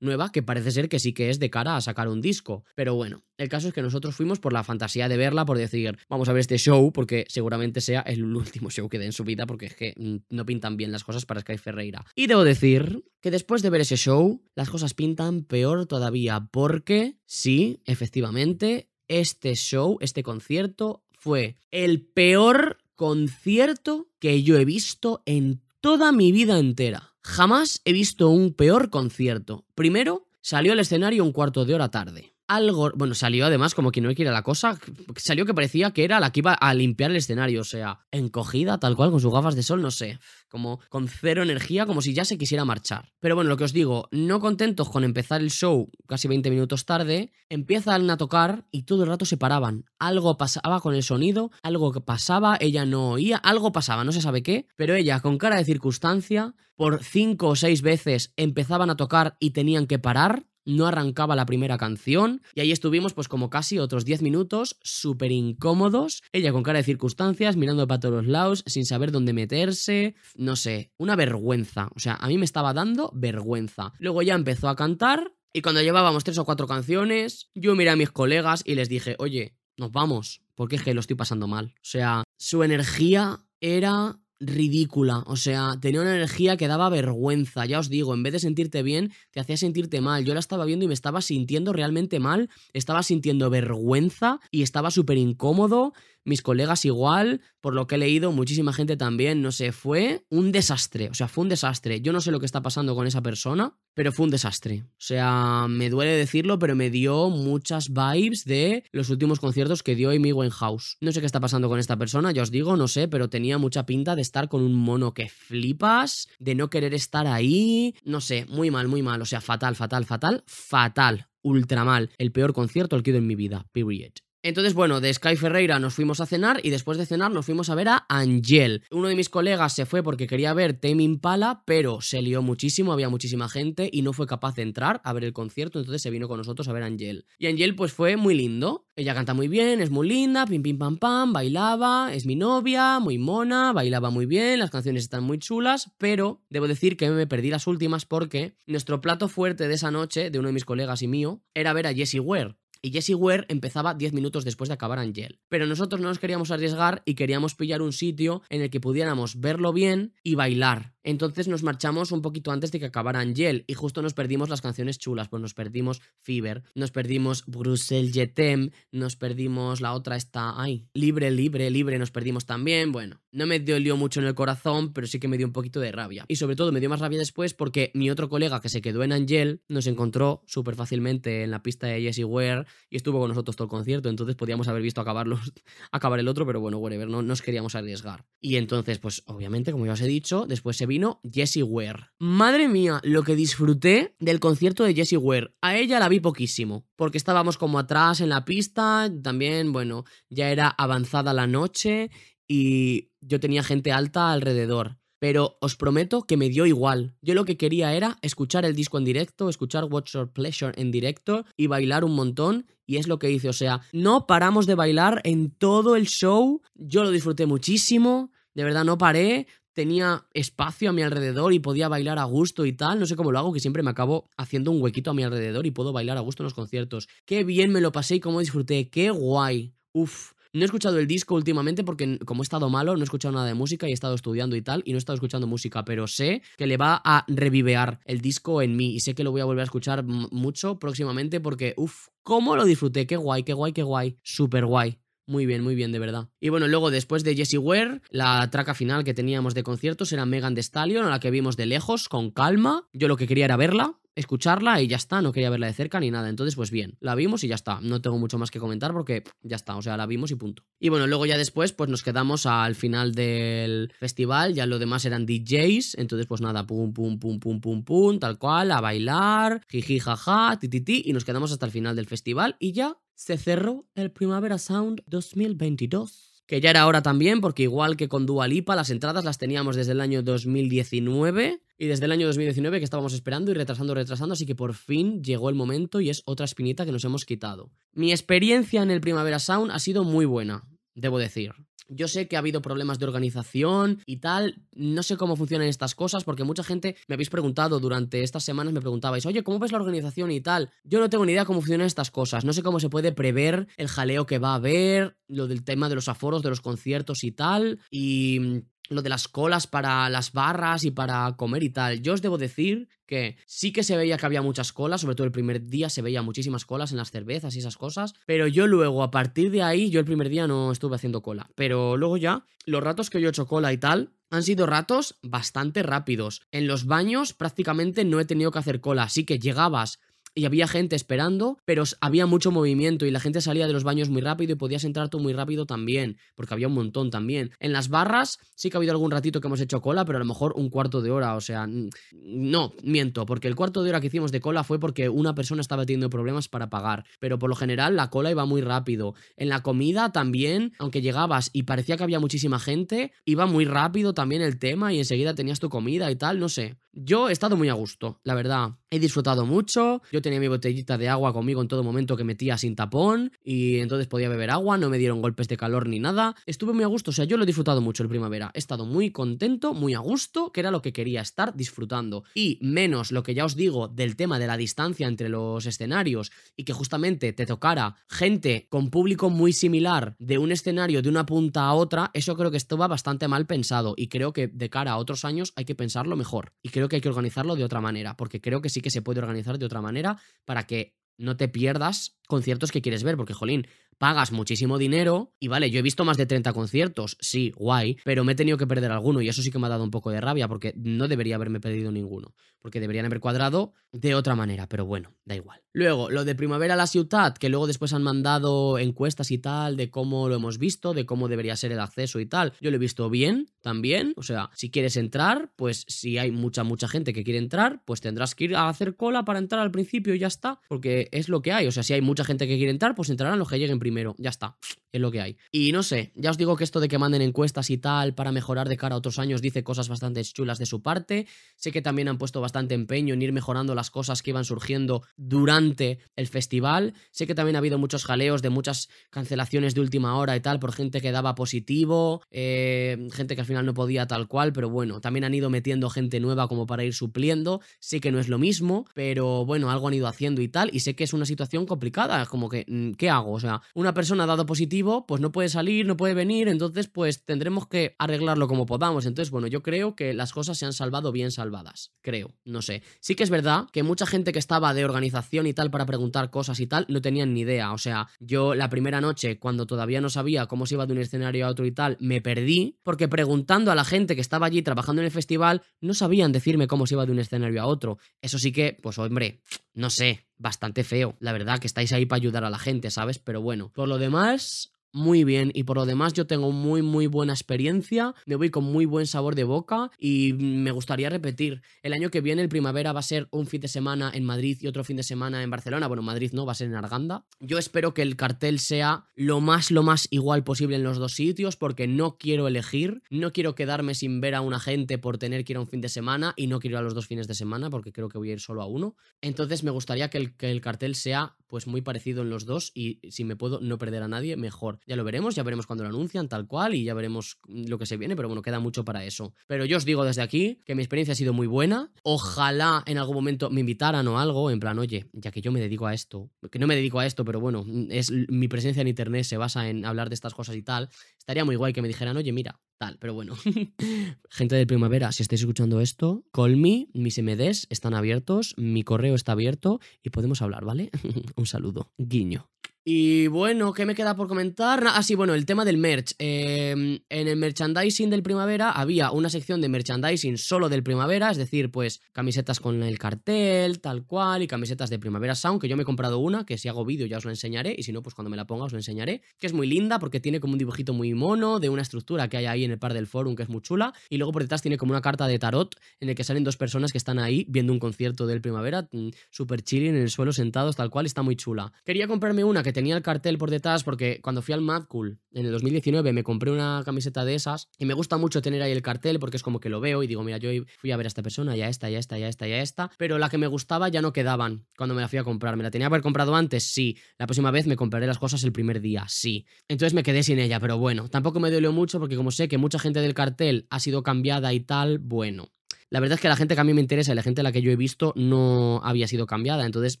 nueva 0.00 0.30
que 0.32 0.42
parece 0.42 0.70
ser 0.70 0.88
que 0.88 0.98
sí 0.98 1.12
que 1.12 1.30
es 1.30 1.38
de 1.38 1.50
cara 1.50 1.76
a 1.76 1.80
sacar 1.80 2.08
un 2.08 2.20
disco. 2.20 2.64
Pero 2.74 2.94
bueno, 2.94 3.22
el 3.36 3.48
caso 3.48 3.68
es 3.68 3.74
que 3.74 3.82
nosotros 3.82 4.14
fuimos 4.14 4.40
por 4.40 4.52
la 4.52 4.64
fantasía 4.64 5.08
de 5.08 5.16
verla, 5.16 5.44
por 5.44 5.58
decir, 5.58 5.98
vamos 6.08 6.28
a 6.28 6.32
ver 6.32 6.40
este 6.40 6.58
show, 6.58 6.92
porque 6.92 7.24
seguramente 7.28 7.80
sea 7.80 8.00
el 8.00 8.24
último 8.36 8.70
show 8.70 8.88
que 8.88 8.98
dé 8.98 9.06
en 9.06 9.12
su 9.12 9.24
vida, 9.24 9.46
porque 9.46 9.66
es 9.66 9.74
que 9.74 9.94
no 10.28 10.46
pintan 10.46 10.76
bien 10.76 10.92
las 10.92 11.04
cosas 11.04 11.26
para 11.26 11.40
Sky 11.40 11.58
Ferreira. 11.58 12.04
Y 12.14 12.26
debo 12.26 12.44
decir 12.44 13.04
que 13.20 13.30
después 13.30 13.62
de 13.62 13.70
ver 13.70 13.80
ese 13.80 13.96
show, 13.96 14.42
las 14.54 14.70
cosas 14.70 14.94
pintan 14.94 15.44
peor 15.44 15.86
todavía, 15.86 16.48
porque 16.50 17.16
sí, 17.26 17.80
efectivamente, 17.84 18.88
este 19.08 19.54
show, 19.54 19.98
este 20.00 20.22
concierto, 20.22 21.04
fue 21.18 21.56
el 21.70 22.02
peor 22.02 22.78
concierto 22.94 24.08
que 24.18 24.42
yo 24.42 24.56
he 24.56 24.64
visto 24.64 25.22
en 25.26 25.62
toda 25.80 26.12
mi 26.12 26.32
vida 26.32 26.58
entera. 26.58 27.07
Jamás 27.22 27.80
he 27.84 27.92
visto 27.92 28.28
un 28.30 28.54
peor 28.54 28.90
concierto. 28.90 29.64
Primero, 29.74 30.26
salió 30.40 30.72
al 30.72 30.80
escenario 30.80 31.24
un 31.24 31.32
cuarto 31.32 31.64
de 31.64 31.74
hora 31.74 31.90
tarde 31.90 32.37
algo. 32.48 32.90
Bueno, 32.94 33.14
salió 33.14 33.46
además 33.46 33.74
como 33.74 33.92
que 33.92 34.00
no 34.00 34.12
quiere 34.14 34.30
la 34.32 34.42
cosa. 34.42 34.78
Salió 35.16 35.46
que 35.46 35.54
parecía 35.54 35.92
que 35.92 36.04
era 36.04 36.18
la 36.18 36.32
que 36.32 36.40
iba 36.40 36.54
a 36.54 36.74
limpiar 36.74 37.10
el 37.10 37.18
escenario. 37.18 37.60
O 37.60 37.64
sea, 37.64 38.00
encogida, 38.10 38.78
tal 38.78 38.96
cual, 38.96 39.10
con 39.10 39.20
sus 39.20 39.32
gafas 39.32 39.54
de 39.54 39.62
sol, 39.62 39.82
no 39.82 39.90
sé. 39.90 40.18
Como 40.48 40.80
con 40.88 41.08
cero 41.08 41.42
energía, 41.42 41.86
como 41.86 42.02
si 42.02 42.14
ya 42.14 42.24
se 42.24 42.38
quisiera 42.38 42.64
marchar. 42.64 43.12
Pero 43.20 43.34
bueno, 43.34 43.50
lo 43.50 43.56
que 43.56 43.64
os 43.64 43.72
digo, 43.72 44.08
no 44.10 44.40
contentos 44.40 44.88
con 44.88 45.04
empezar 45.04 45.40
el 45.40 45.50
show 45.50 45.90
casi 46.06 46.26
20 46.26 46.50
minutos 46.50 46.86
tarde, 46.86 47.32
empiezan 47.48 48.08
a 48.10 48.16
tocar 48.16 48.64
y 48.70 48.82
todo 48.82 49.04
el 49.04 49.10
rato 49.10 49.24
se 49.24 49.36
paraban. 49.36 49.84
Algo 49.98 50.38
pasaba 50.38 50.80
con 50.80 50.94
el 50.94 51.02
sonido, 51.02 51.50
algo 51.62 51.92
que 51.92 52.00
pasaba, 52.00 52.56
ella 52.60 52.86
no 52.86 53.10
oía, 53.10 53.36
algo 53.36 53.72
pasaba, 53.72 54.04
no 54.04 54.12
se 54.12 54.22
sabe 54.22 54.42
qué, 54.42 54.66
pero 54.76 54.94
ella 54.94 55.20
con 55.20 55.36
cara 55.36 55.56
de 55.56 55.64
circunstancia, 55.64 56.54
por 56.78 57.02
cinco 57.02 57.48
o 57.48 57.56
seis 57.56 57.82
veces 57.82 58.32
empezaban 58.36 58.88
a 58.88 58.96
tocar 58.96 59.36
y 59.40 59.50
tenían 59.50 59.86
que 59.86 59.98
parar 59.98 60.46
no 60.68 60.86
arrancaba 60.86 61.34
la 61.34 61.46
primera 61.46 61.78
canción 61.78 62.42
y 62.54 62.60
ahí 62.60 62.72
estuvimos 62.72 63.14
pues 63.14 63.26
como 63.26 63.50
casi 63.50 63.78
otros 63.78 64.04
10 64.04 64.22
minutos 64.22 64.76
súper 64.82 65.32
incómodos, 65.32 66.22
ella 66.32 66.52
con 66.52 66.62
cara 66.62 66.78
de 66.78 66.84
circunstancias, 66.84 67.56
mirando 67.56 67.86
para 67.88 68.00
todos 68.00 68.14
los 68.14 68.26
lados, 68.26 68.62
sin 68.66 68.84
saber 68.84 69.10
dónde 69.10 69.32
meterse, 69.32 70.14
no 70.36 70.56
sé, 70.56 70.92
una 70.98 71.16
vergüenza, 71.16 71.88
o 71.96 72.00
sea, 72.00 72.14
a 72.14 72.28
mí 72.28 72.36
me 72.36 72.44
estaba 72.44 72.74
dando 72.74 73.10
vergüenza. 73.14 73.94
Luego 73.98 74.22
ya 74.22 74.34
empezó 74.34 74.68
a 74.68 74.76
cantar 74.76 75.32
y 75.52 75.62
cuando 75.62 75.80
llevábamos 75.80 76.24
tres 76.24 76.38
o 76.38 76.44
cuatro 76.44 76.66
canciones, 76.66 77.50
yo 77.54 77.74
miré 77.74 77.90
a 77.90 77.96
mis 77.96 78.10
colegas 78.10 78.62
y 78.66 78.74
les 78.74 78.90
dije, 78.90 79.16
oye, 79.18 79.56
nos 79.78 79.90
vamos, 79.90 80.42
porque 80.54 80.76
es 80.76 80.82
que 80.82 80.92
lo 80.92 81.00
estoy 81.00 81.16
pasando 81.16 81.46
mal. 81.46 81.74
O 81.76 81.80
sea, 81.82 82.24
su 82.36 82.62
energía 82.62 83.40
era 83.60 84.20
ridícula. 84.40 85.24
O 85.26 85.36
sea, 85.36 85.76
tenía 85.80 86.00
una 86.00 86.14
energía 86.14 86.56
que 86.56 86.68
daba 86.68 86.88
vergüenza. 86.88 87.66
Ya 87.66 87.78
os 87.78 87.88
digo, 87.88 88.14
en 88.14 88.22
vez 88.22 88.32
de 88.32 88.38
sentirte 88.38 88.82
bien, 88.82 89.12
te 89.30 89.40
hacía 89.40 89.56
sentirte 89.56 90.00
mal. 90.00 90.24
Yo 90.24 90.34
la 90.34 90.40
estaba 90.40 90.64
viendo 90.64 90.84
y 90.84 90.88
me 90.88 90.94
estaba 90.94 91.20
sintiendo 91.20 91.72
realmente 91.72 92.20
mal. 92.20 92.48
Estaba 92.72 93.02
sintiendo 93.02 93.50
vergüenza 93.50 94.40
y 94.50 94.62
estaba 94.62 94.90
súper 94.90 95.18
incómodo 95.18 95.92
mis 96.28 96.42
colegas 96.42 96.84
igual, 96.84 97.40
por 97.60 97.74
lo 97.74 97.86
que 97.86 97.96
he 97.96 97.98
leído, 97.98 98.30
muchísima 98.32 98.72
gente 98.72 98.96
también, 98.96 99.42
no 99.42 99.50
sé, 99.50 99.72
fue 99.72 100.24
un 100.28 100.52
desastre, 100.52 101.08
o 101.08 101.14
sea, 101.14 101.26
fue 101.26 101.42
un 101.42 101.48
desastre. 101.48 102.00
Yo 102.00 102.12
no 102.12 102.20
sé 102.20 102.30
lo 102.30 102.38
que 102.38 102.46
está 102.46 102.62
pasando 102.62 102.94
con 102.94 103.06
esa 103.06 103.22
persona, 103.22 103.76
pero 103.94 104.12
fue 104.12 104.24
un 104.24 104.30
desastre. 104.30 104.84
O 104.90 105.00
sea, 105.00 105.66
me 105.68 105.90
duele 105.90 106.12
decirlo, 106.12 106.58
pero 106.58 106.76
me 106.76 106.90
dio 106.90 107.30
muchas 107.30 107.88
vibes 107.88 108.44
de 108.44 108.84
los 108.92 109.10
últimos 109.10 109.40
conciertos 109.40 109.82
que 109.82 109.94
dio 109.94 110.10
Amy 110.10 110.32
Winehouse. 110.32 110.98
No 111.00 111.12
sé 111.12 111.20
qué 111.20 111.26
está 111.26 111.40
pasando 111.40 111.68
con 111.68 111.78
esta 111.78 111.96
persona, 111.96 112.30
ya 112.30 112.42
os 112.42 112.50
digo, 112.50 112.76
no 112.76 112.88
sé, 112.88 113.08
pero 113.08 113.30
tenía 113.30 113.58
mucha 113.58 113.86
pinta 113.86 114.14
de 114.14 114.22
estar 114.22 114.48
con 114.48 114.62
un 114.62 114.74
mono 114.74 115.14
que 115.14 115.28
flipas, 115.28 116.28
de 116.38 116.54
no 116.54 116.70
querer 116.70 116.94
estar 116.94 117.26
ahí, 117.26 117.94
no 118.04 118.20
sé, 118.20 118.44
muy 118.48 118.70
mal, 118.70 118.86
muy 118.86 119.02
mal, 119.02 119.20
o 119.22 119.26
sea, 119.26 119.40
fatal, 119.40 119.74
fatal, 119.76 120.04
fatal, 120.04 120.44
fatal, 120.46 121.28
ultra 121.42 121.84
mal. 121.84 122.10
El 122.18 122.32
peor 122.32 122.52
concierto 122.52 122.96
al 122.96 123.02
que 123.02 123.10
he 123.10 123.12
ido 123.12 123.18
en 123.18 123.26
mi 123.26 123.34
vida, 123.34 123.66
period. 123.72 124.12
Entonces, 124.48 124.72
bueno, 124.72 125.02
de 125.02 125.12
Sky 125.12 125.36
Ferreira 125.36 125.78
nos 125.78 125.92
fuimos 125.92 126.22
a 126.22 126.26
cenar 126.26 126.60
y 126.62 126.70
después 126.70 126.96
de 126.96 127.04
cenar 127.04 127.30
nos 127.30 127.44
fuimos 127.44 127.68
a 127.68 127.74
ver 127.74 127.90
a 127.90 128.06
Angel. 128.08 128.82
Uno 128.90 129.08
de 129.08 129.14
mis 129.14 129.28
colegas 129.28 129.74
se 129.74 129.84
fue 129.84 130.02
porque 130.02 130.26
quería 130.26 130.54
ver 130.54 130.72
Tame 130.72 131.02
Impala, 131.02 131.64
pero 131.66 132.00
se 132.00 132.22
lió 132.22 132.40
muchísimo, 132.40 132.94
había 132.94 133.10
muchísima 133.10 133.50
gente 133.50 133.90
y 133.92 134.00
no 134.00 134.14
fue 134.14 134.26
capaz 134.26 134.54
de 134.54 134.62
entrar 134.62 135.02
a 135.04 135.12
ver 135.12 135.24
el 135.24 135.34
concierto, 135.34 135.78
entonces 135.78 136.00
se 136.00 136.08
vino 136.08 136.28
con 136.28 136.38
nosotros 136.38 136.66
a 136.66 136.72
ver 136.72 136.82
a 136.82 136.86
Angel. 136.86 137.26
Y 137.38 137.46
Angel 137.46 137.76
pues 137.76 137.92
fue 137.92 138.16
muy 138.16 138.34
lindo. 138.34 138.86
Ella 138.96 139.14
canta 139.14 139.34
muy 139.34 139.48
bien, 139.48 139.82
es 139.82 139.90
muy 139.90 140.08
linda, 140.08 140.46
pim 140.46 140.62
pim 140.62 140.78
pam 140.78 140.96
pam, 140.96 141.34
bailaba, 141.34 142.14
es 142.14 142.24
mi 142.24 142.34
novia, 142.34 143.00
muy 143.00 143.18
mona, 143.18 143.74
bailaba 143.74 144.08
muy 144.08 144.24
bien, 144.24 144.60
las 144.60 144.70
canciones 144.70 145.02
están 145.02 145.24
muy 145.24 145.38
chulas, 145.38 145.92
pero 145.98 146.42
debo 146.48 146.68
decir 146.68 146.96
que 146.96 147.10
me 147.10 147.26
perdí 147.26 147.50
las 147.50 147.66
últimas 147.66 148.06
porque 148.06 148.56
nuestro 148.66 149.02
plato 149.02 149.28
fuerte 149.28 149.68
de 149.68 149.74
esa 149.74 149.90
noche, 149.90 150.30
de 150.30 150.38
uno 150.38 150.48
de 150.48 150.54
mis 150.54 150.64
colegas 150.64 151.02
y 151.02 151.06
mío, 151.06 151.42
era 151.52 151.74
ver 151.74 151.86
a 151.86 151.92
Jessie 151.92 152.18
Ware. 152.18 152.56
Y 152.80 152.90
Jessie 152.90 153.14
Ware 153.14 153.44
empezaba 153.48 153.94
10 153.94 154.12
minutos 154.12 154.44
después 154.44 154.68
de 154.68 154.74
acabar 154.74 154.98
Angel. 154.98 155.40
Pero 155.48 155.66
nosotros 155.66 156.00
no 156.00 156.08
nos 156.08 156.18
queríamos 156.18 156.50
arriesgar 156.50 157.02
y 157.04 157.14
queríamos 157.14 157.54
pillar 157.54 157.82
un 157.82 157.92
sitio 157.92 158.42
en 158.50 158.62
el 158.62 158.70
que 158.70 158.80
pudiéramos 158.80 159.40
verlo 159.40 159.72
bien 159.72 160.14
y 160.22 160.36
bailar. 160.36 160.94
Entonces 161.08 161.48
nos 161.48 161.62
marchamos 161.62 162.12
un 162.12 162.20
poquito 162.20 162.52
antes 162.52 162.70
de 162.70 162.78
que 162.78 162.84
acabara 162.84 163.20
Angel 163.20 163.64
y 163.66 163.72
justo 163.72 164.02
nos 164.02 164.12
perdimos 164.12 164.50
las 164.50 164.60
canciones 164.60 164.98
chulas, 164.98 165.30
pues 165.30 165.40
nos 165.40 165.54
perdimos 165.54 166.02
Fever, 166.20 166.64
nos 166.74 166.90
perdimos 166.90 167.44
Bruxelles 167.46 168.12
Jetem, 168.12 168.72
nos 168.92 169.16
perdimos 169.16 169.80
la 169.80 169.94
otra 169.94 170.16
está, 170.16 170.60
ay, 170.60 170.86
Libre, 170.92 171.30
Libre, 171.30 171.70
Libre, 171.70 171.98
nos 171.98 172.10
perdimos 172.10 172.44
también, 172.44 172.92
bueno, 172.92 173.22
no 173.32 173.46
me 173.46 173.58
dolió 173.58 173.96
mucho 173.96 174.20
en 174.20 174.26
el 174.26 174.34
corazón, 174.34 174.92
pero 174.92 175.06
sí 175.06 175.18
que 175.18 175.28
me 175.28 175.38
dio 175.38 175.46
un 175.46 175.54
poquito 175.54 175.80
de 175.80 175.92
rabia. 175.92 176.26
Y 176.28 176.36
sobre 176.36 176.56
todo 176.56 176.72
me 176.72 176.80
dio 176.80 176.90
más 176.90 177.00
rabia 177.00 177.18
después 177.18 177.54
porque 177.54 177.90
mi 177.94 178.10
otro 178.10 178.28
colega 178.28 178.60
que 178.60 178.68
se 178.68 178.82
quedó 178.82 179.02
en 179.02 179.12
Angel 179.12 179.62
nos 179.66 179.86
encontró 179.86 180.42
súper 180.46 180.74
fácilmente 180.74 181.42
en 181.42 181.50
la 181.50 181.62
pista 181.62 181.86
de 181.86 182.02
Jessie 182.02 182.24
Ware 182.24 182.66
y 182.90 182.96
estuvo 182.98 183.18
con 183.18 183.30
nosotros 183.30 183.56
todo 183.56 183.64
el 183.64 183.70
concierto, 183.70 184.10
entonces 184.10 184.36
podíamos 184.36 184.68
haber 184.68 184.82
visto 184.82 185.00
acabarlos, 185.00 185.54
acabar 185.90 186.20
el 186.20 186.28
otro, 186.28 186.44
pero 186.44 186.60
bueno, 186.60 186.76
whatever, 186.76 187.08
no 187.08 187.22
nos 187.22 187.40
queríamos 187.40 187.74
arriesgar. 187.76 188.26
Y 188.42 188.56
entonces, 188.56 188.98
pues 188.98 189.22
obviamente, 189.24 189.72
como 189.72 189.86
ya 189.86 189.92
os 189.92 190.02
he 190.02 190.06
dicho, 190.06 190.44
después 190.46 190.76
se 190.76 190.84
vino 190.84 190.97
Jessie 191.30 191.62
Ware. 191.62 192.10
Madre 192.18 192.68
mía, 192.68 193.00
lo 193.02 193.22
que 193.22 193.36
disfruté 193.36 194.14
del 194.18 194.40
concierto 194.40 194.84
de 194.84 194.94
Jessie 194.94 195.18
Ware. 195.18 195.54
A 195.60 195.76
ella 195.76 195.98
la 195.98 196.08
vi 196.08 196.20
poquísimo, 196.20 196.86
porque 196.96 197.18
estábamos 197.18 197.58
como 197.58 197.78
atrás 197.78 198.20
en 198.20 198.28
la 198.28 198.44
pista, 198.44 199.10
también, 199.22 199.72
bueno, 199.72 200.04
ya 200.30 200.50
era 200.50 200.68
avanzada 200.68 201.32
la 201.32 201.46
noche 201.46 202.10
y 202.46 203.10
yo 203.20 203.40
tenía 203.40 203.62
gente 203.62 203.92
alta 203.92 204.32
alrededor. 204.32 204.98
Pero 205.20 205.58
os 205.60 205.74
prometo 205.74 206.22
que 206.22 206.36
me 206.36 206.48
dio 206.48 206.64
igual. 206.64 207.16
Yo 207.22 207.34
lo 207.34 207.44
que 207.44 207.56
quería 207.56 207.92
era 207.92 208.18
escuchar 208.22 208.64
el 208.64 208.76
disco 208.76 208.98
en 208.98 209.04
directo, 209.04 209.48
escuchar 209.48 209.84
Watch 209.84 210.12
Your 210.12 210.32
Pleasure 210.32 210.72
en 210.76 210.92
directo 210.92 211.44
y 211.56 211.66
bailar 211.66 212.04
un 212.04 212.14
montón. 212.14 212.66
Y 212.86 212.98
es 212.98 213.08
lo 213.08 213.18
que 213.18 213.30
hice. 213.30 213.48
O 213.48 213.52
sea, 213.52 213.80
no 213.92 214.28
paramos 214.28 214.66
de 214.66 214.76
bailar 214.76 215.20
en 215.24 215.50
todo 215.50 215.96
el 215.96 216.06
show. 216.06 216.62
Yo 216.74 217.02
lo 217.02 217.10
disfruté 217.10 217.46
muchísimo. 217.46 218.30
De 218.54 218.62
verdad, 218.62 218.84
no 218.84 218.96
paré 218.96 219.48
tenía 219.78 220.26
espacio 220.34 220.90
a 220.90 220.92
mi 220.92 221.02
alrededor 221.02 221.52
y 221.52 221.60
podía 221.60 221.86
bailar 221.86 222.18
a 222.18 222.24
gusto 222.24 222.66
y 222.66 222.72
tal. 222.72 222.98
No 222.98 223.06
sé 223.06 223.14
cómo 223.14 223.30
lo 223.30 223.38
hago, 223.38 223.52
que 223.52 223.60
siempre 223.60 223.84
me 223.84 223.90
acabo 223.90 224.28
haciendo 224.36 224.72
un 224.72 224.82
huequito 224.82 225.12
a 225.12 225.14
mi 225.14 225.22
alrededor 225.22 225.66
y 225.66 225.70
puedo 225.70 225.92
bailar 225.92 226.16
a 226.16 226.20
gusto 226.20 226.42
en 226.42 226.46
los 226.46 226.54
conciertos. 226.54 227.08
Qué 227.24 227.44
bien 227.44 227.70
me 227.70 227.80
lo 227.80 227.92
pasé 227.92 228.16
y 228.16 228.20
cómo 228.20 228.40
disfruté, 228.40 228.90
qué 228.90 229.10
guay. 229.10 229.72
Uf, 229.92 230.32
No 230.52 230.62
he 230.62 230.64
escuchado 230.64 230.98
el 230.98 231.06
disco 231.06 231.36
últimamente 231.36 231.84
porque 231.84 232.18
como 232.24 232.42
he 232.42 232.46
estado 232.48 232.68
malo, 232.70 232.94
no 232.94 233.02
he 233.02 233.04
escuchado 233.04 233.34
nada 233.34 233.46
de 233.46 233.54
música 233.54 233.86
y 233.86 233.90
he 233.92 233.94
estado 233.94 234.16
estudiando 234.16 234.56
y 234.56 234.62
tal, 234.62 234.82
y 234.84 234.90
no 234.90 234.96
he 234.96 234.98
estado 234.98 235.14
escuchando 235.14 235.46
música, 235.46 235.84
pero 235.84 236.08
sé 236.08 236.42
que 236.56 236.66
le 236.66 236.76
va 236.76 237.00
a 237.04 237.24
revivear 237.28 238.00
el 238.04 238.20
disco 238.20 238.60
en 238.62 238.74
mí 238.76 238.96
y 238.96 239.00
sé 239.00 239.14
que 239.14 239.22
lo 239.22 239.30
voy 239.30 239.42
a 239.42 239.44
volver 239.44 239.60
a 239.60 239.64
escuchar 239.64 240.02
mucho 240.04 240.80
próximamente 240.80 241.38
porque, 241.38 241.74
uff, 241.76 242.08
cómo 242.24 242.56
lo 242.56 242.64
disfruté, 242.64 243.06
qué 243.06 243.16
guay, 243.16 243.44
qué 243.44 243.52
guay, 243.52 243.72
qué 243.72 243.84
guay, 243.84 244.18
súper 244.24 244.66
guay. 244.66 244.98
Muy 245.28 245.44
bien, 245.44 245.62
muy 245.62 245.74
bien, 245.74 245.92
de 245.92 245.98
verdad. 245.98 246.30
Y 246.40 246.48
bueno, 246.48 246.68
luego 246.68 246.90
después 246.90 247.22
de 247.22 247.36
Jessie 247.36 247.58
Ware, 247.58 248.00
la 248.08 248.48
traca 248.48 248.72
final 248.72 249.04
que 249.04 249.12
teníamos 249.12 249.52
de 249.52 249.62
conciertos 249.62 250.10
era 250.10 250.24
Megan 250.24 250.54
Thee 250.54 250.62
Stallion, 250.62 251.04
a 251.04 251.10
la 251.10 251.20
que 251.20 251.30
vimos 251.30 251.58
de 251.58 251.66
lejos, 251.66 252.08
con 252.08 252.30
calma. 252.30 252.88
Yo 252.94 253.08
lo 253.08 253.18
que 253.18 253.26
quería 253.26 253.44
era 253.44 253.58
verla, 253.58 253.98
escucharla 254.14 254.80
y 254.80 254.88
ya 254.88 254.96
está, 254.96 255.20
no 255.20 255.32
quería 255.32 255.50
verla 255.50 255.66
de 255.66 255.74
cerca 255.74 256.00
ni 256.00 256.10
nada. 256.10 256.30
Entonces, 256.30 256.56
pues 256.56 256.70
bien, 256.70 256.96
la 257.00 257.14
vimos 257.14 257.44
y 257.44 257.48
ya 257.48 257.56
está. 257.56 257.78
No 257.82 258.00
tengo 258.00 258.16
mucho 258.16 258.38
más 258.38 258.50
que 258.50 258.58
comentar 258.58 258.94
porque 258.94 259.22
ya 259.42 259.56
está, 259.56 259.76
o 259.76 259.82
sea, 259.82 259.98
la 259.98 260.06
vimos 260.06 260.30
y 260.30 260.36
punto. 260.36 260.64
Y 260.80 260.88
bueno, 260.88 261.06
luego 261.06 261.26
ya 261.26 261.36
después, 261.36 261.74
pues 261.74 261.90
nos 261.90 262.02
quedamos 262.02 262.46
al 262.46 262.74
final 262.74 263.12
del 263.12 263.92
festival, 263.98 264.54
ya 264.54 264.64
lo 264.64 264.78
demás 264.78 265.04
eran 265.04 265.26
DJs, 265.26 265.98
entonces 265.98 266.26
pues 266.26 266.40
nada, 266.40 266.66
pum, 266.66 266.94
pum, 266.94 267.18
pum, 267.18 267.38
pum, 267.38 267.60
pum, 267.60 267.84
pum, 267.84 268.18
tal 268.18 268.38
cual, 268.38 268.72
a 268.72 268.80
bailar, 268.80 269.60
jiji, 269.68 269.98
jaja, 269.98 270.58
ti, 270.58 270.70
ti, 270.70 270.80
ti, 270.80 271.02
y 271.04 271.12
nos 271.12 271.26
quedamos 271.26 271.52
hasta 271.52 271.66
el 271.66 271.72
final 271.72 271.96
del 271.96 272.06
festival 272.06 272.56
y 272.58 272.72
ya 272.72 272.96
se 273.18 273.36
cerró 273.36 273.84
el 273.96 274.12
Primavera 274.12 274.58
Sound 274.58 275.02
2022 275.06 276.44
que 276.46 276.62
ya 276.62 276.70
era 276.70 276.86
hora 276.86 277.02
también, 277.02 277.42
porque 277.42 277.64
igual 277.64 277.98
que 277.98 278.08
con 278.08 278.24
Dua 278.24 278.48
Lipa, 278.48 278.74
las 278.74 278.88
entradas 278.88 279.22
las 279.22 279.36
teníamos 279.36 279.76
desde 279.76 279.92
el 279.92 280.00
año 280.00 280.22
2019 280.22 281.60
y 281.76 281.86
desde 281.86 282.06
el 282.06 282.12
año 282.12 282.26
2019 282.26 282.78
que 282.78 282.84
estábamos 282.84 283.12
esperando 283.12 283.50
y 283.50 283.54
retrasando, 283.54 283.92
retrasando, 283.92 284.32
así 284.32 284.46
que 284.46 284.54
por 284.54 284.72
fin 284.72 285.22
llegó 285.22 285.50
el 285.50 285.56
momento 285.56 286.00
y 286.00 286.08
es 286.08 286.22
otra 286.24 286.46
espinita 286.46 286.86
que 286.86 286.92
nos 286.92 287.04
hemos 287.04 287.26
quitado. 287.26 287.70
Mi 287.92 288.12
experiencia 288.12 288.82
en 288.82 288.90
el 288.90 289.02
Primavera 289.02 289.40
Sound 289.40 289.72
ha 289.72 289.78
sido 289.78 290.04
muy 290.04 290.24
buena, 290.24 290.66
debo 290.94 291.18
decir. 291.18 291.52
Yo 291.88 292.08
sé 292.08 292.28
que 292.28 292.36
ha 292.36 292.40
habido 292.40 292.62
problemas 292.62 292.98
de 292.98 293.06
organización 293.06 294.02
y 294.06 294.18
tal. 294.18 294.62
No 294.74 295.02
sé 295.02 295.16
cómo 295.16 295.36
funcionan 295.36 295.68
estas 295.68 295.94
cosas 295.94 296.24
porque 296.24 296.44
mucha 296.44 296.62
gente 296.62 296.96
me 297.08 297.14
habéis 297.14 297.30
preguntado 297.30 297.80
durante 297.80 298.22
estas 298.22 298.44
semanas, 298.44 298.72
me 298.72 298.80
preguntabais, 298.80 299.26
oye, 299.26 299.42
¿cómo 299.42 299.58
ves 299.58 299.72
la 299.72 299.78
organización 299.78 300.30
y 300.30 300.40
tal? 300.40 300.70
Yo 300.84 301.00
no 301.00 301.08
tengo 301.08 301.24
ni 301.24 301.32
idea 301.32 301.44
cómo 301.44 301.60
funcionan 301.60 301.86
estas 301.86 302.10
cosas. 302.10 302.44
No 302.44 302.52
sé 302.52 302.62
cómo 302.62 302.80
se 302.80 302.90
puede 302.90 303.12
prever 303.12 303.68
el 303.76 303.88
jaleo 303.88 304.26
que 304.26 304.38
va 304.38 304.52
a 304.52 304.56
haber, 304.56 305.16
lo 305.28 305.46
del 305.46 305.64
tema 305.64 305.88
de 305.88 305.94
los 305.94 306.08
aforos 306.08 306.42
de 306.42 306.50
los 306.50 306.60
conciertos 306.60 307.24
y 307.24 307.32
tal. 307.32 307.80
Y 307.90 308.62
lo 308.88 309.02
de 309.02 309.08
las 309.08 309.28
colas 309.28 309.66
para 309.66 310.08
las 310.08 310.32
barras 310.32 310.84
y 310.84 310.90
para 310.90 311.34
comer 311.36 311.62
y 311.62 311.70
tal. 311.70 312.02
Yo 312.02 312.14
os 312.14 312.22
debo 312.22 312.38
decir 312.38 312.88
que 313.06 313.36
sí 313.46 313.72
que 313.72 313.82
se 313.82 313.96
veía 313.96 314.18
que 314.18 314.26
había 314.26 314.42
muchas 314.42 314.72
colas, 314.72 315.00
sobre 315.00 315.14
todo 315.14 315.24
el 315.24 315.32
primer 315.32 315.66
día 315.66 315.88
se 315.88 316.02
veía 316.02 316.22
muchísimas 316.22 316.64
colas 316.64 316.90
en 316.90 316.98
las 316.98 317.10
cervezas 317.10 317.56
y 317.56 317.58
esas 317.58 317.76
cosas, 317.76 318.14
pero 318.26 318.46
yo 318.46 318.66
luego 318.66 319.02
a 319.02 319.10
partir 319.10 319.50
de 319.50 319.62
ahí, 319.62 319.90
yo 319.90 319.98
el 320.00 320.06
primer 320.06 320.28
día 320.28 320.46
no 320.46 320.70
estuve 320.72 320.96
haciendo 320.96 321.22
cola, 321.22 321.50
pero 321.54 321.96
luego 321.96 322.16
ya, 322.16 322.44
los 322.66 322.82
ratos 322.82 323.08
que 323.08 323.20
yo 323.20 323.28
he 323.28 323.30
hecho 323.30 323.46
cola 323.46 323.72
y 323.72 323.78
tal, 323.78 324.12
han 324.30 324.42
sido 324.42 324.66
ratos 324.66 325.18
bastante 325.22 325.82
rápidos. 325.82 326.42
En 326.50 326.66
los 326.66 326.84
baños 326.84 327.32
prácticamente 327.32 328.04
no 328.04 328.20
he 328.20 328.26
tenido 328.26 328.50
que 328.50 328.58
hacer 328.58 328.80
cola, 328.80 329.04
así 329.04 329.24
que 329.24 329.38
llegabas 329.38 330.00
y 330.34 330.44
había 330.44 330.68
gente 330.68 330.96
esperando, 330.96 331.58
pero 331.64 331.84
había 332.00 332.26
mucho 332.26 332.50
movimiento 332.50 333.06
y 333.06 333.10
la 333.10 333.20
gente 333.20 333.40
salía 333.40 333.66
de 333.66 333.72
los 333.72 333.84
baños 333.84 334.08
muy 334.08 334.20
rápido 334.20 334.52
y 334.52 334.56
podías 334.56 334.84
entrar 334.84 335.08
tú 335.08 335.20
muy 335.20 335.32
rápido 335.32 335.66
también, 335.66 336.18
porque 336.34 336.54
había 336.54 336.68
un 336.68 336.74
montón 336.74 337.10
también. 337.10 337.50
En 337.60 337.72
las 337.72 337.88
barras 337.88 338.38
sí 338.54 338.70
que 338.70 338.76
ha 338.76 338.78
habido 338.78 338.92
algún 338.92 339.10
ratito 339.10 339.40
que 339.40 339.48
hemos 339.48 339.60
hecho 339.60 339.80
cola, 339.80 340.04
pero 340.04 340.16
a 340.16 340.20
lo 340.20 340.24
mejor 340.24 340.52
un 340.56 340.70
cuarto 340.70 341.02
de 341.02 341.10
hora, 341.10 341.34
o 341.34 341.40
sea, 341.40 341.68
no, 342.12 342.74
miento, 342.82 343.26
porque 343.26 343.48
el 343.48 343.56
cuarto 343.56 343.82
de 343.82 343.90
hora 343.90 344.00
que 344.00 344.08
hicimos 344.08 344.32
de 344.32 344.40
cola 344.40 344.64
fue 344.64 344.78
porque 344.78 345.08
una 345.08 345.34
persona 345.34 345.60
estaba 345.60 345.84
teniendo 345.84 346.10
problemas 346.10 346.48
para 346.48 346.70
pagar, 346.70 347.04
pero 347.18 347.38
por 347.38 347.50
lo 347.50 347.56
general 347.56 347.96
la 347.96 348.10
cola 348.10 348.30
iba 348.30 348.44
muy 348.44 348.60
rápido. 348.60 349.14
En 349.36 349.48
la 349.48 349.62
comida 349.62 350.12
también, 350.12 350.72
aunque 350.78 351.02
llegabas 351.02 351.50
y 351.52 351.64
parecía 351.64 351.96
que 351.96 352.04
había 352.04 352.20
muchísima 352.20 352.58
gente, 352.58 353.12
iba 353.24 353.46
muy 353.46 353.64
rápido 353.64 354.14
también 354.14 354.42
el 354.42 354.58
tema 354.58 354.92
y 354.92 354.98
enseguida 354.98 355.34
tenías 355.34 355.60
tu 355.60 355.68
comida 355.68 356.10
y 356.10 356.16
tal, 356.16 356.38
no 356.38 356.48
sé. 356.48 356.76
Yo 356.92 357.28
he 357.28 357.32
estado 357.32 357.56
muy 357.56 357.68
a 357.68 357.74
gusto, 357.74 358.20
la 358.24 358.34
verdad. 358.34 358.70
He 358.90 358.98
disfrutado 358.98 359.44
mucho, 359.44 360.00
yo 360.10 360.22
tenía 360.22 360.40
mi 360.40 360.48
botellita 360.48 360.96
de 360.96 361.10
agua 361.10 361.34
conmigo 361.34 361.60
en 361.60 361.68
todo 361.68 361.84
momento 361.84 362.16
que 362.16 362.24
metía 362.24 362.56
sin 362.56 362.74
tapón 362.74 363.32
y 363.44 363.80
entonces 363.80 364.06
podía 364.06 364.30
beber 364.30 364.50
agua, 364.50 364.78
no 364.78 364.88
me 364.88 364.96
dieron 364.96 365.20
golpes 365.20 365.46
de 365.48 365.58
calor 365.58 365.86
ni 365.86 365.98
nada. 365.98 366.34
Estuve 366.46 366.72
muy 366.72 366.84
a 366.84 366.86
gusto, 366.86 367.10
o 367.10 367.14
sea, 367.14 367.26
yo 367.26 367.36
lo 367.36 367.42
he 367.42 367.46
disfrutado 367.46 367.82
mucho 367.82 368.02
el 368.02 368.08
primavera. 368.08 368.50
He 368.54 368.58
estado 368.58 368.86
muy 368.86 369.10
contento, 369.10 369.74
muy 369.74 369.92
a 369.92 369.98
gusto, 369.98 370.52
que 370.52 370.60
era 370.60 370.70
lo 370.70 370.80
que 370.80 370.94
quería 370.94 371.20
estar 371.20 371.54
disfrutando. 371.54 372.24
Y 372.34 372.58
menos 372.62 373.12
lo 373.12 373.22
que 373.22 373.34
ya 373.34 373.44
os 373.44 373.56
digo 373.56 373.88
del 373.88 374.16
tema 374.16 374.38
de 374.38 374.46
la 374.46 374.56
distancia 374.56 375.06
entre 375.06 375.28
los 375.28 375.66
escenarios 375.66 376.32
y 376.56 376.64
que 376.64 376.72
justamente 376.72 377.34
te 377.34 377.44
tocara 377.44 377.96
gente 378.08 378.68
con 378.70 378.88
público 378.88 379.28
muy 379.28 379.52
similar 379.52 380.16
de 380.18 380.38
un 380.38 380.50
escenario 380.50 381.02
de 381.02 381.10
una 381.10 381.26
punta 381.26 381.64
a 381.64 381.74
otra, 381.74 382.10
eso 382.14 382.36
creo 382.36 382.50
que 382.50 382.56
estaba 382.56 382.88
bastante 382.88 383.28
mal 383.28 383.44
pensado 383.44 383.92
y 383.98 384.08
creo 384.08 384.32
que 384.32 384.48
de 384.48 384.70
cara 384.70 384.92
a 384.92 384.96
otros 384.96 385.26
años 385.26 385.52
hay 385.56 385.66
que 385.66 385.74
pensarlo 385.74 386.16
mejor. 386.16 386.54
Y 386.62 386.70
creo 386.70 386.88
que 386.88 386.96
hay 386.96 387.02
que 387.02 387.10
organizarlo 387.10 387.54
de 387.54 387.64
otra 387.64 387.82
manera, 387.82 388.16
porque 388.16 388.40
creo 388.40 388.62
que 388.62 388.77
sí 388.78 388.82
que 388.82 388.90
se 388.90 389.02
puede 389.02 389.20
organizar 389.20 389.58
de 389.58 389.66
otra 389.66 389.82
manera 389.82 390.18
para 390.44 390.66
que 390.66 390.94
no 391.18 391.36
te 391.36 391.48
pierdas 391.48 392.16
conciertos 392.28 392.70
que 392.70 392.80
quieres 392.80 393.02
ver, 393.02 393.16
porque 393.16 393.34
jolín, 393.34 393.66
pagas 393.98 394.32
muchísimo 394.32 394.78
dinero 394.78 395.34
y 395.38 395.48
vale, 395.48 395.70
yo 395.70 395.80
he 395.80 395.82
visto 395.82 396.04
más 396.04 396.16
de 396.16 396.26
30 396.26 396.52
conciertos, 396.52 397.16
sí, 397.20 397.52
guay, 397.56 397.96
pero 398.04 398.24
me 398.24 398.32
he 398.32 398.36
tenido 398.36 398.56
que 398.56 398.66
perder 398.66 398.92
alguno 398.92 399.20
y 399.20 399.28
eso 399.28 399.42
sí 399.42 399.50
que 399.50 399.58
me 399.58 399.66
ha 399.66 399.70
dado 399.70 399.84
un 399.84 399.90
poco 399.90 400.10
de 400.10 400.20
rabia 400.20 400.48
porque 400.48 400.72
no 400.76 401.08
debería 401.08 401.34
haberme 401.34 401.60
perdido 401.60 401.90
ninguno, 401.92 402.34
porque 402.60 402.80
deberían 402.80 403.06
haber 403.06 403.20
cuadrado 403.20 403.74
de 403.92 404.14
otra 404.14 404.34
manera, 404.34 404.68
pero 404.68 404.84
bueno, 404.84 405.14
da 405.24 405.34
igual. 405.34 405.62
Luego, 405.72 406.10
lo 406.10 406.24
de 406.24 406.34
Primavera 406.34 406.74
a 406.74 406.76
la 406.76 406.86
Ciudad, 406.86 407.36
que 407.36 407.48
luego 407.48 407.66
después 407.66 407.92
han 407.92 408.02
mandado 408.02 408.78
encuestas 408.78 409.30
y 409.30 409.38
tal 409.38 409.76
de 409.76 409.90
cómo 409.90 410.28
lo 410.28 410.36
hemos 410.36 410.58
visto, 410.58 410.94
de 410.94 411.06
cómo 411.06 411.28
debería 411.28 411.56
ser 411.56 411.72
el 411.72 411.80
acceso 411.80 412.20
y 412.20 412.26
tal, 412.26 412.52
yo 412.60 412.70
lo 412.70 412.76
he 412.76 412.80
visto 412.80 413.08
bien 413.10 413.50
también, 413.60 414.12
o 414.16 414.22
sea, 414.22 414.50
si 414.54 414.70
quieres 414.70 414.96
entrar, 414.96 415.52
pues 415.56 415.84
si 415.88 416.18
hay 416.18 416.30
mucha, 416.30 416.64
mucha 416.64 416.88
gente 416.88 417.12
que 417.12 417.24
quiere 417.24 417.38
entrar, 417.38 417.82
pues 417.84 418.00
tendrás 418.00 418.34
que 418.34 418.44
ir 418.44 418.56
a 418.56 418.68
hacer 418.68 418.96
cola 418.96 419.24
para 419.24 419.38
entrar 419.38 419.60
al 419.60 419.70
principio 419.70 420.14
y 420.14 420.18
ya 420.18 420.26
está, 420.26 420.60
porque 420.68 421.08
es 421.12 421.28
lo 421.28 421.42
que 421.42 421.52
hay, 421.52 421.66
o 421.66 421.72
sea, 421.72 421.82
si 421.82 421.94
hay 421.94 422.00
mucha 422.00 422.24
gente 422.24 422.46
que 422.46 422.56
quiere 422.56 422.70
entrar, 422.70 422.94
pues 422.94 423.10
entrarán 423.10 423.38
los 423.38 423.48
que 423.48 423.58
lleguen 423.58 423.78
primero, 423.78 423.87
ya 424.18 424.30
está, 424.30 424.56
es 424.92 425.00
lo 425.00 425.10
que 425.10 425.20
hay. 425.20 425.36
Y 425.52 425.72
no 425.72 425.82
sé, 425.82 426.12
ya 426.14 426.30
os 426.30 426.38
digo 426.38 426.56
que 426.56 426.64
esto 426.64 426.80
de 426.80 426.88
que 426.88 426.98
manden 426.98 427.22
encuestas 427.22 427.70
y 427.70 427.78
tal 427.78 428.14
para 428.14 428.32
mejorar 428.32 428.68
de 428.68 428.76
cara 428.76 428.94
a 428.94 428.98
otros 428.98 429.18
años 429.18 429.42
dice 429.42 429.62
cosas 429.62 429.88
bastante 429.88 430.22
chulas 430.24 430.58
de 430.58 430.66
su 430.66 430.82
parte, 430.82 431.26
sé 431.56 431.72
que 431.72 431.82
también 431.82 432.08
han 432.08 432.18
puesto 432.18 432.40
bastante 432.40 432.74
empeño 432.74 433.14
en 433.14 433.22
ir 433.22 433.32
mejorando 433.32 433.74
las 433.74 433.90
cosas 433.90 434.22
que 434.22 434.30
iban 434.30 434.44
surgiendo 434.44 435.02
durante 435.16 435.98
el 436.16 436.26
festival, 436.26 436.94
sé 437.10 437.26
que 437.26 437.34
también 437.34 437.56
ha 437.56 437.58
habido 437.58 437.78
muchos 437.78 438.04
jaleos 438.04 438.42
de 438.42 438.50
muchas 438.50 438.88
cancelaciones 439.10 439.74
de 439.74 439.80
última 439.80 440.16
hora 440.16 440.36
y 440.36 440.40
tal 440.40 440.58
por 440.58 440.72
gente 440.72 441.00
que 441.00 441.12
daba 441.12 441.34
positivo, 441.34 442.22
eh, 442.30 443.08
gente 443.12 443.34
que 443.34 443.42
al 443.42 443.46
final 443.46 443.66
no 443.66 443.74
podía 443.74 444.06
tal 444.06 444.28
cual, 444.28 444.52
pero 444.52 444.70
bueno, 444.70 445.00
también 445.00 445.24
han 445.24 445.34
ido 445.34 445.50
metiendo 445.50 445.90
gente 445.90 446.20
nueva 446.20 446.48
como 446.48 446.66
para 446.66 446.84
ir 446.84 446.94
supliendo, 446.94 447.60
sé 447.80 448.00
que 448.00 448.12
no 448.12 448.18
es 448.18 448.28
lo 448.28 448.38
mismo, 448.38 448.86
pero 448.94 449.44
bueno, 449.44 449.70
algo 449.70 449.88
han 449.88 449.94
ido 449.94 450.06
haciendo 450.06 450.42
y 450.42 450.48
tal, 450.48 450.70
y 450.72 450.80
sé 450.80 450.94
que 450.94 451.04
es 451.04 451.12
una 451.12 451.26
situación 451.26 451.66
complicada, 451.66 452.24
como 452.26 452.48
que, 452.48 452.64
mm, 452.66 452.92
¿qué 452.92 453.10
hago? 453.10 453.32
O 453.32 453.40
sea, 453.40 453.62
una 453.78 453.94
persona 453.94 454.26
dado 454.26 454.44
positivo, 454.44 455.06
pues 455.06 455.20
no 455.20 455.30
puede 455.30 455.48
salir, 455.48 455.86
no 455.86 455.96
puede 455.96 456.12
venir, 456.12 456.48
entonces 456.48 456.88
pues 456.88 457.24
tendremos 457.24 457.68
que 457.68 457.94
arreglarlo 458.00 458.48
como 458.48 458.66
podamos. 458.66 459.06
Entonces, 459.06 459.30
bueno, 459.30 459.46
yo 459.46 459.62
creo 459.62 459.94
que 459.94 460.12
las 460.14 460.32
cosas 460.32 460.58
se 460.58 460.66
han 460.66 460.72
salvado 460.72 461.12
bien 461.12 461.30
salvadas, 461.30 461.92
creo, 462.00 462.34
no 462.44 462.60
sé. 462.60 462.82
Sí 462.98 463.14
que 463.14 463.22
es 463.22 463.30
verdad 463.30 463.66
que 463.72 463.84
mucha 463.84 464.04
gente 464.04 464.32
que 464.32 464.40
estaba 464.40 464.74
de 464.74 464.84
organización 464.84 465.46
y 465.46 465.54
tal 465.54 465.70
para 465.70 465.86
preguntar 465.86 466.28
cosas 466.30 466.58
y 466.58 466.66
tal 466.66 466.86
no 466.88 467.00
tenían 467.00 467.32
ni 467.34 467.42
idea. 467.42 467.72
O 467.72 467.78
sea, 467.78 468.08
yo 468.18 468.56
la 468.56 468.68
primera 468.68 469.00
noche, 469.00 469.38
cuando 469.38 469.64
todavía 469.64 470.00
no 470.00 470.10
sabía 470.10 470.46
cómo 470.46 470.66
se 470.66 470.74
iba 470.74 470.86
de 470.86 470.94
un 470.94 470.98
escenario 470.98 471.46
a 471.46 471.50
otro 471.50 471.64
y 471.64 471.70
tal, 471.70 471.96
me 472.00 472.20
perdí 472.20 472.80
porque 472.82 473.06
preguntando 473.06 473.70
a 473.70 473.76
la 473.76 473.84
gente 473.84 474.16
que 474.16 474.20
estaba 474.20 474.46
allí 474.46 474.62
trabajando 474.62 475.02
en 475.02 475.06
el 475.06 475.12
festival, 475.12 475.62
no 475.80 475.94
sabían 475.94 476.32
decirme 476.32 476.66
cómo 476.66 476.88
se 476.88 476.94
iba 476.96 477.06
de 477.06 477.12
un 477.12 477.20
escenario 477.20 477.62
a 477.62 477.66
otro. 477.66 477.98
Eso 478.20 478.40
sí 478.40 478.50
que, 478.50 478.76
pues 478.82 478.98
hombre, 478.98 479.40
no 479.72 479.88
sé, 479.88 480.27
bastante 480.38 480.84
feo. 480.84 481.16
La 481.20 481.32
verdad 481.32 481.58
que 481.58 481.66
estáis 481.66 481.92
ahí 481.92 482.06
para 482.06 482.18
ayudar 482.18 482.44
a 482.44 482.50
la 482.50 482.58
gente, 482.58 482.90
¿sabes? 482.90 483.18
Pero 483.18 483.40
bueno, 483.40 483.70
por 483.74 483.88
lo 483.88 483.98
demás, 483.98 484.72
muy 484.92 485.24
bien 485.24 485.52
y 485.54 485.64
por 485.64 485.76
lo 485.76 485.86
demás 485.86 486.12
yo 486.12 486.26
tengo 486.26 486.52
muy 486.52 486.82
muy 486.82 487.06
buena 487.06 487.32
experiencia, 487.32 488.14
me 488.26 488.36
voy 488.36 488.50
con 488.50 488.64
muy 488.64 488.86
buen 488.86 489.06
sabor 489.06 489.34
de 489.34 489.44
boca 489.44 489.90
y 489.98 490.32
me 490.32 490.70
gustaría 490.70 491.10
repetir. 491.10 491.62
El 491.82 491.92
año 491.92 492.10
que 492.10 492.20
viene, 492.20 492.42
el 492.42 492.48
primavera, 492.48 492.92
va 492.92 493.00
a 493.00 493.02
ser 493.02 493.28
un 493.30 493.46
fin 493.46 493.60
de 493.60 493.68
semana 493.68 494.10
en 494.14 494.24
Madrid 494.24 494.58
y 494.60 494.66
otro 494.66 494.84
fin 494.84 494.96
de 494.96 495.02
semana 495.02 495.42
en 495.42 495.50
Barcelona. 495.50 495.86
Bueno, 495.88 496.02
Madrid 496.02 496.30
no, 496.32 496.46
va 496.46 496.52
a 496.52 496.54
ser 496.54 496.68
en 496.68 496.74
Arganda. 496.74 497.24
Yo 497.40 497.58
espero 497.58 497.94
que 497.94 498.02
el 498.02 498.16
cartel 498.16 498.58
sea 498.58 499.04
lo 499.14 499.40
más 499.40 499.70
lo 499.70 499.82
más 499.82 500.08
igual 500.10 500.44
posible 500.44 500.76
en 500.76 500.84
los 500.84 500.98
dos 500.98 501.14
sitios 501.14 501.56
porque 501.56 501.86
no 501.86 502.16
quiero 502.16 502.48
elegir, 502.48 503.02
no 503.10 503.32
quiero 503.32 503.54
quedarme 503.54 503.94
sin 503.94 504.20
ver 504.20 504.34
a 504.34 504.40
una 504.40 504.60
gente 504.60 504.98
por 504.98 505.18
tener 505.18 505.44
que 505.44 505.52
ir 505.52 505.56
a 505.58 505.60
un 505.60 505.68
fin 505.68 505.80
de 505.80 505.88
semana 505.88 506.34
y 506.36 506.46
no 506.46 506.60
quiero 506.60 506.76
ir 506.76 506.80
a 506.80 506.82
los 506.82 506.94
dos 506.94 507.06
fines 507.06 507.28
de 507.28 507.34
semana 507.34 507.70
porque 507.70 507.92
creo 507.92 508.08
que 508.08 508.18
voy 508.18 508.30
a 508.30 508.34
ir 508.34 508.40
solo 508.40 508.62
a 508.62 508.66
uno. 508.66 508.96
Entonces 509.20 509.62
me 509.64 509.70
gustaría 509.70 510.10
que 510.10 510.18
el, 510.18 510.36
que 510.36 510.50
el 510.50 510.60
cartel 510.60 510.94
sea 510.94 511.36
pues 511.48 511.66
muy 511.66 511.80
parecido 511.80 512.22
en 512.22 512.30
los 512.30 512.44
dos 512.44 512.72
y 512.74 513.00
si 513.10 513.24
me 513.24 513.36
puedo 513.36 513.60
no 513.60 513.78
perder 513.78 514.02
a 514.02 514.08
nadie, 514.08 514.36
mejor. 514.36 514.77
Ya 514.86 514.96
lo 514.96 515.04
veremos, 515.04 515.34
ya 515.34 515.42
veremos 515.42 515.66
cuando 515.66 515.84
lo 515.84 515.90
anuncian, 515.90 516.28
tal 516.28 516.46
cual, 516.46 516.74
y 516.74 516.84
ya 516.84 516.94
veremos 516.94 517.38
lo 517.46 517.78
que 517.78 517.86
se 517.86 517.96
viene, 517.96 518.16
pero 518.16 518.28
bueno, 518.28 518.42
queda 518.42 518.60
mucho 518.60 518.84
para 518.84 519.04
eso. 519.04 519.34
Pero 519.46 519.64
yo 519.64 519.76
os 519.76 519.84
digo 519.84 520.04
desde 520.04 520.22
aquí 520.22 520.60
que 520.64 520.74
mi 520.74 520.82
experiencia 520.82 521.12
ha 521.12 521.16
sido 521.16 521.32
muy 521.32 521.46
buena. 521.46 521.90
Ojalá 522.02 522.82
en 522.86 522.98
algún 522.98 523.14
momento 523.14 523.50
me 523.50 523.60
invitaran 523.60 524.06
o 524.08 524.18
algo, 524.18 524.50
en 524.50 524.60
plan, 524.60 524.78
oye, 524.78 525.08
ya 525.12 525.30
que 525.30 525.40
yo 525.40 525.52
me 525.52 525.60
dedico 525.60 525.86
a 525.86 525.94
esto, 525.94 526.30
que 526.50 526.58
no 526.58 526.66
me 526.66 526.76
dedico 526.76 526.98
a 527.00 527.06
esto, 527.06 527.24
pero 527.24 527.40
bueno, 527.40 527.64
es 527.90 528.10
mi 528.10 528.48
presencia 528.48 528.80
en 528.80 528.88
internet 528.88 529.24
se 529.24 529.36
basa 529.36 529.68
en 529.68 529.84
hablar 529.84 530.08
de 530.08 530.14
estas 530.14 530.34
cosas 530.34 530.56
y 530.56 530.62
tal, 530.62 530.88
estaría 531.18 531.44
muy 531.44 531.56
guay 531.56 531.72
que 531.72 531.82
me 531.82 531.88
dijeran, 531.88 532.16
oye, 532.16 532.32
mira, 532.32 532.60
tal, 532.78 532.96
pero 532.98 533.14
bueno. 533.14 533.34
Gente 534.30 534.56
de 534.56 534.66
primavera, 534.66 535.12
si 535.12 535.22
estáis 535.22 535.40
escuchando 535.40 535.80
esto, 535.80 536.24
call 536.32 536.56
me, 536.56 536.88
mis 536.94 537.18
MDs 537.18 537.66
están 537.70 537.94
abiertos, 537.94 538.54
mi 538.56 538.84
correo 538.84 539.14
está 539.14 539.32
abierto 539.32 539.80
y 540.02 540.10
podemos 540.10 540.42
hablar, 540.42 540.64
¿vale? 540.64 540.90
Un 541.36 541.46
saludo. 541.46 541.92
Guiño. 541.98 542.48
Y 542.90 543.26
bueno, 543.26 543.74
¿qué 543.74 543.84
me 543.84 543.94
queda 543.94 544.16
por 544.16 544.28
comentar? 544.28 544.82
Ah, 544.86 545.02
sí, 545.02 545.14
bueno, 545.14 545.34
el 545.34 545.44
tema 545.44 545.66
del 545.66 545.76
merch. 545.76 546.14
Em, 546.18 546.98
en 547.10 547.28
el 547.28 547.36
merchandising 547.36 548.08
del 548.08 548.22
primavera 548.22 548.70
había 548.70 549.12
una 549.12 549.28
sección 549.28 549.60
de 549.60 549.68
merchandising 549.68 550.38
solo 550.38 550.70
del 550.70 550.82
primavera, 550.82 551.30
es 551.30 551.36
decir, 551.36 551.70
pues 551.70 552.00
camisetas 552.12 552.60
con 552.60 552.82
el 552.82 552.98
cartel, 552.98 553.80
tal 553.80 554.06
cual, 554.06 554.42
y 554.42 554.46
camisetas 554.46 554.88
de 554.88 554.98
primavera 554.98 555.34
sound, 555.34 555.60
que 555.60 555.68
yo 555.68 555.76
me 555.76 555.82
he 555.82 555.84
comprado 555.84 556.18
una, 556.18 556.46
que 556.46 556.56
si 556.56 556.68
hago 556.68 556.86
vídeo 556.86 557.06
ya 557.06 557.18
os 557.18 557.26
lo 557.26 557.30
enseñaré, 557.30 557.74
y 557.76 557.82
si 557.82 557.92
no, 557.92 558.02
pues 558.02 558.14
cuando 558.14 558.30
me 558.30 558.38
la 558.38 558.46
ponga 558.46 558.64
os 558.64 558.72
lo 558.72 558.78
enseñaré, 558.78 559.20
que 559.38 559.46
es 559.46 559.52
muy 559.52 559.66
linda 559.66 559.98
porque 559.98 560.18
tiene 560.18 560.40
como 560.40 560.54
un 560.54 560.58
dibujito 560.58 560.94
muy 560.94 561.12
mono 561.12 561.60
de 561.60 561.68
una 561.68 561.82
estructura 561.82 562.30
que 562.30 562.38
hay 562.38 562.46
ahí 562.46 562.64
en 562.64 562.70
el 562.70 562.78
par 562.78 562.94
del 562.94 563.06
forum, 563.06 563.36
que 563.36 563.42
es 563.42 563.50
muy 563.50 563.60
chula, 563.60 563.92
y 564.08 564.16
luego 564.16 564.32
por 564.32 564.40
detrás 564.40 564.62
tiene 564.62 564.78
como 564.78 564.92
una 564.92 565.02
carta 565.02 565.26
de 565.26 565.38
tarot 565.38 565.74
en 566.00 566.08
el 566.08 566.14
que 566.14 566.24
salen 566.24 566.42
dos 566.42 566.56
personas 566.56 566.92
que 566.92 566.96
están 566.96 567.18
ahí 567.18 567.44
viendo 567.50 567.70
un 567.70 567.80
concierto 567.80 568.26
del 568.26 568.40
primavera, 568.40 568.88
mm, 568.90 569.10
súper 569.28 569.60
chilling 569.60 569.94
en 569.94 570.00
el 570.00 570.08
suelo 570.08 570.32
sentados, 570.32 570.74
tal 570.76 570.88
cual, 570.88 571.04
está 571.04 571.20
muy 571.20 571.36
chula. 571.36 571.70
Quería 571.84 572.08
comprarme 572.08 572.44
una 572.44 572.62
que 572.62 572.77
tenía 572.78 572.94
el 572.94 573.02
cartel 573.02 573.38
por 573.38 573.50
detrás 573.50 573.82
porque 573.82 574.20
cuando 574.22 574.40
fui 574.40 574.54
al 574.54 574.60
Mad 574.60 574.84
Cool 574.84 575.18
en 575.32 575.46
el 575.46 575.50
2019 575.50 576.12
me 576.12 576.22
compré 576.22 576.52
una 576.52 576.82
camiseta 576.84 577.24
de 577.24 577.34
esas 577.34 577.68
y 577.76 577.86
me 577.86 577.92
gusta 577.92 578.18
mucho 578.18 578.40
tener 578.40 578.62
ahí 578.62 578.70
el 578.70 578.82
cartel 578.82 579.18
porque 579.18 579.36
es 579.36 579.42
como 579.42 579.58
que 579.58 579.68
lo 579.68 579.80
veo 579.80 580.04
y 580.04 580.06
digo, 580.06 580.22
mira, 580.22 580.38
yo 580.38 580.50
fui 580.78 580.92
a 580.92 580.96
ver 580.96 581.06
a 581.06 581.08
esta 581.08 581.20
persona, 581.20 581.56
ya 581.56 581.68
esta, 581.68 581.90
ya 581.90 581.98
esta, 581.98 582.18
ya 582.18 582.28
esta, 582.28 582.46
ya 582.46 582.60
esta, 582.60 582.88
pero 582.96 583.18
la 583.18 583.30
que 583.30 583.36
me 583.36 583.48
gustaba 583.48 583.88
ya 583.88 584.00
no 584.00 584.12
quedaban 584.12 584.68
cuando 584.76 584.94
me 584.94 585.00
la 585.00 585.08
fui 585.08 585.18
a 585.18 585.24
comprar. 585.24 585.56
¿Me 585.56 585.64
la 585.64 585.72
tenía 585.72 585.86
que 585.86 585.94
haber 585.94 586.02
comprado 586.02 586.36
antes? 586.36 586.70
Sí. 586.72 586.96
La 587.18 587.26
próxima 587.26 587.50
vez 587.50 587.66
me 587.66 587.74
compraré 587.74 588.06
las 588.06 588.20
cosas 588.20 588.44
el 588.44 588.52
primer 588.52 588.80
día, 588.80 589.06
sí. 589.08 589.44
Entonces 589.66 589.92
me 589.92 590.04
quedé 590.04 590.22
sin 590.22 590.38
ella, 590.38 590.60
pero 590.60 590.78
bueno, 590.78 591.08
tampoco 591.08 591.40
me 591.40 591.50
dolió 591.50 591.72
mucho 591.72 591.98
porque 591.98 592.14
como 592.14 592.30
sé 592.30 592.46
que 592.46 592.58
mucha 592.58 592.78
gente 592.78 593.00
del 593.00 593.14
cartel 593.14 593.66
ha 593.70 593.80
sido 593.80 594.04
cambiada 594.04 594.52
y 594.52 594.60
tal, 594.60 594.98
bueno. 595.00 595.50
La 595.90 596.00
verdad 596.00 596.16
es 596.16 596.20
que 596.20 596.28
la 596.28 596.36
gente 596.36 596.54
que 596.54 596.60
a 596.60 596.64
mí 596.64 596.74
me 596.74 596.80
interesa 596.80 597.12
y 597.12 597.14
la 597.14 597.22
gente 597.22 597.40
a 597.40 597.44
la 597.44 597.52
que 597.52 597.62
yo 597.62 597.70
he 597.70 597.76
visto 597.76 598.12
no 598.14 598.80
había 598.84 599.08
sido 599.08 599.26
cambiada, 599.26 599.64
entonces 599.64 600.00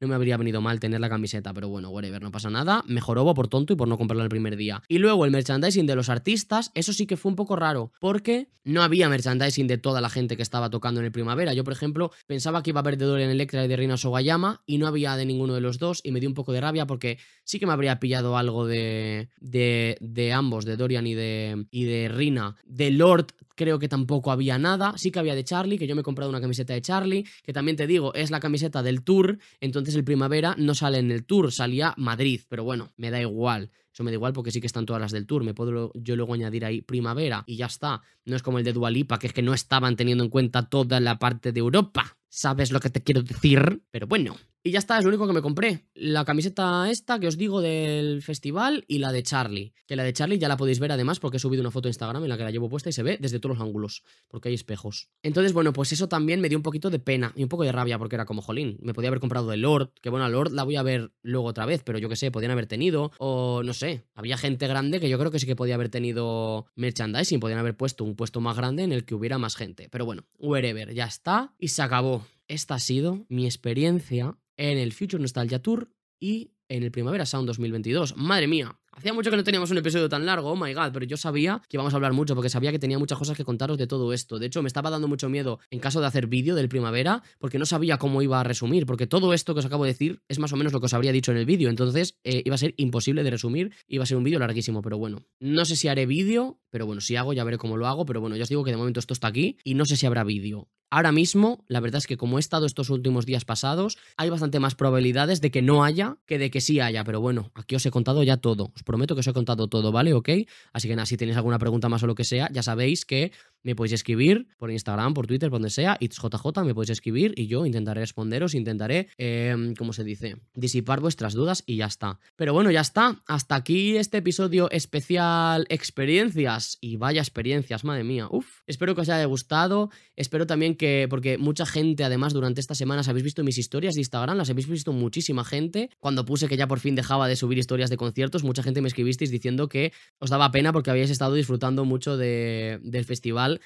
no 0.00 0.08
me 0.08 0.14
habría 0.14 0.36
venido 0.36 0.60
mal 0.60 0.80
tener 0.80 1.00
la 1.00 1.08
camiseta, 1.08 1.54
pero 1.54 1.68
bueno, 1.68 1.90
whatever, 1.90 2.20
no 2.22 2.32
pasa 2.32 2.50
nada. 2.50 2.82
Mejoró 2.86 3.32
por 3.34 3.48
tonto 3.48 3.72
y 3.72 3.76
por 3.76 3.88
no 3.88 3.96
comprarla 3.96 4.24
el 4.24 4.30
primer 4.30 4.56
día. 4.56 4.82
Y 4.88 4.98
luego 4.98 5.24
el 5.24 5.30
merchandising 5.30 5.86
de 5.86 5.94
los 5.94 6.08
artistas, 6.08 6.72
eso 6.74 6.92
sí 6.92 7.06
que 7.06 7.16
fue 7.16 7.30
un 7.30 7.36
poco 7.36 7.54
raro, 7.56 7.92
porque 8.00 8.48
no 8.64 8.82
había 8.82 9.08
merchandising 9.08 9.66
de 9.66 9.78
toda 9.78 10.00
la 10.00 10.08
gente 10.08 10.36
que 10.36 10.42
estaba 10.42 10.70
tocando 10.70 11.00
en 11.00 11.06
el 11.06 11.12
primavera. 11.12 11.52
Yo, 11.54 11.64
por 11.64 11.72
ejemplo, 11.72 12.10
pensaba 12.26 12.62
que 12.62 12.70
iba 12.70 12.80
a 12.80 12.82
haber 12.82 12.96
de 12.96 13.06
Dorian 13.06 13.30
Electra 13.30 13.64
y 13.64 13.68
de 13.68 13.76
Rina 13.76 13.96
Sogayama 13.96 14.62
y 14.66 14.78
no 14.78 14.86
había 14.86 15.16
de 15.16 15.26
ninguno 15.26 15.54
de 15.54 15.60
los 15.60 15.78
dos 15.78 16.00
y 16.02 16.12
me 16.12 16.20
dio 16.20 16.28
un 16.28 16.34
poco 16.34 16.52
de 16.52 16.60
rabia 16.60 16.86
porque 16.86 17.18
sí 17.44 17.58
que 17.58 17.66
me 17.66 17.72
habría 17.72 17.98
pillado 18.00 18.36
algo 18.36 18.66
de, 18.66 19.28
de, 19.40 19.96
de 20.00 20.32
ambos, 20.32 20.64
de 20.64 20.76
Dorian 20.76 21.06
y 21.06 21.14
de, 21.14 21.66
y 21.70 21.84
de 21.84 22.08
Rina. 22.08 22.56
De 22.64 22.90
Lord 22.90 23.26
creo 23.56 23.78
que 23.78 23.88
tampoco 23.88 24.30
había 24.30 24.58
nada, 24.58 24.94
sí 24.96 25.10
que 25.10 25.18
había 25.18 25.34
de 25.34 25.44
Charlie, 25.44 25.78
que 25.78 25.86
yo 25.86 25.94
me 25.94 26.00
he 26.00 26.04
comprado 26.04 26.30
una 26.30 26.40
camiseta 26.40 26.72
de 26.72 26.82
Charlie, 26.82 27.26
que 27.42 27.52
también 27.52 27.76
te 27.76 27.86
digo, 27.86 28.14
es 28.14 28.30
la 28.30 28.40
camiseta 28.40 28.82
del 28.82 29.02
Tour, 29.02 29.38
entonces 29.60 29.94
el 29.94 30.04
primavera 30.04 30.54
no 30.58 30.74
sale 30.74 30.98
en 30.98 31.10
el 31.10 31.24
Tour, 31.24 31.52
salía 31.52 31.94
Madrid, 31.96 32.40
pero 32.48 32.64
bueno, 32.64 32.92
me 32.96 33.10
da 33.10 33.20
igual. 33.20 33.70
Eso 33.92 34.04
me 34.04 34.10
da 34.10 34.14
igual 34.14 34.32
porque 34.32 34.50
sí 34.50 34.60
que 34.60 34.66
están 34.66 34.86
todas 34.86 35.02
las 35.02 35.12
del 35.12 35.26
tour. 35.26 35.44
Me 35.44 35.52
puedo 35.52 35.92
yo 35.94 36.16
luego 36.16 36.32
añadir 36.32 36.64
ahí 36.64 36.80
primavera 36.80 37.44
y 37.46 37.56
ya 37.56 37.66
está. 37.66 38.00
No 38.24 38.36
es 38.36 38.42
como 38.42 38.58
el 38.58 38.64
de 38.64 38.72
Dualipa, 38.72 39.18
que 39.18 39.26
es 39.26 39.32
que 39.32 39.42
no 39.42 39.52
estaban 39.52 39.96
teniendo 39.96 40.24
en 40.24 40.30
cuenta 40.30 40.68
toda 40.68 40.98
la 40.98 41.18
parte 41.18 41.52
de 41.52 41.60
Europa. 41.60 42.16
¿Sabes 42.28 42.72
lo 42.72 42.80
que 42.80 42.88
te 42.88 43.02
quiero 43.02 43.22
decir? 43.22 43.82
Pero 43.90 44.06
bueno. 44.06 44.36
Y 44.64 44.70
ya 44.70 44.78
está, 44.78 44.96
es 44.96 45.04
lo 45.04 45.08
único 45.08 45.26
que 45.26 45.32
me 45.32 45.42
compré. 45.42 45.88
La 45.92 46.24
camiseta 46.24 46.88
esta 46.88 47.18
que 47.18 47.26
os 47.26 47.36
digo 47.36 47.60
del 47.60 48.22
festival 48.22 48.84
y 48.86 48.98
la 48.98 49.10
de 49.10 49.24
Charlie. 49.24 49.74
Que 49.88 49.96
la 49.96 50.04
de 50.04 50.12
Charlie 50.12 50.38
ya 50.38 50.46
la 50.46 50.56
podéis 50.56 50.78
ver 50.78 50.92
además 50.92 51.18
porque 51.18 51.38
he 51.38 51.40
subido 51.40 51.62
una 51.62 51.72
foto 51.72 51.88
a 51.88 51.90
Instagram 51.90 52.22
en 52.22 52.28
la 52.28 52.36
que 52.36 52.44
la 52.44 52.52
llevo 52.52 52.68
puesta 52.68 52.88
y 52.88 52.92
se 52.92 53.02
ve 53.02 53.18
desde 53.20 53.40
todos 53.40 53.56
los 53.56 53.66
ángulos. 53.66 54.04
Porque 54.28 54.50
hay 54.50 54.54
espejos. 54.54 55.08
Entonces, 55.24 55.52
bueno, 55.52 55.72
pues 55.72 55.90
eso 55.90 56.08
también 56.08 56.40
me 56.40 56.48
dio 56.48 56.56
un 56.56 56.62
poquito 56.62 56.90
de 56.90 57.00
pena 57.00 57.32
y 57.34 57.42
un 57.42 57.48
poco 57.48 57.64
de 57.64 57.72
rabia 57.72 57.98
porque 57.98 58.14
era 58.14 58.24
como, 58.24 58.40
jolín, 58.40 58.78
me 58.80 58.94
podía 58.94 59.08
haber 59.08 59.18
comprado 59.18 59.48
de 59.48 59.56
Lord. 59.56 59.94
Que 60.00 60.10
bueno, 60.10 60.26
a 60.26 60.28
Lord 60.28 60.52
la 60.52 60.62
voy 60.62 60.76
a 60.76 60.84
ver 60.84 61.10
luego 61.22 61.48
otra 61.48 61.66
vez, 61.66 61.82
pero 61.82 61.98
yo 61.98 62.08
qué 62.08 62.14
sé, 62.14 62.30
podían 62.30 62.52
haber 62.52 62.66
tenido. 62.66 63.10
O 63.18 63.64
no 63.64 63.74
sé, 63.74 64.04
había 64.14 64.36
gente 64.36 64.68
grande 64.68 65.00
que 65.00 65.08
yo 65.08 65.18
creo 65.18 65.32
que 65.32 65.40
sí 65.40 65.46
que 65.46 65.56
podía 65.56 65.74
haber 65.74 65.88
tenido 65.88 66.66
merchandising. 66.76 67.40
Podían 67.40 67.58
haber 67.58 67.76
puesto 67.76 68.04
un 68.04 68.14
puesto 68.14 68.40
más 68.40 68.56
grande 68.56 68.84
en 68.84 68.92
el 68.92 69.04
que 69.04 69.16
hubiera 69.16 69.38
más 69.38 69.56
gente. 69.56 69.88
Pero 69.90 70.04
bueno, 70.04 70.22
wherever, 70.38 70.94
ya 70.94 71.06
está 71.06 71.52
y 71.58 71.68
se 71.68 71.82
acabó. 71.82 72.24
Esta 72.48 72.74
ha 72.74 72.80
sido 72.80 73.24
mi 73.28 73.46
experiencia 73.46 74.36
en 74.62 74.78
el 74.78 74.92
Future 74.92 75.20
Nostalgia 75.20 75.60
Tour 75.60 75.90
y 76.20 76.52
en 76.68 76.84
el 76.84 76.92
Primavera 76.92 77.26
Sound 77.26 77.48
2022. 77.48 78.16
Madre 78.16 78.46
mía, 78.46 78.78
hacía 78.92 79.12
mucho 79.12 79.28
que 79.28 79.36
no 79.36 79.42
teníamos 79.42 79.72
un 79.72 79.78
episodio 79.78 80.08
tan 80.08 80.24
largo, 80.24 80.52
oh 80.52 80.56
my 80.56 80.72
god, 80.72 80.92
pero 80.92 81.04
yo 81.04 81.16
sabía 81.16 81.60
que 81.68 81.76
íbamos 81.76 81.92
a 81.92 81.96
hablar 81.96 82.12
mucho 82.12 82.36
porque 82.36 82.48
sabía 82.48 82.70
que 82.70 82.78
tenía 82.78 82.96
muchas 82.96 83.18
cosas 83.18 83.36
que 83.36 83.44
contaros 83.44 83.76
de 83.76 83.88
todo 83.88 84.12
esto. 84.12 84.38
De 84.38 84.46
hecho, 84.46 84.62
me 84.62 84.68
estaba 84.68 84.88
dando 84.88 85.08
mucho 85.08 85.28
miedo 85.28 85.58
en 85.70 85.80
caso 85.80 86.00
de 86.00 86.06
hacer 86.06 86.28
vídeo 86.28 86.54
del 86.54 86.68
Primavera 86.68 87.24
porque 87.40 87.58
no 87.58 87.66
sabía 87.66 87.98
cómo 87.98 88.22
iba 88.22 88.38
a 88.38 88.44
resumir, 88.44 88.86
porque 88.86 89.08
todo 89.08 89.34
esto 89.34 89.52
que 89.52 89.58
os 89.58 89.66
acabo 89.66 89.82
de 89.82 89.90
decir 89.90 90.22
es 90.28 90.38
más 90.38 90.52
o 90.52 90.56
menos 90.56 90.72
lo 90.72 90.78
que 90.78 90.86
os 90.86 90.94
habría 90.94 91.10
dicho 91.10 91.32
en 91.32 91.38
el 91.38 91.44
vídeo, 91.44 91.68
entonces 91.68 92.20
eh, 92.22 92.42
iba 92.44 92.54
a 92.54 92.58
ser 92.58 92.74
imposible 92.76 93.24
de 93.24 93.30
resumir, 93.30 93.74
iba 93.88 94.04
a 94.04 94.06
ser 94.06 94.16
un 94.16 94.22
vídeo 94.22 94.38
larguísimo, 94.38 94.80
pero 94.80 94.96
bueno, 94.96 95.26
no 95.40 95.64
sé 95.64 95.74
si 95.74 95.88
haré 95.88 96.06
vídeo, 96.06 96.60
pero 96.70 96.86
bueno, 96.86 97.00
si 97.00 97.16
hago 97.16 97.32
ya 97.32 97.42
veré 97.42 97.58
cómo 97.58 97.76
lo 97.76 97.88
hago, 97.88 98.06
pero 98.06 98.20
bueno, 98.20 98.36
ya 98.36 98.44
os 98.44 98.48
digo 98.48 98.62
que 98.62 98.70
de 98.70 98.76
momento 98.76 99.00
esto 99.00 99.12
está 99.12 99.26
aquí 99.26 99.58
y 99.64 99.74
no 99.74 99.86
sé 99.86 99.96
si 99.96 100.06
habrá 100.06 100.22
vídeo. 100.22 100.68
Ahora 100.94 101.10
mismo, 101.10 101.64
la 101.68 101.80
verdad 101.80 102.00
es 102.00 102.06
que 102.06 102.18
como 102.18 102.36
he 102.36 102.40
estado 102.40 102.66
estos 102.66 102.90
últimos 102.90 103.24
días 103.24 103.46
pasados, 103.46 103.96
hay 104.18 104.28
bastante 104.28 104.60
más 104.60 104.74
probabilidades 104.74 105.40
de 105.40 105.50
que 105.50 105.62
no 105.62 105.84
haya 105.84 106.18
que 106.26 106.36
de 106.36 106.50
que 106.50 106.60
sí 106.60 106.80
haya. 106.80 107.02
Pero 107.02 107.18
bueno, 107.18 107.50
aquí 107.54 107.74
os 107.74 107.86
he 107.86 107.90
contado 107.90 108.22
ya 108.22 108.36
todo. 108.36 108.72
Os 108.76 108.82
prometo 108.82 109.14
que 109.14 109.20
os 109.20 109.26
he 109.26 109.32
contado 109.32 109.68
todo, 109.68 109.90
¿vale? 109.90 110.12
¿Ok? 110.12 110.28
Así 110.74 110.88
que 110.88 110.94
nada, 110.94 111.06
si 111.06 111.16
tenéis 111.16 111.38
alguna 111.38 111.58
pregunta 111.58 111.88
más 111.88 112.02
o 112.02 112.06
lo 112.06 112.14
que 112.14 112.24
sea, 112.24 112.50
ya 112.52 112.62
sabéis 112.62 113.06
que 113.06 113.32
me 113.62 113.74
podéis 113.74 113.94
escribir 113.94 114.46
por 114.56 114.70
Instagram, 114.70 115.14
por 115.14 115.26
Twitter, 115.26 115.50
por 115.50 115.58
donde 115.58 115.70
sea, 115.70 115.98
JJ, 116.00 116.64
me 116.64 116.74
podéis 116.74 116.90
escribir 116.90 117.34
y 117.36 117.46
yo 117.46 117.66
intentaré 117.66 118.00
responderos, 118.00 118.54
intentaré, 118.54 119.08
eh, 119.18 119.74
¿cómo 119.78 119.92
se 119.92 120.04
dice? 120.04 120.36
Disipar 120.54 121.00
vuestras 121.00 121.34
dudas 121.34 121.62
y 121.66 121.76
ya 121.76 121.86
está. 121.86 122.18
Pero 122.36 122.52
bueno, 122.52 122.70
ya 122.70 122.80
está. 122.80 123.22
Hasta 123.26 123.54
aquí 123.54 123.96
este 123.96 124.18
episodio 124.18 124.70
especial 124.70 125.66
experiencias. 125.68 126.78
Y 126.80 126.96
vaya 126.96 127.20
experiencias, 127.20 127.84
madre 127.84 128.04
mía. 128.04 128.28
Uf. 128.30 128.60
Espero 128.66 128.94
que 128.94 129.02
os 129.02 129.08
haya 129.08 129.24
gustado. 129.24 129.90
Espero 130.16 130.46
también 130.46 130.76
que, 130.76 131.06
porque 131.08 131.38
mucha 131.38 131.66
gente, 131.66 132.04
además, 132.04 132.32
durante 132.32 132.60
estas 132.60 132.78
semanas 132.78 133.08
habéis 133.08 133.24
visto 133.24 133.44
mis 133.44 133.58
historias 133.58 133.94
de 133.94 134.00
Instagram, 134.00 134.36
las 134.36 134.50
habéis 134.50 134.68
visto 134.68 134.92
muchísima 134.92 135.44
gente. 135.44 135.90
Cuando 135.98 136.24
puse 136.24 136.48
que 136.48 136.56
ya 136.56 136.66
por 136.66 136.80
fin 136.80 136.94
dejaba 136.94 137.28
de 137.28 137.36
subir 137.36 137.58
historias 137.58 137.90
de 137.90 137.96
conciertos, 137.96 138.44
mucha 138.44 138.62
gente 138.62 138.80
me 138.80 138.88
escribisteis 138.88 139.30
diciendo 139.30 139.68
que 139.68 139.92
os 140.18 140.30
daba 140.30 140.50
pena 140.50 140.72
porque 140.72 140.90
habíais 140.90 141.10
estado 141.10 141.34
disfrutando 141.34 141.84
mucho 141.84 142.16
de, 142.16 142.80
del 142.82 143.04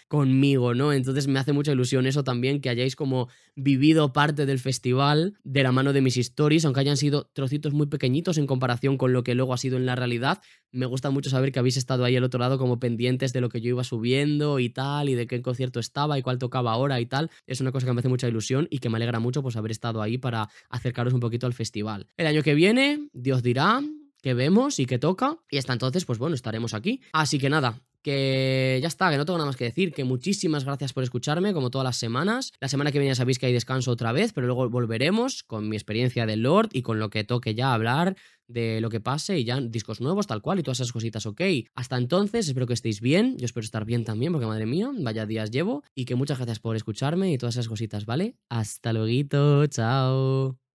conmigo, 0.08 0.74
¿no? 0.74 0.92
Entonces 0.92 1.26
me 1.28 1.38
hace 1.38 1.52
mucha 1.52 1.72
ilusión 1.72 2.06
eso 2.06 2.24
también, 2.24 2.60
que 2.60 2.68
hayáis 2.68 2.96
como 2.96 3.28
vivido 3.54 4.12
parte 4.12 4.46
del 4.46 4.58
festival 4.58 5.34
de 5.44 5.62
la 5.62 5.72
mano 5.72 5.92
de 5.92 6.00
mis 6.00 6.16
stories, 6.16 6.64
aunque 6.64 6.80
hayan 6.80 6.96
sido 6.96 7.30
trocitos 7.32 7.72
muy 7.72 7.86
pequeñitos 7.86 8.38
en 8.38 8.46
comparación 8.46 8.98
con 8.98 9.12
lo 9.12 9.24
que 9.24 9.34
luego 9.34 9.54
ha 9.54 9.58
sido 9.58 9.76
en 9.76 9.86
la 9.86 9.94
realidad. 9.94 10.40
Me 10.72 10.86
gusta 10.86 11.10
mucho 11.10 11.30
saber 11.30 11.52
que 11.52 11.58
habéis 11.58 11.76
estado 11.76 12.04
ahí 12.04 12.16
al 12.16 12.24
otro 12.24 12.40
lado 12.40 12.58
como 12.58 12.78
pendientes 12.78 13.32
de 13.32 13.40
lo 13.40 13.48
que 13.48 13.60
yo 13.60 13.70
iba 13.70 13.84
subiendo 13.84 14.58
y 14.58 14.68
tal, 14.68 15.08
y 15.08 15.14
de 15.14 15.26
qué 15.26 15.40
concierto 15.42 15.80
estaba 15.80 16.18
y 16.18 16.22
cuál 16.22 16.38
tocaba 16.38 16.72
ahora 16.72 17.00
y 17.00 17.06
tal. 17.06 17.30
Es 17.46 17.60
una 17.60 17.72
cosa 17.72 17.86
que 17.86 17.92
me 17.92 18.00
hace 18.00 18.08
mucha 18.08 18.28
ilusión 18.28 18.68
y 18.70 18.78
que 18.78 18.90
me 18.90 18.96
alegra 18.96 19.20
mucho 19.20 19.42
pues 19.42 19.56
haber 19.56 19.70
estado 19.70 20.02
ahí 20.02 20.18
para 20.18 20.48
acercaros 20.68 21.14
un 21.14 21.20
poquito 21.20 21.46
al 21.46 21.54
festival. 21.54 22.06
El 22.16 22.26
año 22.26 22.42
que 22.42 22.54
viene, 22.54 23.08
Dios 23.12 23.42
dirá, 23.42 23.82
que 24.22 24.34
vemos 24.34 24.80
y 24.80 24.86
que 24.86 24.98
toca. 24.98 25.38
Y 25.50 25.58
hasta 25.58 25.72
entonces, 25.72 26.04
pues 26.04 26.18
bueno, 26.18 26.34
estaremos 26.34 26.74
aquí. 26.74 27.00
Así 27.12 27.38
que 27.38 27.48
nada, 27.48 27.80
que 28.06 28.78
ya 28.80 28.86
está, 28.86 29.10
que 29.10 29.16
no 29.16 29.24
tengo 29.24 29.36
nada 29.36 29.48
más 29.48 29.56
que 29.56 29.64
decir, 29.64 29.92
que 29.92 30.04
muchísimas 30.04 30.64
gracias 30.64 30.92
por 30.92 31.02
escucharme, 31.02 31.52
como 31.52 31.70
todas 31.70 31.84
las 31.84 31.96
semanas. 31.96 32.52
La 32.60 32.68
semana 32.68 32.92
que 32.92 33.00
viene 33.00 33.10
ya 33.10 33.16
sabéis 33.16 33.40
que 33.40 33.46
hay 33.46 33.52
descanso 33.52 33.90
otra 33.90 34.12
vez, 34.12 34.32
pero 34.32 34.46
luego 34.46 34.70
volveremos 34.70 35.42
con 35.42 35.68
mi 35.68 35.74
experiencia 35.74 36.24
de 36.24 36.36
Lord 36.36 36.68
y 36.72 36.82
con 36.82 37.00
lo 37.00 37.10
que 37.10 37.24
toque 37.24 37.56
ya 37.56 37.74
hablar 37.74 38.14
de 38.46 38.80
lo 38.80 38.90
que 38.90 39.00
pase 39.00 39.40
y 39.40 39.44
ya 39.44 39.60
discos 39.60 40.00
nuevos, 40.00 40.28
tal 40.28 40.40
cual, 40.40 40.60
y 40.60 40.62
todas 40.62 40.78
esas 40.78 40.92
cositas, 40.92 41.26
ok. 41.26 41.40
Hasta 41.74 41.96
entonces, 41.96 42.46
espero 42.46 42.68
que 42.68 42.74
estéis 42.74 43.00
bien, 43.00 43.36
yo 43.38 43.44
espero 43.44 43.64
estar 43.64 43.84
bien 43.84 44.04
también, 44.04 44.30
porque 44.30 44.46
madre 44.46 44.66
mía, 44.66 44.88
vaya 45.00 45.26
días 45.26 45.50
llevo, 45.50 45.82
y 45.92 46.04
que 46.04 46.14
muchas 46.14 46.38
gracias 46.38 46.60
por 46.60 46.76
escucharme 46.76 47.32
y 47.32 47.38
todas 47.38 47.56
esas 47.56 47.66
cositas, 47.66 48.06
¿vale? 48.06 48.36
Hasta 48.48 48.92
luego, 48.92 49.66
chao. 49.66 50.65